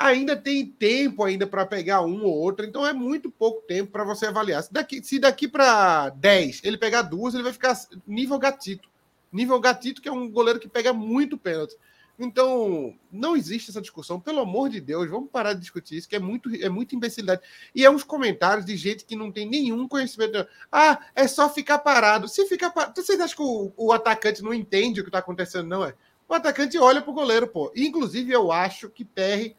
Ainda 0.02 0.36
tem 0.36 0.66
tempo 0.66 1.22
ainda 1.22 1.46
para 1.46 1.64
pegar 1.64 2.02
um 2.02 2.24
ou 2.24 2.34
outro, 2.34 2.66
então 2.66 2.84
é 2.84 2.92
muito 2.92 3.30
pouco 3.30 3.62
tempo 3.62 3.92
para 3.92 4.02
você 4.02 4.26
avaliar. 4.26 4.60
Se 4.62 4.72
daqui, 4.72 5.00
se 5.02 5.18
daqui 5.20 5.46
para 5.46 6.08
10 6.08 6.62
ele 6.64 6.76
pegar 6.76 7.02
duas, 7.02 7.34
ele 7.34 7.44
vai 7.44 7.52
ficar 7.52 7.78
nível 8.04 8.36
gatito. 8.36 8.88
Nível 9.32 9.60
gatito, 9.60 10.02
que 10.02 10.08
é 10.08 10.12
um 10.12 10.28
goleiro 10.28 10.58
que 10.58 10.68
pega 10.68 10.92
muito 10.92 11.38
pênalti. 11.38 11.76
Então, 12.18 12.94
não 13.10 13.36
existe 13.36 13.70
essa 13.70 13.80
discussão. 13.80 14.20
Pelo 14.20 14.40
amor 14.40 14.68
de 14.68 14.80
Deus, 14.80 15.08
vamos 15.08 15.30
parar 15.30 15.54
de 15.54 15.60
discutir 15.60 15.96
isso, 15.96 16.08
que 16.08 16.16
é 16.16 16.18
muito, 16.18 16.50
é 16.54 16.68
muita 16.68 16.96
imbecilidade. 16.96 17.40
E 17.72 17.84
é 17.84 17.90
uns 17.90 18.02
comentários 18.02 18.66
de 18.66 18.76
gente 18.76 19.04
que 19.04 19.14
não 19.14 19.30
tem 19.30 19.48
nenhum 19.48 19.86
conhecimento. 19.86 20.46
Ah, 20.70 20.98
é 21.14 21.28
só 21.28 21.48
ficar 21.48 21.78
parado. 21.78 22.26
Se 22.26 22.44
ficar 22.46 22.70
parado. 22.70 23.00
Vocês 23.00 23.20
acham 23.20 23.36
que 23.36 23.42
o, 23.42 23.72
o 23.76 23.92
atacante 23.92 24.42
não 24.42 24.52
entende 24.52 25.00
o 25.00 25.04
que 25.04 25.08
está 25.08 25.20
acontecendo, 25.20 25.68
não 25.68 25.84
é? 25.84 25.94
O 26.28 26.34
atacante 26.34 26.78
olha 26.78 27.00
para 27.00 27.10
o 27.10 27.14
goleiro, 27.14 27.46
pô. 27.46 27.72
Inclusive, 27.76 28.32
eu 28.32 28.50
acho 28.50 28.90
que 28.90 29.04
PR. 29.04 29.54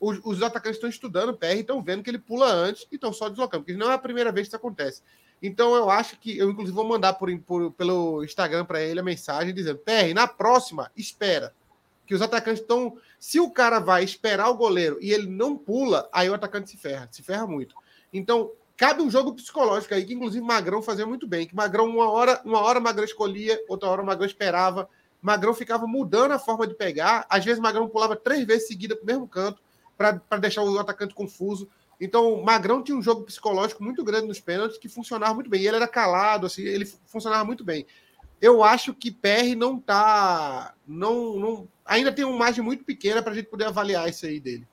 Os, 0.00 0.20
os 0.24 0.42
atacantes 0.42 0.76
estão 0.76 0.88
estudando 0.88 1.36
PR 1.36 1.56
e 1.56 1.60
estão 1.60 1.82
vendo 1.82 2.02
que 2.02 2.10
ele 2.10 2.18
pula 2.18 2.46
antes 2.46 2.86
e 2.90 2.94
estão 2.94 3.12
só 3.12 3.28
deslocando, 3.28 3.64
porque 3.64 3.78
não 3.78 3.90
é 3.90 3.94
a 3.94 3.98
primeira 3.98 4.30
vez 4.30 4.46
que 4.46 4.50
isso 4.50 4.56
acontece. 4.56 5.02
Então 5.42 5.74
eu 5.74 5.88
acho 5.88 6.18
que 6.18 6.36
eu, 6.36 6.50
inclusive, 6.50 6.74
vou 6.74 6.86
mandar 6.86 7.14
por, 7.14 7.36
por 7.40 7.72
pelo 7.72 8.24
Instagram 8.24 8.64
para 8.64 8.82
ele 8.82 9.00
a 9.00 9.04
mensagem 9.04 9.54
dizendo: 9.54 9.78
PR, 9.78 10.12
na 10.14 10.26
próxima, 10.26 10.90
espera. 10.96 11.54
Que 12.06 12.14
os 12.14 12.22
atacantes 12.22 12.62
estão. 12.62 12.96
Se 13.18 13.38
o 13.38 13.50
cara 13.50 13.78
vai 13.78 14.02
esperar 14.02 14.48
o 14.48 14.56
goleiro 14.56 14.98
e 15.00 15.12
ele 15.12 15.26
não 15.26 15.56
pula, 15.56 16.08
aí 16.12 16.28
o 16.28 16.34
atacante 16.34 16.70
se 16.70 16.76
ferra, 16.76 17.08
se 17.10 17.22
ferra 17.22 17.46
muito. 17.46 17.74
Então, 18.12 18.50
cabe 18.76 19.02
um 19.02 19.10
jogo 19.10 19.34
psicológico 19.34 19.92
aí, 19.92 20.04
que 20.04 20.14
inclusive 20.14 20.44
Magrão 20.44 20.80
fazia 20.80 21.06
muito 21.06 21.26
bem. 21.26 21.46
Que 21.46 21.54
Magrão, 21.54 21.86
uma 21.86 22.10
hora, 22.10 22.40
uma 22.44 22.60
hora 22.60 22.80
Magrão 22.80 23.04
escolhia, 23.04 23.62
outra 23.68 23.88
hora 23.90 24.02
Magrão 24.02 24.26
esperava. 24.26 24.88
Magrão 25.20 25.52
ficava 25.52 25.86
mudando 25.86 26.32
a 26.32 26.38
forma 26.38 26.66
de 26.66 26.74
pegar. 26.74 27.26
Às 27.28 27.44
vezes 27.44 27.60
Magrão 27.60 27.88
pulava 27.88 28.16
três 28.16 28.46
vezes 28.46 28.66
seguida 28.66 28.96
para 28.96 29.02
o 29.02 29.06
mesmo 29.06 29.28
canto, 29.28 29.60
para 29.98 30.38
deixar 30.38 30.62
o 30.62 30.78
atacante 30.78 31.14
confuso. 31.14 31.68
Então, 32.00 32.40
Magrão 32.42 32.82
tinha 32.82 32.96
um 32.96 33.02
jogo 33.02 33.24
psicológico 33.24 33.82
muito 33.82 34.04
grande 34.04 34.28
nos 34.28 34.40
pênaltis 34.40 34.78
que 34.78 34.88
funcionava 34.88 35.34
muito 35.34 35.50
bem. 35.50 35.60
E 35.60 35.66
ele 35.66 35.76
era 35.76 35.88
calado, 35.88 36.46
assim, 36.46 36.62
ele 36.62 36.86
funcionava 37.06 37.44
muito 37.44 37.64
bem. 37.64 37.84
Eu 38.40 38.62
acho 38.62 38.94
que 38.94 39.10
PR 39.10 39.56
não 39.56 39.80
tá. 39.80 40.74
Não, 40.86 41.36
não, 41.36 41.68
ainda 41.84 42.12
tem 42.12 42.24
uma 42.24 42.38
margem 42.38 42.62
muito 42.62 42.84
pequena 42.84 43.20
para 43.20 43.32
a 43.32 43.34
gente 43.34 43.48
poder 43.48 43.64
avaliar 43.64 44.08
isso 44.08 44.26
aí 44.26 44.38
dele. 44.38 44.66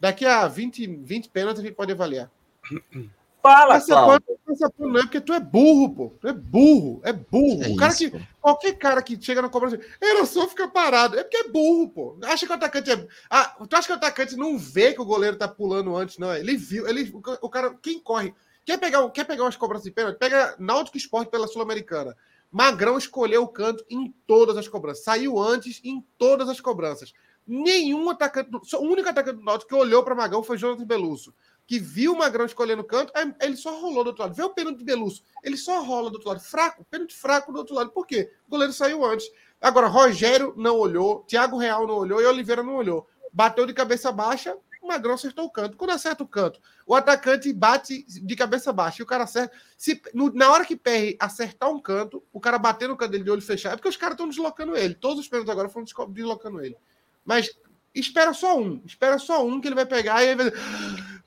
Daqui 0.00 0.24
a 0.24 0.48
20, 0.48 0.86
20 0.86 1.28
pênaltis 1.28 1.62
a 1.62 1.66
gente 1.66 1.76
pode 1.76 1.92
avaliar. 1.92 2.30
Fala, 3.42 3.76
essa 3.76 3.94
Cláudio. 3.94 4.38
Essa 4.48 4.72
não 4.78 4.98
é 4.98 5.02
porque 5.02 5.20
tu 5.20 5.32
é 5.32 5.40
burro, 5.40 5.94
pô. 5.94 6.12
Tu 6.20 6.28
é 6.28 6.32
burro, 6.32 7.00
é 7.04 7.12
burro. 7.12 7.62
É 7.62 7.68
o 7.68 7.76
cara 7.76 7.92
isso, 7.92 8.10
que. 8.10 8.10
Pô. 8.10 8.24
Qualquer 8.40 8.72
cara 8.74 9.02
que 9.02 9.20
chega 9.20 9.40
na 9.40 9.48
cobrança, 9.48 9.78
era 10.00 10.24
só 10.26 10.46
ficar 10.48 10.68
parado. 10.68 11.18
É 11.18 11.22
porque 11.22 11.36
é 11.36 11.48
burro, 11.48 11.88
pô. 11.88 12.18
Acha 12.24 12.46
que 12.46 12.52
o 12.52 12.54
atacante 12.54 12.90
é. 12.90 13.06
Ah, 13.30 13.56
tu 13.68 13.74
acha 13.74 13.86
que 13.86 13.92
o 13.92 13.96
atacante 13.96 14.36
não 14.36 14.58
vê 14.58 14.92
que 14.92 15.00
o 15.00 15.04
goleiro 15.04 15.36
tá 15.36 15.48
pulando 15.48 15.96
antes, 15.96 16.18
não? 16.18 16.34
Ele 16.34 16.56
viu. 16.56 16.86
Ele, 16.86 17.10
o 17.40 17.48
cara, 17.48 17.74
quem 17.82 17.98
corre. 17.98 18.34
Quer 18.64 18.78
pegar, 18.78 19.08
quer 19.10 19.24
pegar 19.24 19.44
umas 19.44 19.56
cobranças 19.56 19.84
de 19.84 19.90
pênalti? 19.90 20.18
Pega 20.18 20.54
Náutico 20.58 20.96
Esporte 20.96 21.30
pela 21.30 21.46
Sul-Americana. 21.46 22.16
Magrão 22.50 22.98
escolheu 22.98 23.42
o 23.42 23.48
canto 23.48 23.84
em 23.88 24.12
todas 24.26 24.56
as 24.56 24.68
cobranças. 24.68 25.04
Saiu 25.04 25.38
antes 25.38 25.80
em 25.84 26.04
todas 26.18 26.48
as 26.48 26.60
cobranças. 26.60 27.12
Nenhum 27.46 28.10
atacante. 28.10 28.50
O 28.74 28.80
único 28.80 29.08
atacante 29.08 29.38
do 29.38 29.44
Náutico 29.44 29.70
que 29.70 29.74
olhou 29.74 30.02
para 30.02 30.14
Magrão 30.14 30.42
foi 30.42 30.58
Jonathan 30.58 30.84
Belusso 30.84 31.32
que 31.70 31.78
viu 31.78 32.14
o 32.14 32.18
Magrão 32.18 32.44
escolhendo 32.44 32.82
canto, 32.82 33.12
ele 33.40 33.54
só 33.54 33.80
rolou 33.80 34.02
do 34.02 34.08
outro 34.08 34.24
lado. 34.24 34.34
Vê 34.34 34.42
o 34.42 34.50
pênalti 34.50 34.78
de 34.78 34.84
Belusso, 34.84 35.22
ele 35.40 35.56
só 35.56 35.84
rola 35.84 36.10
do 36.10 36.14
outro 36.14 36.28
lado. 36.28 36.40
Fraco, 36.40 36.84
pênalti 36.90 37.14
fraco 37.14 37.52
do 37.52 37.58
outro 37.60 37.76
lado. 37.76 37.90
Por 37.90 38.08
quê? 38.08 38.28
O 38.48 38.50
goleiro 38.50 38.72
saiu 38.72 39.04
antes. 39.04 39.30
Agora, 39.60 39.86
Rogério 39.86 40.52
não 40.56 40.76
olhou, 40.76 41.22
Thiago 41.28 41.56
Real 41.56 41.86
não 41.86 41.94
olhou 41.94 42.20
e 42.20 42.26
Oliveira 42.26 42.60
não 42.60 42.74
olhou. 42.74 43.06
Bateu 43.32 43.66
de 43.66 43.72
cabeça 43.72 44.10
baixa, 44.10 44.58
o 44.82 44.88
Magrão 44.88 45.14
acertou 45.14 45.44
o 45.44 45.48
canto. 45.50 45.76
Quando 45.76 45.90
acerta 45.90 46.24
o 46.24 46.26
canto, 46.26 46.60
o 46.84 46.92
atacante 46.92 47.52
bate 47.52 48.04
de 48.04 48.34
cabeça 48.34 48.72
baixa 48.72 49.00
e 49.00 49.04
o 49.04 49.06
cara 49.06 49.22
acerta. 49.22 49.56
Se, 49.78 50.02
no, 50.12 50.28
na 50.34 50.50
hora 50.50 50.64
que 50.64 50.74
PR 50.74 51.14
acertar 51.20 51.70
um 51.70 51.80
canto, 51.80 52.20
o 52.32 52.40
cara 52.40 52.58
bater 52.58 52.88
no 52.88 52.96
canto 52.96 53.12
dele 53.12 53.22
de 53.22 53.30
olho 53.30 53.42
fechado, 53.42 53.74
é 53.74 53.76
porque 53.76 53.88
os 53.88 53.96
caras 53.96 54.14
estão 54.14 54.28
deslocando 54.28 54.76
ele. 54.76 54.94
Todos 54.94 55.20
os 55.20 55.28
pênaltis 55.28 55.52
agora 55.52 55.68
foram 55.68 55.86
deslocando 56.08 56.60
ele. 56.60 56.76
Mas 57.24 57.48
espera 57.94 58.32
só 58.32 58.58
um, 58.58 58.82
espera 58.84 59.20
só 59.20 59.46
um 59.46 59.60
que 59.60 59.68
ele 59.68 59.76
vai 59.76 59.86
pegar 59.86 60.24
e 60.24 60.30
aí 60.30 60.34
vai 60.34 60.50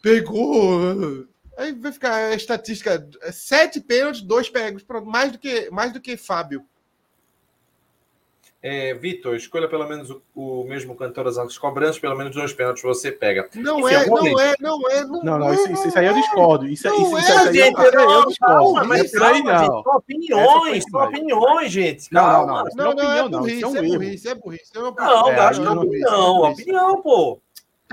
pegou. 0.03 1.25
Aí 1.57 1.71
vai 1.71 1.91
ficar 1.91 2.13
a 2.13 2.35
estatística: 2.35 3.07
sete 3.31 3.79
pênaltis, 3.79 4.21
dois 4.21 4.49
pegos, 4.49 4.85
mais 5.05 5.31
do 5.31 5.39
que 5.39 5.71
mais 5.71 5.91
do 5.93 6.01
que 6.01 6.17
Fábio. 6.17 6.63
É, 8.61 8.93
Vitor, 8.93 9.35
escolha 9.35 9.67
pelo 9.67 9.85
menos 9.85 10.09
o, 10.09 10.21
o, 10.33 10.63
mesmo 10.63 10.95
cantor 10.95 11.25
das 11.25 11.57
cobranças, 11.57 11.99
pelo 11.99 12.15
menos 12.15 12.33
dois 12.33 12.53
pênaltis 12.53 12.81
você 12.81 13.11
pega. 13.11 13.49
Não, 13.55 13.77
Enfim, 13.79 13.93
é, 13.93 14.05
não 14.05 14.39
é, 14.39 14.53
não 14.57 14.89
é, 14.89 15.03
não, 15.03 15.21
não, 15.21 15.39
não, 15.39 15.53
isso, 15.53 15.85
isso 15.85 15.99
aí 15.99 16.05
eu 16.05 16.13
discordo. 16.13 16.65
Isso, 16.65 16.87
não 16.87 16.95
isso, 16.95 17.17
é, 17.17 17.19
isso 17.19 17.39
aí 17.39 17.53
gente, 17.53 17.77
eu, 17.77 18.09
eu 18.09 18.25
discordo. 18.25 18.87
Mas 18.87 19.03
isso 19.03 19.21
aí 19.21 19.43
não. 19.43 19.59
Gente, 19.59 19.83
são 19.83 19.95
opiniões, 19.95 20.83
são 20.89 21.03
opiniões, 21.03 21.71
gente. 21.73 22.09
Calma. 22.09 22.63
Não, 22.73 22.93
não, 22.93 23.03
não, 23.03 23.11
é 23.11 23.29
burrice, 23.29 23.65
é 23.65 23.81
burrice, 23.81 24.27
é 24.29 24.35
burrice. 24.35 24.71
Não, 24.73 25.27
acho 25.41 25.61
que 25.61 25.67
é 25.67 25.71
opinião, 25.71 26.41
opinião, 26.43 27.01
pô. 27.01 27.41
Ah, 27.41 27.42
não, 27.42 27.42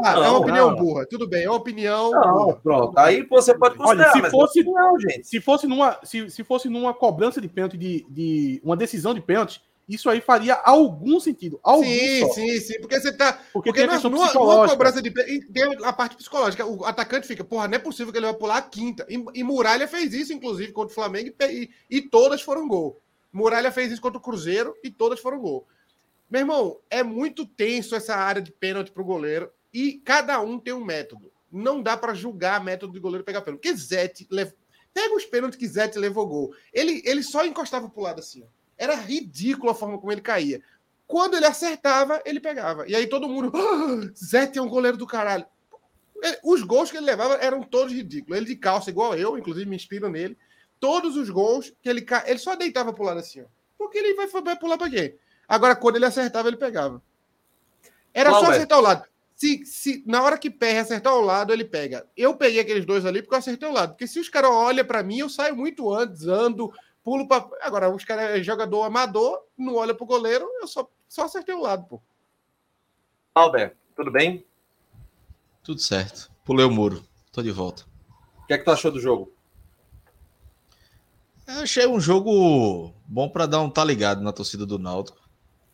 é 0.05 0.29
uma 0.29 0.39
opinião 0.39 0.71
não. 0.71 0.77
burra. 0.77 1.07
Tudo 1.07 1.29
bem, 1.29 1.45
é 1.45 1.49
uma 1.49 1.59
opinião. 1.59 2.11
Não, 2.11 2.61
pronto. 2.63 2.99
Aí 2.99 3.23
você 3.23 3.57
pode 3.57 3.77
considerar. 3.77 4.13
Olha, 4.13 4.25
se 4.25 4.31
fosse, 4.31 4.61
opinião, 4.61 5.01
gente. 5.01 5.27
Se 5.27 5.41
fosse 5.41 5.67
numa, 5.67 5.99
se, 6.03 6.31
se 6.31 6.45
fosse 6.45 6.69
numa 6.69 6.95
cobrança 6.95 7.41
de 7.41 7.49
pênalti 7.49 7.77
de, 7.77 8.07
de 8.09 8.61
uma 8.65 8.77
decisão 8.77 9.15
de 9.15 9.21
pênalti, 9.21 9.63
isso 9.89 10.09
aí 10.09 10.21
faria 10.21 10.55
algum 10.55 11.19
sentido. 11.19 11.59
Algum 11.63 11.83
sim, 11.83 12.21
só. 12.21 12.33
sim, 12.33 12.61
sim. 12.61 12.81
Porque 12.81 13.01
você 13.01 13.13
tá. 13.13 13.33
Porque, 13.53 13.71
porque 13.71 13.87
numa, 13.87 13.99
numa, 13.99 14.33
numa 14.33 14.69
cobrança 14.69 15.03
de 15.03 15.11
pênalti, 15.11 15.53
tem 15.53 15.77
a 15.85 15.93
parte 15.93 16.17
psicológica. 16.17 16.65
O 16.65 16.85
atacante 16.85 17.27
fica, 17.27 17.43
porra, 17.43 17.67
não 17.67 17.75
é 17.75 17.79
possível 17.79 18.13
que 18.13 18.19
ele 18.19 18.27
vai 18.27 18.35
pular 18.35 18.59
a 18.59 18.63
quinta. 18.63 19.05
E, 19.09 19.23
e 19.35 19.43
Muralha 19.43 19.89
fez 19.89 20.15
isso, 20.15 20.33
inclusive, 20.33 20.73
contra 20.73 20.93
o 20.93 20.95
Flamengo, 20.95 21.35
e, 21.43 21.71
e 21.91 22.03
todas 22.03 22.41
foram 22.41 22.69
gol. 22.69 23.01
Muralha 23.33 23.71
fez 23.73 23.93
isso 23.93 24.01
contra 24.01 24.19
o 24.19 24.23
Cruzeiro 24.23 24.75
e 24.83 24.91
todas 24.91 25.21
foram 25.21 25.41
gol. 25.41 25.67
Meu 26.31 26.41
irmão, 26.41 26.79
é 26.89 27.03
muito 27.03 27.45
tenso 27.45 27.97
essa 27.97 28.15
área 28.15 28.41
de 28.41 28.53
pênalti 28.53 28.93
pro 28.93 29.05
goleiro. 29.05 29.51
E 29.73 29.95
cada 30.05 30.41
um 30.41 30.59
tem 30.59 30.75
um 30.75 30.85
método. 30.85 31.31
Não 31.51 31.83
dá 31.83 31.97
para 31.97 32.15
julgar 32.15 32.63
método 32.63 32.93
de 32.93 33.01
goleiro 33.01 33.25
pegar 33.25 33.43
pênalti. 33.43 33.63
Porque 33.63 33.77
Zete 33.77 34.27
lev... 34.31 34.53
pega 34.93 35.15
os 35.15 35.25
pênaltis 35.25 35.59
que 35.59 35.67
Zete 35.67 35.99
levou 35.99 36.27
gol. 36.27 36.55
Ele, 36.73 37.03
ele 37.05 37.23
só 37.23 37.45
encostava 37.45 37.89
pro 37.89 38.03
lado 38.03 38.21
assim. 38.21 38.43
Ó. 38.43 38.47
Era 38.77 38.95
ridículo 38.95 39.71
a 39.71 39.75
forma 39.75 39.99
como 39.99 40.13
ele 40.13 40.21
caía. 40.21 40.63
Quando 41.07 41.37
ele 41.37 41.47
acertava, 41.47 42.23
ele 42.25 42.41
pegava. 42.41 42.87
E 42.89 42.95
aí 42.95 43.07
todo 43.07 43.29
mundo. 43.29 43.53
Oh, 43.53 44.15
Zete 44.15 44.59
é 44.59 44.63
um 44.63 44.69
goleiro 44.69 44.97
do 44.97 45.07
caralho. 45.07 45.45
Os 46.45 46.63
gols 46.63 46.91
que 46.91 46.97
ele 46.97 47.07
levava 47.07 47.35
eram 47.35 47.63
todos 47.63 47.93
ridículos. 47.93 48.37
Ele 48.37 48.47
de 48.47 48.57
calça, 48.57 48.91
igual 48.91 49.15
eu, 49.15 49.37
inclusive 49.39 49.69
me 49.69 49.77
inspiro 49.77 50.09
nele. 50.09 50.37
Todos 50.79 51.17
os 51.17 51.29
gols 51.29 51.73
que 51.83 51.89
ele 51.89 52.07
ele 52.27 52.39
só 52.39 52.55
deitava 52.55 52.93
pro 52.93 53.05
lado 53.05 53.21
assim, 53.21 53.43
ó. 53.43 53.45
Porque 53.77 53.99
ele 53.99 54.15
vai, 54.15 54.27
vai 54.27 54.59
pular 54.59 54.79
para 54.79 54.91
quê? 54.91 55.17
Agora, 55.49 55.75
quando 55.75 55.97
ele 55.97 56.05
acertava, 56.05 56.49
ele 56.49 56.57
pegava. 56.57 57.03
Era 58.13 58.31
só 58.31 58.51
acertar 58.51 58.79
o 58.79 58.83
lado. 58.83 59.05
Se, 59.41 59.65
se 59.65 60.05
na 60.07 60.23
hora 60.23 60.37
que 60.37 60.51
PR 60.51 60.81
acertar 60.83 61.15
o 61.15 61.23
lado, 61.23 61.51
ele 61.51 61.65
pega. 61.65 62.07
Eu 62.15 62.37
peguei 62.37 62.61
aqueles 62.61 62.85
dois 62.85 63.07
ali 63.07 63.23
porque 63.23 63.35
eu 63.35 63.39
acertei 63.39 63.67
o 63.67 63.73
lado. 63.73 63.93
Porque 63.93 64.07
se 64.07 64.21
os 64.21 64.29
caras 64.29 64.51
olham 64.51 64.85
para 64.85 65.03
mim, 65.03 65.17
eu 65.17 65.31
saio 65.31 65.57
muito 65.57 65.91
antes, 65.91 66.27
ando, 66.27 66.71
pulo 67.03 67.27
para. 67.27 67.49
Agora, 67.63 67.89
os 67.89 68.05
caras 68.05 68.39
é 68.39 68.43
jogador 68.43 68.83
amador, 68.83 69.43
não 69.57 69.77
olha 69.77 69.95
pro 69.95 70.05
goleiro, 70.05 70.47
eu 70.61 70.69
só, 70.69 70.87
só 71.09 71.25
acertei 71.25 71.55
o 71.55 71.63
lado, 71.63 71.87
pô. 71.87 72.03
Albert, 73.35 73.75
tudo 73.97 74.11
bem? 74.11 74.45
Tudo 75.63 75.81
certo. 75.81 76.31
Pulei 76.45 76.67
o 76.67 76.71
muro. 76.71 77.03
Tô 77.33 77.43
de 77.43 77.51
volta. 77.51 77.87
O 78.43 78.47
que 78.47 78.53
é 78.53 78.59
que 78.59 78.65
tu 78.65 78.71
achou 78.71 78.93
do 78.93 79.01
jogo? 79.01 79.33
Eu 81.47 81.63
achei 81.63 81.87
um 81.87 81.99
jogo 81.99 82.93
bom 83.07 83.27
para 83.27 83.47
dar 83.47 83.63
um 83.63 83.71
tá 83.71 83.83
ligado 83.83 84.21
na 84.21 84.35
torcida 84.35 84.67
do 84.67 84.79
Náutico, 84.79 85.19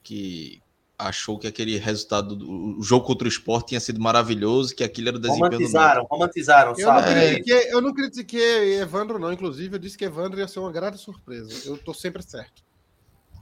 que 0.05 0.63
achou 0.99 1.39
que 1.39 1.47
aquele 1.47 1.77
resultado 1.77 2.35
do 2.35 2.83
jogo 2.83 3.05
contra 3.05 3.27
o 3.27 3.29
esporte 3.29 3.69
tinha 3.69 3.81
sido 3.81 4.01
maravilhoso, 4.01 4.75
que 4.75 4.83
aquilo 4.83 5.09
era 5.09 5.17
o 5.17 5.21
desempenho 5.21 5.51
romantizaram, 5.53 6.03
do 6.03 6.09
romantizaram, 6.09 6.71
eu 6.77 6.87
sabe? 6.87 7.07
Não 7.07 7.21
critiquei, 7.21 7.73
eu 7.73 7.81
não 7.81 7.95
critiquei 7.95 8.81
Evandro, 8.81 9.19
não. 9.19 9.33
Inclusive, 9.33 9.75
eu 9.75 9.79
disse 9.79 9.99
que 9.99 10.05
Evandro 10.05 10.39
ia 10.41 10.49
ser 10.49 10.59
uma 10.59 10.73
grata 10.73 10.97
surpresa. 10.97 11.53
Eu 11.69 11.77
tô 11.77 11.93
sempre 11.93 12.23
certo. 12.23 12.65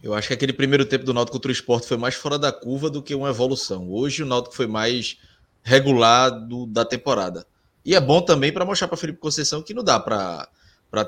Eu 0.03 0.13
acho 0.13 0.29
que 0.29 0.35
aquele 0.35 0.53
primeiro 0.53 0.85
tempo 0.85 1.05
do 1.05 1.15
Náutico 1.15 1.37
contra 1.37 1.49
o 1.49 1.53
Esporte 1.53 1.87
foi 1.87 1.97
mais 1.97 2.15
fora 2.15 2.39
da 2.39 2.53
curva 2.53 2.91
do 2.91 3.03
que 3.03 3.15
uma 3.15 3.31
evolução. 3.31 3.91
Hoje 3.91 4.23
o 4.23 4.27
Náutico 4.27 4.55
foi 4.55 4.67
mais 4.67 5.19
regular 5.63 6.31
do, 6.31 6.67
da 6.67 6.85
temporada. 6.85 7.47
E 7.85 7.95
é 7.95 8.01
bom 8.01 8.21
também 8.21 8.53
para 8.53 8.65
mostrar 8.65 8.89
para 8.89 8.97
Felipe 8.97 9.19
Conceição 9.19 9.63
que 9.63 9.73
não 9.73 9.83
dá 9.83 9.99
para 9.99 10.49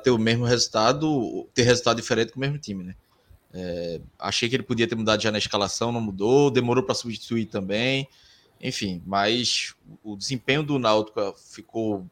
ter 0.03 0.11
o 0.11 0.19
mesmo 0.19 0.45
resultado, 0.45 1.47
ter 1.53 1.63
resultado 1.63 1.97
diferente 1.97 2.33
com 2.33 2.39
o 2.39 2.41
mesmo 2.41 2.59
time, 2.59 2.85
né? 2.85 2.95
É, 3.53 4.01
achei 4.19 4.49
que 4.49 4.57
ele 4.57 4.63
podia 4.63 4.87
ter 4.87 4.95
mudado 4.95 5.23
já 5.23 5.31
na 5.31 5.39
escalação, 5.39 5.93
não 5.93 6.01
mudou, 6.01 6.51
demorou 6.51 6.85
para 6.85 6.95
substituir 6.95 7.47
também. 7.47 8.09
Enfim, 8.61 9.03
mas 9.07 9.75
o 10.03 10.17
desempenho 10.17 10.63
do 10.63 10.79
Náutico 10.79 11.35
ficou 11.51 12.07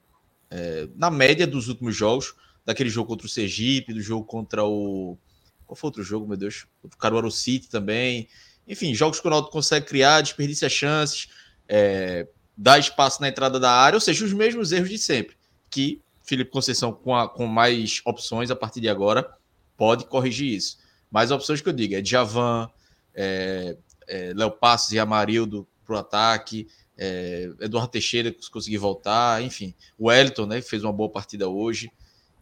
é, 0.51 0.89
na 0.95 1.11
média 1.11 1.47
dos 1.47 1.68
últimos 1.68 1.97
jogos, 1.97 2.35
daquele 2.64 2.89
jogo 2.89 3.09
contra 3.09 3.26
o 3.26 3.30
Sergipe, 3.30 3.93
do 3.93 4.01
jogo 4.01 4.24
contra 4.24 4.64
o 4.64 5.18
qual 5.66 5.76
foi 5.76 5.89
outro 5.89 6.03
jogo, 6.03 6.26
meu 6.26 6.37
Deus? 6.37 6.66
O 6.82 6.89
Caruaru 6.91 7.30
City 7.30 7.68
também. 7.68 8.28
Enfim, 8.66 8.95
jogos 8.95 9.20
que 9.20 9.26
o 9.26 9.30
Ronaldo 9.30 9.51
consegue 9.51 9.87
criar, 9.87 10.20
desperdiça 10.20 10.68
chances, 10.68 11.28
é, 11.68 12.26
dá 12.57 12.78
espaço 12.78 13.20
na 13.20 13.28
entrada 13.28 13.59
da 13.59 13.70
área, 13.70 13.97
ou 13.97 14.01
seja, 14.01 14.24
os 14.24 14.32
mesmos 14.32 14.72
erros 14.72 14.89
de 14.89 14.99
sempre. 14.99 15.37
Que 15.70 16.01
Felipe 16.22 16.51
Conceição, 16.51 16.93
com, 16.93 17.14
a, 17.14 17.28
com 17.28 17.47
mais 17.47 18.01
opções 18.05 18.51
a 18.51 18.57
partir 18.57 18.80
de 18.80 18.89
agora, 18.89 19.37
pode 19.76 20.07
corrigir 20.07 20.55
isso. 20.55 20.78
Mas 21.14 21.30
opções 21.30 21.60
que 21.60 21.68
eu 21.68 21.72
digo 21.72 21.94
é 21.94 22.00
Djavan, 22.00 22.68
é, 23.14 23.76
é, 24.08 24.32
Léo 24.34 24.50
Passos 24.50 24.90
e 24.90 24.98
Amarildo 24.98 25.64
para 25.86 25.94
o 25.94 25.98
ataque, 25.98 26.66
é, 26.98 27.52
Eduardo 27.60 27.92
Teixeira, 27.92 28.32
que 28.32 28.50
conseguir 28.50 28.78
voltar, 28.78 29.40
enfim. 29.40 29.72
O 29.96 30.08
Wellington, 30.08 30.44
né, 30.44 30.60
fez 30.60 30.82
uma 30.82 30.92
boa 30.92 31.08
partida 31.08 31.48
hoje. 31.48 31.88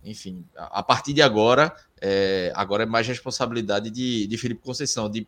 Enfim, 0.03 0.43
a 0.57 0.83
partir 0.83 1.13
de 1.13 1.21
agora, 1.21 1.71
é, 2.01 2.51
agora 2.55 2.85
é 2.85 2.87
mais 2.87 3.07
responsabilidade 3.07 3.91
de, 3.91 4.27
de 4.27 4.39
Felipe 4.39 4.63
Conceição, 4.63 5.11
de 5.11 5.27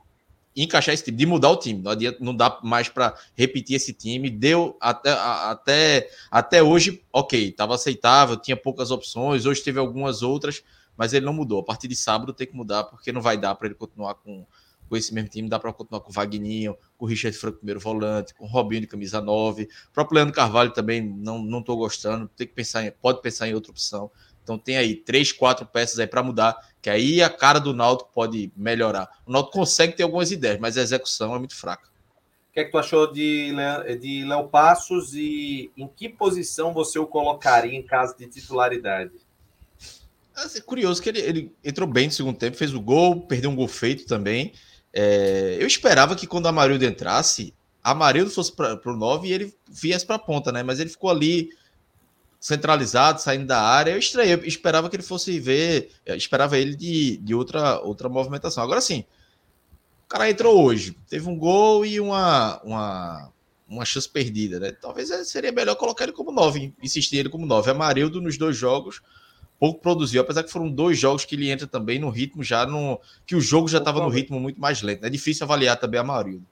encaixar 0.56 0.94
esse 0.94 1.04
time, 1.04 1.18
de 1.18 1.26
mudar 1.26 1.50
o 1.50 1.56
time. 1.58 1.82
Não, 1.82 1.90
adianta, 1.90 2.16
não 2.22 2.34
dá 2.34 2.58
mais 2.62 2.88
para 2.88 3.14
repetir 3.36 3.76
esse 3.76 3.92
time. 3.92 4.30
Deu 4.30 4.74
até, 4.80 5.12
até, 5.12 6.10
até 6.30 6.62
hoje, 6.62 7.04
ok, 7.12 7.50
estava 7.50 7.74
aceitável, 7.74 8.38
tinha 8.38 8.56
poucas 8.56 8.90
opções, 8.90 9.44
hoje 9.44 9.62
teve 9.62 9.78
algumas 9.78 10.22
outras, 10.22 10.62
mas 10.96 11.12
ele 11.12 11.24
não 11.24 11.32
mudou. 11.32 11.60
A 11.60 11.64
partir 11.64 11.88
de 11.88 11.96
sábado 11.96 12.32
tem 12.32 12.46
que 12.46 12.54
mudar, 12.54 12.84
porque 12.84 13.12
não 13.12 13.20
vai 13.20 13.36
dar 13.36 13.54
para 13.54 13.66
ele 13.66 13.74
continuar 13.74 14.14
com, 14.14 14.46
com 14.88 14.96
esse 14.96 15.12
mesmo 15.12 15.28
time. 15.28 15.48
Dá 15.48 15.58
para 15.58 15.72
continuar 15.72 16.00
com 16.00 16.10
o 16.10 16.12
Vagninho, 16.12 16.76
com 16.96 17.04
o 17.04 17.08
Richard 17.08 17.36
Franco, 17.36 17.58
primeiro 17.58 17.80
volante, 17.80 18.34
com 18.34 18.44
o 18.44 18.48
Robinho 18.48 18.82
de 18.82 18.86
camisa 18.86 19.20
9. 19.20 19.64
O 19.64 19.92
próprio 19.92 20.16
Leandro 20.16 20.34
Carvalho 20.34 20.72
também 20.72 21.02
não 21.02 21.58
estou 21.60 21.76
gostando. 21.76 22.28
Tem 22.28 22.46
que 22.46 22.54
pensar 22.54 22.84
em, 22.84 22.90
pode 22.90 23.20
pensar 23.22 23.48
em 23.48 23.54
outra 23.54 23.70
opção. 23.70 24.10
Então 24.44 24.58
tem 24.58 24.76
aí 24.76 24.94
três, 24.94 25.32
quatro 25.32 25.66
peças 25.66 25.98
aí 25.98 26.06
para 26.06 26.22
mudar, 26.22 26.54
que 26.80 26.90
aí 26.90 27.22
a 27.22 27.30
cara 27.30 27.58
do 27.58 27.72
Náutico 27.72 28.10
pode 28.12 28.52
melhorar. 28.54 29.08
O 29.26 29.32
Náutico 29.32 29.58
consegue 29.58 29.96
ter 29.96 30.02
algumas 30.02 30.30
ideias, 30.30 30.60
mas 30.60 30.76
a 30.76 30.82
execução 30.82 31.34
é 31.34 31.38
muito 31.38 31.56
fraca. 31.56 31.88
O 32.50 32.52
que 32.54 32.60
é 32.60 32.64
que 32.64 32.70
tu 32.70 32.78
achou 32.78 33.10
de, 33.10 33.52
de 34.00 34.24
Léo 34.24 34.46
Passos 34.48 35.14
e 35.14 35.72
em 35.76 35.88
que 35.88 36.08
posição 36.08 36.72
você 36.72 36.98
o 37.00 37.06
colocaria 37.06 37.74
em 37.74 37.82
caso 37.82 38.16
de 38.16 38.28
titularidade? 38.28 39.10
É 40.36 40.60
curioso 40.60 41.00
que 41.00 41.08
ele, 41.08 41.20
ele 41.20 41.56
entrou 41.62 41.88
bem 41.88 42.06
no 42.06 42.12
segundo 42.12 42.36
tempo, 42.36 42.56
fez 42.56 42.74
o 42.74 42.80
gol, 42.80 43.22
perdeu 43.22 43.50
um 43.50 43.54
gol 43.54 43.68
feito 43.68 44.04
também. 44.04 44.52
É, 44.92 45.56
eu 45.60 45.66
esperava 45.66 46.16
que 46.16 46.26
quando 46.26 46.46
a 46.46 46.48
Amarildo 46.50 46.84
entrasse, 46.84 47.54
a 47.82 47.92
Amarildo 47.92 48.30
fosse 48.30 48.52
para 48.52 48.80
o 48.84 48.96
9 48.96 49.28
e 49.28 49.32
ele 49.32 49.54
viesse 49.68 50.04
para 50.04 50.16
a 50.16 50.18
ponta, 50.18 50.50
né? 50.50 50.62
Mas 50.62 50.80
ele 50.80 50.90
ficou 50.90 51.10
ali 51.10 51.50
centralizado, 52.40 53.20
saindo 53.20 53.46
da 53.46 53.60
área. 53.60 53.92
Eu 53.92 53.98
estranhei, 53.98 54.34
eu 54.34 54.44
esperava 54.44 54.90
que 54.90 54.96
ele 54.96 55.02
fosse 55.02 55.38
ver, 55.38 55.90
esperava 56.06 56.58
ele 56.58 56.74
de, 56.74 57.16
de 57.18 57.34
outra, 57.34 57.80
outra 57.80 58.08
movimentação. 58.08 58.62
Agora 58.62 58.80
sim, 58.80 59.04
o 60.04 60.08
cara 60.08 60.28
entrou 60.28 60.64
hoje, 60.64 60.96
teve 61.08 61.28
um 61.28 61.38
gol 61.38 61.86
e 61.86 62.00
uma, 62.00 62.60
uma, 62.62 63.32
uma 63.68 63.84
chance 63.84 64.08
perdida, 64.08 64.58
né? 64.58 64.72
Talvez 64.72 65.10
seria 65.28 65.52
melhor 65.52 65.76
colocar 65.76 66.04
ele 66.04 66.12
como 66.12 66.32
9, 66.32 66.74
insistir 66.82 67.18
ele 67.18 67.28
como 67.28 67.46
9. 67.46 67.70
Amarildo 67.70 68.20
nos 68.20 68.36
dois 68.36 68.56
jogos 68.56 69.00
pouco 69.58 69.80
produziu, 69.80 70.20
apesar 70.20 70.42
que 70.42 70.50
foram 70.50 70.70
dois 70.70 70.98
jogos 70.98 71.24
que 71.24 71.34
ele 71.34 71.50
entra 71.50 71.66
também 71.66 71.98
no 71.98 72.10
ritmo 72.10 72.42
já 72.42 72.66
no 72.66 73.00
que 73.26 73.36
o 73.36 73.40
jogo 73.40 73.68
já 73.68 73.78
estava 73.78 74.00
no 74.00 74.08
ritmo 74.08 74.38
muito 74.40 74.60
mais 74.60 74.82
lento. 74.82 75.04
É 75.04 75.10
difícil 75.10 75.44
avaliar 75.44 75.78
também 75.78 76.00
Amarildo. 76.00 76.44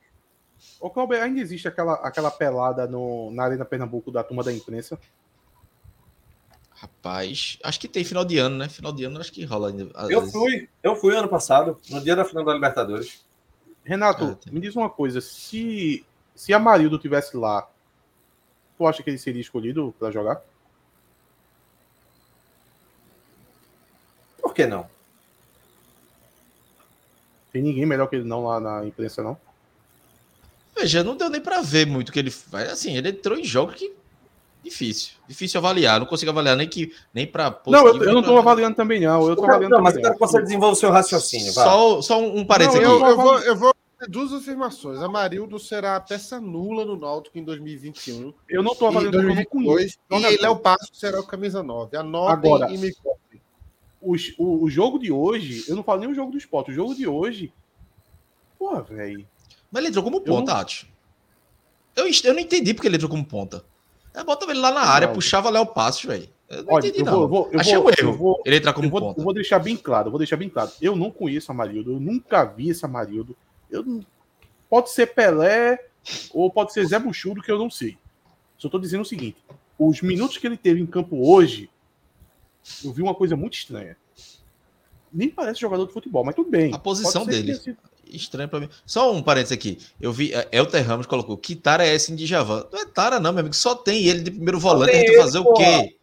Ô, 0.80 0.90
Cláudio, 0.90 1.20
ainda 1.20 1.40
existe 1.40 1.68
aquela, 1.68 1.94
aquela 1.94 2.30
pelada 2.30 2.86
no, 2.86 3.30
na 3.30 3.44
Arena 3.44 3.64
Pernambuco 3.64 4.10
da 4.10 4.24
turma 4.24 4.42
da 4.42 4.52
imprensa? 4.52 4.98
Rapaz, 6.70 7.58
acho 7.62 7.78
que 7.78 7.86
tem 7.86 8.02
final 8.02 8.24
de 8.24 8.38
ano, 8.38 8.56
né? 8.56 8.68
Final 8.68 8.92
de 8.92 9.04
ano 9.04 9.20
acho 9.20 9.32
que 9.32 9.44
rola 9.44 9.68
ainda. 9.68 9.84
Eu 10.10 10.20
vezes. 10.20 10.32
fui, 10.32 10.68
eu 10.82 10.96
fui 10.96 11.16
ano 11.16 11.28
passado, 11.28 11.78
no 11.88 12.00
dia 12.00 12.16
da 12.16 12.24
final 12.24 12.44
da 12.44 12.52
Libertadores. 12.52 13.24
Renato, 13.84 14.38
ah, 14.44 14.50
me 14.50 14.60
diz 14.60 14.74
uma 14.74 14.90
coisa, 14.90 15.20
se 15.20 16.04
se 16.34 16.52
Amarildo 16.52 16.98
tivesse 16.98 17.36
lá, 17.36 17.68
tu 18.76 18.86
acha 18.86 19.02
que 19.02 19.10
ele 19.10 19.18
seria 19.18 19.40
escolhido 19.40 19.94
para 19.98 20.10
jogar? 20.10 20.42
Por 24.52 24.56
que 24.56 24.66
não? 24.66 24.86
Tem 27.50 27.62
ninguém 27.62 27.86
melhor 27.86 28.06
que 28.06 28.16
ele 28.16 28.28
não 28.28 28.44
lá 28.44 28.60
na 28.60 28.84
imprensa, 28.84 29.22
não? 29.22 29.34
Veja, 30.76 31.02
não 31.02 31.16
deu 31.16 31.30
nem 31.30 31.40
para 31.40 31.62
ver 31.62 31.86
muito 31.86 32.12
que 32.12 32.18
ele 32.18 32.30
faz. 32.30 32.70
Assim, 32.70 32.94
ele 32.94 33.08
entrou 33.08 33.38
em 33.38 33.44
jogos 33.44 33.76
que 33.76 33.94
Difícil. 34.62 35.14
Difícil 35.26 35.58
avaliar. 35.58 35.98
Não 35.98 36.06
consigo 36.06 36.30
avaliar 36.30 36.54
nem 36.54 36.68
que 36.68 36.94
nem 37.12 37.26
para 37.26 37.58
Não, 37.66 37.86
eu, 37.86 38.04
eu 38.04 38.12
não 38.12 38.20
estou 38.20 38.38
avaliando 38.38 38.76
também, 38.76 39.00
não. 39.00 39.26
Eu 39.26 39.34
tô 39.34 39.44
avaliando 39.44 39.74
não, 39.74 39.82
mas 39.82 39.96
eu 39.96 40.02
quero 40.02 40.14
que 40.14 40.20
você 40.20 40.40
desenvolva 40.40 40.74
o 40.74 40.76
seu 40.76 40.90
raciocínio. 40.90 41.52
Só, 41.52 42.00
só 42.02 42.20
um 42.20 42.44
parênteses 42.44 42.80
aqui. 42.80 42.88
Eu, 42.88 43.04
eu, 43.04 43.16
vou, 43.16 43.38
eu 43.40 43.56
vou 43.56 43.74
duas 44.08 44.32
afirmações. 44.32 45.00
A 45.00 45.08
Marildo 45.08 45.58
será 45.58 45.96
a 45.96 46.00
peça 46.00 46.40
nula 46.40 46.84
no 46.84 46.96
Náutico 46.96 47.38
em 47.38 47.44
2021. 47.44 48.32
Eu 48.48 48.62
não 48.62 48.72
estou 48.72 48.88
avaliando 48.88 49.18
em 49.18 49.24
2022. 49.34 49.98
E 50.10 50.42
Léo 50.42 50.56
Passo 50.56 50.90
será 50.92 51.18
o 51.18 51.26
camisa 51.26 51.62
9. 51.62 51.96
Anotem 51.96 52.32
Agora, 52.32 52.70
e 52.70 52.78
me 52.78 52.92
o, 54.02 54.16
o, 54.38 54.64
o, 54.64 54.70
jogo 54.70 54.98
de 54.98 55.12
hoje, 55.12 55.64
eu 55.68 55.76
não 55.76 55.82
falo 55.82 56.00
nem 56.00 56.10
o 56.10 56.14
jogo 56.14 56.32
do 56.32 56.38
esporte, 56.38 56.70
o 56.70 56.74
jogo 56.74 56.94
de 56.94 57.06
hoje. 57.06 57.52
Porra, 58.58 58.82
velho. 58.82 59.26
Mas 59.70 59.80
ele 59.80 59.88
entrou 59.88 60.04
como 60.04 60.20
ponta, 60.20 60.54
Acho. 60.54 60.86
Eu, 61.94 62.06
eu 62.06 62.34
não 62.34 62.40
entendi 62.40 62.74
porque 62.74 62.88
ele 62.88 62.96
entrou 62.96 63.10
como 63.10 63.24
ponta. 63.24 63.64
É, 64.14 64.22
bota 64.24 64.50
ele 64.50 64.60
lá 64.60 64.70
na 64.70 64.82
área, 64.82 65.08
não. 65.08 65.14
puxava 65.14 65.50
Léo 65.50 65.66
Passos, 65.66 66.04
velho. 66.04 66.28
Eu 66.48 66.64
não 66.64 66.74
Olha, 66.74 66.86
entendi, 66.86 67.00
eu 67.00 67.12
não. 67.12 67.28
Vou, 67.28 67.48
eu 67.52 67.60
Achei 67.60 67.74
vou, 67.74 67.86
um 67.86 67.90
erro. 67.90 68.12
Vou, 68.12 68.42
ele 68.44 68.56
entrar 68.56 68.72
como 68.72 68.86
eu 68.86 68.90
vou, 68.90 69.00
ponta. 69.00 69.20
Eu 69.20 69.24
vou 69.24 69.32
deixar 69.32 69.58
bem 69.58 69.76
claro, 69.76 70.10
vou 70.10 70.18
deixar 70.18 70.36
bem 70.36 70.48
claro. 70.48 70.70
Eu 70.80 70.96
não 70.96 71.10
conheço 71.10 71.50
a 71.50 71.54
Marildo, 71.54 71.92
eu 71.92 72.00
nunca 72.00 72.44
vi 72.44 72.70
esse 72.70 72.86
Marildo. 72.86 73.36
Eu 73.70 73.82
não... 73.82 74.04
Pode 74.68 74.90
ser 74.90 75.14
Pelé 75.14 75.78
ou 76.32 76.50
pode 76.50 76.72
ser 76.72 76.84
Zé 76.86 76.98
Buchudo, 76.98 77.42
que 77.42 77.50
eu 77.50 77.58
não 77.58 77.70
sei. 77.70 77.96
Só 78.58 78.68
tô 78.68 78.78
dizendo 78.78 79.02
o 79.02 79.06
seguinte: 79.06 79.36
os 79.78 80.00
minutos 80.02 80.38
que 80.38 80.46
ele 80.46 80.56
teve 80.56 80.80
em 80.80 80.86
campo 80.86 81.28
hoje, 81.28 81.70
eu 82.84 82.92
vi 82.92 83.02
uma 83.02 83.14
coisa 83.14 83.36
muito 83.36 83.54
estranha. 83.54 83.96
Nem 85.12 85.28
parece 85.28 85.60
jogador 85.60 85.86
de 85.86 85.92
futebol, 85.92 86.24
mas 86.24 86.34
tudo 86.34 86.50
bem. 86.50 86.72
A 86.72 86.78
posição 86.78 87.26
dele 87.26 87.54
estranho 88.16 88.48
para 88.48 88.60
mim. 88.60 88.68
Só 88.86 89.12
um 89.12 89.22
parênteses 89.22 89.52
aqui. 89.52 89.78
Eu 90.00 90.12
vi, 90.12 90.32
é, 90.32 90.48
Elter 90.52 90.86
Ramos 90.86 91.06
colocou, 91.06 91.36
que 91.36 91.54
tara 91.54 91.86
é 91.86 91.94
esse 91.94 92.12
em 92.12 92.16
Djavan? 92.16 92.66
Não 92.72 92.80
é 92.80 92.86
tara 92.86 93.18
não, 93.18 93.32
meu 93.32 93.40
amigo, 93.40 93.54
só 93.54 93.74
tem 93.74 94.06
ele 94.06 94.20
de 94.20 94.30
primeiro 94.30 94.58
volante, 94.58 94.94
a 94.94 94.98
gente 94.98 95.16
fazer 95.16 95.38
o 95.38 95.52
quê? 95.54 95.96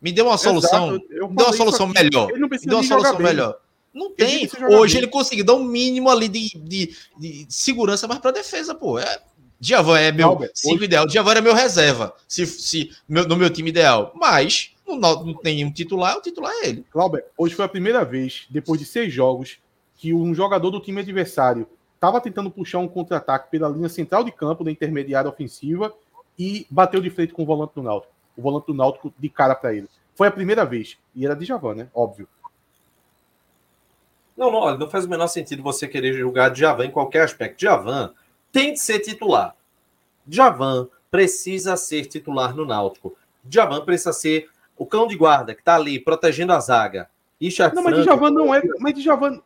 Me 0.00 0.12
dê 0.12 0.22
uma 0.22 0.38
solução, 0.38 0.92
me 0.92 0.98
dê 1.08 1.20
uma 1.20 1.52
solução 1.52 1.86
melhor. 1.86 2.28
Me 2.32 2.58
dê 2.58 2.74
uma 2.74 2.82
solução 2.82 3.18
melhor. 3.18 3.58
Não 3.92 4.10
tem. 4.10 4.48
Hoje 4.70 4.94
bem. 4.94 5.02
ele 5.02 5.10
conseguiu 5.10 5.44
dar 5.44 5.54
um 5.54 5.64
mínimo 5.64 6.10
ali 6.10 6.28
de, 6.28 6.50
de, 6.54 6.94
de 7.18 7.46
segurança, 7.48 8.06
mas 8.06 8.18
para 8.18 8.30
defesa, 8.30 8.74
pô. 8.74 8.98
É, 8.98 9.20
Djavan 9.58 9.98
é 9.98 10.12
meu 10.12 10.28
Albert, 10.28 10.50
cinco 10.54 10.76
hoje... 10.76 10.84
ideal. 10.84 11.06
Djavan 11.06 11.32
é 11.32 11.40
meu 11.40 11.54
reserva, 11.54 12.14
se, 12.28 12.46
se 12.46 12.90
meu, 13.08 13.26
no 13.26 13.36
meu 13.36 13.48
time 13.48 13.70
ideal. 13.70 14.12
Mas 14.14 14.72
não, 14.86 15.24
não 15.24 15.34
tem 15.34 15.64
um 15.64 15.72
titular, 15.72 16.16
o 16.16 16.22
titular 16.22 16.52
é 16.62 16.68
ele. 16.68 16.84
Clauber, 16.90 17.26
hoje 17.36 17.54
foi 17.54 17.64
a 17.64 17.68
primeira 17.68 18.04
vez, 18.04 18.46
depois 18.48 18.78
de 18.78 18.86
seis 18.86 19.12
jogos, 19.12 19.58
que 19.96 20.14
um 20.14 20.34
jogador 20.34 20.70
do 20.70 20.80
time 20.80 21.00
adversário 21.00 21.66
estava 21.94 22.20
tentando 22.20 22.50
puxar 22.50 22.78
um 22.78 22.88
contra-ataque 22.88 23.50
pela 23.50 23.68
linha 23.68 23.88
central 23.88 24.22
de 24.22 24.30
campo 24.30 24.62
da 24.62 24.70
intermediária 24.70 25.28
ofensiva 25.28 25.92
e 26.38 26.66
bateu 26.70 27.00
de 27.00 27.10
frente 27.10 27.32
com 27.32 27.42
o 27.42 27.46
volante 27.46 27.74
do 27.74 27.82
Náutico. 27.82 28.12
O 28.36 28.42
volante 28.42 28.66
do 28.66 28.74
Náutico 28.74 29.12
de 29.18 29.28
cara 29.28 29.54
para 29.54 29.74
ele. 29.74 29.88
Foi 30.14 30.28
a 30.28 30.30
primeira 30.30 30.64
vez. 30.64 30.98
E 31.14 31.24
era 31.24 31.34
de 31.34 31.44
Javan, 31.44 31.74
né? 31.74 31.88
Óbvio. 31.94 32.28
Não, 34.36 34.50
não, 34.50 34.76
não 34.76 34.90
faz 34.90 35.06
o 35.06 35.08
menor 35.08 35.28
sentido 35.28 35.62
você 35.62 35.88
querer 35.88 36.12
julgar 36.12 36.54
Javan 36.54 36.84
em 36.84 36.90
qualquer 36.90 37.22
aspecto. 37.22 37.60
Javan 37.60 38.12
tem 38.52 38.74
de 38.74 38.80
ser 38.80 39.00
titular. 39.00 39.56
Javan 40.28 40.88
precisa 41.10 41.76
ser 41.76 42.04
titular 42.06 42.54
no 42.54 42.66
Náutico. 42.66 43.16
Javan 43.48 43.84
precisa 43.84 44.12
ser 44.12 44.50
o 44.76 44.86
cão 44.86 45.06
de 45.06 45.16
guarda 45.16 45.54
que 45.54 45.60
está 45.60 45.76
ali 45.76 45.98
protegendo 45.98 46.52
a 46.52 46.60
zaga. 46.60 47.08
Não, 47.74 47.82
Franco, 47.82 47.96
mas 47.96 48.04
Djavan 48.04 48.30
não 48.30 48.54
é. 48.54 48.62
Mas 48.78 48.94
Djavan, 48.94 49.40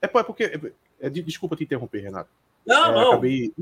é, 0.00 0.06
é 0.06 0.22
porque. 0.22 0.44
É, 0.44 1.06
é, 1.06 1.10
desculpa 1.10 1.56
te 1.56 1.64
interromper, 1.64 2.00
Renato. 2.00 2.30
Não, 2.66 2.86
é, 2.86 2.92
não. 2.92 3.12
Acabei 3.12 3.52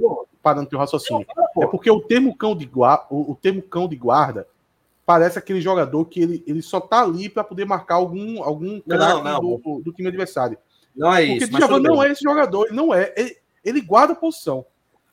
parando 0.43 0.69
teu 0.69 0.79
raciocínio. 0.79 1.27
Não, 1.55 1.63
é 1.63 1.67
porque 1.67 1.91
o 1.91 2.01
termo 2.01 2.35
cão 2.37 2.57
de 2.57 2.65
guarda, 2.65 3.07
o, 3.11 3.33
o 3.33 3.35
termo 3.37 3.63
cão 3.63 3.89
de 3.89 3.97
guarda 3.97 4.47
parece 5.05 5.39
aquele 5.39 5.61
jogador 5.61 6.05
que 6.07 6.21
ele, 6.21 6.43
ele 6.47 6.63
só 6.63 6.81
tá 6.81 7.03
ali 7.03 7.29
para 7.29 7.45
poder 7.45 7.67
marcar 7.67 7.97
algum 7.97 8.43
algum 8.43 8.81
craque 8.81 9.41
do, 9.41 9.83
do, 9.83 9.93
time 9.93 10.09
adversário. 10.09 10.57
Não 10.97 11.13
é 11.13 11.25
isso. 11.25 11.51
Porque 11.51 11.59
Djavan 11.59 11.81
não 11.81 12.03
é 12.03 12.11
esse 12.11 12.23
jogador, 12.23 12.67
ele 12.67 12.77
não 12.77 12.95
é. 12.95 13.13
Ele, 13.17 13.37
ele 13.63 13.81
guarda 13.81 14.13
a 14.13 14.17
posição. 14.17 14.65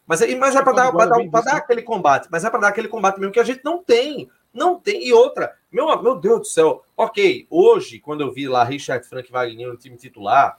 Mas, 0.06 0.20
mas 0.36 0.56
é 0.56 0.62
para 0.62 0.74
dar, 0.74 0.92
dar, 0.92 1.42
dar 1.42 1.56
aquele 1.56 1.82
combate. 1.82 2.28
Mas 2.30 2.44
é 2.44 2.50
para 2.50 2.60
dar 2.60 2.68
aquele 2.70 2.88
combate 2.88 3.18
mesmo 3.18 3.32
que 3.32 3.40
a 3.40 3.46
gente 3.46 3.62
não 3.64 3.82
tem. 3.82 4.30
Não 4.54 4.78
tem. 4.78 5.08
E 5.08 5.14
outra, 5.14 5.56
meu, 5.72 6.02
meu 6.02 6.16
Deus 6.16 6.40
do 6.40 6.46
céu. 6.46 6.84
Ok, 6.98 7.48
hoje, 7.50 8.00
quando 8.00 8.22
eu 8.22 8.32
vi 8.32 8.48
lá 8.48 8.64
Richard 8.64 9.08
Frank 9.08 9.32
Wagner 9.32 9.68
no 9.68 9.78
time 9.78 9.96
titular, 9.96 10.58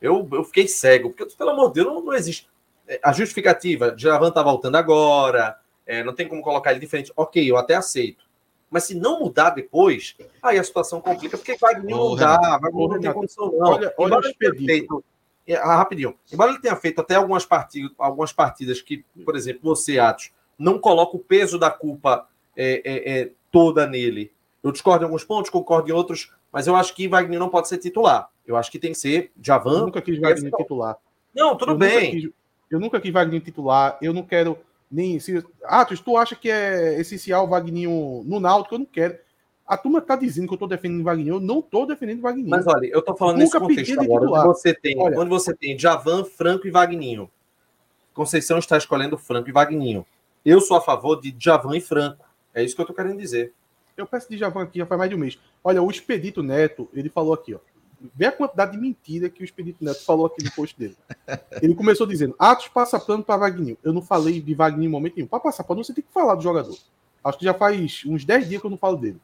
eu, 0.00 0.28
eu 0.32 0.44
fiquei 0.44 0.66
cego. 0.66 1.10
Porque, 1.10 1.24
pelo 1.36 1.50
amor 1.50 1.68
de 1.68 1.74
Deus, 1.74 1.86
não, 1.86 2.02
não 2.02 2.12
existe. 2.12 2.48
É, 2.88 3.00
a 3.02 3.12
justificativa, 3.12 3.94
Javan 3.96 4.30
tá 4.30 4.42
voltando 4.42 4.76
agora, 4.76 5.56
é, 5.86 6.02
não 6.02 6.12
tem 6.12 6.28
como 6.28 6.42
colocar 6.42 6.72
ele 6.72 6.80
diferente. 6.80 7.12
Ok, 7.16 7.48
eu 7.48 7.56
até 7.56 7.74
aceito. 7.74 8.24
Mas 8.70 8.84
se 8.84 8.94
não 8.94 9.20
mudar 9.20 9.50
depois, 9.50 10.16
aí 10.42 10.58
a 10.58 10.64
situação 10.64 11.00
complica, 11.00 11.36
porque 11.36 11.56
Wagner 11.56 11.94
não 11.94 12.16
dá, 12.16 12.58
Wagner 12.58 12.88
não 12.88 13.00
tem 13.00 13.12
condição, 13.12 13.52
não. 13.52 13.68
Olha, 13.68 13.94
olha 13.98 14.16
o 14.16 14.20
expedito. 14.20 15.04
É, 15.46 15.56
ah, 15.56 15.76
rapidinho. 15.76 16.16
Embora 16.32 16.50
ele 16.50 16.60
tenha 16.60 16.76
feito 16.76 17.00
até 17.00 17.16
algumas 17.16 17.44
partidas, 17.44 17.90
algumas 17.98 18.32
partidas 18.32 18.80
que, 18.80 19.04
por 19.24 19.36
exemplo, 19.36 19.60
você, 19.62 19.98
Atos, 19.98 20.32
não 20.58 20.78
coloca 20.78 21.16
o 21.16 21.20
peso 21.20 21.58
da 21.58 21.70
culpa 21.70 22.28
é, 22.56 22.82
é, 22.84 23.20
é, 23.20 23.30
toda 23.52 23.86
nele. 23.86 24.32
Eu 24.62 24.72
discordo 24.72 25.04
em 25.04 25.06
alguns 25.06 25.22
pontos, 25.22 25.50
concordo 25.50 25.88
em 25.88 25.92
outros, 25.92 26.32
mas 26.50 26.66
eu 26.66 26.74
acho 26.74 26.94
que 26.94 27.06
Wagner 27.06 27.38
não 27.38 27.48
pode 27.48 27.68
ser 27.68 27.78
titular. 27.78 28.28
Eu 28.46 28.56
acho 28.56 28.70
que 28.70 28.78
tem 28.78 28.92
que 28.92 28.98
ser 28.98 29.30
Javan. 29.40 29.80
Eu 29.80 29.86
nunca 29.86 30.02
quis 30.02 30.18
Wagner 30.18 30.52
titular. 30.56 30.96
Não, 31.34 31.56
tudo 31.56 31.72
eu 31.72 31.78
bem. 31.78 31.94
Nunca 31.94 32.10
quis, 32.10 32.30
eu 32.70 32.80
nunca 32.80 33.00
quis 33.00 33.12
Wagner 33.12 33.40
titular. 33.40 33.98
Eu 34.00 34.12
não 34.12 34.22
quero 34.22 34.58
nem. 34.90 35.20
Se, 35.20 35.44
Atos, 35.64 36.00
tu 36.00 36.16
acha 36.16 36.34
que 36.34 36.50
é 36.50 36.98
essencial 37.00 37.46
Wagner 37.46 37.88
no 37.88 38.40
Náutico? 38.40 38.74
Eu 38.74 38.80
não 38.80 38.86
quero. 38.86 39.18
A 39.66 39.76
turma 39.76 40.00
tá 40.00 40.16
dizendo 40.16 40.48
que 40.48 40.54
eu 40.54 40.58
tô 40.58 40.66
defendendo 40.66 41.04
Wagner. 41.04 41.34
Eu 41.34 41.40
não 41.40 41.62
tô 41.62 41.86
defendendo 41.86 42.20
Wagner. 42.20 42.48
Mas 42.48 42.66
olha, 42.66 42.86
eu 42.86 43.00
tô 43.00 43.16
falando 43.16 43.38
Nunca 43.38 43.58
nesse 43.60 43.84
contexto 43.84 44.00
agora. 44.00 44.30
Onde 44.30 44.44
você 44.44 44.74
tem, 44.74 44.98
olha, 44.98 45.18
onde 45.18 45.30
você 45.30 45.54
tem 45.54 45.78
Javan, 45.78 46.24
Franco 46.24 46.66
e 46.66 46.70
Wagninho. 46.70 47.30
Conceição 48.12 48.58
está 48.58 48.76
escolhendo 48.76 49.16
Franco 49.16 49.48
e 49.48 49.52
Wagninho. 49.52 50.04
Eu 50.44 50.60
sou 50.60 50.76
a 50.76 50.80
favor 50.80 51.20
de 51.20 51.34
Javan 51.38 51.76
e 51.76 51.80
Franco. 51.80 52.24
É 52.54 52.62
isso 52.62 52.74
que 52.74 52.82
eu 52.82 52.86
tô 52.86 52.94
querendo 52.94 53.18
dizer. 53.18 53.52
Eu 53.96 54.06
peço 54.06 54.28
de 54.28 54.38
Javan 54.38 54.62
aqui 54.62 54.78
já 54.78 54.86
faz 54.86 54.98
mais 54.98 55.10
de 55.10 55.16
um 55.16 55.18
mês. 55.18 55.38
Olha, 55.62 55.82
o 55.82 55.90
Expedito 55.90 56.42
Neto, 56.42 56.88
ele 56.92 57.08
falou 57.08 57.34
aqui, 57.34 57.54
ó. 57.54 57.58
Vê 58.14 58.26
a 58.26 58.32
quantidade 58.32 58.72
de 58.72 58.78
mentira 58.78 59.30
que 59.30 59.42
o 59.42 59.44
Expedito 59.44 59.84
Neto 59.84 60.04
falou 60.04 60.26
aqui 60.26 60.42
no 60.42 60.50
post 60.50 60.76
dele. 60.78 60.96
Ele 61.62 61.74
começou 61.74 62.06
dizendo: 62.06 62.34
Atos 62.38 62.68
passa 62.68 62.98
plano 62.98 63.22
para 63.22 63.36
Wagninho. 63.36 63.78
Eu 63.82 63.92
não 63.92 64.02
falei 64.02 64.40
de 64.40 64.54
Wagninho 64.54 64.88
em 64.88 64.90
momento 64.90 65.16
nenhum. 65.16 65.28
Para 65.28 65.40
passar 65.40 65.62
plano, 65.62 65.84
você 65.84 65.94
tem 65.94 66.02
que 66.02 66.12
falar 66.12 66.34
do 66.34 66.42
jogador. 66.42 66.76
Acho 67.22 67.38
que 67.38 67.44
já 67.44 67.54
faz 67.54 68.02
uns 68.04 68.24
10 68.24 68.48
dias 68.48 68.60
que 68.60 68.66
eu 68.66 68.70
não 68.70 68.78
falo 68.78 68.96
dele 68.96 69.20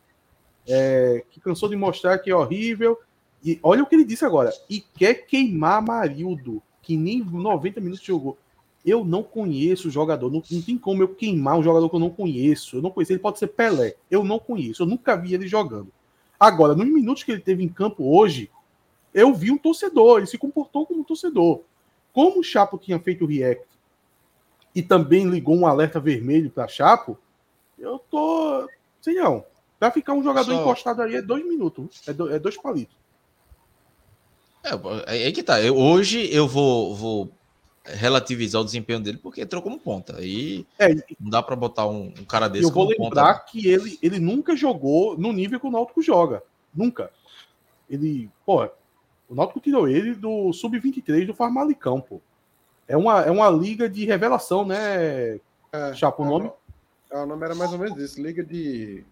é, 0.68 1.24
que 1.30 1.40
cansou 1.40 1.68
de 1.68 1.76
mostrar 1.76 2.18
que 2.18 2.30
é 2.30 2.36
horrível. 2.36 2.98
E 3.42 3.58
olha 3.62 3.82
o 3.82 3.86
que 3.86 3.94
ele 3.94 4.04
disse 4.04 4.24
agora. 4.24 4.52
E 4.68 4.80
quer 4.80 5.14
queimar 5.14 5.80
Marildo, 5.80 6.62
que 6.82 6.96
nem 6.96 7.24
90 7.24 7.80
minutos 7.80 8.04
jogou. 8.04 8.36
Eu 8.88 9.04
não 9.04 9.22
conheço 9.22 9.88
o 9.88 9.90
jogador. 9.90 10.30
Não, 10.30 10.42
não, 10.50 10.62
tem 10.62 10.78
como 10.78 11.02
eu 11.02 11.08
queimar 11.08 11.58
um 11.58 11.62
jogador 11.62 11.90
que 11.90 11.96
eu 11.96 12.00
não 12.00 12.08
conheço. 12.08 12.76
Eu 12.76 12.82
não 12.82 12.90
conheço. 12.90 13.12
Ele 13.12 13.18
pode 13.18 13.38
ser 13.38 13.48
Pelé. 13.48 13.94
Eu 14.10 14.24
não 14.24 14.38
conheço. 14.38 14.82
Eu 14.82 14.86
nunca 14.86 15.14
vi 15.14 15.34
ele 15.34 15.46
jogando. 15.46 15.92
Agora, 16.40 16.74
nos 16.74 16.86
minutos 16.86 17.22
que 17.22 17.32
ele 17.32 17.40
teve 17.42 17.62
em 17.62 17.68
campo 17.68 18.16
hoje, 18.16 18.50
eu 19.12 19.34
vi 19.34 19.50
um 19.50 19.58
torcedor. 19.58 20.18
Ele 20.18 20.26
se 20.26 20.38
comportou 20.38 20.86
como 20.86 21.00
um 21.00 21.04
torcedor. 21.04 21.60
Como 22.14 22.40
o 22.40 22.42
Chapo 22.42 22.78
tinha 22.78 22.98
feito 22.98 23.24
o 23.24 23.28
react 23.28 23.66
e 24.74 24.82
também 24.82 25.28
ligou 25.28 25.54
um 25.54 25.66
alerta 25.66 26.00
vermelho 26.00 26.50
para 26.50 26.68
Chapo, 26.68 27.18
eu 27.78 27.98
tô. 27.98 28.68
Sei 29.00 29.14
não. 29.14 29.44
Pra 29.78 29.90
ficar 29.90 30.14
um 30.14 30.22
jogador 30.22 30.50
Só... 30.50 30.60
encostado 30.62 31.02
aí 31.02 31.16
é 31.16 31.22
dois 31.22 31.46
minutos. 31.46 32.00
É, 32.06 32.12
do, 32.12 32.32
é 32.32 32.38
dois 32.38 32.56
palitos. 32.56 32.96
É, 35.06 35.28
é 35.28 35.32
que 35.32 35.42
tá. 35.42 35.60
Eu, 35.60 35.76
hoje 35.76 36.28
eu 36.32 36.48
vou, 36.48 36.94
vou 36.94 37.30
relativizar 37.94 38.60
o 38.60 38.64
desempenho 38.64 39.00
dele 39.00 39.18
porque 39.18 39.42
entrou 39.42 39.62
como 39.62 39.78
ponta. 39.78 40.16
Aí 40.18 40.66
é, 40.78 40.94
não 41.20 41.30
dá 41.30 41.42
para 41.42 41.56
botar 41.56 41.86
um, 41.86 42.12
um, 42.18 42.24
cara 42.24 42.48
desse 42.48 42.64
Eu 42.64 42.72
vou 42.72 42.88
lembrar 42.88 43.34
ponta. 43.34 43.44
que 43.50 43.68
ele, 43.68 43.98
ele 44.02 44.18
nunca 44.18 44.56
jogou 44.56 45.16
no 45.16 45.32
nível 45.32 45.58
que 45.58 45.66
o 45.66 45.70
Náutico 45.70 46.02
joga. 46.02 46.42
Nunca. 46.74 47.10
Ele, 47.88 48.30
pô, 48.44 48.68
o 49.28 49.34
Náutico 49.34 49.60
tirou 49.60 49.88
ele 49.88 50.14
do 50.14 50.52
sub-23 50.52 51.26
do 51.26 51.34
Farmalicão, 51.34 52.00
pô. 52.00 52.20
É 52.86 52.96
uma, 52.96 53.20
é 53.22 53.30
uma 53.30 53.50
liga 53.50 53.88
de 53.88 54.04
revelação, 54.06 54.64
né? 54.64 55.38
É, 55.72 55.94
Chapo, 55.94 56.22
o 56.22 56.26
é 56.26 56.28
nome? 56.28 56.52
É, 57.10 57.18
o 57.18 57.26
nome 57.26 57.44
era 57.44 57.54
mais 57.54 57.72
ou 57.72 57.78
menos 57.78 57.98
isso, 57.98 58.22
liga 58.22 58.42
de 58.42 59.04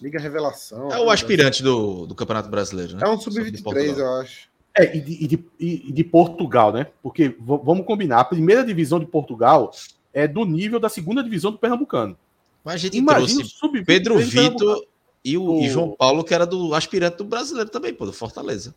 Liga 0.00 0.20
Revelação. 0.20 0.90
É 0.90 0.98
o 0.98 1.10
aspirante 1.10 1.62
do, 1.62 2.06
do 2.06 2.14
Campeonato 2.14 2.50
Brasileiro, 2.50 2.96
né? 2.96 3.02
É 3.04 3.08
um 3.08 3.18
sub-23, 3.18 3.98
eu 3.98 4.14
acho. 4.16 4.51
É, 4.76 4.96
e 4.96 5.00
de, 5.00 5.24
e 5.24 5.26
de, 5.26 5.44
e 5.58 5.92
de 5.92 6.04
Portugal, 6.04 6.72
né? 6.72 6.86
Porque 7.02 7.36
vamos 7.38 7.84
combinar, 7.84 8.20
a 8.20 8.24
primeira 8.24 8.64
divisão 8.64 8.98
de 8.98 9.06
Portugal 9.06 9.70
é 10.14 10.26
do 10.26 10.44
nível 10.44 10.80
da 10.80 10.88
segunda 10.88 11.22
divisão 11.22 11.50
do 11.50 11.58
Pernambucano. 11.58 12.16
Mas 12.64 12.74
a 12.74 12.78
gente 12.78 12.96
Imagina 12.96 13.42
trouxe 13.60 13.84
Pedro 13.84 14.18
Vitor 14.18 14.86
e 15.24 15.36
o, 15.36 15.44
o... 15.44 15.60
E 15.60 15.68
João 15.68 15.90
Paulo, 15.90 16.24
que 16.24 16.34
era 16.34 16.46
do 16.46 16.74
aspirante 16.74 17.18
do 17.18 17.24
brasileiro 17.24 17.70
também, 17.70 17.92
pô, 17.92 18.06
do 18.06 18.12
Fortaleza. 18.12 18.74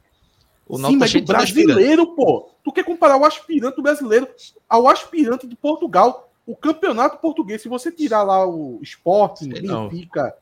O 0.68 0.78
Sim, 0.78 0.98
mas 0.98 1.14
do 1.14 1.22
brasileiro, 1.22 2.16
pô. 2.16 2.50
Tu 2.64 2.72
quer 2.72 2.84
comparar 2.84 3.18
o 3.18 3.26
aspirante 3.26 3.82
brasileiro 3.82 4.28
ao 4.68 4.88
aspirante 4.88 5.48
de 5.48 5.56
Portugal? 5.56 6.32
O 6.46 6.56
campeonato 6.56 7.20
português, 7.20 7.62
se 7.62 7.70
você 7.70 7.92
tirar 7.92 8.24
lá 8.24 8.46
o 8.46 8.80
Sporting, 8.82 9.50
Benfica, 9.50 10.36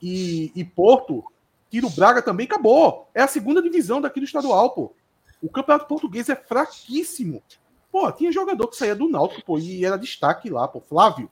e, 0.00 0.52
e 0.54 0.64
Porto, 0.64 1.24
Tiro 1.70 1.90
Braga 1.90 2.22
também 2.22 2.46
acabou. 2.46 3.08
É 3.14 3.22
a 3.22 3.28
segunda 3.28 3.62
divisão 3.62 4.00
daqui 4.00 4.20
do 4.20 4.26
estadual, 4.26 4.70
pô. 4.70 4.92
O 5.42 5.48
campeonato 5.48 5.86
português 5.86 6.28
é 6.28 6.36
fraquíssimo. 6.36 7.42
Pô, 7.90 8.10
tinha 8.12 8.32
jogador 8.32 8.66
que 8.68 8.76
saía 8.76 8.94
do 8.94 9.08
Náutico, 9.08 9.44
pô, 9.44 9.58
e 9.58 9.84
era 9.84 9.96
destaque 9.96 10.50
lá, 10.50 10.66
pô. 10.66 10.80
Flávio. 10.80 11.30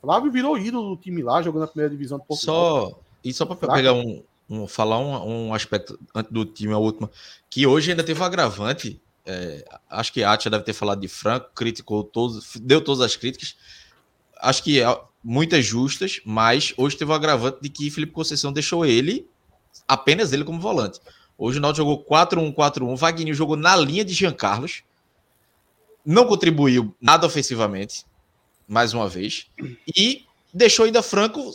Flávio 0.00 0.32
virou 0.32 0.58
ídolo 0.58 0.96
do 0.96 1.00
time 1.00 1.22
lá, 1.22 1.42
jogando 1.42 1.62
na 1.62 1.66
primeira 1.66 1.90
divisão 1.90 2.18
do 2.18 2.24
Portugal. 2.24 2.90
Só, 2.90 3.00
e 3.22 3.32
só 3.32 3.44
para 3.44 3.76
pegar 3.76 3.92
um, 3.92 4.22
um, 4.48 4.66
falar 4.66 4.98
um, 4.98 5.48
um 5.48 5.54
aspecto 5.54 5.98
antes 6.14 6.32
do 6.32 6.44
time, 6.44 6.72
a 6.72 6.78
última, 6.78 7.10
que 7.48 7.66
hoje 7.66 7.90
ainda 7.90 8.02
teve 8.02 8.20
um 8.20 8.24
agravante. 8.24 9.00
É, 9.26 9.64
acho 9.90 10.12
que 10.12 10.24
a 10.24 10.32
Atia 10.32 10.50
deve 10.50 10.64
ter 10.64 10.72
falado 10.72 11.00
de 11.00 11.08
Franco, 11.08 11.50
criticou 11.54 12.02
todos, 12.02 12.56
deu 12.56 12.82
todas 12.82 13.02
as 13.02 13.14
críticas. 13.16 13.56
Acho 14.40 14.64
que 14.64 14.80
muitas 15.22 15.64
justas, 15.64 16.20
mas 16.24 16.72
hoje 16.76 16.96
teve 16.96 17.10
o 17.10 17.14
agravante 17.14 17.58
de 17.60 17.68
que 17.68 17.90
Felipe 17.90 18.12
Conceição 18.12 18.52
deixou 18.52 18.86
ele, 18.86 19.28
apenas 19.86 20.32
ele 20.32 20.44
como 20.44 20.60
volante. 20.60 21.00
Hoje 21.36 21.58
o 21.58 21.60
Náutico 21.60 21.86
jogou 21.86 22.04
4-1-4-1, 22.04 22.96
Wagner 22.96 23.34
jogou 23.34 23.56
na 23.56 23.74
linha 23.74 24.04
de 24.04 24.12
Jean 24.12 24.32
Carlos, 24.32 24.82
não 26.04 26.26
contribuiu 26.26 26.94
nada 27.00 27.26
ofensivamente, 27.26 28.04
mais 28.68 28.92
uma 28.92 29.08
vez, 29.08 29.46
e 29.96 30.24
deixou 30.52 30.84
ainda 30.84 31.02
Franco, 31.02 31.52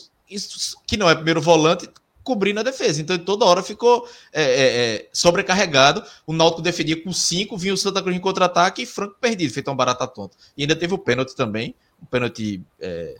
que 0.87 0.97
não 0.97 1.09
é 1.09 1.15
primeiro 1.15 1.41
volante, 1.41 1.89
cobrindo 2.23 2.59
a 2.59 2.63
defesa. 2.63 2.99
Então, 2.99 3.17
toda 3.19 3.45
hora 3.45 3.61
ficou 3.61 4.09
é, 4.33 4.41
é, 4.41 4.95
é, 4.95 5.09
sobrecarregado. 5.13 6.03
O 6.25 6.33
Náutico 6.33 6.63
defendia 6.63 7.01
com 7.01 7.13
5, 7.13 7.55
vinha 7.55 7.73
o 7.73 7.77
Santa 7.77 8.01
Cruz 8.01 8.17
em 8.17 8.19
contra-ataque 8.19 8.81
e 8.81 8.85
Franco 8.85 9.15
perdido, 9.21 9.53
feito 9.53 9.69
uma 9.69 9.75
barata 9.75 10.07
tonta. 10.07 10.35
E 10.57 10.63
ainda 10.63 10.75
teve 10.75 10.93
o 10.93 10.97
pênalti 10.97 11.35
também, 11.35 11.75
um 12.01 12.05
pênalti 12.07 12.63
é, 12.79 13.15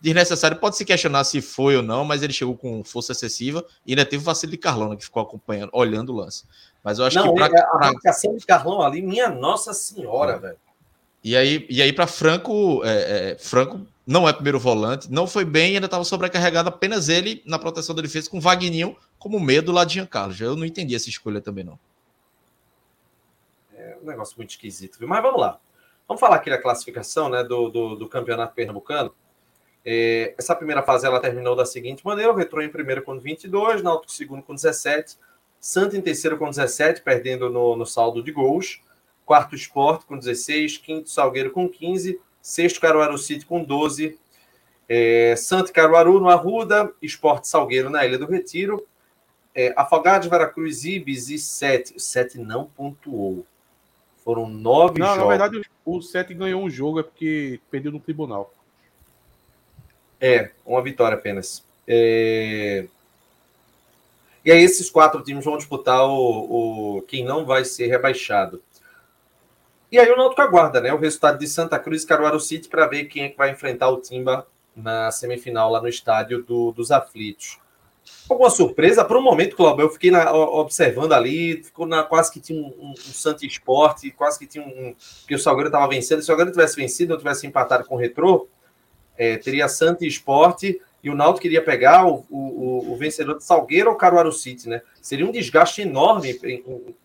desnecessário. 0.00 0.58
Pode 0.58 0.76
se 0.76 0.84
questionar 0.84 1.24
se 1.24 1.40
foi 1.40 1.76
ou 1.76 1.82
não, 1.82 2.04
mas 2.04 2.22
ele 2.22 2.32
chegou 2.32 2.56
com 2.56 2.84
força 2.84 3.12
excessiva 3.12 3.64
e 3.84 3.92
ainda 3.92 4.04
teve 4.04 4.22
o 4.22 4.24
vacilo 4.24 4.52
de 4.52 4.58
Carlão, 4.58 4.96
que 4.96 5.04
ficou 5.04 5.22
acompanhando, 5.22 5.70
olhando 5.72 6.12
o 6.12 6.16
lance. 6.16 6.44
Mas 6.82 6.98
eu 6.98 7.04
acho 7.04 7.16
não, 7.16 7.34
que. 7.34 7.34
Pra, 7.34 7.70
a 7.72 7.78
marcação 7.78 8.36
de 8.36 8.46
Carlão 8.46 8.82
ali, 8.82 9.02
minha 9.02 9.28
Nossa 9.28 9.72
Senhora, 9.72 10.32
é. 10.32 10.38
velho. 10.38 10.58
E 11.24 11.36
aí, 11.36 11.66
e 11.68 11.82
aí 11.82 11.92
para 11.92 12.06
Franco, 12.06 12.84
é, 12.84 13.32
é, 13.32 13.38
Franco 13.38 13.84
não 14.06 14.28
é 14.28 14.32
primeiro 14.32 14.60
volante, 14.60 15.10
não 15.10 15.26
foi 15.26 15.44
bem, 15.44 15.74
ainda 15.74 15.86
estava 15.86 16.04
sobrecarregado 16.04 16.68
apenas 16.68 17.08
ele 17.08 17.42
na 17.44 17.58
proteção 17.58 17.96
da 17.96 18.02
defesa 18.02 18.30
com 18.30 18.40
Vagninho 18.40 18.96
como 19.18 19.40
medo 19.40 19.72
lá 19.72 19.84
de 19.84 19.94
Giancarlo. 19.94 20.32
Eu 20.38 20.54
não 20.54 20.64
entendi 20.64 20.94
essa 20.94 21.08
escolha 21.08 21.40
também, 21.40 21.64
não. 21.64 21.76
É 23.74 23.96
um 24.00 24.06
negócio 24.06 24.36
muito 24.36 24.50
esquisito, 24.50 24.98
viu? 25.00 25.08
Mas 25.08 25.20
vamos 25.20 25.40
lá. 25.40 25.58
Vamos 26.06 26.20
falar 26.20 26.36
aqui 26.36 26.48
da 26.48 26.62
classificação 26.62 27.28
né, 27.28 27.42
do, 27.42 27.68
do, 27.68 27.96
do 27.96 28.08
campeonato 28.08 28.54
pernambucano. 28.54 29.12
É, 29.88 30.34
essa 30.36 30.52
primeira 30.52 30.82
fase 30.82 31.06
ela 31.06 31.20
terminou 31.20 31.54
da 31.54 31.64
seguinte 31.64 32.04
maneira: 32.04 32.32
o 32.32 32.34
Retrô 32.34 32.60
em 32.60 32.68
primeiro 32.68 33.02
com 33.02 33.16
22, 33.20 33.82
Náutico 33.82 34.12
segundo 34.12 34.42
com 34.42 34.52
17, 34.52 35.16
Santa 35.60 35.96
em 35.96 36.00
terceiro 36.00 36.36
com 36.36 36.50
17, 36.50 37.02
perdendo 37.02 37.48
no, 37.48 37.76
no 37.76 37.86
saldo 37.86 38.20
de 38.20 38.32
gols, 38.32 38.80
quarto 39.24 39.54
Esporte 39.54 40.04
com 40.04 40.18
16, 40.18 40.78
quinto 40.78 41.08
Salgueiro 41.08 41.52
com 41.52 41.68
15, 41.68 42.20
sexto 42.42 42.80
Caruaru 42.80 43.16
City 43.16 43.46
com 43.46 43.62
12, 43.62 44.18
é, 44.88 45.36
Santa 45.36 45.72
Caruaru 45.72 46.18
no 46.18 46.28
Arruda, 46.28 46.92
Esporte 47.00 47.46
Salgueiro 47.46 47.88
na 47.88 48.04
Ilha 48.04 48.18
do 48.18 48.26
Retiro, 48.26 48.84
é, 49.54 49.72
Afogados, 49.76 50.28
Veracruz, 50.28 50.84
Ibis 50.84 51.30
e 51.30 51.38
7. 51.38 51.96
O 51.96 52.00
7 52.00 52.38
não 52.38 52.66
pontuou. 52.66 53.46
Foram 54.22 54.48
nove 54.48 54.98
não, 54.98 55.06
jogos. 55.06 55.22
Na 55.22 55.28
verdade, 55.28 55.62
o 55.84 56.02
7 56.02 56.34
ganhou 56.34 56.62
um 56.62 56.68
jogo, 56.68 57.00
é 57.00 57.02
porque 57.02 57.60
perdeu 57.70 57.90
no 57.90 58.00
tribunal. 58.00 58.52
É, 60.20 60.50
uma 60.64 60.82
vitória 60.82 61.16
apenas. 61.16 61.64
É... 61.86 62.86
E 64.44 64.52
aí 64.52 64.62
esses 64.62 64.88
quatro 64.88 65.22
times 65.22 65.44
vão 65.44 65.56
disputar 65.56 66.06
o, 66.06 66.98
o 66.98 67.02
quem 67.02 67.24
não 67.24 67.44
vai 67.44 67.64
ser 67.64 67.88
rebaixado. 67.88 68.62
E 69.90 69.98
aí 69.98 70.10
o 70.10 70.16
Náutico 70.16 70.42
aguarda, 70.42 70.80
né? 70.80 70.92
O 70.92 70.98
resultado 70.98 71.38
de 71.38 71.46
Santa 71.46 71.78
Cruz 71.78 72.02
e 72.02 72.06
Caruaru 72.06 72.40
City 72.40 72.68
para 72.68 72.86
ver 72.86 73.04
quem 73.04 73.24
é 73.24 73.28
que 73.28 73.36
vai 73.36 73.50
enfrentar 73.50 73.88
o 73.88 74.00
Timba 74.00 74.46
na 74.74 75.10
semifinal 75.10 75.70
lá 75.70 75.80
no 75.80 75.88
estádio 75.88 76.42
do, 76.42 76.72
dos 76.72 76.90
Aflitos. 76.90 77.58
Alguma 78.28 78.50
surpresa? 78.50 79.04
Por 79.04 79.16
um 79.16 79.22
momento, 79.22 79.56
Cláudio, 79.56 79.84
eu 79.84 79.90
fiquei 79.90 80.10
na, 80.10 80.32
observando 80.32 81.12
ali, 81.12 81.62
ficou 81.62 81.86
na, 81.86 82.02
quase 82.02 82.32
que 82.32 82.40
tinha 82.40 82.60
um, 82.60 82.66
um, 82.66 82.90
um 82.90 82.96
Santa 82.96 83.46
Esporte, 83.46 84.10
quase 84.10 84.38
que 84.38 84.46
tinha 84.46 84.64
um. 84.64 84.94
que 85.26 85.34
o 85.34 85.38
Salgueiro 85.38 85.68
estava 85.68 85.88
vencendo. 85.88 86.18
Se 86.18 86.24
o 86.24 86.26
Salgueiro 86.26 86.50
tivesse 86.50 86.76
vencido, 86.76 87.12
ou 87.12 87.18
tivesse 87.18 87.46
empatado 87.46 87.84
com 87.84 87.94
o 87.94 87.98
Retrô, 87.98 88.48
é, 89.16 89.36
teria 89.36 89.68
Santa 89.68 90.06
Esporte 90.06 90.80
e 91.02 91.10
o 91.10 91.14
Náutico 91.14 91.42
queria 91.42 91.62
pegar 91.62 92.06
o, 92.06 92.26
o, 92.28 92.92
o, 92.92 92.96
vencedor 92.96 93.38
de 93.38 93.44
Salgueiro 93.44 93.90
ou 93.90 93.96
Caruaru 93.96 94.32
City, 94.32 94.68
né? 94.68 94.82
Seria 95.00 95.26
um 95.26 95.30
desgaste 95.30 95.82
enorme, 95.82 96.38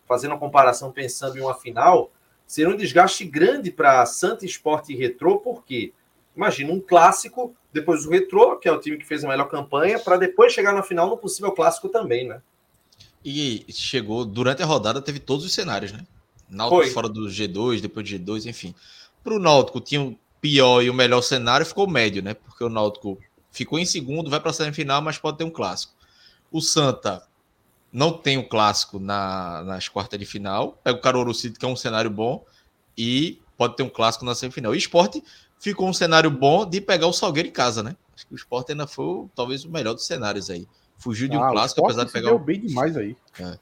fazendo 0.06 0.32
uma 0.32 0.40
comparação, 0.40 0.90
pensando 0.90 1.38
em 1.38 1.40
uma 1.40 1.54
final, 1.54 2.10
seria 2.46 2.72
um 2.72 2.76
desgaste 2.76 3.24
grande 3.24 3.70
para 3.70 4.04
Santa 4.06 4.44
Esporte 4.44 4.92
e 4.92 4.96
Retrô, 4.96 5.38
porque 5.38 5.92
imagina 6.36 6.72
um 6.72 6.80
clássico 6.80 7.54
depois 7.72 8.04
o 8.04 8.10
Retrô, 8.10 8.56
que 8.56 8.68
é 8.68 8.72
o 8.72 8.80
time 8.80 8.98
que 8.98 9.06
fez 9.06 9.24
a 9.24 9.28
melhor 9.28 9.48
campanha, 9.48 9.98
para 9.98 10.16
depois 10.16 10.52
chegar 10.52 10.74
na 10.74 10.82
final 10.82 11.08
no 11.08 11.16
possível 11.16 11.52
clássico 11.52 11.88
também, 11.88 12.28
né? 12.28 12.42
E 13.24 13.64
chegou, 13.70 14.24
durante 14.24 14.62
a 14.62 14.66
rodada, 14.66 15.00
teve 15.00 15.20
todos 15.20 15.44
os 15.44 15.54
cenários, 15.54 15.92
né? 15.92 16.00
Náutico 16.48 16.82
Foi. 16.82 16.90
fora 16.90 17.08
do 17.08 17.22
G2, 17.28 17.80
depois 17.80 18.08
do 18.08 18.16
G2, 18.16 18.46
enfim. 18.46 18.74
Para 19.24 19.34
o 19.34 19.38
Náutico, 19.38 19.80
tinha 19.80 20.14
pior 20.42 20.82
e 20.82 20.90
o 20.90 20.94
melhor 20.94 21.22
cenário, 21.22 21.64
ficou 21.64 21.88
médio, 21.88 22.22
né? 22.22 22.34
Porque 22.34 22.64
o 22.64 22.68
Náutico 22.68 23.16
ficou 23.50 23.78
em 23.78 23.86
segundo, 23.86 24.28
vai 24.28 24.40
para 24.40 24.50
a 24.50 24.52
semifinal, 24.52 25.00
mas 25.00 25.16
pode 25.16 25.38
ter 25.38 25.44
um 25.44 25.50
clássico. 25.50 25.94
O 26.50 26.60
Santa 26.60 27.22
não 27.92 28.12
tem 28.12 28.36
o 28.36 28.40
um 28.40 28.48
clássico 28.48 28.98
na, 28.98 29.62
nas 29.62 29.88
quartas 29.88 30.18
de 30.18 30.26
final, 30.26 30.78
pega 30.82 30.98
o 30.98 31.00
Caruaru 31.00 31.32
City, 31.32 31.58
que 31.58 31.64
é 31.64 31.68
um 31.68 31.76
cenário 31.76 32.10
bom, 32.10 32.44
e 32.98 33.40
pode 33.56 33.76
ter 33.76 33.84
um 33.84 33.88
clássico 33.88 34.24
na 34.24 34.34
semifinal. 34.34 34.74
E 34.74 34.76
o 34.76 34.78
esporte 34.78 35.22
ficou 35.60 35.88
um 35.88 35.92
cenário 35.92 36.30
bom 36.30 36.68
de 36.68 36.80
pegar 36.80 37.06
o 37.06 37.12
Salgueiro 37.12 37.48
em 37.48 37.52
casa, 37.52 37.82
né? 37.82 37.96
Acho 38.14 38.26
que 38.26 38.34
o 38.34 38.36
Sport 38.36 38.70
ainda 38.70 38.86
foi 38.86 39.26
talvez 39.34 39.64
o 39.64 39.70
melhor 39.70 39.94
dos 39.94 40.06
cenários 40.06 40.50
aí. 40.50 40.66
Fugiu 40.98 41.28
de 41.28 41.36
um 41.36 41.42
ah, 41.42 41.50
clássico, 41.50 41.84
apesar 41.84 42.04
de 42.04 42.12
pegar. 42.12 42.28
Deu 42.30 42.38
bem 42.38 42.60
demais 42.60 42.96
aí. 42.96 43.16
É. 43.38 43.58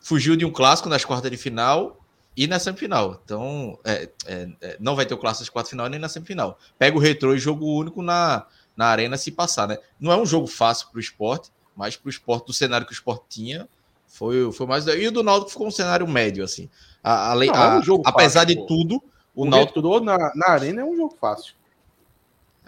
Fugiu 0.00 0.36
de 0.36 0.44
um 0.44 0.50
clássico 0.52 0.88
nas 0.88 1.04
quartas 1.04 1.30
de 1.30 1.36
final 1.36 1.99
e 2.36 2.46
na 2.46 2.58
semifinal. 2.58 3.20
Então, 3.24 3.78
é, 3.84 4.08
é, 4.26 4.48
é 4.60 4.76
não 4.80 4.96
vai 4.96 5.06
ter 5.06 5.14
o 5.14 5.18
clássico 5.18 5.62
de 5.62 5.70
final 5.70 5.88
nem 5.88 6.00
na 6.00 6.08
semifinal. 6.08 6.58
Pega 6.78 6.96
o 6.96 7.00
retrô 7.00 7.34
e 7.34 7.38
jogo 7.38 7.66
único 7.66 8.02
na, 8.02 8.46
na 8.76 8.86
arena 8.86 9.16
se 9.16 9.30
passar, 9.30 9.68
né? 9.68 9.78
Não 9.98 10.12
é 10.12 10.16
um 10.16 10.26
jogo 10.26 10.46
fácil 10.46 10.88
para 10.88 10.98
o 10.98 11.00
esporte, 11.00 11.50
mas 11.76 11.96
para 11.96 12.08
o 12.08 12.10
esporte, 12.10 12.46
do 12.46 12.52
cenário 12.52 12.86
que 12.86 12.92
o 12.92 12.94
esporte 12.94 13.24
tinha, 13.28 13.68
foi, 14.06 14.50
foi 14.52 14.66
mais. 14.66 14.86
E 14.86 15.06
o 15.06 15.12
do 15.12 15.22
Naldo 15.22 15.48
ficou 15.48 15.66
um 15.66 15.70
cenário 15.70 16.06
médio, 16.06 16.44
assim. 16.44 16.68
A, 17.02 17.32
a, 17.32 17.34
não, 17.34 17.54
a, 17.54 17.82
é 17.86 17.90
um 17.90 18.02
apesar 18.04 18.40
fácil, 18.40 18.46
de 18.46 18.56
pô. 18.56 18.66
tudo, 18.66 19.02
o, 19.34 19.42
o 19.42 19.44
Náutico 19.44 20.00
na, 20.00 20.32
na 20.34 20.48
arena 20.48 20.80
é 20.80 20.84
um 20.84 20.96
jogo 20.96 21.16
fácil. 21.20 21.54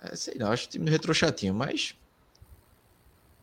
É, 0.03 0.17
sei 0.17 0.35
não, 0.35 0.51
acho 0.51 0.67
o 0.67 0.71
time 0.71 0.91
retro 0.91 1.15
chatinho, 1.15 1.55
mas. 1.55 1.95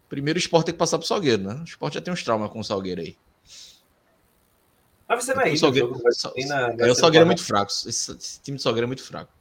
Primeiro 0.08 0.38
o 0.38 0.42
Sport 0.42 0.66
tem 0.66 0.74
que 0.74 0.80
passar 0.80 0.98
pro 0.98 1.08
Salgueiro, 1.08 1.44
né? 1.44 1.54
O 1.62 1.64
Sport 1.64 1.94
já 1.94 2.02
tem 2.02 2.12
uns 2.12 2.24
traumas 2.24 2.50
com 2.50 2.60
o 2.60 2.64
Salgueiro 2.64 3.02
aí. 3.02 3.16
Mas 5.10 5.26
você 5.26 5.34
não 5.34 5.42
é 5.42 5.50
isso. 5.50 5.66
O 5.66 5.74
Salgueiro, 6.14 6.48
na, 6.48 6.74
na 6.76 6.86
é, 6.86 6.92
o 6.92 6.96
Salgueiro 6.96 7.24
é 7.24 7.26
muito 7.26 7.44
fraco. 7.44 7.72
Esse, 7.72 8.12
esse, 8.12 8.40
time 8.42 8.58
do 8.58 8.62
Salgueiro 8.62 8.86
é 8.86 8.88
muito 8.88 9.04
fraco. 9.04 9.34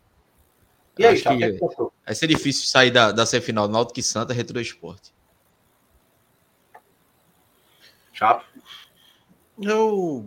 E 0.99 1.05
aí, 1.05 1.15
acho 1.15 1.23
que 1.23 1.45
é 1.45 1.53
vai 1.53 2.15
ser 2.15 2.27
difícil 2.27 2.67
sair 2.67 2.91
da, 2.91 3.13
da 3.13 3.27
semifinal 3.27 3.69
Náutico 3.69 4.01
e 4.01 4.03
Santa 4.03 4.33
Retro 4.33 4.59
Esporte. 4.59 5.13
Chato. 8.15 8.47
Eu 9.61 10.27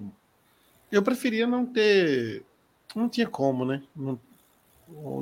eu 0.91 1.01
preferia 1.01 1.47
não 1.47 1.65
ter 1.65 2.45
não 2.95 3.09
tinha 3.09 3.27
como, 3.27 3.65
né? 3.65 3.81
Não, 3.95 4.19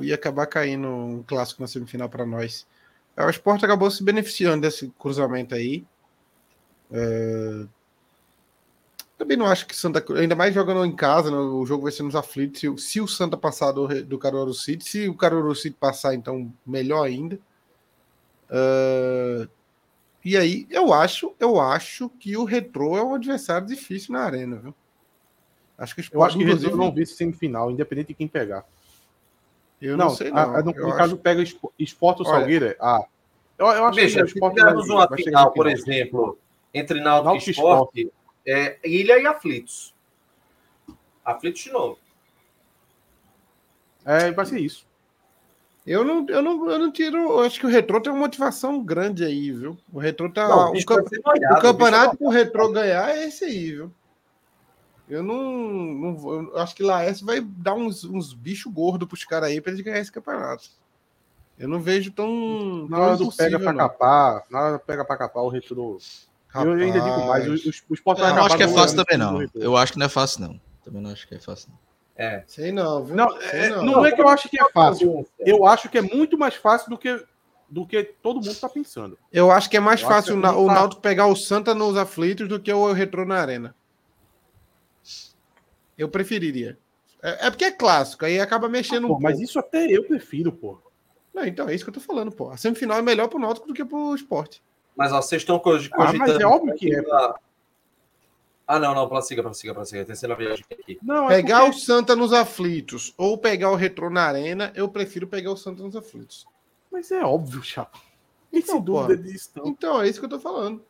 ia 0.04 0.14
acabar 0.14 0.46
caindo 0.46 0.86
um 0.86 1.22
clássico 1.22 1.62
na 1.62 1.66
semifinal 1.66 2.08
para 2.08 2.26
nós. 2.26 2.66
O 3.16 3.30
Sport 3.30 3.64
acabou 3.64 3.90
se 3.90 4.04
beneficiando 4.04 4.62
desse 4.62 4.92
cruzamento 4.98 5.54
aí. 5.54 5.84
É... 6.92 7.66
Também 9.20 9.36
não 9.36 9.44
acho 9.44 9.66
que 9.66 9.76
Santa 9.76 10.00
Cruz, 10.00 10.18
ainda 10.18 10.34
mais 10.34 10.54
jogando 10.54 10.82
em 10.82 10.96
casa, 10.96 11.30
né? 11.30 11.36
o 11.36 11.66
jogo 11.66 11.82
vai 11.82 11.92
ser 11.92 12.02
nos 12.02 12.16
aflitos. 12.16 12.58
Se, 12.58 12.78
se, 12.78 13.00
o 13.02 13.06
Santa 13.06 13.36
passar 13.36 13.70
do, 13.70 14.02
do 14.02 14.18
Caruaru 14.18 14.54
City, 14.54 14.82
se 14.82 15.08
o 15.10 15.14
Caruaru 15.14 15.54
City 15.54 15.76
passar, 15.78 16.14
então 16.14 16.50
melhor 16.66 17.04
ainda. 17.04 17.38
Uh... 18.48 19.46
E 20.24 20.38
aí, 20.38 20.66
eu 20.70 20.94
acho, 20.94 21.34
eu 21.38 21.60
acho 21.60 22.08
que 22.08 22.34
o 22.34 22.44
Retrô 22.44 22.96
é 22.96 23.04
um 23.04 23.14
adversário 23.14 23.66
difícil 23.66 24.14
na 24.14 24.20
arena, 24.20 24.56
viu? 24.56 24.74
Acho 25.76 25.94
que 25.94 26.02
eu 26.10 26.22
acho 26.22 26.38
que 26.38 26.42
inclusive 26.42 26.74
não 26.74 26.90
vi 26.90 27.04
semifinal, 27.04 27.70
independente 27.70 28.08
de 28.08 28.14
quem 28.14 28.26
pegar. 28.26 28.64
Eu 29.82 29.98
não, 29.98 30.06
não 30.06 30.14
sei. 30.14 30.30
Não. 30.30 30.38
A, 30.38 30.58
a, 30.60 30.62
no, 30.62 30.72
no 30.72 30.96
caso, 30.96 31.18
pega 31.18 31.44
esporte 31.78 32.20
ou 32.20 32.24
Salgueiro. 32.24 32.68
É, 32.68 32.76
ah, 32.80 33.04
eu, 33.58 33.66
eu 33.66 33.84
acho 33.84 33.96
Veja, 33.96 34.24
que 34.24 34.30
se 34.30 34.40
tivermos 34.40 34.88
uma 34.88 35.06
final, 35.14 35.52
por 35.52 35.66
exemplo, 35.66 36.38
entre 36.72 37.02
Náutico 37.02 37.36
e 37.36 37.50
Esporte, 37.50 38.12
é, 38.50 38.78
Ilha 38.84 39.18
e 39.18 39.26
Aflitos. 39.26 39.94
Aflitos 41.24 41.62
de 41.62 41.70
novo. 41.70 41.98
É, 44.04 44.30
vai 44.32 44.46
ser 44.46 44.58
isso. 44.58 44.86
Eu 45.86 46.04
não, 46.04 46.26
eu 46.28 46.42
não, 46.42 46.70
eu 46.70 46.78
não 46.78 46.92
tiro. 46.92 47.16
Eu 47.16 47.40
acho 47.40 47.58
que 47.58 47.66
o 47.66 47.68
Retrô 47.68 48.00
tem 48.00 48.12
uma 48.12 48.20
motivação 48.20 48.82
grande 48.82 49.24
aí, 49.24 49.50
viu? 49.50 49.78
O 49.92 49.98
Retrô 49.98 50.30
tá. 50.30 50.48
Não, 50.48 50.72
o, 50.72 50.72
o, 50.72 51.30
olhado, 51.30 51.58
o 51.58 51.60
campeonato 51.60 52.16
pro 52.16 52.28
Retrô 52.28 52.70
ganhar 52.70 53.10
é 53.10 53.26
esse 53.26 53.44
aí, 53.44 53.72
viu? 53.72 53.92
Eu 55.08 55.22
não, 55.22 55.42
não 55.42 56.32
eu 56.32 56.58
acho 56.58 56.74
que 56.74 56.82
Laércio 56.82 57.26
vai 57.26 57.40
dar 57.40 57.74
uns, 57.74 58.04
uns 58.04 58.32
bichos 58.32 58.72
gordos 58.72 59.08
pros 59.08 59.24
caras 59.24 59.48
aí 59.48 59.60
pra 59.60 59.72
eles 59.72 59.84
ganhar 59.84 59.98
esse 59.98 60.12
campeonato. 60.12 60.68
Eu 61.58 61.68
não 61.68 61.80
vejo 61.80 62.12
tão. 62.12 62.86
Na 62.88 62.98
hora 62.98 63.16
do 63.16 63.32
pega 63.32 63.58
pra 63.58 63.74
capar, 63.74 64.44
na 64.50 64.60
hora 64.60 64.72
do 64.78 64.80
pega 64.80 65.04
pra 65.04 65.16
capar, 65.16 65.42
o 65.42 65.48
retrô. 66.52 66.76
Eu 66.76 66.84
ainda 66.84 67.00
digo 67.00 67.26
mais, 67.26 67.46
o, 67.46 67.52
o, 67.88 67.94
esporte 67.94 68.20
Eu 68.20 68.34
não 68.34 68.44
acho 68.44 68.56
que 68.56 68.62
é 68.62 68.68
fácil 68.68 68.96
também, 68.96 69.18
não. 69.18 69.48
Eu 69.54 69.76
acho 69.76 69.92
que 69.92 69.98
não 69.98 70.06
é 70.06 70.08
fácil, 70.08 70.40
não. 70.42 70.60
Também 70.84 71.02
não 71.02 71.10
acho 71.10 71.26
que 71.26 71.34
é 71.34 71.38
fácil, 71.38 71.70
não. 71.70 71.78
É. 72.16 72.44
Sei 72.46 72.70
não, 72.70 73.02
viu? 73.02 73.16
Não, 73.16 73.40
é, 73.40 73.70
não. 73.70 73.82
não 73.82 74.06
é 74.06 74.12
que 74.12 74.20
eu 74.20 74.28
acho 74.28 74.48
que 74.48 74.60
é 74.60 74.70
fácil. 74.70 75.26
Eu 75.38 75.64
acho 75.64 75.88
que 75.88 75.96
é 75.96 76.02
muito 76.02 76.36
mais 76.36 76.54
fácil 76.54 76.90
do 76.90 76.98
que, 76.98 77.24
do 77.68 77.86
que 77.86 78.02
todo 78.02 78.36
mundo 78.36 78.50
está 78.50 78.68
pensando. 78.68 79.18
Eu 79.32 79.50
acho 79.50 79.70
que 79.70 79.76
é 79.76 79.80
mais 79.80 80.02
eu 80.02 80.08
fácil 80.08 80.34
é 80.34 80.50
o 80.50 80.66
Náutico 80.66 81.00
pegar 81.00 81.26
o 81.28 81.36
Santa 81.36 81.74
nos 81.74 81.96
aflitos 81.96 82.46
do 82.46 82.60
que 82.60 82.70
o 82.70 82.92
Retrô 82.92 83.24
na 83.24 83.36
Arena. 83.36 83.74
Eu 85.96 86.08
preferiria. 86.08 86.78
É, 87.22 87.46
é 87.46 87.50
porque 87.50 87.64
é 87.64 87.70
clássico, 87.70 88.24
aí 88.24 88.40
acaba 88.40 88.68
mexendo 88.68 89.06
ah, 89.06 89.08
pô, 89.08 89.16
um 89.16 89.20
Mas 89.20 89.40
isso 89.40 89.58
até 89.58 89.86
eu 89.86 90.04
prefiro, 90.04 90.52
pô. 90.52 90.78
Não, 91.32 91.44
então 91.44 91.68
é 91.68 91.74
isso 91.74 91.84
que 91.84 91.90
eu 91.90 91.94
tô 91.94 92.00
falando, 92.00 92.32
pô. 92.32 92.50
A 92.50 92.56
semifinal 92.56 92.98
é 92.98 93.02
melhor 93.02 93.28
pro 93.28 93.38
Náutico 93.38 93.66
do 93.66 93.74
que 93.74 93.84
pro 93.84 94.14
esporte. 94.14 94.62
Mas 94.96 95.12
ó, 95.12 95.22
vocês 95.22 95.42
estão 95.42 95.58
cogitando. 95.58 96.02
Ah, 96.02 96.12
mas 96.12 96.38
é 96.38 96.46
óbvio 96.46 96.74
que 96.74 96.94
é. 96.94 97.02
Ah, 98.66 98.78
não, 98.78 98.94
não, 98.94 99.08
prossiga, 99.08 99.42
prossiga, 99.42 99.74
prossiga. 99.74 100.04
Tem 100.04 100.14
sendo 100.14 100.32
a 100.32 100.36
viagem 100.36 100.64
aqui. 100.70 100.98
Não, 101.02 101.28
é 101.28 101.36
pegar 101.36 101.62
porque... 101.62 101.76
o 101.76 101.80
Santa 101.80 102.14
nos 102.14 102.32
aflitos 102.32 103.12
ou 103.18 103.36
pegar 103.36 103.70
o 103.70 103.74
Retrô 103.74 104.08
na 104.08 104.22
arena, 104.22 104.72
eu 104.76 104.88
prefiro 104.88 105.26
pegar 105.26 105.50
o 105.50 105.56
Santa 105.56 105.82
nos 105.82 105.96
aflitos. 105.96 106.46
Mas 106.90 107.10
é 107.10 107.24
óbvio, 107.24 107.62
Chapa. 107.62 107.98
Então, 108.52 108.80
dúvida 108.80 109.16
disso, 109.16 109.50
então. 109.52 109.66
então, 109.66 110.02
é 110.02 110.08
isso 110.08 110.18
que 110.20 110.26
eu 110.26 110.30
tô 110.30 110.38
falando. 110.38 110.84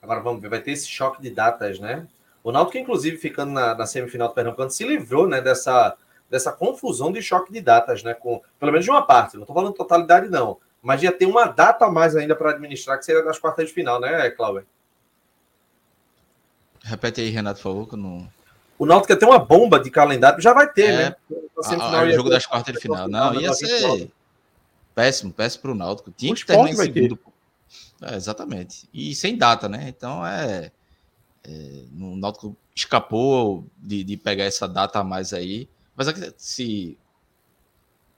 Agora 0.00 0.20
vamos 0.20 0.42
ver, 0.42 0.48
vai 0.48 0.60
ter 0.60 0.72
esse 0.72 0.88
choque 0.88 1.22
de 1.22 1.30
datas, 1.30 1.78
né? 1.78 2.08
O 2.42 2.50
Náutico, 2.50 2.78
inclusive, 2.78 3.16
ficando 3.18 3.52
na, 3.52 3.74
na 3.74 3.86
semifinal 3.86 4.28
do 4.28 4.34
Pernambucano, 4.34 4.70
se 4.70 4.84
livrou 4.84 5.28
né, 5.28 5.40
dessa, 5.40 5.96
dessa 6.28 6.52
confusão 6.52 7.12
de 7.12 7.22
choque 7.22 7.52
de 7.52 7.60
datas, 7.60 8.02
né? 8.02 8.14
Com, 8.14 8.42
pelo 8.58 8.72
menos 8.72 8.84
de 8.84 8.90
uma 8.90 9.02
parte, 9.02 9.34
não 9.34 9.42
estou 9.42 9.54
falando 9.54 9.74
totalidade, 9.74 10.28
não. 10.28 10.58
Mas 10.82 11.02
ia 11.02 11.12
ter 11.12 11.26
uma 11.26 11.46
data 11.46 11.86
a 11.86 11.90
mais 11.90 12.16
ainda 12.16 12.34
para 12.34 12.50
administrar, 12.50 12.98
que 12.98 13.04
seria 13.04 13.22
das 13.22 13.38
quartas 13.38 13.68
de 13.68 13.72
final, 13.72 14.00
né, 14.00 14.28
Cláudio? 14.30 14.66
Repete 16.82 17.20
aí, 17.20 17.30
Renato, 17.30 17.58
por 17.58 17.62
favor, 17.62 17.88
que 17.88 17.96
não. 17.96 18.28
O 18.76 18.84
Náutico 18.84 19.12
ia 19.12 19.18
ter 19.18 19.26
uma 19.26 19.38
bomba 19.38 19.78
de 19.78 19.90
calendário, 19.90 20.42
já 20.42 20.52
vai 20.52 20.68
ter, 20.68 20.90
é, 20.90 20.96
né? 20.96 21.16
O 21.56 22.10
jogo 22.10 22.28
das 22.28 22.44
quartas 22.44 22.74
de 22.74 22.80
final. 22.80 23.08
Não, 23.08 23.40
ia 23.40 23.52
ser 23.54 24.10
péssimo, 24.92 25.32
péssimo 25.32 25.62
para 25.62 25.70
o 25.70 25.74
Náutico. 25.76 26.10
Tinha 26.10 26.32
o 26.32 26.34
que 26.34 26.44
terminar 26.44 26.70
em 26.70 26.74
segundo. 26.74 27.18
É, 28.02 28.16
exatamente. 28.16 28.88
E 28.92 29.14
sem 29.14 29.36
data, 29.36 29.68
né? 29.68 29.84
Então 29.88 30.26
é. 30.26 30.72
É, 31.44 31.84
o 32.00 32.16
Náutico 32.16 32.56
escapou 32.74 33.66
de, 33.76 34.04
de, 34.04 34.16
pegar 34.16 34.44
essa 34.44 34.68
data 34.68 34.98
a 34.98 35.04
mais 35.04 35.32
aí. 35.32 35.68
Mas 35.94 36.08
é 36.08 36.32
se 36.36 36.98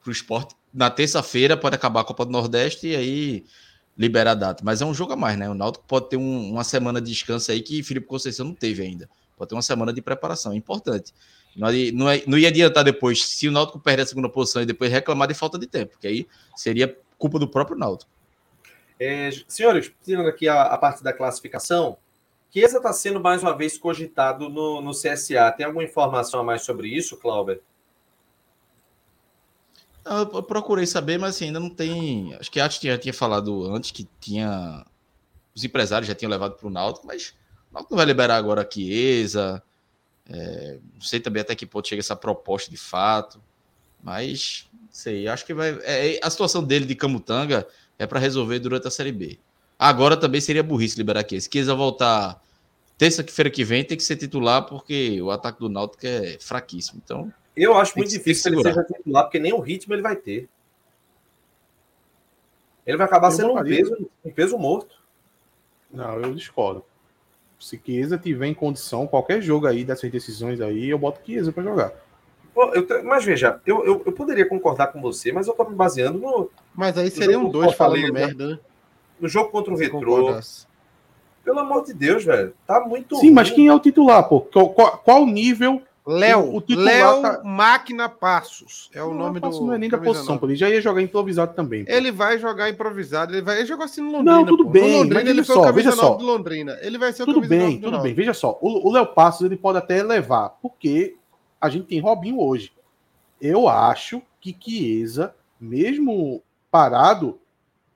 para 0.05 0.11
o 0.11 0.13
esporte, 0.13 0.55
na 0.73 0.91
terça-feira 0.91 1.57
pode 1.57 1.75
acabar 1.75 2.01
a 2.01 2.05
Copa 2.05 2.25
do 2.25 2.31
Nordeste 2.31 2.89
e 2.89 2.95
aí 2.95 3.45
liberar 3.97 4.33
a 4.33 4.35
data. 4.35 4.63
Mas 4.65 4.83
é 4.83 4.85
um 4.85 4.93
jogo 4.93 5.15
a 5.15 5.17
mais, 5.17 5.39
né? 5.39 5.49
O 5.49 5.55
Náutico 5.55 5.85
pode 5.87 6.11
ter 6.11 6.17
um, 6.17 6.51
uma 6.51 6.63
semana 6.63 7.01
de 7.01 7.11
descanso 7.11 7.51
aí 7.51 7.63
que 7.63 7.83
Felipe 7.83 8.07
Conceição 8.07 8.47
não 8.47 8.55
teve 8.55 8.83
ainda. 8.83 9.09
Pode 9.37 9.49
ter 9.49 9.55
uma 9.55 9.63
semana 9.63 9.93
de 9.93 10.03
preparação, 10.03 10.53
é 10.53 10.57
importante. 10.57 11.13
Não, 11.57 11.69
não, 11.93 12.11
é, 12.11 12.23
não 12.27 12.37
ia 12.37 12.49
adiantar 12.49 12.85
depois, 12.85 13.25
se 13.25 13.49
o 13.49 13.53
Náutico 13.53 13.79
perder 13.79 14.03
a 14.03 14.07
segunda 14.07 14.29
posição 14.29 14.63
e 14.63 14.67
depois 14.67 14.91
reclamar 14.91 15.29
de 15.29 15.35
falta 15.35 15.59
de 15.59 15.67
tempo, 15.67 15.97
que 15.99 16.07
aí 16.07 16.27
seria 16.57 16.97
culpa 17.17 17.39
do 17.39 17.49
próprio 17.49 17.77
Náutico. 17.77 18.11
É, 18.99 19.31
senhores, 19.49 19.91
tirando 20.05 20.29
aqui 20.29 20.49
a, 20.49 20.63
a, 20.63 20.79
parte 20.79 21.03
da 21.03 21.13
classificação, 21.13 21.97
Chiesa 22.53 22.77
está 22.77 22.93
sendo 22.93 23.21
mais 23.21 23.43
uma 23.43 23.57
vez 23.57 23.77
cogitado 23.77 24.49
no, 24.49 24.81
no 24.81 24.93
CSA. 24.93 25.53
Tem 25.57 25.67
alguma 25.67 25.83
informação 25.83 26.41
a 26.41 26.45
mais 26.45 26.63
sobre 26.63 26.89
isso, 26.89 27.17
Clauber? 27.17 27.61
Eu 30.05 30.43
procurei 30.43 30.87
saber, 30.87 31.19
mas 31.19 31.35
assim, 31.35 31.47
ainda 31.47 31.61
não 31.61 31.71
tem. 31.71 32.35
Acho 32.35 32.51
que 32.51 32.61
a 32.61 32.67
Ati 32.67 32.87
já 32.87 32.99
tinha 32.99 33.15
falado 33.15 33.65
antes 33.75 33.91
que 33.91 34.07
tinha. 34.21 34.85
Os 35.55 35.65
empresários 35.65 36.07
já 36.07 36.15
tinham 36.15 36.31
levado 36.31 36.57
para 36.57 36.67
o 36.67 36.71
Náutico, 36.71 37.07
mas 37.07 37.35
o 37.71 37.75
Náutico 37.75 37.95
não 37.95 37.97
vai 37.97 38.07
liberar 38.07 38.37
agora 38.37 38.63
a 38.63 38.71
Chiesa. 38.71 39.63
É, 40.29 40.79
não 40.93 41.01
sei 41.01 41.21
também 41.21 41.41
até 41.41 41.55
que 41.55 41.65
ponto 41.65 41.89
chega 41.89 42.01
essa 42.01 42.17
proposta 42.17 42.71
de 42.71 42.77
fato. 42.77 43.41
Mas, 44.03 44.69
sei, 44.91 45.27
acho 45.27 45.47
que 45.47 45.55
vai. 45.55 45.79
É, 45.83 46.21
a 46.23 46.29
situação 46.29 46.63
dele 46.63 46.85
de 46.85 46.95
Camutanga 46.95 47.67
é 47.99 48.07
para 48.07 48.21
resolver 48.21 48.59
durante 48.59 48.87
a 48.87 48.91
Série 48.91 49.13
B. 49.13 49.39
Agora 49.79 50.17
também 50.19 50.41
seria 50.41 50.63
burrice 50.63 50.99
liberar. 50.99 51.25
Se 51.29 51.49
quiser 51.49 51.75
voltar 51.75 52.43
terça-feira 52.99 53.51
que 53.51 53.65
vem, 53.65 53.85
tem 53.85 53.97
que 53.97 54.05
ser 54.05 54.17
titular, 54.17 54.67
porque 54.67 55.21
o 55.23 55.31
ataque 55.31 55.61
do 55.61 55.71
Náutico 55.71 56.07
é 56.07 56.37
fraquíssimo. 56.39 57.01
Então. 57.03 57.33
Eu 57.57 57.77
acho 57.77 57.97
muito 57.97 58.11
difícil 58.11 58.51
que 58.51 58.57
ele 58.57 58.63
seja 58.63 58.85
titular, 58.85 59.25
porque 59.25 59.39
nem 59.39 59.53
o 59.53 59.61
ritmo 59.61 59.95
ele 59.95 60.03
vai 60.03 60.17
ter. 60.17 60.49
Ele 62.87 62.97
vai 62.97 63.07
acabar 63.07 63.29
eu 63.29 63.33
sendo 63.33 63.53
um 63.55 63.63
peso, 63.63 64.11
um 64.25 64.31
peso 64.31 64.59
morto. 64.59 64.97
Não, 65.91 66.21
eu 66.21 66.35
discordo. 66.35 66.85
Se 67.59 67.81
Chiesa 67.83 68.19
tiver 68.19 68.47
em 68.47 68.55
condição, 68.55 69.07
qualquer 69.07 69.41
jogo 69.41 69.67
aí 69.67 69.85
dessas 69.85 70.11
decisões 70.11 70.61
aí, 70.61 70.91
eu 70.91 70.99
boto 70.99 71.21
Chiesa 71.25 71.53
para 71.53 71.63
jogar. 71.63 71.93
Eu, 72.57 73.05
mas 73.05 73.25
veja, 73.25 73.61
eu, 73.67 73.85
eu, 73.85 74.03
eu, 74.07 74.13
poderia 74.13 74.49
concordar 74.49 74.89
com 74.89 75.01
você, 75.01 75.33
mas 75.33 75.49
eu 75.49 75.55
tô 75.55 75.65
me 75.65 75.75
baseando 75.75 76.19
no. 76.19 76.51
Mas 76.75 76.97
aí 76.97 77.11
seriam 77.11 77.49
dois 77.49 77.75
falando 77.75 78.13
merda, 78.13 78.49
né? 78.49 78.59
No 79.19 79.29
jogo 79.29 79.51
contra 79.51 79.73
o 79.73 79.77
Retrô. 79.77 80.41
Pelo 81.45 81.59
amor 81.59 81.85
de 81.85 81.93
Deus, 81.93 82.25
velho. 82.25 82.55
Tá 82.67 82.81
muito. 82.81 83.17
Sim, 83.17 83.27
ruim. 83.27 83.35
mas 83.35 83.51
quem 83.51 83.67
é 83.67 83.75
o 83.75 83.81
titular, 83.81 84.29
pô? 84.29 84.41
Qual, 84.41 84.71
qual, 84.71 84.99
qual 84.99 85.27
nível 85.27 85.83
Léo, 86.07 86.63
Léo 86.69 87.23
tá... 87.23 87.43
Máquina 87.43 88.11
Passos. 88.11 88.91
É 88.93 89.03
o 89.03 89.09
não, 89.09 89.15
nome 89.15 89.41
do. 89.41 89.49
Não 89.49 89.73
é 89.73 89.79
nem 89.79 89.89
da 89.89 89.97
posição. 89.97 90.39
Ele 90.43 90.55
já 90.55 90.69
ia 90.69 90.81
jogar 90.81 91.01
improvisado 91.01 91.55
também. 91.55 91.85
Pô. 91.87 91.91
Ele 91.91 92.13
vai 92.13 92.39
jogar 92.39 92.69
improvisado. 92.69 93.33
Ele 93.33 93.41
vai 93.41 93.57
ele 93.59 93.67
jogou 93.67 93.87
assim 93.87 94.03
no 94.03 94.13
Londrina. 94.13 94.33
Não, 94.37 94.45
tudo 94.45 94.65
pô. 94.65 94.71
bem. 94.71 94.91
No 94.91 94.99
Londrina, 94.99 95.31
ele 95.31 95.43
foi 95.43 95.57
só, 95.57 95.71
o 95.71 95.73
veja 95.73 95.93
só. 95.93 96.15
do 96.15 96.25
Londrina. 96.27 96.79
Ele 96.83 96.99
vai 96.99 97.11
ser 97.11 97.23
o 97.23 97.27
Tudo 97.27 97.41
bem, 97.41 97.81
tudo 97.81 97.99
bem. 98.01 98.13
Veja 98.13 98.35
só. 98.35 98.59
O 98.61 98.93
Léo 98.93 99.07
Passos 99.07 99.47
ele 99.47 99.57
pode 99.57 99.79
até 99.79 100.03
levar, 100.03 100.51
porque 100.61 101.17
a 101.59 101.71
gente 101.71 101.87
tem 101.87 102.01
Robinho 102.01 102.39
hoje. 102.39 102.71
Eu 103.41 103.67
acho 103.67 104.21
que 104.41 104.55
Chiesa, 104.59 105.35
mesmo 105.59 106.43
parado, 106.71 107.39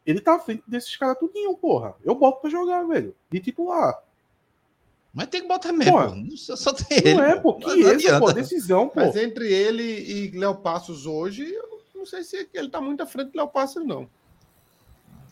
ele 0.06 0.20
tá 0.20 0.36
à 0.36 0.38
frente 0.38 0.62
desses 0.66 0.96
caras 0.96 1.18
tudinho, 1.18 1.54
porra. 1.58 1.94
Eu 2.02 2.14
boto 2.14 2.40
pra 2.40 2.50
jogar, 2.50 2.84
velho. 2.84 3.14
De 3.30 3.38
titular. 3.38 3.98
Mas 5.18 5.26
tem 5.26 5.42
que 5.42 5.48
botar 5.48 5.72
mesmo. 5.72 5.92
Pô, 5.92 6.36
só, 6.36 6.54
só 6.54 6.72
tem 6.72 6.98
ele. 6.98 7.14
Não 7.14 7.24
é, 7.24 7.40
pô. 7.40 7.58
Chiesa, 7.60 8.20
pô, 8.20 8.32
decisão, 8.32 8.86
pô. 8.86 9.00
Mas 9.00 9.16
entre 9.16 9.52
ele 9.52 9.82
e 9.82 10.30
Léo 10.30 10.54
Passos 10.54 11.06
hoje, 11.06 11.42
eu 11.42 11.82
não 11.92 12.06
sei 12.06 12.22
se 12.22 12.48
ele 12.54 12.68
tá 12.68 12.80
muito 12.80 13.02
à 13.02 13.06
frente 13.06 13.32
do 13.32 13.36
Léo 13.36 13.48
Passos, 13.48 13.84
não. 13.84 14.08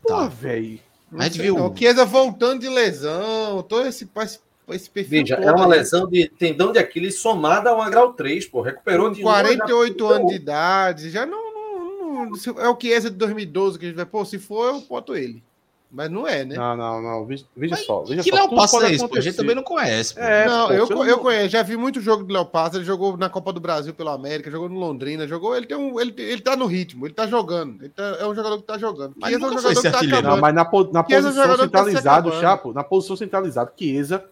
Pô, 0.03 0.09
tá. 0.09 0.27
velho. 0.27 0.81
Mas 1.09 1.37
viu. 1.37 1.65
O 1.65 1.77
Chiesa 1.77 2.05
voltando 2.05 2.63
de 2.63 2.69
lesão, 2.69 3.63
todo 3.63 3.87
esse, 3.87 4.11
esse 4.17 4.41
esse 4.69 4.91
perfil. 4.91 5.21
Veja, 5.23 5.37
é 5.37 5.53
uma 5.53 5.69
lesão 5.69 6.09
de 6.09 6.29
tendão 6.31 6.73
de 6.73 6.81
Aquiles 6.81 7.21
somada 7.21 7.71
a 7.71 7.75
uma 7.77 7.89
grau 7.89 8.13
3, 8.13 8.45
pô. 8.47 8.63
Recuperou 8.63 9.13
de 9.13 9.23
48 9.23 10.05
anos 10.09 10.31
de 10.31 10.35
idade. 10.35 11.11
Já 11.11 11.25
não, 11.25 11.55
não, 11.55 12.27
não, 12.27 12.61
É 12.61 12.69
o 12.69 12.75
que 12.75 12.93
é 12.93 12.99
de 12.99 13.11
2012 13.11 13.79
que 13.79 13.85
a 13.85 13.89
gente 13.89 13.97
vai. 13.97 14.05
Pô, 14.05 14.25
se 14.25 14.41
for, 14.41 14.75
eu 14.75 14.81
boto 14.81 15.15
ele. 15.15 15.45
Mas 15.91 16.11
não 16.11 16.27
é, 16.27 16.45
né? 16.45 16.57
Não, 16.57 16.77
não, 16.77 17.03
não. 17.03 17.25
Veja, 17.25 17.77
só. 17.77 18.03
Veja 18.05 18.23
que 18.23 18.31
só, 18.31 18.37
Léo 18.37 18.55
Passa 18.55 18.87
é 18.87 18.93
isso? 18.93 19.09
Pô, 19.09 19.17
a 19.17 19.21
gente 19.21 19.37
também 19.37 19.55
não 19.55 19.63
conhece. 19.63 20.15
É, 20.19 20.47
não, 20.47 20.69
pô, 20.69 20.75
eu, 20.75 21.05
eu 21.05 21.19
conheço. 21.19 21.49
Já 21.49 21.63
vi 21.63 21.77
muito 21.77 22.01
jogo 22.01 22.25
do 22.25 22.33
Léo 22.33 22.45
Passa. 22.45 22.77
Ele 22.77 22.85
jogou 22.85 23.17
na 23.17 23.31
Copa 23.31 23.53
do 23.53 23.61
Brasil 23.61 23.95
pelo 23.95 24.11
América, 24.11 24.51
jogou 24.51 24.69
no 24.69 24.79
Londrina, 24.79 25.27
jogou. 25.27 25.57
Ele 25.57 25.67
tem 25.67 25.77
um. 25.77 25.99
Ele, 26.01 26.15
ele 26.19 26.41
tá 26.41 26.57
no 26.57 26.67
ritmo, 26.67 27.07
ele 27.07 27.15
tá 27.15 27.27
jogando. 27.27 27.83
Ele 27.83 27.89
tá, 27.89 28.17
é 28.21 28.27
um 28.27 28.35
jogador 28.35 28.59
que 28.59 28.65
tá 28.65 28.77
jogando. 28.79 29.15
Mas 29.17 29.33
é 29.33 29.37
um 29.37 29.41
jogador 29.41 29.83
que 29.83 29.91
tá 29.91 30.01
acabando. 30.01 30.29
Não, 30.29 30.37
mas 30.39 30.55
na, 30.55 30.65
na 30.93 31.03
posição 31.05 31.57
centralizada, 31.57 32.31
tá 32.31 32.41
Chapo, 32.41 32.73
na 32.73 32.85
posição 32.85 33.17
centralizada, 33.17 33.73
Chiesa 33.79 34.25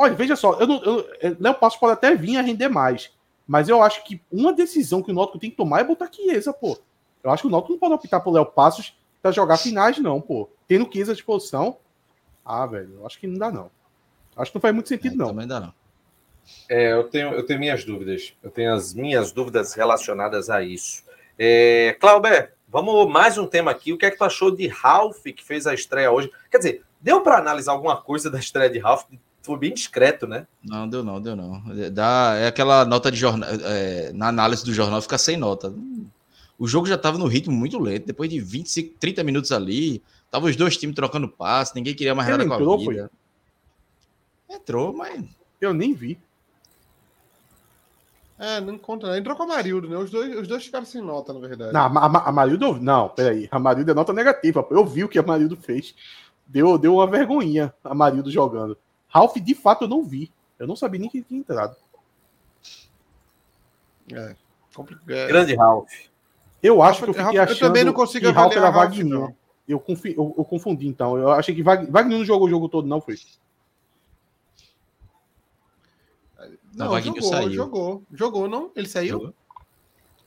Olha, 0.00 0.14
veja 0.14 0.34
só, 0.34 0.54
eu 0.54 0.66
não, 0.66 0.82
eu, 0.82 1.06
é, 1.20 1.36
Léo 1.38 1.54
Passos 1.56 1.78
pode 1.78 1.92
até 1.92 2.16
vir 2.16 2.38
a 2.38 2.40
render 2.40 2.70
mais, 2.70 3.10
mas 3.46 3.68
eu 3.68 3.82
acho 3.82 4.02
que 4.02 4.18
uma 4.32 4.50
decisão 4.50 5.02
que 5.02 5.10
o 5.10 5.14
Náutico 5.14 5.38
tem 5.38 5.50
que 5.50 5.58
tomar 5.58 5.80
é 5.80 5.84
botar 5.84 6.10
Chiesa, 6.10 6.54
pô. 6.54 6.78
Eu 7.22 7.30
acho 7.30 7.42
que 7.42 7.48
o 7.48 7.50
Náutico 7.50 7.74
não 7.74 7.78
pode 7.78 7.92
optar 7.92 8.18
por 8.20 8.32
Léo 8.32 8.46
Passos 8.46 8.98
para 9.22 9.32
jogar 9.32 9.56
finais, 9.56 9.98
não, 9.98 10.20
pô. 10.20 10.48
Tendo 10.66 10.90
Chiesa 10.90 11.12
à 11.12 11.14
disposição, 11.14 11.76
ah, 12.44 12.66
velho, 12.66 12.94
eu 12.94 13.06
acho 13.06 13.18
que 13.18 13.26
não 13.26 13.38
dá, 13.38 13.50
não. 13.50 13.70
Acho 14.36 14.50
que 14.50 14.56
não 14.56 14.60
faz 14.62 14.74
muito 14.74 14.88
sentido, 14.88 15.14
é, 15.14 15.18
não. 15.18 15.28
Também 15.28 15.46
dá, 15.46 15.60
não. 15.60 15.74
É, 16.68 16.92
eu 16.92 17.04
tenho, 17.04 17.32
eu 17.32 17.44
tenho 17.44 17.60
minhas 17.60 17.84
dúvidas. 17.84 18.34
Eu 18.42 18.50
tenho 18.50 18.72
as 18.72 18.94
minhas 18.94 19.32
dúvidas 19.32 19.74
relacionadas 19.74 20.48
a 20.48 20.62
isso. 20.62 21.04
É, 21.38 21.96
Clauber, 22.00 22.54
vamos 22.68 23.10
mais 23.10 23.38
um 23.38 23.46
tema 23.46 23.70
aqui. 23.70 23.92
O 23.92 23.98
que 23.98 24.06
é 24.06 24.10
que 24.10 24.18
tu 24.18 24.24
achou 24.24 24.50
de 24.50 24.66
Ralph, 24.68 25.22
que 25.22 25.44
fez 25.44 25.66
a 25.66 25.74
estreia 25.74 26.10
hoje? 26.10 26.30
Quer 26.50 26.58
dizer, 26.58 26.84
deu 27.00 27.20
para 27.20 27.38
analisar 27.38 27.72
alguma 27.72 28.00
coisa 28.00 28.30
da 28.30 28.38
estreia 28.38 28.70
de 28.70 28.78
Ralph 28.78 29.04
foi 29.42 29.58
bem 29.58 29.72
discreto, 29.72 30.26
né? 30.26 30.46
Não, 30.62 30.88
deu 30.88 31.02
não, 31.02 31.20
deu 31.20 31.34
não. 31.34 31.62
Dá, 31.92 32.34
é 32.36 32.46
aquela 32.46 32.84
nota 32.84 33.10
de 33.10 33.16
jornal. 33.16 33.48
É, 33.64 34.12
na 34.12 34.28
análise 34.28 34.64
do 34.64 34.72
jornal 34.72 35.00
fica 35.00 35.16
sem 35.16 35.36
nota. 35.36 35.72
O 36.60 36.68
jogo 36.68 36.86
já 36.86 36.96
estava 36.96 37.16
no 37.16 37.26
ritmo 37.26 37.54
muito 37.54 37.78
lento. 37.78 38.04
Depois 38.04 38.28
de 38.28 38.38
25, 38.38 38.98
30 39.00 39.24
minutos 39.24 39.50
ali, 39.50 40.02
tava 40.30 40.44
os 40.44 40.54
dois 40.56 40.76
times 40.76 40.94
trocando 40.94 41.26
passe, 41.26 41.74
ninguém 41.74 41.94
queria 41.94 42.14
mais 42.14 42.28
nada 42.28 42.46
com 42.46 42.52
a 42.52 42.76
vida. 42.76 43.10
Foi? 44.46 44.56
Entrou, 44.56 44.92
mas. 44.92 45.24
Eu 45.58 45.72
nem 45.72 45.94
vi. 45.94 46.20
É, 48.38 48.60
não 48.60 48.76
conta. 48.76 49.16
Entrou 49.16 49.34
com 49.34 49.44
a 49.44 49.46
Marildo, 49.46 49.88
né? 49.88 49.96
Os 49.96 50.10
dois, 50.10 50.36
os 50.36 50.46
dois 50.46 50.62
ficaram 50.62 50.84
sem 50.84 51.00
nota, 51.00 51.32
na 51.32 51.40
verdade. 51.40 51.72
Não, 51.72 51.80
a, 51.80 52.28
a 52.28 52.32
Marildo. 52.32 52.78
Não, 52.78 53.08
peraí. 53.08 53.48
A 53.50 53.58
Marildo 53.58 53.92
é 53.92 53.94
nota 53.94 54.12
negativa. 54.12 54.66
Eu 54.70 54.84
vi 54.84 55.02
o 55.04 55.08
que 55.08 55.18
a 55.18 55.22
Marildo 55.22 55.56
fez. 55.56 55.94
Deu, 56.46 56.76
deu 56.76 56.94
uma 56.96 57.06
vergonhinha 57.06 57.72
a 57.82 57.94
Marildo 57.94 58.30
jogando. 58.30 58.76
Ralph, 59.08 59.36
de 59.36 59.54
fato, 59.54 59.84
eu 59.84 59.88
não 59.88 60.04
vi. 60.04 60.30
Eu 60.58 60.66
não 60.66 60.76
sabia 60.76 61.00
nem 61.00 61.08
que 61.08 61.18
ele 61.18 61.26
tinha 61.26 61.40
entrado. 61.40 61.74
É, 64.12 64.36
complicado. 64.74 65.28
Grande 65.28 65.54
Ralph. 65.54 66.09
Eu 66.62 66.82
acho 66.82 67.02
que 67.02 67.10
eu 67.10 67.14
fiquei 67.14 67.38
Ralph, 67.38 67.50
achando 67.50 67.64
eu 67.64 67.68
também 67.68 67.84
não 67.84 67.92
consigo 67.92 68.26
que 68.26 68.32
Ralph 68.32 68.56
era 68.56 68.70
Wagner. 68.70 69.34
Eu, 69.66 69.78
confi, 69.78 70.14
eu, 70.16 70.34
eu, 70.36 70.44
confundi, 70.44 70.86
então. 70.86 71.16
Eu 71.16 71.30
achei 71.30 71.54
que 71.54 71.62
Wagner, 71.62 72.18
não 72.18 72.24
jogou 72.24 72.46
o 72.46 72.50
jogo 72.50 72.68
todo, 72.68 72.86
não, 72.86 73.00
foi? 73.00 73.16
Não, 76.74 76.86
não 76.86 76.88
Wagner 76.90 77.14
jogou, 77.14 77.30
saiu. 77.30 77.52
jogou. 77.52 78.02
Jogou, 78.12 78.48
não? 78.48 78.70
Ele 78.74 78.88
saiu? 78.88 79.10
Jogou. 79.10 79.34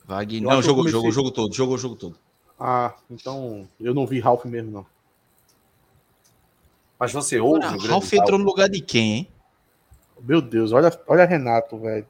Wagner, 0.06 0.42
não, 0.42 0.62
jogou, 0.62 0.88
jogou 0.88 1.08
o 1.08 1.12
jogo 1.12 1.30
todo, 1.30 1.54
jogou 1.54 1.74
o 1.74 1.78
jogo 1.78 1.96
todo. 1.96 2.18
Ah, 2.58 2.94
então 3.10 3.68
eu 3.80 3.94
não 3.94 4.06
vi 4.06 4.20
Ralph 4.20 4.44
mesmo, 4.44 4.70
não. 4.70 4.86
Mas 6.98 7.12
você 7.12 7.38
ouve. 7.38 7.66
o 7.66 7.78
Ralf 7.86 8.12
entrou 8.12 8.38
no 8.38 8.44
lugar 8.44 8.68
de 8.68 8.80
quem, 8.80 9.12
hein? 9.12 9.28
Meu 10.22 10.40
Deus, 10.40 10.72
olha, 10.72 10.90
olha 11.06 11.24
Renato, 11.24 11.78
velho. 11.78 12.06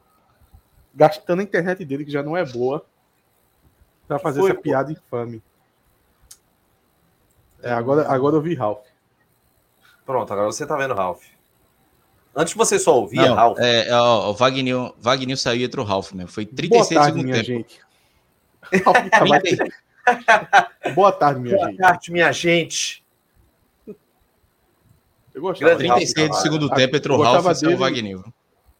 Gastando 0.93 1.41
a 1.41 1.43
internet 1.43 1.83
dele, 1.83 2.05
que 2.05 2.11
já 2.11 2.23
não 2.23 2.37
é 2.37 2.45
boa, 2.45 2.85
pra 4.07 4.19
fazer 4.19 4.39
Foi, 4.39 4.49
essa 4.49 4.57
pô. 4.57 4.61
piada 4.61 4.91
infame. 4.91 5.41
É, 7.61 7.71
agora, 7.71 8.07
agora 8.07 8.35
eu 8.35 8.41
vi 8.41 8.53
Ralph. 8.53 8.85
Pronto, 10.05 10.31
agora 10.31 10.47
você 10.47 10.65
tá 10.65 10.77
vendo 10.77 10.93
Ralph. 10.93 11.23
Antes 12.35 12.53
você 12.53 12.77
só 12.77 12.99
ouvia 12.99 13.27
não, 13.27 13.35
Ralph. 13.35 13.57
É, 13.59 13.87
é, 13.87 13.95
ó, 13.95 14.29
o 14.29 14.33
Wagner, 14.33 14.93
Wagner 14.99 15.37
saiu 15.37 15.61
e 15.61 15.63
entrou 15.63 15.85
Ralph 15.85 16.11
mesmo. 16.11 16.29
Foi 16.29 16.45
36 16.45 16.89
Boa 16.89 17.03
tarde, 17.03 17.23
minha 17.23 17.35
tempo. 17.35 17.47
gente. 17.47 17.79
Boa 20.93 21.11
tarde, 21.11 21.39
minha 21.39 21.55
Boa 21.55 21.67
gente. 21.67 21.77
Boa 21.77 21.89
tarde, 21.89 22.11
minha 22.11 22.31
gente. 22.31 23.03
Eu 25.33 25.41
gostava 25.41 25.75
36 25.75 26.29
do 26.29 26.35
segundo 26.35 26.69
tempo 26.69 26.95
entrou 26.95 27.19
o 27.19 27.21
Ralf 27.21 27.63
e 27.63 27.67
o 27.67 27.77
Wagner. 27.77 28.19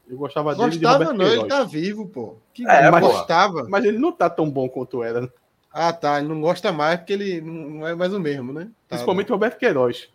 Eu 0.08 0.18
gostava 0.18 0.56
dele 0.56 0.78
Gostava 0.78 1.14
não, 1.14 1.26
ele 1.26 1.47
tá 1.47 1.64
vivo, 1.64 2.08
pô. 2.08 2.36
Que 2.53 2.68
é, 2.68 2.89
mas, 2.91 3.03
gostava. 3.03 3.66
Mas 3.68 3.84
ele 3.86 3.97
não 3.97 4.12
tá 4.12 4.30
tão 4.30 4.49
bom 4.49 4.70
quanto 4.70 5.03
era. 5.03 5.22
Né? 5.22 5.30
Ah, 5.72 5.91
tá. 5.91 6.20
Ele 6.20 6.28
não 6.28 6.41
gosta 6.41 6.72
mais 6.72 6.99
porque 6.99 7.14
ele 7.14 7.41
não 7.41 7.88
é 7.88 7.95
mais 7.95 8.14
o 8.14 8.20
mesmo, 8.20 8.53
né? 8.53 8.66
Tá 8.88 8.95
Principalmente 8.95 9.32
o 9.32 9.36
Roberto 9.36 9.58
Queiroz. 9.58 10.10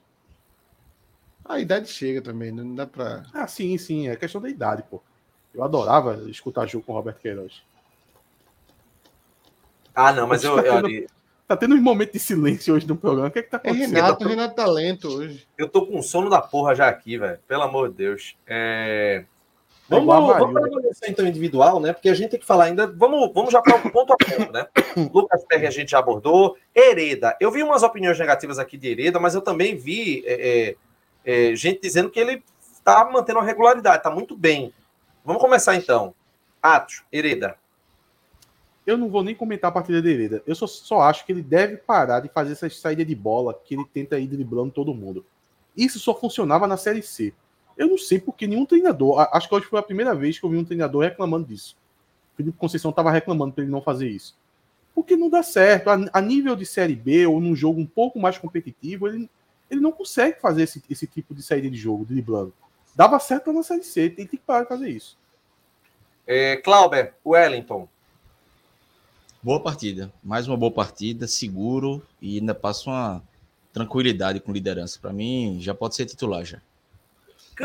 A 1.45 1.59
idade 1.59 1.89
chega 1.89 2.23
também, 2.23 2.53
né? 2.53 2.63
não 2.63 2.75
dá 2.75 2.87
pra. 2.87 3.25
Ah, 3.35 3.47
sim, 3.47 3.77
sim. 3.77 4.09
É 4.09 4.15
questão 4.15 4.41
da 4.41 4.49
idade, 4.49 4.85
pô. 4.89 5.03
Eu 5.53 5.65
adorava 5.65 6.23
escutar 6.29 6.67
jogo 6.67 6.85
com 6.85 6.93
o 6.93 6.97
Roberto 6.97 7.21
Queiroz. 7.21 7.63
Ah, 9.93 10.13
não, 10.13 10.29
mas 10.29 10.45
eu, 10.45 10.55
tá 10.55 10.63
eu, 10.63 11.07
Tá 11.51 11.57
tendo 11.57 11.75
um 11.75 11.83
momento 11.83 12.13
de 12.13 12.21
silêncio 12.21 12.73
hoje 12.73 12.87
no 12.87 12.95
programa. 12.95 13.27
O 13.27 13.31
que 13.33 13.41
é 13.41 13.43
que 13.43 13.51
tá 13.51 13.61
é 13.65 13.71
acontecendo? 13.71 13.97
É 13.97 14.01
Renato, 14.01 14.29
Renato 14.29 14.55
Talento 14.55 15.09
hoje. 15.09 15.49
Eu 15.59 15.69
tô 15.69 15.85
com 15.85 16.01
sono 16.01 16.31
da 16.31 16.41
porra 16.41 16.77
já 16.77 16.89
aqui, 16.89 17.19
velho. 17.19 17.41
Pelo 17.49 17.65
amor 17.65 17.89
de 17.89 17.97
Deus. 17.97 18.37
É... 18.47 19.25
Vamos, 19.91 20.07
vamos 20.07 20.53
para 20.53 20.63
a 20.63 20.67
avaliação 20.67 21.09
então 21.09 21.27
individual, 21.27 21.81
né? 21.81 21.93
Porque 21.93 22.09
a 22.09 22.15
gente 22.15 22.31
tem 22.31 22.39
que 22.39 22.47
falar 22.47 22.67
ainda. 22.67 22.87
Vamos, 22.87 23.33
vamos 23.35 23.51
já 23.51 23.61
para 23.61 23.77
o 23.77 23.91
ponto 23.91 24.13
a 24.13 24.17
ponto, 24.17 24.53
né? 24.53 24.69
Lucas 25.13 25.45
Perry 25.47 25.67
a 25.67 25.71
gente 25.71 25.91
já 25.91 25.99
abordou. 25.99 26.57
Hereda. 26.73 27.37
Eu 27.41 27.51
vi 27.51 27.61
umas 27.61 27.83
opiniões 27.83 28.17
negativas 28.17 28.61
aqui 28.61 28.79
de 28.79 28.89
Hereda, 28.89 29.19
mas 29.19 29.35
eu 29.35 29.41
também 29.41 29.77
vi 29.77 30.23
é, 30.25 30.77
é, 31.25 31.51
é 31.51 31.57
gente 31.57 31.81
dizendo 31.83 32.09
que 32.09 32.21
ele 32.21 32.41
está 32.73 33.05
mantendo 33.11 33.41
a 33.41 33.43
regularidade, 33.43 33.97
está 33.97 34.11
muito 34.13 34.37
bem. 34.37 34.73
Vamos 35.25 35.43
começar 35.43 35.75
então. 35.75 36.15
Atos, 36.63 37.03
Hereda. 37.13 37.57
Eu 38.87 38.97
não 38.97 39.09
vou 39.09 39.25
nem 39.25 39.35
comentar 39.35 39.71
a 39.71 39.75
partida 39.75 40.01
de 40.01 40.09
Hereda. 40.09 40.41
Eu 40.47 40.55
só, 40.55 40.69
só 40.69 41.01
acho 41.01 41.27
que 41.27 41.33
ele 41.33 41.43
deve 41.43 41.77
parar 41.77 42.21
de 42.21 42.29
fazer 42.29 42.53
essa 42.53 42.71
saída 42.71 43.05
de 43.05 43.15
bola 43.17 43.59
que 43.65 43.75
ele 43.75 43.85
tenta 43.93 44.21
ir 44.21 44.29
driblando 44.29 44.71
todo 44.71 44.95
mundo. 44.95 45.27
Isso 45.77 45.99
só 45.99 46.15
funcionava 46.15 46.69
na 46.69 46.77
Série 46.77 47.03
C. 47.03 47.35
Eu 47.77 47.89
não 47.89 47.99
sei 47.99 48.19
porque 48.19 48.47
nenhum 48.47 48.67
treinador. 48.67 49.21
Acho 49.33 49.49
que 49.49 49.55
hoje 49.55 49.67
foi 49.67 49.79
a 49.79 49.83
primeira 49.83 50.15
vez 50.15 50.39
que 50.39 50.45
eu 50.45 50.51
vi 50.51 50.57
um 50.57 50.65
treinador 50.65 51.03
reclamando 51.03 51.47
disso. 51.47 51.77
O 52.35 52.37
Felipe 52.37 52.59
Conceição 52.59 52.91
estava 52.91 53.11
reclamando 53.11 53.53
para 53.53 53.63
ele 53.63 53.73
não 53.73 53.83
fazer 53.83 54.09
isso. 54.09 54.37
Porque 54.95 55.17
não 55.17 55.31
dá 55.31 55.43
certo. 55.43 55.89
A, 55.89 55.99
a, 56.13 56.21
nível 56.21 56.55
de 56.57 56.67
Série 56.67 56.97
B 56.97 57.27
ou 57.27 57.41
num 57.41 57.55
jogo 57.55 57.81
um 57.81 57.87
pouco 57.87 58.19
mais 58.19 58.37
competitivo, 58.39 59.09
ele, 59.09 59.31
ele 59.71 59.81
não 59.81 59.93
consegue 59.93 60.41
fazer 60.41 60.65
esse, 60.65 60.83
esse 60.91 61.07
tipo 61.07 61.35
de 61.35 61.43
saída 61.43 61.71
de 61.71 61.77
jogo, 61.77 62.05
driblando. 62.05 62.53
Dava 62.95 63.19
certo 63.19 63.53
na 63.53 63.63
Série 63.63 63.85
C, 63.85 64.11
tem, 64.11 64.27
tem 64.27 64.39
que 64.39 64.45
parar 64.45 64.63
de 64.63 64.69
fazer 64.69 64.91
isso. 64.91 65.17
É, 66.27 66.57
Clauber, 66.57 67.15
Wellington. 67.25 67.89
Boa 69.43 69.61
partida. 69.61 70.13
Mais 70.23 70.47
uma 70.47 70.57
boa 70.57 70.71
partida, 70.71 71.27
seguro 71.27 72.03
e 72.21 72.39
ainda 72.39 72.55
passa 72.55 72.91
uma 72.91 73.23
tranquilidade 73.73 74.39
com 74.41 74.53
liderança. 74.53 74.99
Para 75.01 75.13
mim, 75.13 75.59
já 75.61 75.75
pode 75.75 75.97
ser 75.97 76.05
titular 76.05 76.45
já. 76.45 76.61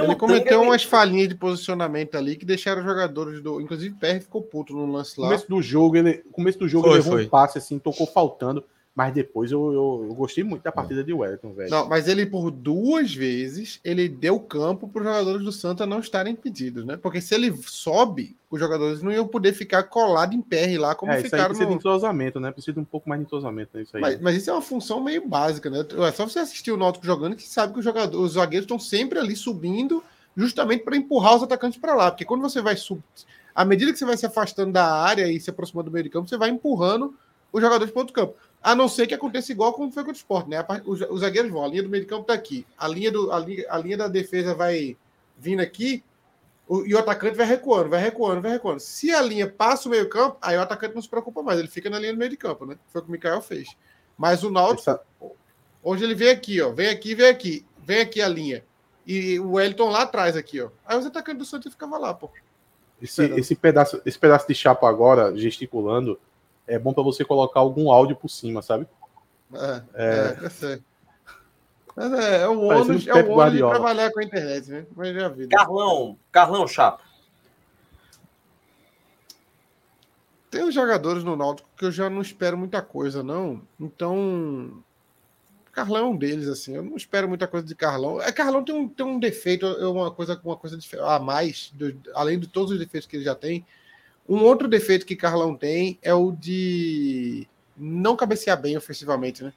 Ele 0.03 0.15
cometeu 0.15 0.61
umas 0.61 0.83
falhinhas 0.83 1.29
de 1.29 1.35
posicionamento 1.35 2.15
ali 2.15 2.35
que 2.35 2.45
deixaram 2.45 2.81
os 2.81 2.87
jogadores 2.87 3.41
do. 3.41 3.61
Inclusive, 3.61 3.95
o 3.95 3.97
PR 3.97 4.21
ficou 4.21 4.41
puto 4.41 4.73
no 4.73 4.91
lance 4.91 5.19
lá. 5.19 5.27
No 5.27 5.31
começo 5.31 5.49
do 5.49 5.61
jogo, 5.61 5.97
ele, 5.97 6.23
começo 6.31 6.59
do 6.59 6.67
jogo, 6.67 6.87
foi, 6.87 6.97
ele 6.97 7.03
levou 7.03 7.13
foi. 7.13 7.25
um 7.25 7.29
passe 7.29 7.57
assim, 7.57 7.79
tocou 7.79 8.05
faltando. 8.05 8.63
Mas 8.95 9.13
depois 9.13 9.51
eu, 9.51 9.73
eu, 9.73 10.05
eu, 10.09 10.15
gostei 10.15 10.41
muito 10.41 10.63
da 10.63 10.71
partida 10.71 11.03
de 11.03 11.11
Wellington, 11.11 11.51
velho. 11.53 11.69
Não, 11.69 11.89
mas 11.89 12.07
ele 12.07 12.25
por 12.25 12.49
duas 12.49 13.13
vezes 13.13 13.77
ele 13.83 14.07
deu 14.07 14.39
campo 14.39 14.87
para 14.87 15.01
os 15.01 15.05
jogadores 15.05 15.43
do 15.43 15.51
Santa 15.51 15.85
não 15.85 15.99
estarem 15.99 16.31
impedidos, 16.31 16.85
né? 16.85 16.95
Porque 16.95 17.19
se 17.19 17.35
ele 17.35 17.53
sobe, 17.65 18.37
os 18.49 18.57
jogadores 18.57 19.01
não 19.01 19.11
iam 19.11 19.27
poder 19.27 19.51
ficar 19.51 19.83
colados 19.83 20.33
em 20.33 20.41
PR 20.41 20.79
lá 20.79 20.95
como 20.95 21.11
é, 21.11 21.21
ficaram. 21.21 21.43
Isso 21.43 21.47
precisa 21.49 21.65
no... 21.65 21.71
de 21.71 21.75
entrosamento, 21.75 22.39
né? 22.39 22.51
Precisa 22.51 22.71
de 22.71 22.79
um 22.79 22.85
pouco 22.85 23.09
mais 23.09 23.19
de 23.19 23.25
entrosamento 23.25 23.71
né? 23.73 23.83
isso 23.83 23.97
aí. 23.97 24.01
Mas, 24.01 24.21
mas, 24.21 24.37
isso 24.37 24.49
é 24.49 24.53
uma 24.53 24.61
função 24.61 25.03
meio 25.03 25.27
básica, 25.27 25.69
né? 25.69 25.85
É 26.07 26.11
só 26.13 26.25
você 26.25 26.39
assistir 26.39 26.71
o 26.71 26.77
Náutico 26.77 27.05
jogando 27.05 27.35
que 27.35 27.43
sabe 27.43 27.73
que 27.73 27.79
os 27.79 27.85
jogadores, 27.85 28.17
os 28.17 28.33
zagueiros 28.33 28.63
estão 28.63 28.79
sempre 28.79 29.19
ali 29.19 29.35
subindo 29.35 30.01
justamente 30.37 30.85
para 30.85 30.95
empurrar 30.95 31.35
os 31.35 31.43
atacantes 31.43 31.79
para 31.79 31.95
lá, 31.95 32.11
porque 32.11 32.25
quando 32.25 32.41
você 32.41 32.61
vai 32.61 32.77
sub... 32.77 33.01
à 33.53 33.65
medida 33.65 33.91
que 33.91 33.99
você 33.99 34.05
vai 34.05 34.15
se 34.17 34.25
afastando 34.25 34.71
da 34.71 34.85
área 34.85 35.29
e 35.29 35.39
se 35.39 35.49
aproximando 35.49 35.89
do 35.89 35.93
meio 35.93 36.03
de 36.03 36.09
campo, 36.09 36.29
você 36.29 36.37
vai 36.37 36.49
empurrando 36.49 37.13
os 37.51 37.61
jogadores 37.61 37.91
para 37.91 38.01
outro 38.01 38.13
campo. 38.13 38.35
A 38.65 38.73
não 38.73 38.89
ser 38.89 39.05
que 39.05 39.13
aconteça 39.13 39.51
igual 39.51 39.73
como 39.73 39.91
foi 39.91 40.03
com 40.03 40.09
o 40.09 40.11
esporte, 40.11 40.49
né? 40.49 40.57
Os, 40.85 40.99
os 41.01 41.19
zagueiros 41.19 41.51
vão, 41.51 41.63
a 41.63 41.67
linha 41.67 41.83
do 41.83 41.89
meio 41.89 42.01
de 42.01 42.09
campo 42.09 42.23
está 42.23 42.33
aqui, 42.33 42.65
a 42.75 42.87
linha, 42.87 43.11
do, 43.11 43.31
a, 43.31 43.37
linha, 43.37 43.63
a 43.69 43.77
linha 43.77 43.95
da 43.95 44.07
defesa 44.07 44.55
vai 44.55 44.97
vindo 45.37 45.59
aqui, 45.59 46.03
o, 46.67 46.83
e 46.83 46.95
o 46.95 46.97
atacante 46.97 47.37
vai 47.37 47.45
recuando, 47.45 47.91
vai 47.91 48.01
recuando, 48.01 48.41
vai 48.41 48.53
recuando. 48.53 48.79
Se 48.79 49.11
a 49.11 49.21
linha 49.21 49.47
passa 49.47 49.87
o 49.87 49.91
meio 49.91 50.09
campo, 50.09 50.39
aí 50.41 50.57
o 50.57 50.61
atacante 50.61 50.95
não 50.95 51.01
se 51.03 51.07
preocupa 51.07 51.43
mais, 51.43 51.59
ele 51.59 51.67
fica 51.67 51.91
na 51.91 51.99
linha 51.99 52.13
do 52.13 52.17
meio 52.17 52.31
de 52.31 52.37
campo, 52.37 52.65
né? 52.65 52.75
Foi 52.87 53.01
o 53.01 53.03
que 53.03 53.09
o 53.09 53.11
Mikael 53.11 53.39
fez. 53.39 53.67
Mas 54.17 54.43
o 54.43 54.49
Náutico, 54.49 54.89
Essa... 54.89 54.99
hoje 55.83 56.03
ele 56.03 56.15
vem 56.15 56.31
aqui, 56.31 56.59
ó, 56.59 56.71
vem 56.71 56.89
aqui, 56.89 57.13
vem 57.13 57.29
aqui, 57.29 57.65
vem 57.77 58.01
aqui 58.01 58.19
a 58.19 58.27
linha. 58.27 58.65
E 59.05 59.39
o 59.39 59.51
Wellington 59.51 59.91
lá 59.91 60.01
atrás 60.01 60.35
aqui, 60.35 60.59
ó. 60.59 60.69
Aí 60.83 60.97
os 60.97 61.05
atacantes 61.05 61.37
do 61.37 61.45
Santos 61.45 61.71
ficavam 61.71 62.01
lá, 62.01 62.15
pô. 62.15 62.31
Esse, 62.99 63.25
esse, 63.25 63.53
pedaço, 63.53 64.01
esse 64.03 64.17
pedaço 64.17 64.47
de 64.47 64.55
chapa 64.55 64.89
agora, 64.89 65.37
gesticulando, 65.37 66.19
é 66.67 66.79
bom 66.79 66.93
para 66.93 67.03
você 67.03 67.23
colocar 67.23 67.59
algum 67.59 67.91
áudio 67.91 68.15
por 68.15 68.29
cima, 68.29 68.61
sabe? 68.61 68.87
É, 69.53 69.83
é, 69.93 70.37
é 70.41 70.45
eu 70.45 70.49
sei. 70.49 70.81
Mas 71.95 72.11
é, 72.11 72.41
é 72.41 72.47
o 72.47 72.61
ônus, 72.61 73.07
é 73.07 73.13
o 73.13 73.31
ônus 73.31 73.53
de 73.53 73.59
trabalhar 73.59 74.11
com 74.11 74.19
a 74.19 74.23
internet, 74.23 74.69
né? 74.69 74.85
Mas 74.95 75.15
é 75.15 75.23
a 75.23 75.29
vida. 75.29 75.55
Carlão, 75.55 76.17
Carlão 76.31 76.67
Chapa. 76.67 77.03
Tem 80.51 80.63
os 80.63 80.73
jogadores 80.73 81.23
no 81.23 81.35
Náutico 81.35 81.69
que 81.77 81.85
eu 81.85 81.91
já 81.91 82.09
não 82.09 82.21
espero 82.21 82.57
muita 82.57 82.81
coisa, 82.81 83.23
não. 83.23 83.61
Então, 83.79 84.83
Carlão 85.71 86.05
é 86.05 86.09
um 86.09 86.17
deles, 86.17 86.47
assim. 86.47 86.75
Eu 86.75 86.83
não 86.83 86.95
espero 86.95 87.27
muita 87.27 87.47
coisa 87.47 87.67
de 87.67 87.75
Carlão. 87.75 88.21
É, 88.21 88.31
Carlão 88.31 88.63
tem 88.63 88.73
um, 88.73 88.87
tem 88.87 89.05
um 89.05 89.19
defeito, 89.19 89.65
uma 89.65 90.09
coisa, 90.11 90.39
uma 90.43 90.55
coisa 90.55 90.77
a 91.01 91.19
mais, 91.19 91.71
do, 91.73 91.93
além 92.13 92.39
de 92.39 92.47
todos 92.47 92.71
os 92.71 92.79
defeitos 92.79 93.07
que 93.07 93.17
ele 93.17 93.25
já 93.25 93.35
tem. 93.35 93.65
Um 94.27 94.43
outro 94.43 94.67
defeito 94.67 95.05
que 95.05 95.15
Carlão 95.15 95.55
tem 95.55 95.99
é 96.01 96.13
o 96.13 96.31
de 96.31 97.47
não 97.77 98.15
cabecear 98.15 98.59
bem 98.59 98.75
ofensivamente, 98.75 99.43
né? 99.43 99.53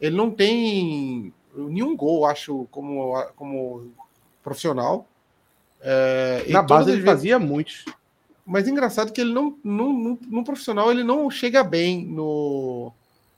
Ele 0.00 0.16
não 0.16 0.30
tem 0.30 1.32
nenhum 1.54 1.96
gol, 1.96 2.24
acho, 2.24 2.66
como, 2.70 3.22
como 3.36 3.92
profissional. 4.42 5.06
É, 5.80 6.44
Na 6.48 6.62
base 6.62 6.90
ele 6.90 7.02
vezes... 7.02 7.10
fazia 7.10 7.38
muitos. 7.38 7.84
Mas 8.46 8.66
é 8.66 8.70
engraçado 8.70 9.12
que 9.12 9.20
ele 9.20 9.32
não, 9.32 9.58
no, 9.62 9.92
no, 9.92 10.18
no, 10.26 10.44
profissional, 10.44 10.90
ele 10.90 11.04
não 11.04 11.30
chega 11.30 11.62
bem 11.62 12.06
no, 12.06 12.90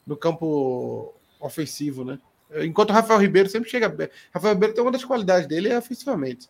no 0.07 0.17
campo 0.17 1.13
ofensivo, 1.41 2.05
né? 2.05 2.19
Enquanto 2.63 2.91
o 2.91 2.93
Rafael 2.93 3.19
Ribeiro 3.19 3.49
sempre 3.49 3.71
chega 3.71 3.89
bem. 3.89 4.09
Rafael 4.33 4.55
Ribeiro 4.55 4.75
tem 4.75 4.83
uma 4.83 4.93
das 4.93 5.05
qualidades 5.05 5.49
dele 5.49 5.69
é 5.69 5.79
ofensivamente. 5.79 6.49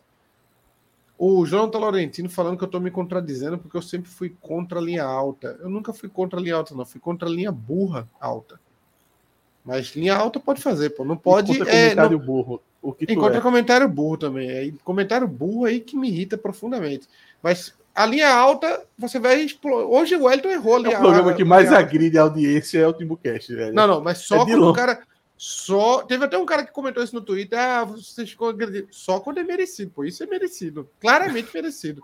O 1.23 1.45
Jonathan 1.45 1.77
Laurentino 1.77 2.27
falando 2.27 2.57
que 2.57 2.63
eu 2.63 2.65
estou 2.65 2.81
me 2.81 2.89
contradizendo 2.89 3.55
porque 3.55 3.77
eu 3.77 3.81
sempre 3.83 4.09
fui 4.09 4.35
contra 4.41 4.79
a 4.79 4.81
linha 4.81 5.03
alta. 5.03 5.55
Eu 5.61 5.69
nunca 5.69 5.93
fui 5.93 6.09
contra 6.09 6.39
a 6.39 6.41
linha 6.41 6.55
alta, 6.55 6.73
não. 6.73 6.83
Fui 6.83 6.99
contra 6.99 7.29
a 7.29 7.31
linha 7.31 7.51
burra 7.51 8.09
alta. 8.19 8.59
Mas 9.63 9.95
linha 9.95 10.15
alta 10.15 10.39
pode 10.39 10.63
fazer, 10.63 10.89
pô. 10.89 11.05
Não 11.05 11.15
pode. 11.15 11.51
Encontra 11.51 11.71
é, 11.71 11.89
comentário 11.89 12.17
não... 12.17 12.25
burro. 12.25 12.61
O 12.81 12.91
que 12.91 13.05
Encontra 13.07 13.37
é. 13.37 13.41
comentário 13.41 13.87
burro 13.87 14.17
também. 14.17 14.49
É 14.49 14.73
comentário 14.83 15.27
burro 15.27 15.65
aí 15.65 15.79
que 15.79 15.95
me 15.95 16.09
irrita 16.09 16.39
profundamente. 16.39 17.07
Mas 17.39 17.71
a 17.93 18.03
linha 18.03 18.33
alta, 18.33 18.83
você 18.97 19.19
vai 19.19 19.41
explorar. 19.41 19.85
Hoje 19.85 20.15
o 20.15 20.23
Wellington 20.23 20.49
errou 20.49 20.77
ali. 20.77 20.91
É 20.91 20.97
o 20.97 21.01
programa 21.01 21.33
que 21.35 21.43
mais 21.43 21.71
agride 21.71 22.17
a 22.17 22.23
audiência 22.23 22.79
é 22.79 22.87
o 22.87 22.93
Timbucast, 22.93 23.53
velho. 23.53 23.75
Não, 23.75 23.85
não, 23.85 24.01
mas 24.01 24.17
só 24.17 24.37
é 24.37 24.45
quando 24.45 24.67
o 24.67 24.73
cara. 24.73 25.03
Só. 25.43 26.03
Teve 26.03 26.25
até 26.25 26.37
um 26.37 26.45
cara 26.45 26.63
que 26.63 26.71
comentou 26.71 27.03
isso 27.03 27.15
no 27.15 27.21
Twitter. 27.21 27.57
Ah, 27.57 27.83
vocês 27.83 28.29
ficam 28.29 28.47
agredindo. 28.47 28.87
Só 28.91 29.19
quando 29.19 29.39
é 29.39 29.43
merecido, 29.43 29.89
pô. 29.89 30.03
Isso 30.03 30.21
é 30.21 30.27
merecido. 30.27 30.87
Claramente 30.99 31.49
merecido. 31.51 32.03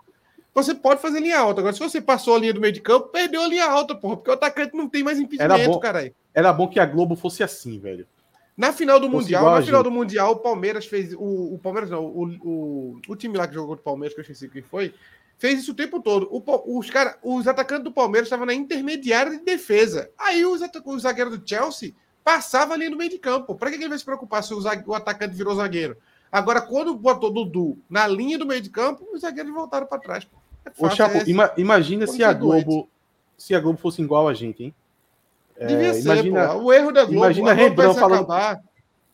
Você 0.52 0.74
pode 0.74 1.00
fazer 1.00 1.20
linha 1.20 1.38
alta. 1.38 1.60
Agora, 1.60 1.72
se 1.72 1.78
você 1.78 2.00
passou 2.00 2.34
a 2.34 2.38
linha 2.40 2.52
do 2.52 2.60
meio 2.60 2.72
de 2.72 2.80
campo, 2.80 3.10
perdeu 3.10 3.40
a 3.40 3.46
linha 3.46 3.66
alta, 3.66 3.94
porra. 3.94 4.16
Porque 4.16 4.28
o 4.28 4.34
atacante 4.34 4.76
não 4.76 4.88
tem 4.88 5.04
mais 5.04 5.20
impedimento, 5.20 5.78
caralho. 5.78 6.12
Era 6.34 6.52
bom 6.52 6.66
que 6.66 6.80
a 6.80 6.84
Globo 6.84 7.14
fosse 7.14 7.44
assim, 7.44 7.78
velho. 7.78 8.08
Na 8.56 8.72
final 8.72 8.98
do 8.98 9.08
Mundial, 9.08 9.48
na 9.52 9.62
final 9.62 9.84
do 9.84 9.90
Mundial, 9.92 10.32
o 10.32 10.40
Palmeiras 10.40 10.86
fez. 10.86 11.14
O, 11.14 11.54
o 11.54 11.60
Palmeiras 11.62 11.90
não, 11.90 12.06
o, 12.06 12.24
o, 12.42 13.00
o, 13.06 13.14
time 13.14 13.38
lá 13.38 13.46
que 13.46 13.54
jogou 13.54 13.68
contra 13.68 13.82
o 13.82 13.84
Palmeiras, 13.84 14.14
que 14.14 14.20
eu 14.20 14.22
esqueci 14.22 14.48
quem 14.48 14.62
foi, 14.62 14.92
fez 15.38 15.60
isso 15.60 15.70
o 15.70 15.76
tempo 15.76 16.02
todo. 16.02 16.28
O, 16.28 16.76
os, 16.76 16.90
cara, 16.90 17.16
os 17.22 17.46
atacantes 17.46 17.84
do 17.84 17.92
Palmeiras 17.92 18.26
estavam 18.26 18.46
na 18.46 18.52
intermediária 18.52 19.30
de 19.30 19.44
defesa. 19.44 20.10
Aí 20.18 20.44
os, 20.44 20.60
os 20.84 21.02
zagueiros 21.02 21.38
do 21.38 21.48
Chelsea 21.48 21.94
passava 22.28 22.74
ali 22.74 22.90
no 22.90 22.96
meio 22.98 23.08
de 23.08 23.18
campo. 23.18 23.54
Para 23.54 23.70
que 23.70 23.76
ele 23.76 23.88
vai 23.88 23.96
se 23.96 24.04
preocupar 24.04 24.44
se 24.44 24.52
o, 24.52 24.60
o 24.86 24.94
atacante 24.94 25.34
virou 25.34 25.54
zagueiro? 25.54 25.96
Agora, 26.30 26.60
quando 26.60 26.94
botou 26.94 27.32
Dudu 27.32 27.78
na 27.88 28.06
linha 28.06 28.36
do 28.36 28.44
meio 28.44 28.60
de 28.60 28.68
campo, 28.68 29.08
os 29.14 29.22
zagueiros 29.22 29.50
voltaram 29.50 29.86
para 29.86 29.98
trás. 29.98 30.28
É 30.62 30.68
fácil, 30.68 30.84
Ô, 30.84 30.90
Chapo, 30.90 31.16
é 31.16 31.24
ima 31.26 31.50
imagina 31.56 32.06
se 32.06 32.22
a 32.22 32.30
Globo 32.34 32.86
se 33.38 33.54
a 33.54 33.60
Globo 33.60 33.78
fosse 33.78 34.02
igual 34.02 34.28
a 34.28 34.34
gente, 34.34 34.62
hein? 34.62 34.74
É, 35.56 35.68
Devia 35.68 35.94
ser, 35.94 36.00
imagina, 36.02 36.48
pô. 36.48 36.58
O 36.64 36.72
erro 36.72 36.92
da 36.92 37.04
Globo. 37.04 37.18
Imagina 37.18 37.52
Rembrandt 37.54 37.98
falando. 37.98 38.24
Acabar. 38.24 38.62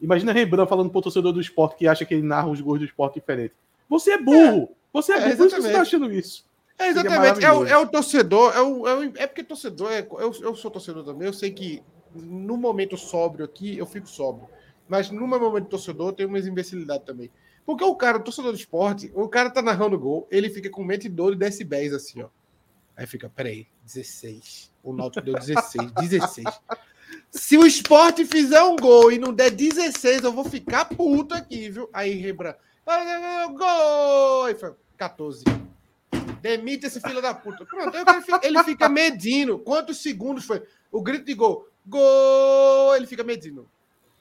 Imagina 0.00 0.32
Rembrandt 0.32 0.68
falando 0.68 0.90
pro 0.90 1.02
torcedor 1.02 1.32
do 1.32 1.40
esporte 1.40 1.76
que 1.76 1.86
acha 1.86 2.04
que 2.04 2.14
ele 2.14 2.26
narra 2.26 2.48
os 2.48 2.60
gols 2.60 2.80
do 2.80 2.84
esporte 2.84 3.14
diferente. 3.14 3.54
Você 3.88 4.10
é 4.10 4.18
burro! 4.18 4.62
É, 4.64 4.68
você 4.92 5.12
é, 5.12 5.16
é 5.16 5.20
burro, 5.20 5.36
por 5.36 5.46
isso 5.46 5.56
que 5.56 5.62
você 5.62 5.72
tá 5.72 5.82
achando 5.82 6.12
isso. 6.12 6.44
É, 6.76 6.88
exatamente. 6.88 7.44
É 7.44 7.52
o, 7.52 7.64
é 7.64 7.78
o, 7.78 7.86
torcedor, 7.86 8.56
é, 8.56 8.60
o, 8.60 8.88
é, 8.88 8.94
o, 8.94 9.12
é 9.18 9.26
porque 9.28 9.44
torcedor, 9.44 9.92
é, 9.92 10.00
eu, 10.00 10.34
eu 10.40 10.56
sou 10.56 10.68
torcedor 10.68 11.04
também, 11.04 11.28
eu 11.28 11.32
sei 11.32 11.52
que 11.52 11.80
no 12.14 12.56
momento 12.56 12.96
sóbrio 12.96 13.44
aqui, 13.44 13.76
eu 13.76 13.86
fico 13.86 14.08
sóbrio. 14.08 14.48
Mas 14.88 15.10
no 15.10 15.26
meu 15.26 15.40
momento 15.40 15.68
torcedor, 15.68 16.12
tem 16.12 16.26
uma 16.26 16.38
imbecilidade 16.38 17.04
também. 17.04 17.30
Porque 17.64 17.82
o 17.82 17.94
cara, 17.94 18.18
o 18.18 18.22
torcedor 18.22 18.52
do 18.52 18.58
esporte, 18.58 19.10
o 19.14 19.28
cara 19.28 19.50
tá 19.50 19.62
narrando 19.62 19.98
gol, 19.98 20.28
ele 20.30 20.50
fica 20.50 20.68
com 20.68 20.84
medidor 20.84 21.32
de 21.32 21.38
decibéis 21.38 21.92
assim, 21.92 22.22
ó. 22.22 22.28
Aí 22.96 23.06
fica, 23.06 23.28
peraí, 23.28 23.66
16. 23.82 24.72
O 24.82 24.92
Náutico 24.92 25.24
deu 25.24 25.34
16, 25.34 25.90
16. 25.92 26.46
Se 27.30 27.56
o 27.56 27.66
esporte 27.66 28.24
fizer 28.24 28.62
um 28.62 28.76
gol 28.76 29.10
e 29.10 29.18
não 29.18 29.32
der 29.32 29.50
16, 29.50 30.22
eu 30.22 30.32
vou 30.32 30.44
ficar 30.44 30.84
puto 30.84 31.34
aqui, 31.34 31.68
viu? 31.68 31.88
Aí 31.92 32.14
Rebran, 32.14 32.54
gol! 33.56 34.44
Aí 34.44 34.54
foi 34.54 34.74
14. 34.96 35.44
Demite 36.40 36.86
esse 36.86 37.00
filho 37.00 37.22
da 37.22 37.34
puta. 37.34 37.64
Pronto, 37.64 37.96
ele 38.42 38.62
fica 38.64 38.88
medindo. 38.88 39.58
Quantos 39.58 40.02
segundos 40.02 40.44
foi? 40.44 40.62
O 40.92 41.02
grito 41.02 41.24
de 41.24 41.34
gol. 41.34 41.66
Gol! 41.86 42.96
Ele 42.96 43.06
fica 43.06 43.22
medindo. 43.24 43.68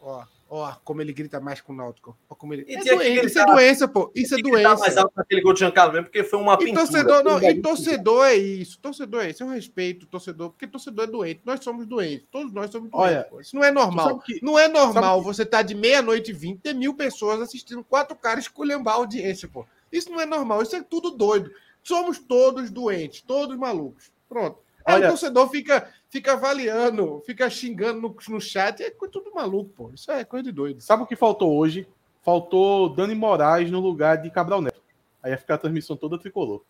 Ó, 0.02 0.26
Ó, 0.56 0.72
como 0.84 1.02
ele 1.02 1.12
grita 1.12 1.40
mais 1.40 1.62
com 1.62 1.74
o 1.74 1.76
Náutico. 1.76 2.16
Oh, 2.30 2.36
como 2.36 2.54
ele... 2.54 2.64
É 2.72 2.78
doença, 2.78 3.26
isso 3.26 3.40
é 3.40 3.46
doença, 3.48 3.88
pô. 3.88 4.12
Isso 4.14 4.36
é 4.36 4.38
doença. 4.38 4.76
mais 4.78 4.96
alto 4.98 5.12
naquele 5.16 5.42
gol 5.42 5.52
de 5.52 5.62
Giancarlo 5.62 5.94
mesmo, 5.94 6.06
porque 6.06 6.24
foi 6.24 6.38
uma 6.38 6.54
e 6.54 6.58
pintura. 6.60 6.86
Torcedor, 6.86 7.24
não, 7.24 7.42
e 7.42 7.60
torcedor 7.60 8.26
é 8.28 8.36
isso. 8.36 8.78
Torcedor 8.78 9.24
é 9.24 9.32
isso. 9.32 9.42
Eu 9.42 9.48
respeito 9.48 10.04
o 10.04 10.06
torcedor, 10.06 10.52
porque 10.52 10.68
torcedor 10.68 11.06
é 11.06 11.08
doente. 11.08 11.42
Nós 11.44 11.64
somos 11.64 11.88
doentes. 11.88 12.28
Todos 12.32 12.54
nós 12.54 12.70
somos 12.70 12.92
doentes. 12.92 13.16
Olha, 13.16 13.24
pô. 13.24 13.42
isso 13.42 13.56
não 13.56 13.64
é 13.64 13.72
normal. 13.72 14.20
Que... 14.20 14.40
Não 14.44 14.60
é 14.60 14.68
normal 14.68 15.22
que... 15.22 15.26
você 15.26 15.44
tá 15.44 15.64
de 15.64 15.74
meia-noite 15.74 16.30
e 16.30 16.36
vinte, 16.36 16.60
ter 16.60 16.76
mil 16.76 16.94
pessoas 16.94 17.42
assistindo 17.42 17.84
quatro 17.84 18.16
caras 18.16 18.44
esculhambar 18.44 18.94
a 18.94 18.98
audiência, 18.98 19.48
pô. 19.48 19.66
Isso 19.92 20.12
não 20.12 20.22
é 20.22 20.26
normal. 20.28 20.62
Isso 20.62 20.76
é 20.76 20.84
tudo 20.84 21.10
doido. 21.10 21.50
Somos 21.82 22.20
todos 22.20 22.70
doentes, 22.70 23.22
todos 23.22 23.58
malucos. 23.58 24.12
Pronto. 24.30 24.60
Aí 24.86 24.96
Olha, 24.96 25.08
o 25.08 25.10
torcedor 25.12 25.50
fica, 25.50 25.90
fica 26.10 26.34
avaliando, 26.34 27.22
fica 27.26 27.50
xingando 27.50 28.02
no, 28.02 28.16
no 28.30 28.42
chat. 28.42 28.84
É 28.84 28.90
tudo 28.90 29.34
maluco, 29.34 29.70
pô. 29.72 29.92
Isso 29.94 30.12
é 30.12 30.24
coisa 30.24 30.44
de 30.44 30.52
doido. 30.52 30.82
Sabe 30.82 31.04
o 31.04 31.06
que 31.08 31.16
faltou 31.16 31.56
hoje? 31.56 31.88
Faltou 32.22 32.90
Dani 32.90 33.16
Moraes 33.16 33.70
no 33.72 33.80
lugar 33.80 34.18
de 34.18 34.30
Cabral 34.30 34.62
Neto. 34.62 34.82
Aí 35.22 35.32
ia 35.32 35.38
ficar 35.38 35.56
a 35.56 35.58
transmissão 35.58 35.96
toda 35.96 36.20
tricolor. 36.20 36.64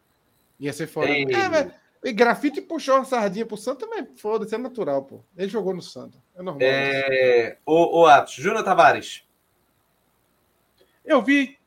Ia 0.59 0.71
ser 0.73 0.87
foda. 0.87 1.07
É, 1.07 1.49
mas, 1.49 1.73
e 2.03 2.11
grafite 2.11 2.61
puxou 2.61 2.95
uma 2.95 3.05
sardinha 3.05 3.45
pro 3.45 3.55
Santa, 3.57 3.87
mas 3.87 4.07
foda-se, 4.19 4.53
é 4.53 4.57
natural, 4.57 5.03
pô. 5.03 5.21
Ele 5.37 5.47
jogou 5.47 5.73
no 5.73 5.81
Santa. 5.81 6.17
É 6.35 6.41
normal. 6.41 6.61
É... 6.61 7.57
O, 7.65 8.01
o 8.01 8.05
Atos, 8.05 8.33
Júnior 8.33 8.63
Tavares. 8.63 9.23
Eu 11.05 11.21
vi 11.21 11.57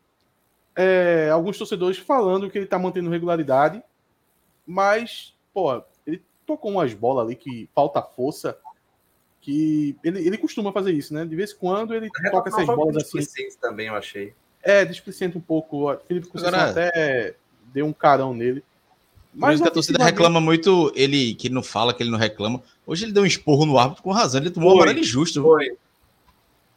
é, 0.75 1.31
alguns 1.31 1.57
torcedores 1.57 1.99
falando 1.99 2.51
que 2.51 2.59
ele 2.59 2.67
tá 2.67 2.79
mantendo 2.79 3.11
regularidade, 3.11 3.83
mas, 4.67 5.35
pô, 5.55 5.83
tocou 6.47 6.71
umas 6.71 6.95
bolas 6.95 7.27
ali 7.27 7.35
que 7.35 7.69
falta 7.75 8.01
força. 8.01 8.57
Que 9.41 9.97
ele, 10.03 10.27
ele 10.27 10.39
costuma 10.39 10.73
fazer 10.73 10.93
isso, 10.93 11.15
né? 11.15 11.25
De 11.25 11.37
vez 11.37 11.53
em 11.53 11.57
quando 11.57 11.95
ele 11.95 12.09
toca 12.31 12.49
essas 12.49 12.67
bolas 12.67 12.97
assim. 12.97 13.49
também, 13.61 13.89
eu 13.89 13.95
achei. 13.95 14.35
É, 14.63 14.85
displicente 14.85 15.39
um 15.39 15.41
pouco. 15.41 15.93
O 15.93 15.97
Felipe 15.99 16.27
Conceição 16.27 16.59
até 16.59 17.35
deu 17.73 17.87
um 17.87 17.93
carão 17.93 18.35
nele. 18.35 18.65
Mas 19.33 19.61
que 19.61 19.69
a 19.69 19.71
torcida 19.71 20.03
reclama 20.03 20.41
muito, 20.41 20.91
ele 20.97 21.35
que 21.35 21.49
ele 21.49 21.55
não 21.55 21.63
fala, 21.63 21.93
que 21.93 22.03
ele 22.03 22.11
não 22.11 22.19
reclama. 22.19 22.63
Hoje 22.87 23.05
ele 23.05 23.13
deu 23.13 23.23
um 23.23 23.27
esporro 23.27 23.67
no 23.67 23.79
árbitro 23.79 24.03
com 24.03 24.11
razão, 24.11 24.41
ele 24.41 24.51
tomou 24.51 24.71
foi, 24.71 24.79
um 24.79 24.83
amarelo 24.83 24.99
injusto. 24.99 25.43
Foi. 25.43 25.77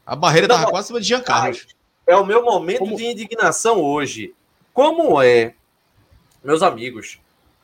A 0.06 0.16
barreira 0.16 0.48
não, 0.48 0.56
tava 0.58 0.70
quase 0.70 0.88
cima 0.88 1.00
de 1.00 1.08
Jean 1.08 1.22
Carlos. 1.22 1.68
É 2.06 2.16
o 2.18 2.26
meu 2.26 2.44
momento 2.44 2.80
Como... 2.80 2.98
de 2.98 3.06
indignação 3.06 3.80
hoje. 3.82 4.34
Como 4.74 5.22
é, 5.22 5.54
meus 6.44 6.62
amigos, 6.62 7.20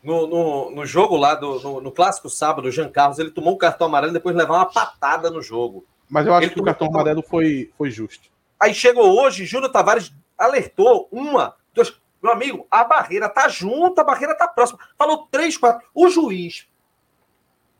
no, 0.06 0.28
no, 0.28 0.72
no 0.72 0.86
jogo 0.86 1.18
lá, 1.18 1.34
do, 1.34 1.60
no, 1.60 1.82
no, 1.82 1.92
clássico 1.92 2.30
sábado, 2.30 2.68
o 2.68 2.72
Jean 2.72 2.90
Carlos, 2.90 3.18
ele 3.18 3.32
tomou 3.32 3.56
um 3.56 3.58
cartão 3.58 3.88
amarelo 3.88 4.12
e 4.12 4.14
depois 4.14 4.36
levou 4.36 4.56
uma 4.56 4.66
patada 4.66 5.32
no 5.32 5.42
jogo. 5.42 5.84
Mas 6.08 6.28
eu 6.28 6.34
acho 6.34 6.46
ele 6.46 6.54
que 6.54 6.62
o 6.62 6.64
cartão 6.64 6.88
amarelo 6.88 7.24
foi, 7.24 7.72
foi 7.76 7.90
justo. 7.90 8.30
Aí 8.60 8.74
chegou 8.74 9.20
hoje, 9.20 9.46
Júlio 9.46 9.70
Tavares 9.70 10.14
alertou 10.38 11.10
uma, 11.12 11.56
duas. 11.74 12.00
Meu 12.22 12.32
amigo, 12.32 12.68
a 12.70 12.84
barreira 12.84 13.28
tá 13.28 13.48
junto, 13.48 14.00
a 14.00 14.04
barreira 14.04 14.36
tá 14.36 14.48
próxima. 14.48 14.80
Falou 14.98 15.28
três, 15.32 15.58
quatro. 15.58 15.88
O 15.94 16.08
juiz. 16.10 16.68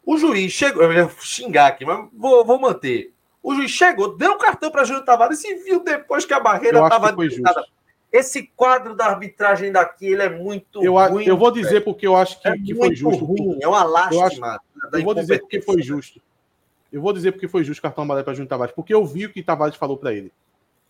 O 0.04 0.18
juiz 0.18 0.52
chegou. 0.52 0.84
Eu 0.84 0.94
ia 0.94 1.10
xingar 1.20 1.68
aqui, 1.68 1.86
mas 1.86 2.08
vou, 2.14 2.44
vou 2.44 2.60
manter. 2.60 3.14
O 3.42 3.54
juiz 3.54 3.70
chegou, 3.70 4.18
deu 4.18 4.34
um 4.34 4.38
cartão 4.40 4.72
para 4.72 4.84
Júlio 4.84 5.06
Tavares 5.06 5.44
e 5.44 5.56
viu 5.56 5.84
depois 5.84 6.26
que 6.26 6.34
a 6.34 6.40
barreira 6.40 6.84
estava 6.84 7.16
Esse 8.16 8.44
quadro 8.56 8.96
da 8.96 9.08
arbitragem 9.08 9.74
daqui 9.74 10.06
ele 10.06 10.24
é 10.24 10.30
muito 10.30 10.82
eu, 10.82 10.94
ruim. 10.94 11.26
Eu 11.26 11.38
vou 11.38 11.52
dizer 11.52 11.70
velho. 11.70 11.84
porque 11.84 12.08
eu 12.08 12.16
acho 12.16 12.42
que, 12.42 12.48
é 12.48 12.58
que 12.58 12.74
foi 12.74 12.96
justo. 12.96 13.26
Ruim, 13.26 13.60
é 13.62 13.68
uma 13.68 13.84
lástima. 13.84 14.16
Eu, 14.16 14.26
acho, 14.26 14.42
eu 14.94 15.04
vou 15.04 15.14
dizer 15.14 15.40
porque 15.40 15.62
foi 15.62 15.82
justo. 15.82 16.22
Eu 16.94 17.02
vou 17.02 17.12
dizer 17.12 17.34
porque 17.34 17.50
foi 17.50 17.66
justo 17.66 17.80
o 17.80 17.82
cartão 17.82 18.06
amarelo 18.06 18.24
para 18.24 18.34
Júlio 18.34 18.48
Tavares, 18.48 18.74
porque 18.74 18.94
eu 18.94 19.06
vi 19.06 19.26
o 19.26 19.34
que 19.34 19.44
Tavares 19.44 19.76
falou 19.76 19.98
para 19.98 20.14
ele. 20.14 20.32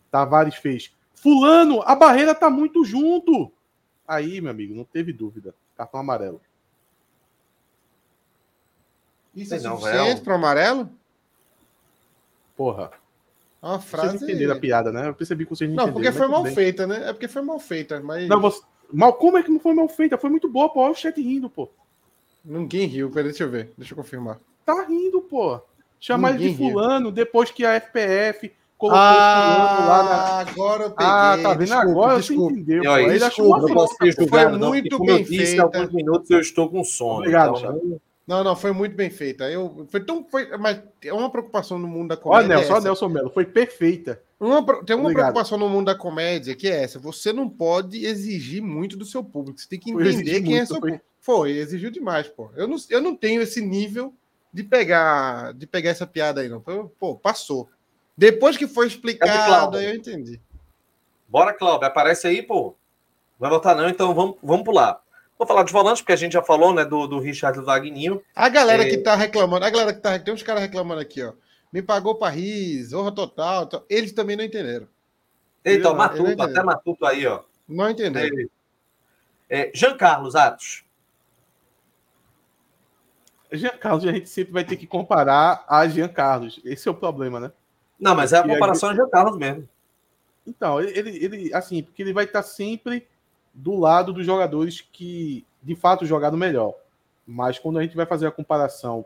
Tavares 0.08 0.54
fez. 0.54 0.94
Fulano, 1.16 1.82
a 1.82 1.96
barreira 1.96 2.32
tá 2.32 2.48
muito 2.48 2.84
junto. 2.84 3.50
Aí, 4.06 4.40
meu 4.40 4.52
amigo, 4.52 4.72
não 4.72 4.84
teve 4.84 5.12
dúvida. 5.12 5.52
Cartão 5.76 5.98
amarelo. 5.98 6.40
Isso 9.34 9.52
é 9.52 9.58
suficiente 9.58 10.20
para 10.20 10.36
amarelo? 10.36 10.88
Porra. 12.56 12.92
Uma 13.66 13.80
frase. 13.80 14.10
Vocês 14.10 14.22
entenderam 14.22 14.54
a 14.54 14.58
piada, 14.58 14.92
né? 14.92 15.08
Eu 15.08 15.14
percebi 15.14 15.44
que 15.44 15.50
vocês 15.50 15.68
não, 15.68 15.86
não 15.86 15.92
porque 15.92 16.12
foi 16.12 16.28
mal 16.28 16.42
bem. 16.42 16.54
feita, 16.54 16.86
né? 16.86 17.08
É 17.08 17.12
porque 17.12 17.28
foi 17.28 17.42
mal 17.42 17.58
feita, 17.58 18.00
mas. 18.00 18.28
Não, 18.28 18.40
você... 18.40 18.60
Mal, 18.92 19.12
como 19.14 19.36
é 19.36 19.42
que 19.42 19.50
não 19.50 19.58
foi 19.58 19.74
mal 19.74 19.88
feita? 19.88 20.16
Foi 20.16 20.30
muito 20.30 20.48
boa, 20.48 20.68
pô. 20.68 20.80
Olha 20.80 20.92
o 20.92 20.94
chat 20.94 21.20
rindo, 21.20 21.50
pô. 21.50 21.68
Ninguém 22.44 22.86
riu, 22.86 23.10
peraí, 23.10 23.30
deixa 23.30 23.42
eu 23.42 23.50
ver, 23.50 23.72
deixa 23.76 23.92
eu 23.92 23.96
confirmar. 23.96 24.38
Tá 24.64 24.86
rindo, 24.88 25.20
pô. 25.20 25.60
Chamar 25.98 26.34
ele 26.34 26.50
de 26.50 26.56
fulano 26.56 27.06
riu. 27.06 27.14
depois 27.14 27.50
que 27.50 27.64
a 27.64 27.80
FPF 27.80 28.52
colocou 28.78 29.00
ah, 29.00 29.74
fulano 29.76 29.88
lá 29.88 30.02
na. 30.04 30.50
Agora 30.50 30.84
eu 30.84 30.90
peguei. 30.90 31.06
Ah, 31.06 31.38
tá 31.42 31.48
vendo 31.50 31.58
desculpa, 31.58 31.90
agora? 31.90 32.20
Desculpa. 32.20 32.54
Você 32.54 32.60
entendeu, 32.60 32.82
pô. 32.84 32.96
Ele 32.98 33.24
achou 33.24 33.46
uma 33.46 33.60
Foi 34.28 34.58
muito 34.58 34.98
bem 35.00 35.24
feita. 35.24 35.62
alguns 35.62 35.92
minutos 35.92 36.30
eu 36.30 36.40
estou 36.40 36.70
com 36.70 36.84
sono. 36.84 37.18
Obrigado, 37.18 37.58
então, 37.58 38.00
não, 38.26 38.42
não, 38.42 38.56
foi 38.56 38.72
muito 38.72 38.96
bem 38.96 39.08
feita. 39.08 39.48
Eu, 39.50 39.86
foi 39.88 40.00
tão, 40.00 40.26
foi, 40.28 40.48
mas 40.56 40.82
é 41.04 41.12
uma 41.12 41.30
preocupação 41.30 41.78
no 41.78 41.86
mundo 41.86 42.08
da 42.08 42.16
comédia. 42.16 42.56
Olha, 42.56 42.56
Nelson, 42.56 42.76
é 42.76 42.80
Nelson 42.80 43.08
Melo, 43.08 43.30
foi 43.30 43.44
perfeita. 43.44 44.20
Uma, 44.40 44.62
tem 44.84 44.96
uma 44.96 45.04
Obrigado. 45.04 45.14
preocupação 45.14 45.56
no 45.56 45.68
mundo 45.68 45.86
da 45.86 45.94
comédia 45.94 46.56
que 46.56 46.68
é 46.68 46.82
essa: 46.82 46.98
você 46.98 47.32
não 47.32 47.48
pode 47.48 48.04
exigir 48.04 48.60
muito 48.60 48.96
do 48.96 49.04
seu 49.04 49.22
público. 49.22 49.60
Você 49.60 49.68
tem 49.68 49.78
que 49.78 49.92
entender 49.92 50.42
quem 50.42 50.56
é 50.56 50.58
muito, 50.58 50.62
é 50.62 50.66
seu 50.66 50.80
foi... 50.80 50.90
público. 50.90 51.04
Foi, 51.20 51.50
exigiu 51.52 51.90
demais, 51.90 52.28
pô. 52.28 52.50
Eu 52.56 52.66
não, 52.68 52.76
eu 52.90 53.00
não 53.00 53.16
tenho 53.16 53.42
esse 53.42 53.60
nível 53.60 54.14
de 54.52 54.62
pegar, 54.62 55.52
de 55.54 55.66
pegar 55.66 55.90
essa 55.90 56.06
piada 56.06 56.40
aí, 56.40 56.48
não. 56.48 56.60
Pô, 56.98 57.16
passou. 57.16 57.68
Depois 58.16 58.56
que 58.56 58.66
foi 58.66 58.86
explicado, 58.86 59.76
aí 59.76 59.86
eu 59.86 59.94
entendi. 59.94 60.40
Bora, 61.28 61.52
Cláudio, 61.52 61.86
aparece 61.86 62.26
aí, 62.26 62.42
pô. 62.42 62.74
Vai 63.38 63.50
voltar 63.50 63.74
não, 63.74 63.88
então 63.88 64.14
vamos, 64.14 64.36
vamos 64.42 64.64
pular. 64.64 65.00
Vou 65.38 65.46
falar 65.46 65.64
de 65.64 65.72
volantes, 65.72 66.00
porque 66.00 66.12
a 66.12 66.16
gente 66.16 66.32
já 66.32 66.42
falou, 66.42 66.72
né, 66.72 66.84
do, 66.84 67.06
do 67.06 67.18
Richard 67.18 67.60
Wagninho. 67.60 68.22
A 68.34 68.48
galera 68.48 68.84
é... 68.84 68.88
que 68.88 68.98
tá 68.98 69.14
reclamando, 69.14 69.64
a 69.64 69.70
galera 69.70 69.92
que 69.92 70.00
tá. 70.00 70.18
Tem 70.18 70.32
uns 70.32 70.42
caras 70.42 70.62
reclamando 70.62 71.00
aqui, 71.00 71.22
ó. 71.22 71.32
Me 71.72 71.82
pagou 71.82 72.14
Paris, 72.14 72.92
honra 72.92 73.12
total. 73.12 73.68
Eles 73.88 74.12
também 74.12 74.36
não 74.36 74.44
entenderam. 74.44 74.88
Então, 75.64 75.94
Matuto, 75.94 76.40
até 76.40 76.62
Matuto 76.62 77.04
aí, 77.04 77.26
ó. 77.26 77.42
Não 77.68 77.90
entenderam. 77.90 78.48
É, 79.48 79.68
é, 79.68 79.70
Jean 79.74 79.96
Carlos 79.96 80.34
Atos. 80.34 80.84
Jean 83.52 83.76
Carlos, 83.76 84.04
a 84.06 84.12
gente 84.12 84.28
sempre 84.28 84.52
vai 84.52 84.64
ter 84.64 84.76
que 84.76 84.86
comparar 84.86 85.64
a 85.68 85.86
Jean 85.86 86.08
Carlos. 86.08 86.60
Esse 86.64 86.88
é 86.88 86.90
o 86.90 86.94
problema, 86.94 87.38
né? 87.40 87.52
Não, 87.98 88.14
mas 88.14 88.32
é 88.32 88.38
a 88.38 88.42
comparação 88.42 88.90
a 88.90 88.94
Jean 88.94 89.08
Carlos 89.08 89.36
mesmo. 89.36 89.68
Então, 90.46 90.80
ele, 90.80 91.24
ele, 91.24 91.54
assim, 91.54 91.82
porque 91.82 92.02
ele 92.02 92.12
vai 92.12 92.24
estar 92.24 92.42
sempre 92.42 93.06
do 93.56 93.74
lado 93.74 94.12
dos 94.12 94.26
jogadores 94.26 94.80
que 94.80 95.44
de 95.62 95.74
fato 95.74 96.04
jogaram 96.04 96.36
melhor. 96.36 96.74
Mas 97.26 97.58
quando 97.58 97.78
a 97.78 97.82
gente 97.82 97.96
vai 97.96 98.06
fazer 98.06 98.26
a 98.26 98.30
comparação 98.30 99.04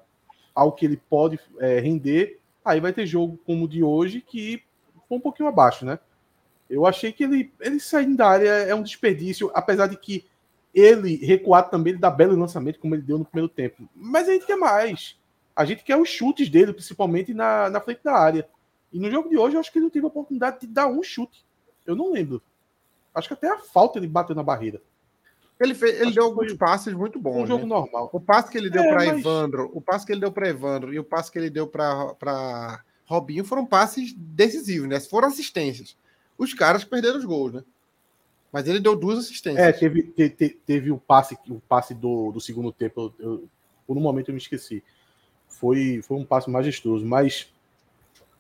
ao 0.54 0.72
que 0.72 0.84
ele 0.84 0.96
pode 0.96 1.38
é, 1.58 1.78
render, 1.78 2.38
aí 2.64 2.80
vai 2.80 2.92
ter 2.92 3.06
jogo 3.06 3.38
como 3.46 3.64
o 3.64 3.68
de 3.68 3.82
hoje 3.82 4.20
que 4.20 4.62
foi 5.08 5.18
um 5.18 5.20
pouquinho 5.20 5.48
abaixo, 5.48 5.86
né? 5.86 5.98
Eu 6.68 6.84
achei 6.84 7.12
que 7.12 7.24
ele, 7.24 7.52
ele 7.60 7.80
saindo 7.80 8.16
da 8.16 8.28
área 8.28 8.48
é 8.48 8.74
um 8.74 8.82
desperdício, 8.82 9.50
apesar 9.54 9.86
de 9.86 9.96
que 9.96 10.24
ele 10.74 11.16
recuar 11.16 11.68
também, 11.68 11.92
ele 11.92 12.00
dá 12.00 12.10
belo 12.10 12.38
lançamento, 12.38 12.78
como 12.78 12.94
ele 12.94 13.02
deu 13.02 13.18
no 13.18 13.24
primeiro 13.24 13.48
tempo. 13.48 13.88
Mas 13.94 14.28
a 14.28 14.32
gente 14.32 14.46
quer 14.46 14.56
mais. 14.56 15.18
A 15.54 15.64
gente 15.64 15.82
quer 15.82 15.96
os 15.96 16.08
chutes 16.08 16.48
dele, 16.48 16.72
principalmente 16.72 17.34
na, 17.34 17.68
na 17.70 17.80
frente 17.80 18.02
da 18.04 18.14
área. 18.14 18.48
E 18.92 18.98
no 18.98 19.10
jogo 19.10 19.28
de 19.28 19.36
hoje, 19.36 19.56
eu 19.56 19.60
acho 19.60 19.70
que 19.70 19.78
ele 19.78 19.84
não 19.84 19.90
teve 19.90 20.04
a 20.04 20.08
oportunidade 20.08 20.60
de 20.60 20.66
dar 20.68 20.86
um 20.86 21.02
chute. 21.02 21.44
Eu 21.84 21.96
não 21.96 22.12
lembro. 22.12 22.40
Acho 23.14 23.28
que 23.28 23.34
até 23.34 23.48
a 23.48 23.58
falta 23.58 23.98
ele 23.98 24.06
bateu 24.06 24.34
na 24.34 24.42
barreira. 24.42 24.80
Ele, 25.60 25.74
fez, 25.74 26.00
ele 26.00 26.12
deu 26.12 26.24
alguns 26.24 26.54
passes 26.54 26.94
muito 26.94 27.18
bons. 27.18 27.42
Um 27.42 27.46
jogo 27.46 27.64
né? 27.64 27.68
normal. 27.68 28.08
O 28.12 28.20
passe 28.20 28.50
que 28.50 28.56
ele 28.56 28.70
deu 28.70 28.82
é, 28.82 28.88
para 28.88 29.04
mas... 29.04 29.18
Evandro, 29.18 29.70
o 29.74 29.80
passe 29.80 30.06
que 30.06 30.12
ele 30.12 30.20
deu 30.20 30.32
para 30.32 30.48
Evandro 30.48 30.94
e 30.94 30.98
o 30.98 31.04
passe 31.04 31.30
que 31.30 31.38
ele 31.38 31.50
deu 31.50 31.66
para 31.66 32.82
Robinho 33.04 33.44
foram 33.44 33.66
passes 33.66 34.14
decisivos, 34.16 34.88
né? 34.88 34.98
Foram 35.00 35.28
assistências. 35.28 35.96
Os 36.38 36.54
caras 36.54 36.82
perderam 36.82 37.18
os 37.18 37.26
gols, 37.26 37.52
né? 37.52 37.64
Mas 38.50 38.66
ele 38.66 38.80
deu 38.80 38.96
duas 38.96 39.18
assistências. 39.18 39.62
É, 39.62 39.70
teve, 39.70 40.02
te, 40.02 40.48
teve 40.64 40.90
o 40.90 40.96
passe, 40.96 41.36
o 41.48 41.60
passe 41.60 41.92
do, 41.92 42.32
do 42.32 42.40
segundo 42.40 42.72
tempo. 42.72 43.12
Eu, 43.18 43.30
eu, 43.32 43.48
por 43.86 43.96
um 43.96 44.00
momento 44.00 44.30
eu 44.30 44.34
me 44.34 44.40
esqueci. 44.40 44.82
Foi, 45.46 46.00
foi 46.02 46.16
um 46.16 46.24
passe 46.24 46.48
majestoso, 46.48 47.04
mas 47.04 47.52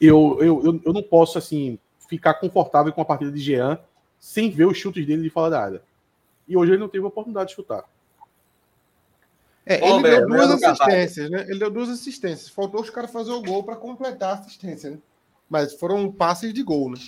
eu, 0.00 0.38
eu, 0.40 0.64
eu, 0.64 0.80
eu 0.86 0.92
não 0.92 1.02
posso 1.02 1.36
assim 1.36 1.78
ficar 2.08 2.34
confortável 2.34 2.92
com 2.92 3.02
a 3.02 3.04
partida 3.04 3.30
de 3.30 3.40
Jean 3.40 3.78
sem 4.20 4.50
ver 4.50 4.66
os 4.66 4.76
chutes 4.76 5.06
dele 5.06 5.22
de 5.22 5.30
fora 5.30 5.50
da 5.50 5.60
área. 5.62 5.82
E 6.46 6.56
hoje 6.56 6.72
ele 6.72 6.78
não 6.78 6.88
teve 6.88 7.04
a 7.04 7.08
oportunidade 7.08 7.48
de 7.48 7.56
chutar. 7.56 7.84
É, 9.64 9.82
ele 9.84 10.02
deu 10.02 10.28
duas 10.28 10.50
assistências, 10.50 11.30
né? 11.30 11.46
Ele 11.48 11.58
deu 11.58 11.70
duas 11.70 11.88
assistências. 11.88 12.48
Faltou 12.48 12.80
os 12.80 12.90
caras 12.90 13.10
fazer 13.10 13.30
o 13.30 13.42
gol 13.42 13.62
para 13.62 13.76
completar 13.76 14.30
a 14.30 14.40
assistência, 14.40 14.90
né? 14.90 14.98
Mas 15.48 15.74
foram 15.74 16.10
passes 16.12 16.52
de 16.52 16.62
gol, 16.62 16.90
né? 16.90 16.98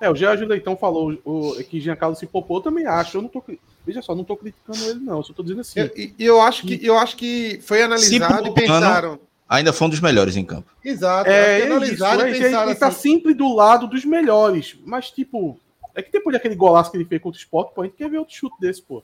É, 0.00 0.10
o 0.10 0.16
Gerardo 0.16 0.46
Leitão 0.46 0.76
falou 0.76 1.20
o, 1.24 1.62
que 1.64 1.80
Giancarlo 1.80 2.16
se 2.16 2.26
popou, 2.26 2.58
eu 2.58 2.62
também 2.62 2.86
acho. 2.86 3.18
Eu 3.18 3.22
não 3.22 3.28
tô, 3.28 3.42
veja 3.86 4.00
só, 4.00 4.14
não 4.14 4.24
tô 4.24 4.36
criticando 4.36 4.82
ele, 4.84 5.00
não. 5.00 5.18
Eu 5.18 5.22
só 5.22 5.32
tô 5.32 5.42
dizendo 5.42 5.60
assim. 5.60 5.80
E 5.94 6.14
eu, 6.18 6.36
eu, 6.36 6.40
acho 6.40 6.66
que, 6.66 6.84
eu 6.84 6.96
acho 6.96 7.16
que 7.16 7.60
foi 7.62 7.82
analisado 7.82 8.48
e 8.48 8.54
pensaram. 8.54 9.20
Ainda 9.50 9.72
foi 9.72 9.88
um 9.88 9.90
dos 9.90 10.00
melhores 10.00 10.36
em 10.36 10.44
campo. 10.44 10.70
Exato. 10.82 11.28
É, 11.28 11.32
é 11.32 11.58
isso, 11.58 12.04
é, 12.04 12.30
ele, 12.30 12.36
ele 12.36 12.50
tá 12.50 12.62
assim. 12.62 12.74
tá 12.76 12.90
sempre 12.92 13.34
do 13.34 13.52
lado 13.52 13.88
dos 13.88 14.04
melhores. 14.04 14.78
Mas, 14.86 15.10
tipo, 15.10 15.58
é 15.94 16.00
que 16.00 16.12
depois 16.12 16.32
daquele 16.32 16.54
golaço 16.54 16.90
que 16.90 16.96
ele 16.96 17.04
fez 17.04 17.20
contra 17.20 17.36
o 17.36 17.40
Sport, 17.40 17.74
pô, 17.74 17.82
a 17.82 17.84
gente 17.84 17.96
quer 17.96 18.08
ver 18.08 18.18
outro 18.18 18.34
chute 18.34 18.54
desse, 18.60 18.80
pô. 18.80 19.02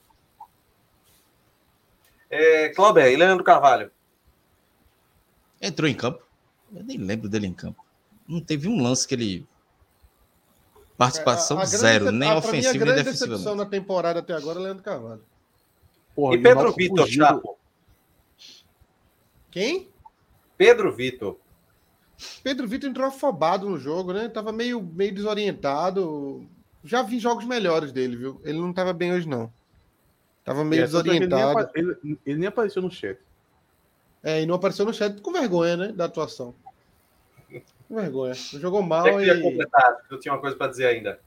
É, 2.29 2.69
Clauber, 2.69 3.05
e 3.11 3.15
Leandro 3.17 3.43
Carvalho? 3.43 3.91
Entrou 5.61 5.89
em 5.89 5.93
campo. 5.93 6.23
Eu 6.73 6.83
nem 6.83 6.97
lembro 6.97 7.27
dele 7.27 7.47
em 7.47 7.53
campo. 7.53 7.85
Não 8.27 8.39
teve 8.39 8.67
um 8.67 8.81
lance 8.81 9.07
que 9.07 9.15
ele. 9.15 9.47
Participação 10.97 11.61
é, 11.61 11.65
zero, 11.65 12.11
nem 12.11 12.31
ofensiva 12.31 12.85
nem 12.85 12.95
defensiva. 12.95 12.95
A 12.95 12.95
grande 12.95 13.03
decepção 13.03 13.55
na 13.55 13.65
temporada 13.65 14.19
até 14.19 14.33
agora 14.33 14.59
é 14.59 14.63
Leandro 14.63 14.83
Carvalho. 14.83 15.23
Porra, 16.15 16.35
e 16.35 16.41
Pedro 16.41 16.73
Vitor, 16.73 17.07
Chapo? 17.07 17.57
Quem? 19.51 19.87
Pedro 20.57 20.91
Vitor. 20.91 21.37
Pedro 22.43 22.67
Vitor 22.67 22.89
entrou 22.89 23.07
afobado 23.07 23.69
no 23.69 23.77
jogo, 23.77 24.11
né? 24.11 24.27
Tava 24.27 24.51
meio, 24.51 24.81
meio 24.81 25.13
desorientado. 25.13 26.47
Já 26.83 27.03
vi 27.03 27.19
jogos 27.19 27.45
melhores 27.45 27.91
dele, 27.91 28.15
viu? 28.15 28.41
Ele 28.43 28.59
não 28.59 28.73
tava 28.73 28.91
bem 28.91 29.13
hoje, 29.13 29.27
não. 29.27 29.51
Tava 30.43 30.63
meio 30.63 30.83
é, 30.83 30.85
desorientado. 30.85 31.69
Ele 31.75 31.85
nem, 31.85 31.97
ele, 32.03 32.19
ele 32.25 32.39
nem, 32.39 32.47
apareceu 32.47 32.81
no 32.81 32.89
chat. 32.89 33.19
É, 34.23 34.41
e 34.41 34.45
não 34.45 34.55
apareceu 34.55 34.85
no 34.85 34.93
chat 34.93 35.21
com 35.21 35.31
vergonha, 35.31 35.77
né? 35.77 35.87
Da 35.91 36.05
atuação. 36.05 36.55
Com 37.87 37.95
vergonha. 37.95 38.33
Jogou 38.33 38.81
mal 38.81 39.03
Você 39.03 39.31
e. 39.31 39.41
completar, 39.41 39.97
eu 40.09 40.19
tinha 40.19 40.33
uma 40.33 40.41
coisa 40.41 40.55
para 40.55 40.69
dizer 40.69 40.87
ainda. 40.87 41.19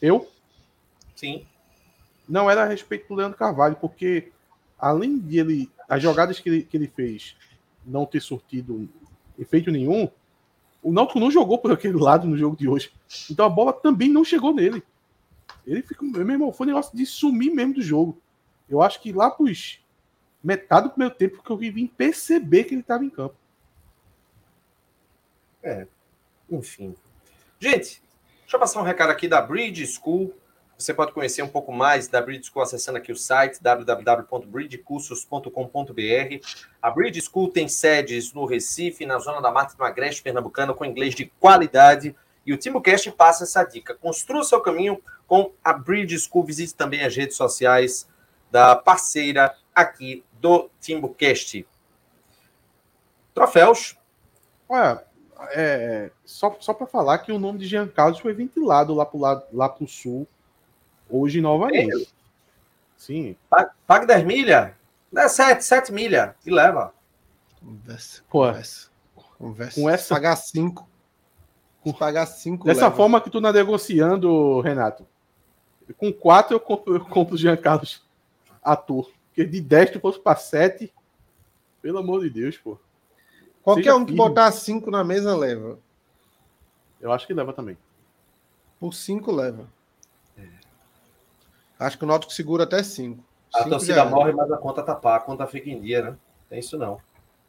Eu? 0.00 0.30
Sim. 1.16 1.46
Não, 2.28 2.48
era 2.48 2.62
a 2.62 2.66
respeito 2.66 3.08
do 3.08 3.14
Leandro 3.14 3.36
Carvalho, 3.36 3.76
porque 3.76 4.30
além 4.78 5.18
de 5.18 5.38
ele. 5.38 5.70
As 5.90 6.00
jogadas 6.00 6.38
que 6.38 6.48
ele, 6.48 6.62
que 6.62 6.76
ele 6.76 6.86
fez 6.86 7.36
não 7.84 8.06
ter 8.06 8.20
surtido 8.20 8.88
efeito 9.36 9.72
nenhum, 9.72 10.08
o 10.80 10.92
Náutico 10.92 11.18
não 11.18 11.32
jogou 11.32 11.58
por 11.58 11.72
aquele 11.72 11.98
lado 11.98 12.28
no 12.28 12.36
jogo 12.36 12.56
de 12.56 12.68
hoje. 12.68 12.92
Então 13.28 13.44
a 13.44 13.48
bola 13.48 13.72
também 13.72 14.08
não 14.08 14.24
chegou 14.24 14.54
nele. 14.54 14.84
Ele 15.66 15.82
ficou. 15.82 16.08
Meu 16.08 16.30
irmão, 16.30 16.52
foi 16.52 16.66
um 16.66 16.70
negócio 16.70 16.96
de 16.96 17.04
sumir 17.04 17.52
mesmo 17.52 17.74
do 17.74 17.82
jogo. 17.82 18.16
Eu 18.68 18.80
acho 18.80 19.00
que 19.00 19.12
lá 19.12 19.28
pros 19.32 19.80
metade 20.42 20.86
do 20.86 20.90
primeiro 20.90 21.14
tempo 21.14 21.42
que 21.42 21.50
eu 21.50 21.56
vim 21.56 21.88
perceber 21.88 22.64
que 22.64 22.74
ele 22.74 22.82
estava 22.82 23.04
em 23.04 23.10
campo. 23.10 23.34
É, 25.60 25.88
enfim. 26.48 26.94
Gente, 27.58 28.00
deixa 28.42 28.56
eu 28.56 28.60
passar 28.60 28.80
um 28.80 28.84
recado 28.84 29.10
aqui 29.10 29.26
da 29.26 29.42
Bridge 29.42 29.84
School. 29.88 30.32
Você 30.80 30.92
pode 30.94 31.12
conhecer 31.12 31.42
um 31.42 31.48
pouco 31.48 31.70
mais 31.70 32.08
da 32.08 32.22
Bridge 32.22 32.50
School 32.50 32.62
acessando 32.62 32.96
aqui 32.96 33.12
o 33.12 33.16
site 33.16 33.62
www.bridgecursos.com.br. 33.62 36.46
A 36.80 36.90
Bridge 36.90 37.20
School 37.20 37.50
tem 37.50 37.68
sedes 37.68 38.32
no 38.32 38.46
Recife, 38.46 39.04
na 39.04 39.18
zona 39.18 39.42
da 39.42 39.50
Mata 39.50 39.76
do 39.76 39.84
Agreste 39.84 40.22
Pernambucana, 40.22 40.72
com 40.72 40.86
inglês 40.86 41.14
de 41.14 41.26
qualidade. 41.38 42.16
E 42.46 42.54
o 42.54 42.56
TimbuCast 42.56 43.12
passa 43.12 43.44
essa 43.44 43.62
dica. 43.62 43.94
Construa 43.94 44.42
seu 44.42 44.58
caminho 44.62 45.02
com 45.26 45.52
a 45.62 45.74
Bridge 45.74 46.18
School. 46.18 46.44
Visite 46.44 46.74
também 46.74 47.04
as 47.04 47.14
redes 47.14 47.36
sociais 47.36 48.08
da 48.50 48.74
parceira 48.74 49.54
aqui 49.74 50.24
do 50.40 50.70
TimbuCast. 50.80 51.66
Troféus. 53.34 53.98
Olha, 54.66 55.04
é, 55.50 56.10
só, 56.24 56.56
só 56.58 56.72
para 56.72 56.86
falar 56.86 57.18
que 57.18 57.30
o 57.30 57.38
nome 57.38 57.58
de 57.58 57.66
Jean 57.66 57.86
Carlos 57.86 58.18
foi 58.18 58.32
ventilado 58.32 58.94
lá 58.94 59.04
para 59.04 59.84
o 59.84 59.86
sul 59.86 60.26
hoje 61.10 61.40
novamente. 61.40 62.02
É. 62.02 62.06
Sim. 62.96 63.36
Pague 63.86 64.06
10 64.06 64.24
milha? 64.24 64.76
Dá 65.12 65.28
7, 65.28 65.64
7 65.64 65.92
milha 65.92 66.36
e 66.44 66.50
leva. 66.50 66.94
Conversa. 67.58 68.22
Conversa. 68.28 68.90
Conversa. 69.38 69.80
Com 69.80 69.90
essa... 69.90 70.14
Pagar 70.14 70.36
5. 70.36 70.88
Com 71.82 71.92
pagar 71.92 72.26
5. 72.26 72.64
Dessa 72.64 72.84
leva. 72.84 72.96
forma 72.96 73.20
que 73.20 73.30
tu 73.30 73.40
tá 73.40 73.52
negociando, 73.52 74.60
Renato. 74.60 75.06
Com 75.96 76.12
4 76.12 76.54
eu 76.54 76.60
compro, 76.60 76.94
eu 76.94 77.04
compro 77.04 77.34
o 77.34 77.38
Jean 77.38 77.56
Carlos 77.56 78.02
ator. 78.62 79.10
Porque 79.28 79.44
de 79.44 79.60
10 79.60 79.92
tu 79.92 80.00
fosse 80.00 80.20
para 80.20 80.36
7. 80.36 80.92
Pelo 81.82 81.98
amor 81.98 82.20
de 82.22 82.30
Deus, 82.30 82.58
pô. 82.58 82.78
Qualquer 83.62 83.84
Seja 83.84 83.96
um 83.96 84.04
que 84.04 84.12
firme. 84.12 84.28
botar 84.28 84.52
5 84.52 84.90
na 84.90 85.02
mesa 85.02 85.36
leva. 85.36 85.78
Eu 87.00 87.10
acho 87.12 87.26
que 87.26 87.34
leva 87.34 87.52
também. 87.52 87.76
Por 88.78 88.92
5 88.92 89.32
leva. 89.32 89.66
É. 91.80 91.84
Acho 91.84 91.98
que 91.98 92.04
o 92.04 92.06
Náutico 92.06 92.32
segura 92.32 92.64
até 92.64 92.82
5. 92.82 93.24
A 93.54 93.64
torcida 93.64 94.04
morre, 94.04 94.32
mas 94.32 94.50
a 94.52 94.56
conta 94.56 94.82
tá 94.82 94.94
pá, 94.94 95.16
a 95.16 95.20
conta 95.20 95.46
fica 95.46 95.70
em 95.70 95.80
dia, 95.80 96.02
né? 96.02 96.16
Tem 96.48 96.60
isso 96.60 96.78
não. 96.78 97.00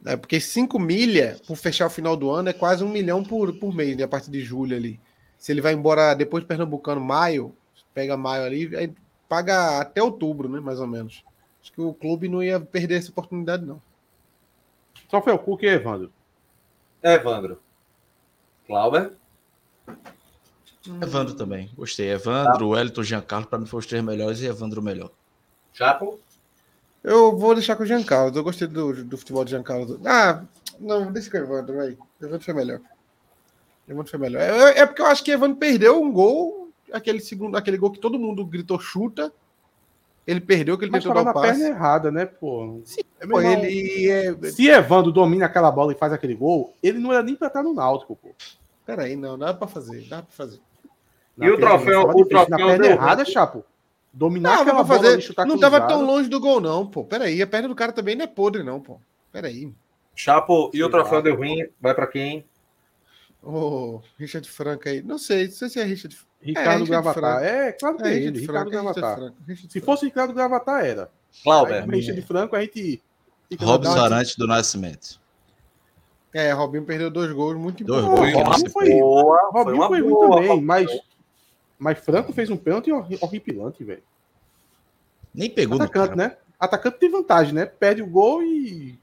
É 0.04 0.16
porque 0.16 0.40
5 0.40 0.78
milha 0.80 1.36
por 1.46 1.56
fechar 1.56 1.86
o 1.86 1.90
final 1.90 2.16
do 2.16 2.28
ano 2.30 2.48
é 2.48 2.52
quase 2.52 2.82
um 2.82 2.88
milhão 2.88 3.22
por, 3.22 3.52
por 3.54 3.72
mês, 3.72 3.96
né? 3.96 4.02
A 4.02 4.08
partir 4.08 4.30
de 4.30 4.40
julho 4.40 4.76
ali. 4.76 4.98
Se 5.38 5.52
ele 5.52 5.60
vai 5.60 5.72
embora 5.74 6.14
depois 6.14 6.42
de 6.42 6.48
Pernambucano, 6.48 7.00
maio, 7.00 7.54
pega 7.94 8.16
maio 8.16 8.44
ali, 8.44 8.76
aí 8.76 8.92
paga 9.28 9.80
até 9.80 10.02
outubro, 10.02 10.48
né? 10.48 10.58
Mais 10.58 10.80
ou 10.80 10.86
menos. 10.86 11.24
Acho 11.60 11.72
que 11.72 11.80
o 11.80 11.94
clube 11.94 12.28
não 12.28 12.42
ia 12.42 12.58
perder 12.58 12.96
essa 12.96 13.10
oportunidade, 13.10 13.64
não. 13.64 13.80
Só 15.08 15.22
foi 15.22 15.32
o 15.32 15.38
Cook 15.38 15.62
e 15.62 15.66
Evandro. 15.66 16.12
Evandro. 17.02 17.60
Clauber? 18.66 19.12
Evandro 21.00 21.34
também. 21.34 21.70
Gostei. 21.76 22.10
Evandro, 22.10 22.58
tá. 22.58 22.66
Wellington, 22.66 23.02
Giancarlo, 23.02 23.46
para 23.46 23.58
mim 23.58 23.66
foram 23.66 23.80
os 23.80 23.86
três 23.86 24.02
melhores 24.02 24.40
e 24.40 24.46
Evandro 24.46 24.80
o 24.80 24.84
melhor. 24.84 25.10
Chapo? 25.72 26.18
Eu 27.02 27.36
vou 27.36 27.54
deixar 27.54 27.76
com 27.76 27.82
o 27.82 27.86
Giancarlo. 27.86 28.36
Eu 28.36 28.44
gostei 28.44 28.68
do, 28.68 29.04
do 29.04 29.18
futebol 29.18 29.44
de 29.44 29.50
Giancarlo. 29.50 30.00
Ah, 30.04 30.42
não, 30.78 31.10
deixa 31.12 31.30
com 31.30 31.36
o 31.36 31.40
Evandro, 31.40 31.76
vai. 31.76 31.96
Evandro 32.20 32.44
foi 32.44 32.54
melhor. 32.54 32.80
Evandro 33.88 34.10
foi 34.10 34.20
melhor. 34.20 34.40
É, 34.40 34.78
é, 34.80 34.86
porque 34.86 35.02
eu 35.02 35.06
acho 35.06 35.24
que 35.24 35.30
Evandro 35.30 35.56
perdeu 35.56 36.00
um 36.00 36.12
gol, 36.12 36.70
aquele 36.92 37.20
segundo, 37.20 37.56
aquele 37.56 37.76
gol 37.76 37.90
que 37.90 37.98
todo 37.98 38.18
mundo 38.18 38.44
gritou 38.44 38.78
chuta. 38.78 39.32
Ele 40.24 40.40
perdeu 40.40 40.78
que 40.78 40.84
ele 40.84 40.92
Mas 40.92 41.02
tentou 41.02 41.24
dar 41.24 41.30
o 41.30 41.34
passe. 41.34 41.48
perna 41.48 41.66
errada, 41.66 42.10
né, 42.12 42.26
pô? 42.26 42.80
Sim, 42.84 43.00
pô, 43.28 43.40
ele 43.40 44.08
é... 44.08 44.32
Se 44.52 44.68
Evandro 44.68 45.10
domina 45.10 45.46
aquela 45.46 45.70
bola 45.72 45.92
e 45.92 45.96
faz 45.96 46.12
aquele 46.12 46.36
gol, 46.36 46.72
ele 46.80 47.00
não 47.00 47.12
era 47.12 47.24
nem 47.24 47.34
pra 47.34 47.48
estar 47.48 47.60
no 47.60 47.74
Náutico, 47.74 48.14
pô. 48.14 48.28
Peraí, 48.86 49.16
não, 49.16 49.36
dá 49.36 49.52
pra 49.52 49.66
fazer, 49.66 50.06
dá 50.08 50.22
pra 50.22 50.30
fazer. 50.30 50.60
E 51.38 51.50
o 51.50 51.58
troféu, 51.58 52.02
o 52.02 52.24
troféu 52.24 52.48
na 52.48 52.56
perna 52.56 52.86
errada, 52.86 53.24
Chapo. 53.24 53.64
Dominar 54.12 54.56
não, 54.56 54.62
aquela 54.62 54.84
fazer. 54.84 55.34
bola 55.34 55.48
Não 55.48 55.58
tava 55.58 55.80
tão 55.82 56.04
longe 56.04 56.28
do 56.28 56.38
gol, 56.38 56.60
não, 56.60 56.86
pô. 56.86 57.04
Peraí, 57.04 57.40
a 57.40 57.46
perna 57.46 57.68
do 57.68 57.74
cara 57.74 57.92
também 57.92 58.14
não 58.14 58.24
é 58.24 58.28
podre, 58.28 58.62
não, 58.62 58.78
pô. 58.78 59.00
Peraí. 59.32 59.72
Chapo, 60.14 60.70
e 60.74 60.82
o 60.82 60.90
troféu 60.90 61.22
deu 61.22 61.36
ruim, 61.36 61.66
vai 61.80 61.94
pra 61.94 62.06
quem? 62.06 62.44
Ô, 63.42 63.50
oh, 63.50 64.02
Richard 64.18 64.48
Franca 64.48 64.90
aí. 64.90 65.02
Não 65.02 65.18
sei, 65.18 65.46
não 65.46 65.52
sei 65.52 65.68
se 65.70 65.80
é 65.80 65.84
Richard 65.84 66.16
Ricardo 66.42 66.84
é, 66.84 66.86
Gravatar. 66.86 67.42
É, 67.42 67.72
claro 67.72 67.96
que 67.96 68.04
é, 68.04 68.12
é 68.12 68.16
ele, 68.16 68.40
Ricardo 68.40 68.70
Gravatar. 68.70 69.32
Se 69.68 69.80
fosse 69.80 70.04
Ricardo 70.04 70.34
Gravatar, 70.34 70.84
era. 70.84 71.10
Cláudio. 71.42 71.86
Richard 71.86 72.20
Franco, 72.22 72.54
a 72.54 72.60
gente. 72.60 73.02
Robson 73.60 73.92
Sarante 73.92 74.36
do 74.36 74.46
Nascimento. 74.46 75.20
É, 76.34 76.50
Robinho 76.52 76.84
perdeu 76.84 77.10
dois 77.10 77.30
gols 77.32 77.56
muito 77.56 77.84
dois 77.84 78.04
importantes. 78.04 78.32
Gols 78.32 78.48
Robinho 78.48 78.70
foi, 78.70 78.90
boa, 78.90 79.50
Robinho 79.52 79.86
foi, 79.86 80.00
ruim 80.00 80.30
também, 80.30 80.62
mas, 80.62 80.90
mas 81.82 81.98
Franco 81.98 82.32
fez 82.32 82.48
um 82.48 82.56
pênalti 82.56 82.92
horripilante, 82.92 83.82
velho. 83.82 84.02
Nem 85.34 85.50
pegou 85.50 85.82
Atacante, 85.82 86.16
né? 86.16 86.36
Atacante 86.58 86.98
tem 86.98 87.10
vantagem, 87.10 87.52
né? 87.52 87.66
Perde 87.66 88.02
o 88.02 88.06
gol 88.06 88.40
e 88.40 88.96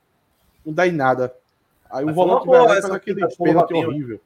não 0.65 0.72
dá 0.72 0.88
em 0.88 0.91
nada. 0.93 1.35
Aí 1.91 2.06
mas 2.06 2.14
o 2.14 2.15
volante 2.15 2.47
vai 2.47 2.60
lá 2.60 2.77
e 2.77 2.81
faz 2.81 2.93
aquele 2.93 3.27
pênalti 3.35 3.73
horrível. 3.73 4.22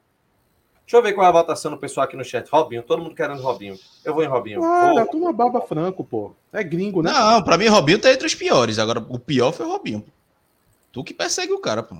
Deixa 0.85 0.97
eu 0.97 1.01
ver 1.01 1.13
qual 1.13 1.25
é 1.25 1.29
a 1.29 1.33
votação 1.33 1.71
do 1.71 1.77
pessoal 1.77 2.03
aqui 2.03 2.15
no 2.15 2.23
chat. 2.23 2.47
Robinho, 2.47 2.83
todo 2.83 3.01
mundo 3.01 3.15
querendo 3.15 3.41
Robinho. 3.41 3.75
Eu 4.05 4.13
vou 4.13 4.23
em 4.23 4.27
Robinho. 4.27 4.63
Ah, 4.63 4.93
vou. 4.93 5.07
turma 5.07 5.33
baba 5.33 5.61
franco, 5.61 6.03
pô. 6.03 6.35
É 6.51 6.63
gringo, 6.63 7.01
né? 7.01 7.11
Não, 7.11 7.41
pra 7.43 7.57
mim 7.57 7.67
Robinho 7.67 7.99
tá 7.99 8.11
entre 8.11 8.27
os 8.27 8.35
piores. 8.35 8.77
Agora, 8.77 9.03
o 9.09 9.17
pior 9.17 9.51
foi 9.51 9.65
o 9.65 9.69
Robinho. 9.69 10.05
Tu 10.91 11.03
que 11.03 11.13
persegue 11.13 11.53
o 11.53 11.59
cara, 11.59 11.81
pô. 11.81 11.95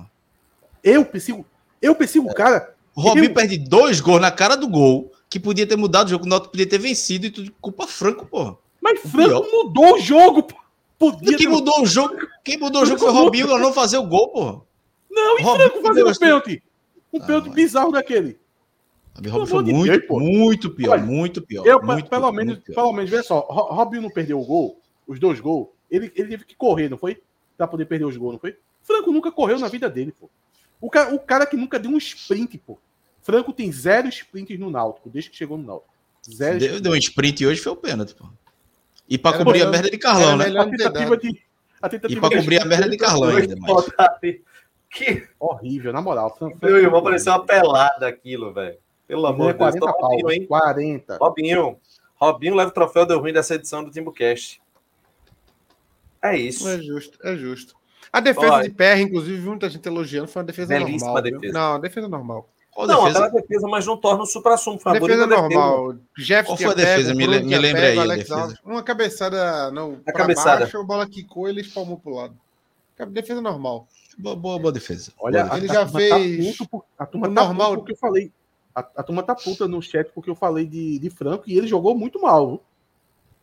Eu 0.84 1.04
persigo, 1.04 1.44
eu 1.82 1.96
persigo 1.96 2.28
é. 2.28 2.30
o 2.30 2.34
cara. 2.34 2.74
O 2.94 3.00
Robinho 3.00 3.30
eu... 3.30 3.34
perde 3.34 3.58
dois 3.58 4.00
gols 4.00 4.20
na 4.20 4.30
cara 4.30 4.54
do 4.54 4.68
gol, 4.68 5.10
que 5.28 5.40
podia 5.40 5.66
ter 5.66 5.76
mudado 5.76 6.06
o 6.06 6.10
jogo, 6.10 6.24
o 6.24 6.28
Náutico 6.28 6.52
podia 6.52 6.68
ter 6.68 6.78
vencido 6.78 7.26
e 7.26 7.30
tudo 7.30 7.52
culpa 7.60 7.86
Franco, 7.86 8.26
pô. 8.26 8.56
Mas 8.80 9.02
o 9.04 9.08
Franco 9.08 9.44
pior. 9.44 9.50
mudou 9.50 9.94
o 9.94 10.00
jogo, 10.00 10.42
pô. 10.42 10.56
Podia 10.98 11.36
quem 11.36 11.46
ter... 11.46 11.52
mudou 11.52 11.82
o 11.82 11.86
jogo? 11.86 12.16
Quem 12.44 12.58
mudou 12.58 12.82
o 12.82 12.86
jogo 12.86 13.00
foi 13.00 13.10
o 13.10 13.12
Robinho, 13.12 13.58
não 13.58 13.72
fazer 13.72 13.98
o 13.98 14.06
gol, 14.06 14.28
pô. 14.28 14.62
Não, 15.10 15.38
e 15.38 15.42
Robinho 15.42 15.70
Franco 15.70 15.86
fazendo 15.86 16.10
um 16.10 16.14
pênalti. 16.14 16.62
Um 17.12 17.22
ah, 17.22 17.26
pênalti 17.26 17.50
bizarro 17.50 17.92
daquele. 17.92 18.38
A 19.14 19.30
Robinho 19.30 19.46
foi 19.46 19.62
muito, 19.64 20.08
Deus, 20.08 20.22
muito 20.22 20.70
pior, 20.70 20.92
Olha, 20.92 21.02
muito 21.02 21.42
pior. 21.42 21.66
Eu, 21.66 21.82
muito 21.82 22.08
pelo, 22.08 22.22
pior, 22.22 22.32
menos, 22.32 22.58
pior. 22.58 22.74
pelo 22.74 22.92
menos, 22.92 23.10
veja 23.10 23.22
só, 23.22 23.40
Robinho 23.40 24.02
não 24.02 24.10
perdeu 24.10 24.40
o 24.40 24.44
gol, 24.44 24.80
os 25.06 25.20
dois 25.20 25.40
gols, 25.40 25.68
ele, 25.90 26.12
ele 26.16 26.28
teve 26.28 26.44
que 26.44 26.56
correr, 26.56 26.88
não 26.88 26.98
foi? 26.98 27.22
Pra 27.56 27.66
poder 27.66 27.86
perder 27.86 28.04
os 28.04 28.16
gols, 28.16 28.32
não 28.32 28.40
foi? 28.40 28.56
Franco 28.82 29.12
nunca 29.12 29.30
correu 29.30 29.58
na 29.58 29.68
vida 29.68 29.88
dele, 29.88 30.12
pô. 30.12 30.28
O 30.80 30.90
cara, 30.90 31.14
o 31.14 31.18
cara 31.18 31.46
que 31.46 31.56
nunca 31.56 31.78
deu 31.78 31.90
um 31.90 31.96
sprint, 31.96 32.58
pô. 32.58 32.78
Franco 33.24 33.54
tem 33.54 33.72
zero 33.72 34.06
sprints 34.08 34.58
no 34.60 34.70
Náutico, 34.70 35.08
desde 35.08 35.30
que 35.30 35.36
chegou 35.36 35.56
no 35.56 35.64
Náutico. 35.64 35.90
Zero 36.30 36.58
deu, 36.58 36.80
deu 36.80 36.92
um 36.92 36.96
sprint 36.96 37.46
hoje 37.46 37.60
foi 37.60 37.72
o 37.72 37.76
pênalti, 37.76 38.14
pô. 38.14 38.26
E 39.08 39.16
pra 39.16 39.30
Era 39.30 39.38
cobrir 39.38 39.58
melhor, 39.58 39.68
a 39.68 39.72
merda 39.72 39.90
de 39.90 39.98
Carlão, 39.98 40.36
né? 40.36 40.44
A 40.46 40.64
tentativa, 40.66 41.16
de, 41.16 41.42
E 42.10 42.20
para 42.20 42.36
cobrir 42.36 42.60
a 42.60 42.64
merda 42.66 42.88
de 42.88 42.96
Carlão 42.98 43.34
ainda 43.34 43.56
mais. 43.56 43.86
Que 44.90 45.26
horrível, 45.40 45.92
na 45.92 46.00
moral. 46.00 46.36
Meu 46.62 46.76
irmão, 46.76 47.02
pareceu 47.02 47.32
uma 47.32 47.44
pelada 47.44 48.06
aquilo, 48.06 48.52
velho. 48.52 48.76
Pelo 49.08 49.26
amor 49.26 49.52
de 49.52 49.58
Deus. 49.58 49.74
40 49.74 49.90
Robinho, 49.90 50.30
hein? 50.30 50.46
40. 50.46 51.16
Robinho. 51.16 51.78
Robinho 52.14 52.54
leva 52.54 52.70
o 52.70 52.74
troféu 52.74 53.04
deu 53.04 53.18
ruim 53.18 53.32
dessa 53.32 53.54
edição 53.54 53.82
do 53.82 53.90
Timbucast. 53.90 54.62
É 56.22 56.36
isso. 56.36 56.68
É 56.68 56.78
justo, 56.78 57.18
é 57.22 57.36
justo. 57.36 57.74
A 58.12 58.20
defesa 58.20 58.52
Olha. 58.52 58.68
de 58.68 58.74
PR, 58.74 59.00
inclusive, 59.00 59.40
muita 59.46 59.68
gente 59.68 59.86
elogiando, 59.86 60.28
foi 60.28 60.40
uma 60.40 60.46
defesa 60.46 60.68
Belíssima 60.68 61.12
normal. 61.12 61.22
Defesa. 61.22 61.52
Não, 61.52 61.80
defesa 61.80 62.08
normal. 62.08 62.53
Qual 62.74 62.88
não, 62.88 63.04
defesa? 63.04 63.26
aquela 63.26 63.40
defesa, 63.40 63.68
mas 63.68 63.86
não 63.86 63.96
torna 63.96 64.24
o 64.24 64.26
supra-sumo. 64.26 64.78
Defesa 64.78 65.26
normal. 65.28 65.94
Jeff 66.18 66.48
Qual 66.48 66.56
foi 66.56 66.66
a 66.66 66.74
defesa? 66.74 67.14
Me, 67.14 67.26
me 67.26 67.58
lembra 67.58 67.86
aí. 67.86 67.98
Alex 67.98 68.28
uma 68.64 68.82
cabeçada 68.82 69.70
não, 69.70 70.00
a 70.04 70.12
cabeçada. 70.12 70.60
baixo, 70.60 70.78
a 70.78 70.82
bola 70.82 71.08
quicou 71.08 71.46
e 71.46 71.52
ele 71.52 71.60
espalmou 71.60 71.98
pro 71.98 72.14
lado. 72.14 72.34
Defesa 73.10 73.40
normal. 73.40 73.86
Boa, 74.18 74.34
boa, 74.34 74.58
boa 74.58 74.72
defesa. 74.72 75.12
Olha, 75.18 75.44
boa 75.44 75.56
ele 75.56 75.68
já 75.68 75.86
tá 75.86 75.88
fez. 75.88 76.56
Tá 76.56 76.64
por, 76.66 76.84
a 76.98 77.06
turma 77.06 77.28
tá 77.28 77.44
normal. 77.44 77.76
porque 77.76 77.92
eu 77.92 77.96
falei. 77.96 78.32
A, 78.74 78.80
a, 78.80 79.02
turma 79.04 79.22
tá 79.22 79.36
puta 79.36 79.68
no 79.68 79.80
chat 79.80 80.10
porque 80.12 80.28
eu 80.28 80.34
falei 80.34 80.66
de, 80.66 80.98
de 80.98 81.10
Franco 81.10 81.44
e 81.46 81.56
ele 81.56 81.68
jogou 81.68 81.96
muito 81.96 82.20
mal. 82.20 82.48
Viu? 82.48 82.60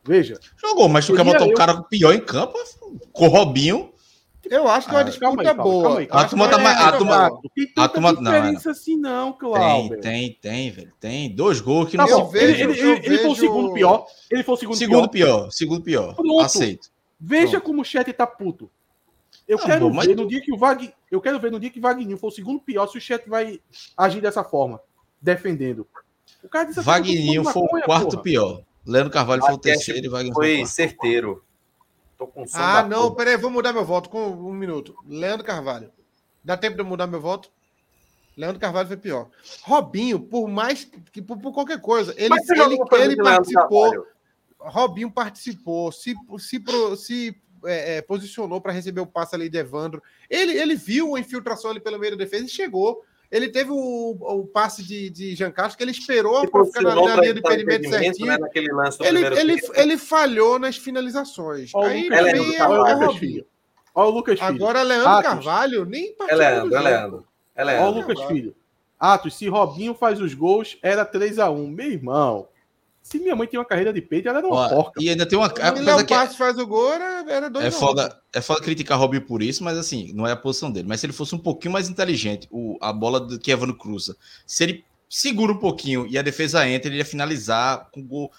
Veja. 0.03 0.37
Jogou, 0.57 0.89
mas 0.89 1.05
tu 1.05 1.15
quer 1.15 1.23
botar 1.23 1.45
um 1.45 1.53
cara 1.53 1.81
pior 1.83 2.13
em 2.13 2.19
campo 2.19 2.57
com 3.13 3.27
o 3.27 3.29
Robinho. 3.29 3.93
Eu 4.49 4.67
acho 4.67 4.87
que 4.87 4.95
é 4.95 4.97
uma 4.97 5.03
disputa 5.03 5.51
ah, 5.51 5.53
boa. 5.53 6.07
A 6.09 6.25
turma 6.25 6.49
tá 6.49 6.57
mais. 6.57 6.77
A 6.77 6.91
turma. 6.93 7.41
A 7.77 7.87
turma 7.87 8.11
não. 8.13 8.23
diferença 8.23 8.71
assim, 8.71 8.97
não, 8.97 9.33
Cláudio. 9.33 10.01
Tem, 10.01 10.33
tem, 10.33 10.39
tem, 10.41 10.71
velho. 10.71 10.93
Tem. 10.99 11.35
Dois 11.35 11.61
gols 11.61 11.89
que 11.89 11.97
não 11.97 12.07
tá 12.07 12.23
Vejo, 12.23 12.63
ele, 12.63 12.79
ele, 12.79 13.05
ele 13.05 13.17
foi 13.19 13.29
o 13.29 13.35
segundo 13.35 13.73
pior. 13.73 14.05
Ele 14.29 14.43
foi 14.43 14.55
o 14.55 14.57
segundo, 14.57 14.77
segundo 14.77 15.09
pior. 15.09 15.37
pior. 15.37 15.51
Segundo 15.51 15.83
pior. 15.83 16.15
Pronto. 16.15 16.39
Aceito. 16.39 16.89
Veja 17.19 17.51
Pronto. 17.51 17.63
como 17.65 17.81
o 17.81 17.85
chat 17.85 18.11
tá 18.13 18.25
puto. 18.25 18.69
Eu 19.47 19.57
não, 19.57 19.65
quero 19.65 19.91
ver 19.91 20.15
no 20.15 20.27
dia 20.27 20.41
que 20.41 20.53
o 20.53 20.57
Vag... 20.57 20.93
Eu 21.11 21.19
quero 21.19 21.39
ver 21.39 21.51
no 21.51 21.59
dia 21.59 21.69
que 21.69 21.79
o 21.79 21.81
Vagninho 21.81 22.17
for 22.17 22.27
o 22.27 22.31
segundo 22.31 22.59
pior 22.59 22.87
se 22.87 22.97
o 22.97 23.01
chat 23.01 23.27
vai 23.29 23.59
agir 23.97 24.21
dessa 24.21 24.43
forma, 24.43 24.79
defendendo. 25.21 25.85
O 26.43 26.47
cara 26.47 26.65
disse 26.65 26.79
assim, 26.79 26.85
Vagninho 26.85 27.43
foi 27.43 27.63
o 27.63 27.81
quarto 27.83 28.11
porra. 28.11 28.23
pior. 28.23 28.63
Leandro 28.85 29.11
Carvalho 29.11 29.41
foi 29.41 29.53
o 29.53 29.57
terceiro 29.57 30.05
e 30.05 30.09
Wagner 30.09 30.33
foi, 30.33 30.57
foi 30.57 30.65
certeiro. 30.65 31.43
Tô 32.21 32.27
com 32.27 32.45
ah, 32.53 32.83
não, 32.83 33.05
porra. 33.05 33.15
peraí, 33.15 33.35
vou 33.35 33.49
mudar 33.49 33.73
meu 33.73 33.83
voto 33.83 34.07
com 34.07 34.29
um 34.29 34.53
minuto. 34.53 34.95
Leandro 35.07 35.43
Carvalho. 35.43 35.91
Dá 36.43 36.55
tempo 36.55 36.75
de 36.75 36.81
eu 36.83 36.85
mudar 36.85 37.07
meu 37.07 37.19
voto? 37.19 37.49
Leandro 38.37 38.59
Carvalho 38.59 38.87
foi 38.87 38.97
pior. 38.97 39.27
Robinho, 39.63 40.19
por 40.19 40.47
mais 40.47 40.87
que 41.11 41.19
por, 41.19 41.39
por 41.39 41.51
qualquer 41.51 41.81
coisa, 41.81 42.13
ele, 42.15 42.35
ele, 42.35 42.77
ele 43.01 43.15
participou. 43.15 44.05
Robinho 44.59 45.09
participou, 45.09 45.91
se, 45.91 46.13
se, 46.37 46.63
se 46.95 47.41
é, 47.65 47.97
é, 47.97 48.01
posicionou 48.03 48.61
para 48.61 48.71
receber 48.71 49.01
o 49.01 49.07
passe 49.07 49.33
ali 49.33 49.49
de 49.49 49.57
Evandro. 49.57 50.03
Ele, 50.29 50.55
ele 50.55 50.75
viu 50.75 51.15
a 51.15 51.19
infiltração 51.19 51.71
ali 51.71 51.79
pelo 51.79 51.97
meio 51.97 52.15
da 52.15 52.23
defesa 52.23 52.45
e 52.45 52.49
chegou. 52.49 53.03
Ele 53.31 53.47
teve 53.47 53.71
o, 53.71 54.17
o 54.19 54.45
passe 54.45 54.83
de, 54.83 55.09
de 55.09 55.35
Jean 55.35 55.51
Carlos, 55.51 55.75
que 55.75 55.81
ele 55.81 55.91
esperou 55.91 56.45
para 56.49 56.65
ficar 56.65 56.81
na, 56.81 56.95
na 56.95 57.15
linha 57.15 57.33
de 57.33 57.39
impedimento 57.39 57.89
certinho. 57.89 58.27
Né, 58.27 58.37
ele, 58.99 59.25
ele, 59.39 59.61
ele, 59.75 59.97
falhou 59.97 60.59
nas 60.59 60.75
finalizações. 60.75 61.71
Olha 61.73 61.91
Aí, 61.91 62.07
é 62.07 62.21
Leandro, 62.21 62.53
é, 62.53 62.67
o 62.67 62.93
Lucas 62.93 63.17
Filho. 63.17 63.45
Olha 63.95 64.07
o 64.07 64.11
Lucas 64.11 64.39
Filho. 64.39 64.49
Agora, 64.49 64.81
Leandro 64.81 65.09
Atos. 65.09 65.31
Carvalho 65.31 65.85
nem 65.85 66.13
participou. 66.13 66.45
É 66.45 66.49
Leandro, 66.49 66.75
é 66.75 66.81
Leandro. 66.81 67.27
É 67.55 67.63
Leandro. 67.63 67.85
Olha 67.85 67.95
o 67.95 67.99
Lucas 68.01 68.21
Filho. 68.25 68.55
Atos, 68.99 69.35
se 69.35 69.47
Robinho 69.47 69.93
faz 69.93 70.19
os 70.19 70.33
gols, 70.33 70.77
era 70.81 71.05
3x1. 71.05 71.73
Meu 71.73 71.89
irmão. 71.89 72.47
Se 73.01 73.19
minha 73.19 73.35
mãe 73.35 73.47
tinha 73.47 73.59
uma 73.59 73.65
carreira 73.65 73.91
de 73.91 74.01
peito, 74.01 74.29
ela 74.29 74.37
era 74.37 74.47
uma 74.47 74.55
Ó, 74.55 74.69
porca. 74.69 75.01
E 75.01 75.09
ainda 75.09 75.25
tem 75.25 75.37
uma. 75.37 75.47
O 75.47 75.81
Léo 75.81 76.05
que 76.05 76.13
é, 76.13 76.27
faz 76.27 76.57
o 76.57 76.67
gol, 76.67 76.93
era, 76.93 77.25
era 77.29 77.49
dois. 77.49 77.65
É 77.65 77.71
foda, 77.71 78.21
é 78.31 78.41
foda 78.41 78.61
criticar 78.61 78.97
Robinho 78.97 79.25
por 79.25 79.41
isso, 79.41 79.63
mas 79.63 79.77
assim, 79.77 80.13
não 80.13 80.27
é 80.27 80.31
a 80.31 80.35
posição 80.35 80.71
dele. 80.71 80.87
Mas 80.87 80.99
se 80.99 81.07
ele 81.07 81.13
fosse 81.13 81.33
um 81.33 81.39
pouquinho 81.39 81.73
mais 81.73 81.89
inteligente, 81.89 82.47
o, 82.51 82.77
a 82.79 82.93
bola 82.93 83.19
do 83.19 83.39
que 83.39 83.51
Evano 83.51 83.75
cruza, 83.75 84.15
se 84.45 84.63
ele 84.63 84.85
segura 85.09 85.51
um 85.51 85.57
pouquinho 85.57 86.07
e 86.07 86.17
a 86.17 86.21
defesa 86.21 86.67
entra, 86.67 86.89
ele 86.89 86.97
ia 86.97 87.05
finalizar 87.05 87.89
com 87.91 88.01
o 88.01 88.03
gol. 88.03 88.31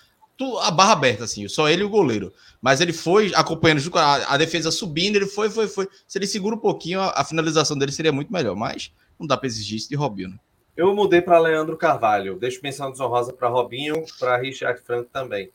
A 0.62 0.72
barra 0.72 0.92
aberta, 0.92 1.22
assim, 1.22 1.46
só 1.46 1.68
ele 1.68 1.82
e 1.82 1.84
o 1.84 1.90
goleiro. 1.90 2.32
Mas 2.60 2.80
ele 2.80 2.92
foi 2.92 3.32
acompanhando 3.34 3.80
a, 3.96 4.34
a 4.34 4.36
defesa 4.36 4.72
subindo, 4.72 5.14
ele 5.14 5.26
foi, 5.26 5.48
foi, 5.48 5.68
foi. 5.68 5.86
Se 6.08 6.18
ele 6.18 6.26
segura 6.26 6.56
um 6.56 6.58
pouquinho, 6.58 7.00
a, 7.00 7.20
a 7.20 7.24
finalização 7.24 7.78
dele 7.78 7.92
seria 7.92 8.10
muito 8.10 8.32
melhor. 8.32 8.56
Mas 8.56 8.90
não 9.20 9.26
dá 9.26 9.36
para 9.36 9.46
exigir 9.46 9.76
isso 9.76 9.88
de 9.88 9.94
Robinho, 9.94 10.30
né? 10.30 10.36
Eu 10.76 10.94
mudei 10.94 11.20
para 11.20 11.38
Leandro 11.38 11.76
Carvalho. 11.76 12.38
Deixo 12.38 12.60
menção 12.62 12.90
desonrosa 12.90 13.32
para 13.32 13.48
Robinho, 13.48 14.04
para 14.18 14.36
Richard 14.36 14.80
Franco 14.80 15.10
também. 15.12 15.50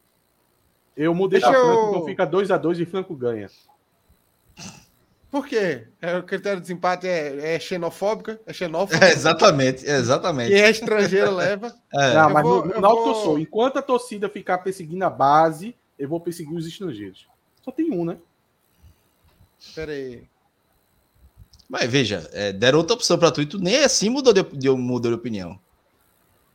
Eu 0.95 1.13
mudei 1.13 1.39
para 1.39 1.51
Franco, 1.51 1.67
eu... 1.67 1.89
então 1.89 2.05
fica 2.05 2.25
2 2.25 2.51
a 2.51 2.57
2 2.57 2.79
e 2.79 2.85
Franco 2.85 3.15
ganha. 3.15 3.49
Por 5.29 5.45
quê? 5.45 5.87
É, 6.01 6.17
o 6.17 6.23
critério 6.23 6.57
de 6.57 6.61
desempate 6.61 7.07
é, 7.07 7.55
é 7.55 7.59
xenofóbica? 7.59 8.39
É 8.45 8.53
xenófobo? 8.53 8.97
É, 9.03 9.11
exatamente, 9.11 9.85
exatamente. 9.85 10.51
E 10.53 10.55
é 10.55 10.69
estrangeiro 10.69 11.35
leva. 11.35 11.75
É. 11.93 12.13
Não, 12.13 12.29
mas 12.29 12.43
vou, 12.43 12.65
no, 12.65 12.73
no 12.75 12.81
vou... 12.81 13.03
que 13.03 13.09
eu 13.09 13.15
sou, 13.15 13.39
enquanto 13.39 13.77
a 13.77 13.81
torcida 13.81 14.29
ficar 14.29 14.59
perseguindo 14.59 15.03
a 15.03 15.09
base, 15.09 15.75
eu 15.99 16.07
vou 16.07 16.19
perseguir 16.19 16.55
os 16.55 16.65
estrangeiros. 16.65 17.27
Só 17.61 17.71
tem 17.71 17.91
um, 17.91 18.05
né? 18.05 18.17
Pera 19.75 19.91
aí. 19.91 20.23
Mas 21.69 21.89
veja, 21.89 22.29
é, 22.31 22.53
deram 22.53 22.79
outra 22.79 22.95
opção 22.95 23.17
para 23.17 23.31
tu 23.31 23.41
e 23.41 23.45
tu 23.45 23.59
nem 23.59 23.83
assim 23.83 24.09
mudou 24.09 24.33
de, 24.33 24.41
de, 24.43 24.69
mudou 24.69 25.11
de 25.11 25.17
opinião. 25.17 25.59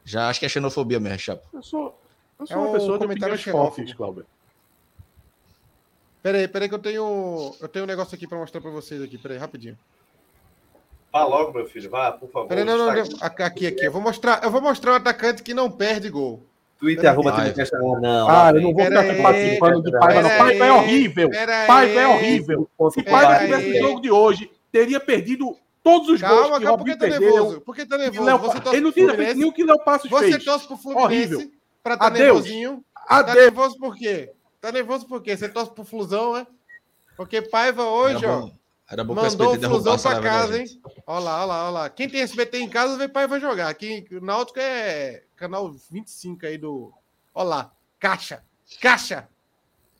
Já 0.05 0.28
acho 0.28 0.40
que 0.40 0.47
é 0.47 0.48
xenofobia 0.48 0.98
mesmo, 0.98 1.18
Chapo. 1.18 1.47
Eu 1.52 1.62
sou, 1.62 1.98
eu 2.40 2.47
sou 2.47 2.56
é 2.56 2.60
uma 2.60 2.72
pessoa 2.72 2.98
de 2.98 3.05
opiniões 3.05 3.43
fortes, 3.43 3.93
Cláudio. 3.94 4.26
Peraí, 6.22 6.48
peraí 6.48 6.68
que 6.68 6.74
eu 6.74 6.78
tenho, 6.78 7.55
eu 7.60 7.68
tenho 7.68 7.84
um 7.84 7.89
negócio 7.89 8.14
aqui 8.14 8.26
para 8.26 8.39
mostrar 8.39 8.60
para 8.60 8.70
vocês 8.70 9.02
aqui. 9.02 9.18
Peraí, 9.18 9.39
rapidinho. 9.39 9.76
Vá 11.12 11.24
logo, 11.24 11.52
meu 11.52 11.66
filho. 11.66 11.90
Vá, 11.90 12.12
por 12.12 12.30
favor. 12.30 12.48
Peraí, 12.48 12.64
não, 12.64 12.78
não, 12.78 12.86
não. 12.86 13.02
Aqui, 13.20 13.43
aqui, 13.43 13.66
aqui. 13.66 13.84
Eu 13.84 13.93
vou 13.93 14.01
mostrar, 14.01 14.43
eu 14.43 14.51
vou 14.51 14.62
mostrar 14.62 14.93
um 14.93 14.97
atacante 14.97 15.43
que 15.43 15.52
não 15.52 15.70
perde 15.70 16.09
gol. 16.09 16.43
Twitter 16.78 17.09
arroba 17.09 17.32
ah, 17.32 18.01
não. 18.01 18.28
Ah, 18.28 18.51
eu 18.52 18.60
não 18.60 18.72
vou 18.72 18.84
ficar 18.84 19.01
aí, 19.01 19.22
participando 19.22 19.82
de 19.82 19.93
Paiva, 19.93 20.22
não. 20.22 20.30
Paiva 20.30 20.66
é 20.66 20.72
horrível. 20.72 21.30
Paiva 21.66 22.01
é 22.01 22.09
horrível. 22.09 22.70
Se 22.90 23.02
Paiva 23.02 23.39
tivesse 23.39 23.70
o 23.70 23.80
jogo 23.80 24.01
de 24.01 24.10
hoje, 24.10 24.51
teria 24.72 24.98
perdido 24.98 25.56
todos 25.82 26.08
os 26.08 26.20
Calma, 26.20 26.36
gols 26.36 26.58
que 26.58 26.64
calma, 26.64 26.78
Robinho 26.78 26.98
tá 26.98 27.06
nervoso? 27.06 27.60
Por 27.60 27.76
que 27.76 27.86
tá 27.86 27.98
nervoso? 27.98 28.24
Léo, 28.24 28.38
você 28.38 28.58
ele 28.70 28.80
não 28.80 28.92
tinha 28.92 29.14
feito 29.14 29.36
nenhum 29.36 29.52
que 29.52 29.62
Léo 29.62 29.78
Passos 29.84 30.10
você 30.10 30.30
fez. 30.30 30.36
Você 30.36 30.44
torce 30.44 30.66
pro 30.66 30.76
Fluminense 30.76 31.04
Horrível. 31.04 31.52
pra 31.82 31.96
tá 31.96 32.06
Adeus. 32.06 32.24
nervosinho. 32.24 32.84
Tá 32.94 33.18
Adeus. 33.18 33.36
Tá 33.36 33.42
nervoso 33.42 33.78
por 33.78 33.94
quê? 33.94 34.32
Tá 34.60 34.72
nervoso 34.72 35.06
por 35.06 35.22
quê? 35.22 35.36
Você 35.36 35.48
torce 35.48 35.72
pro 35.72 35.84
Flusão, 35.84 36.34
né? 36.34 36.46
Porque 37.16 37.42
Paiva 37.42 37.84
hoje, 37.84 38.24
Era 38.24 38.36
ó. 38.36 38.40
Bom. 38.40 38.52
Era 38.90 39.04
bom 39.04 39.14
mandou 39.14 39.54
o 39.54 39.60
Flusão 39.60 39.98
pra 39.98 40.20
casa, 40.20 40.58
hein? 40.58 40.66
Olha 41.06 41.24
lá, 41.24 41.36
olha 41.38 41.44
lá, 41.46 41.62
olha 41.64 41.70
lá. 41.70 41.90
Quem 41.90 42.08
tem 42.08 42.20
SBT 42.20 42.58
em 42.58 42.68
casa, 42.68 42.96
vê 42.96 43.08
Paiva 43.08 43.40
jogar. 43.40 43.68
Aqui, 43.68 44.06
o 44.12 44.20
Náutico 44.20 44.60
é 44.60 45.22
canal 45.36 45.72
25 45.90 46.46
aí 46.46 46.58
do... 46.58 46.92
Olha 47.34 47.48
lá. 47.48 47.72
Caixa. 47.98 48.44
Caixa. 48.80 49.28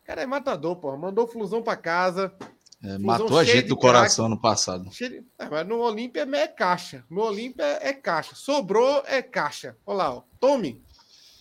Cara, 0.04 0.22
é 0.22 0.26
matador, 0.26 0.76
pô. 0.76 0.96
Mandou 0.96 1.24
o 1.24 1.28
Flusão 1.28 1.62
pra 1.62 1.76
casa. 1.76 2.34
É, 2.82 2.98
matou 2.98 3.38
a 3.38 3.44
gente 3.44 3.68
do 3.68 3.76
coração 3.76 4.28
no 4.28 4.36
passado. 4.36 4.90
De... 4.90 5.24
É, 5.38 5.48
mas 5.48 5.66
no 5.66 5.78
Olímpia 5.78 6.22
é 6.22 6.48
caixa. 6.48 7.04
No 7.09 7.22
Olímpia 7.22 7.64
é 7.80 7.92
caixa. 7.92 8.34
Sobrou 8.34 9.04
é 9.06 9.22
caixa. 9.22 9.76
Olha 9.86 9.96
lá, 9.96 10.14
ó. 10.16 10.22
Tome. 10.40 10.82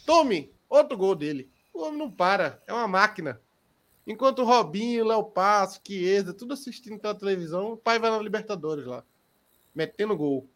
Tome. 0.06 0.54
Outro 0.70 0.96
gol 0.96 1.16
dele. 1.16 1.50
O 1.74 1.82
homem 1.82 1.98
não 1.98 2.12
para. 2.12 2.62
É 2.68 2.74
uma 2.74 2.88
máquina. 2.88 3.42
Enquanto 4.06 4.40
o 4.40 4.46
Robinho, 4.46 5.06
Léo 5.06 5.24
Passo, 5.24 5.82
Chiesa, 5.86 6.34
tudo 6.34 6.54
assistindo 6.54 7.00
pela 7.00 7.16
televisão, 7.16 7.74
o 7.74 7.78
pai 7.78 7.98
vai 7.98 8.12
na 8.12 8.20
Libertadores 8.20 8.86
lá. 8.86 9.04
Metendo 9.74 10.16
gol. 10.16 10.48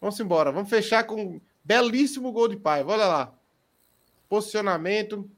Vamos 0.00 0.18
embora. 0.18 0.50
Vamos 0.50 0.68
fechar 0.68 1.04
com 1.04 1.22
um 1.22 1.40
belíssimo 1.62 2.32
gol 2.32 2.48
de 2.48 2.56
Paiva. 2.56 2.92
Olha 2.92 3.06
lá. 3.06 3.34
Posicionamento. 4.28 5.30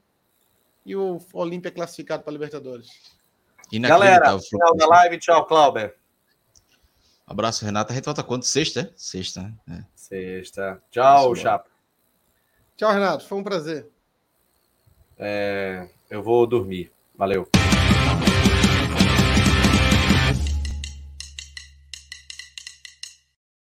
E 0.86 0.97
o 0.97 1.19
Olímpia 1.35 1.70
classificado 1.70 2.23
para 2.23 2.32
Libertadores. 2.32 3.19
Galera, 3.78 4.38
final 4.40 4.74
da 4.76 4.86
live. 4.86 5.18
Tchau, 5.18 5.44
Clauber. 5.47 5.94
Abraço, 7.26 7.64
Renata. 7.64 7.92
A 7.92 7.97
gente 7.97 8.05
volta 8.05 8.24
quando? 8.24 8.42
Sexta? 8.42 8.92
Sexta, 8.97 9.42
né? 9.42 9.55
É. 9.78 9.84
Sexta. 9.94 10.82
Tchau, 10.90 11.36
Chapa. 11.36 11.70
Tchau, 12.76 12.92
Renato. 12.92 13.24
Foi 13.26 13.38
um 13.38 13.44
prazer. 13.44 13.88
É, 15.16 15.88
eu 16.09 16.22
vou 16.22 16.47
dormir. 16.47 16.90
Valeu. 17.14 17.48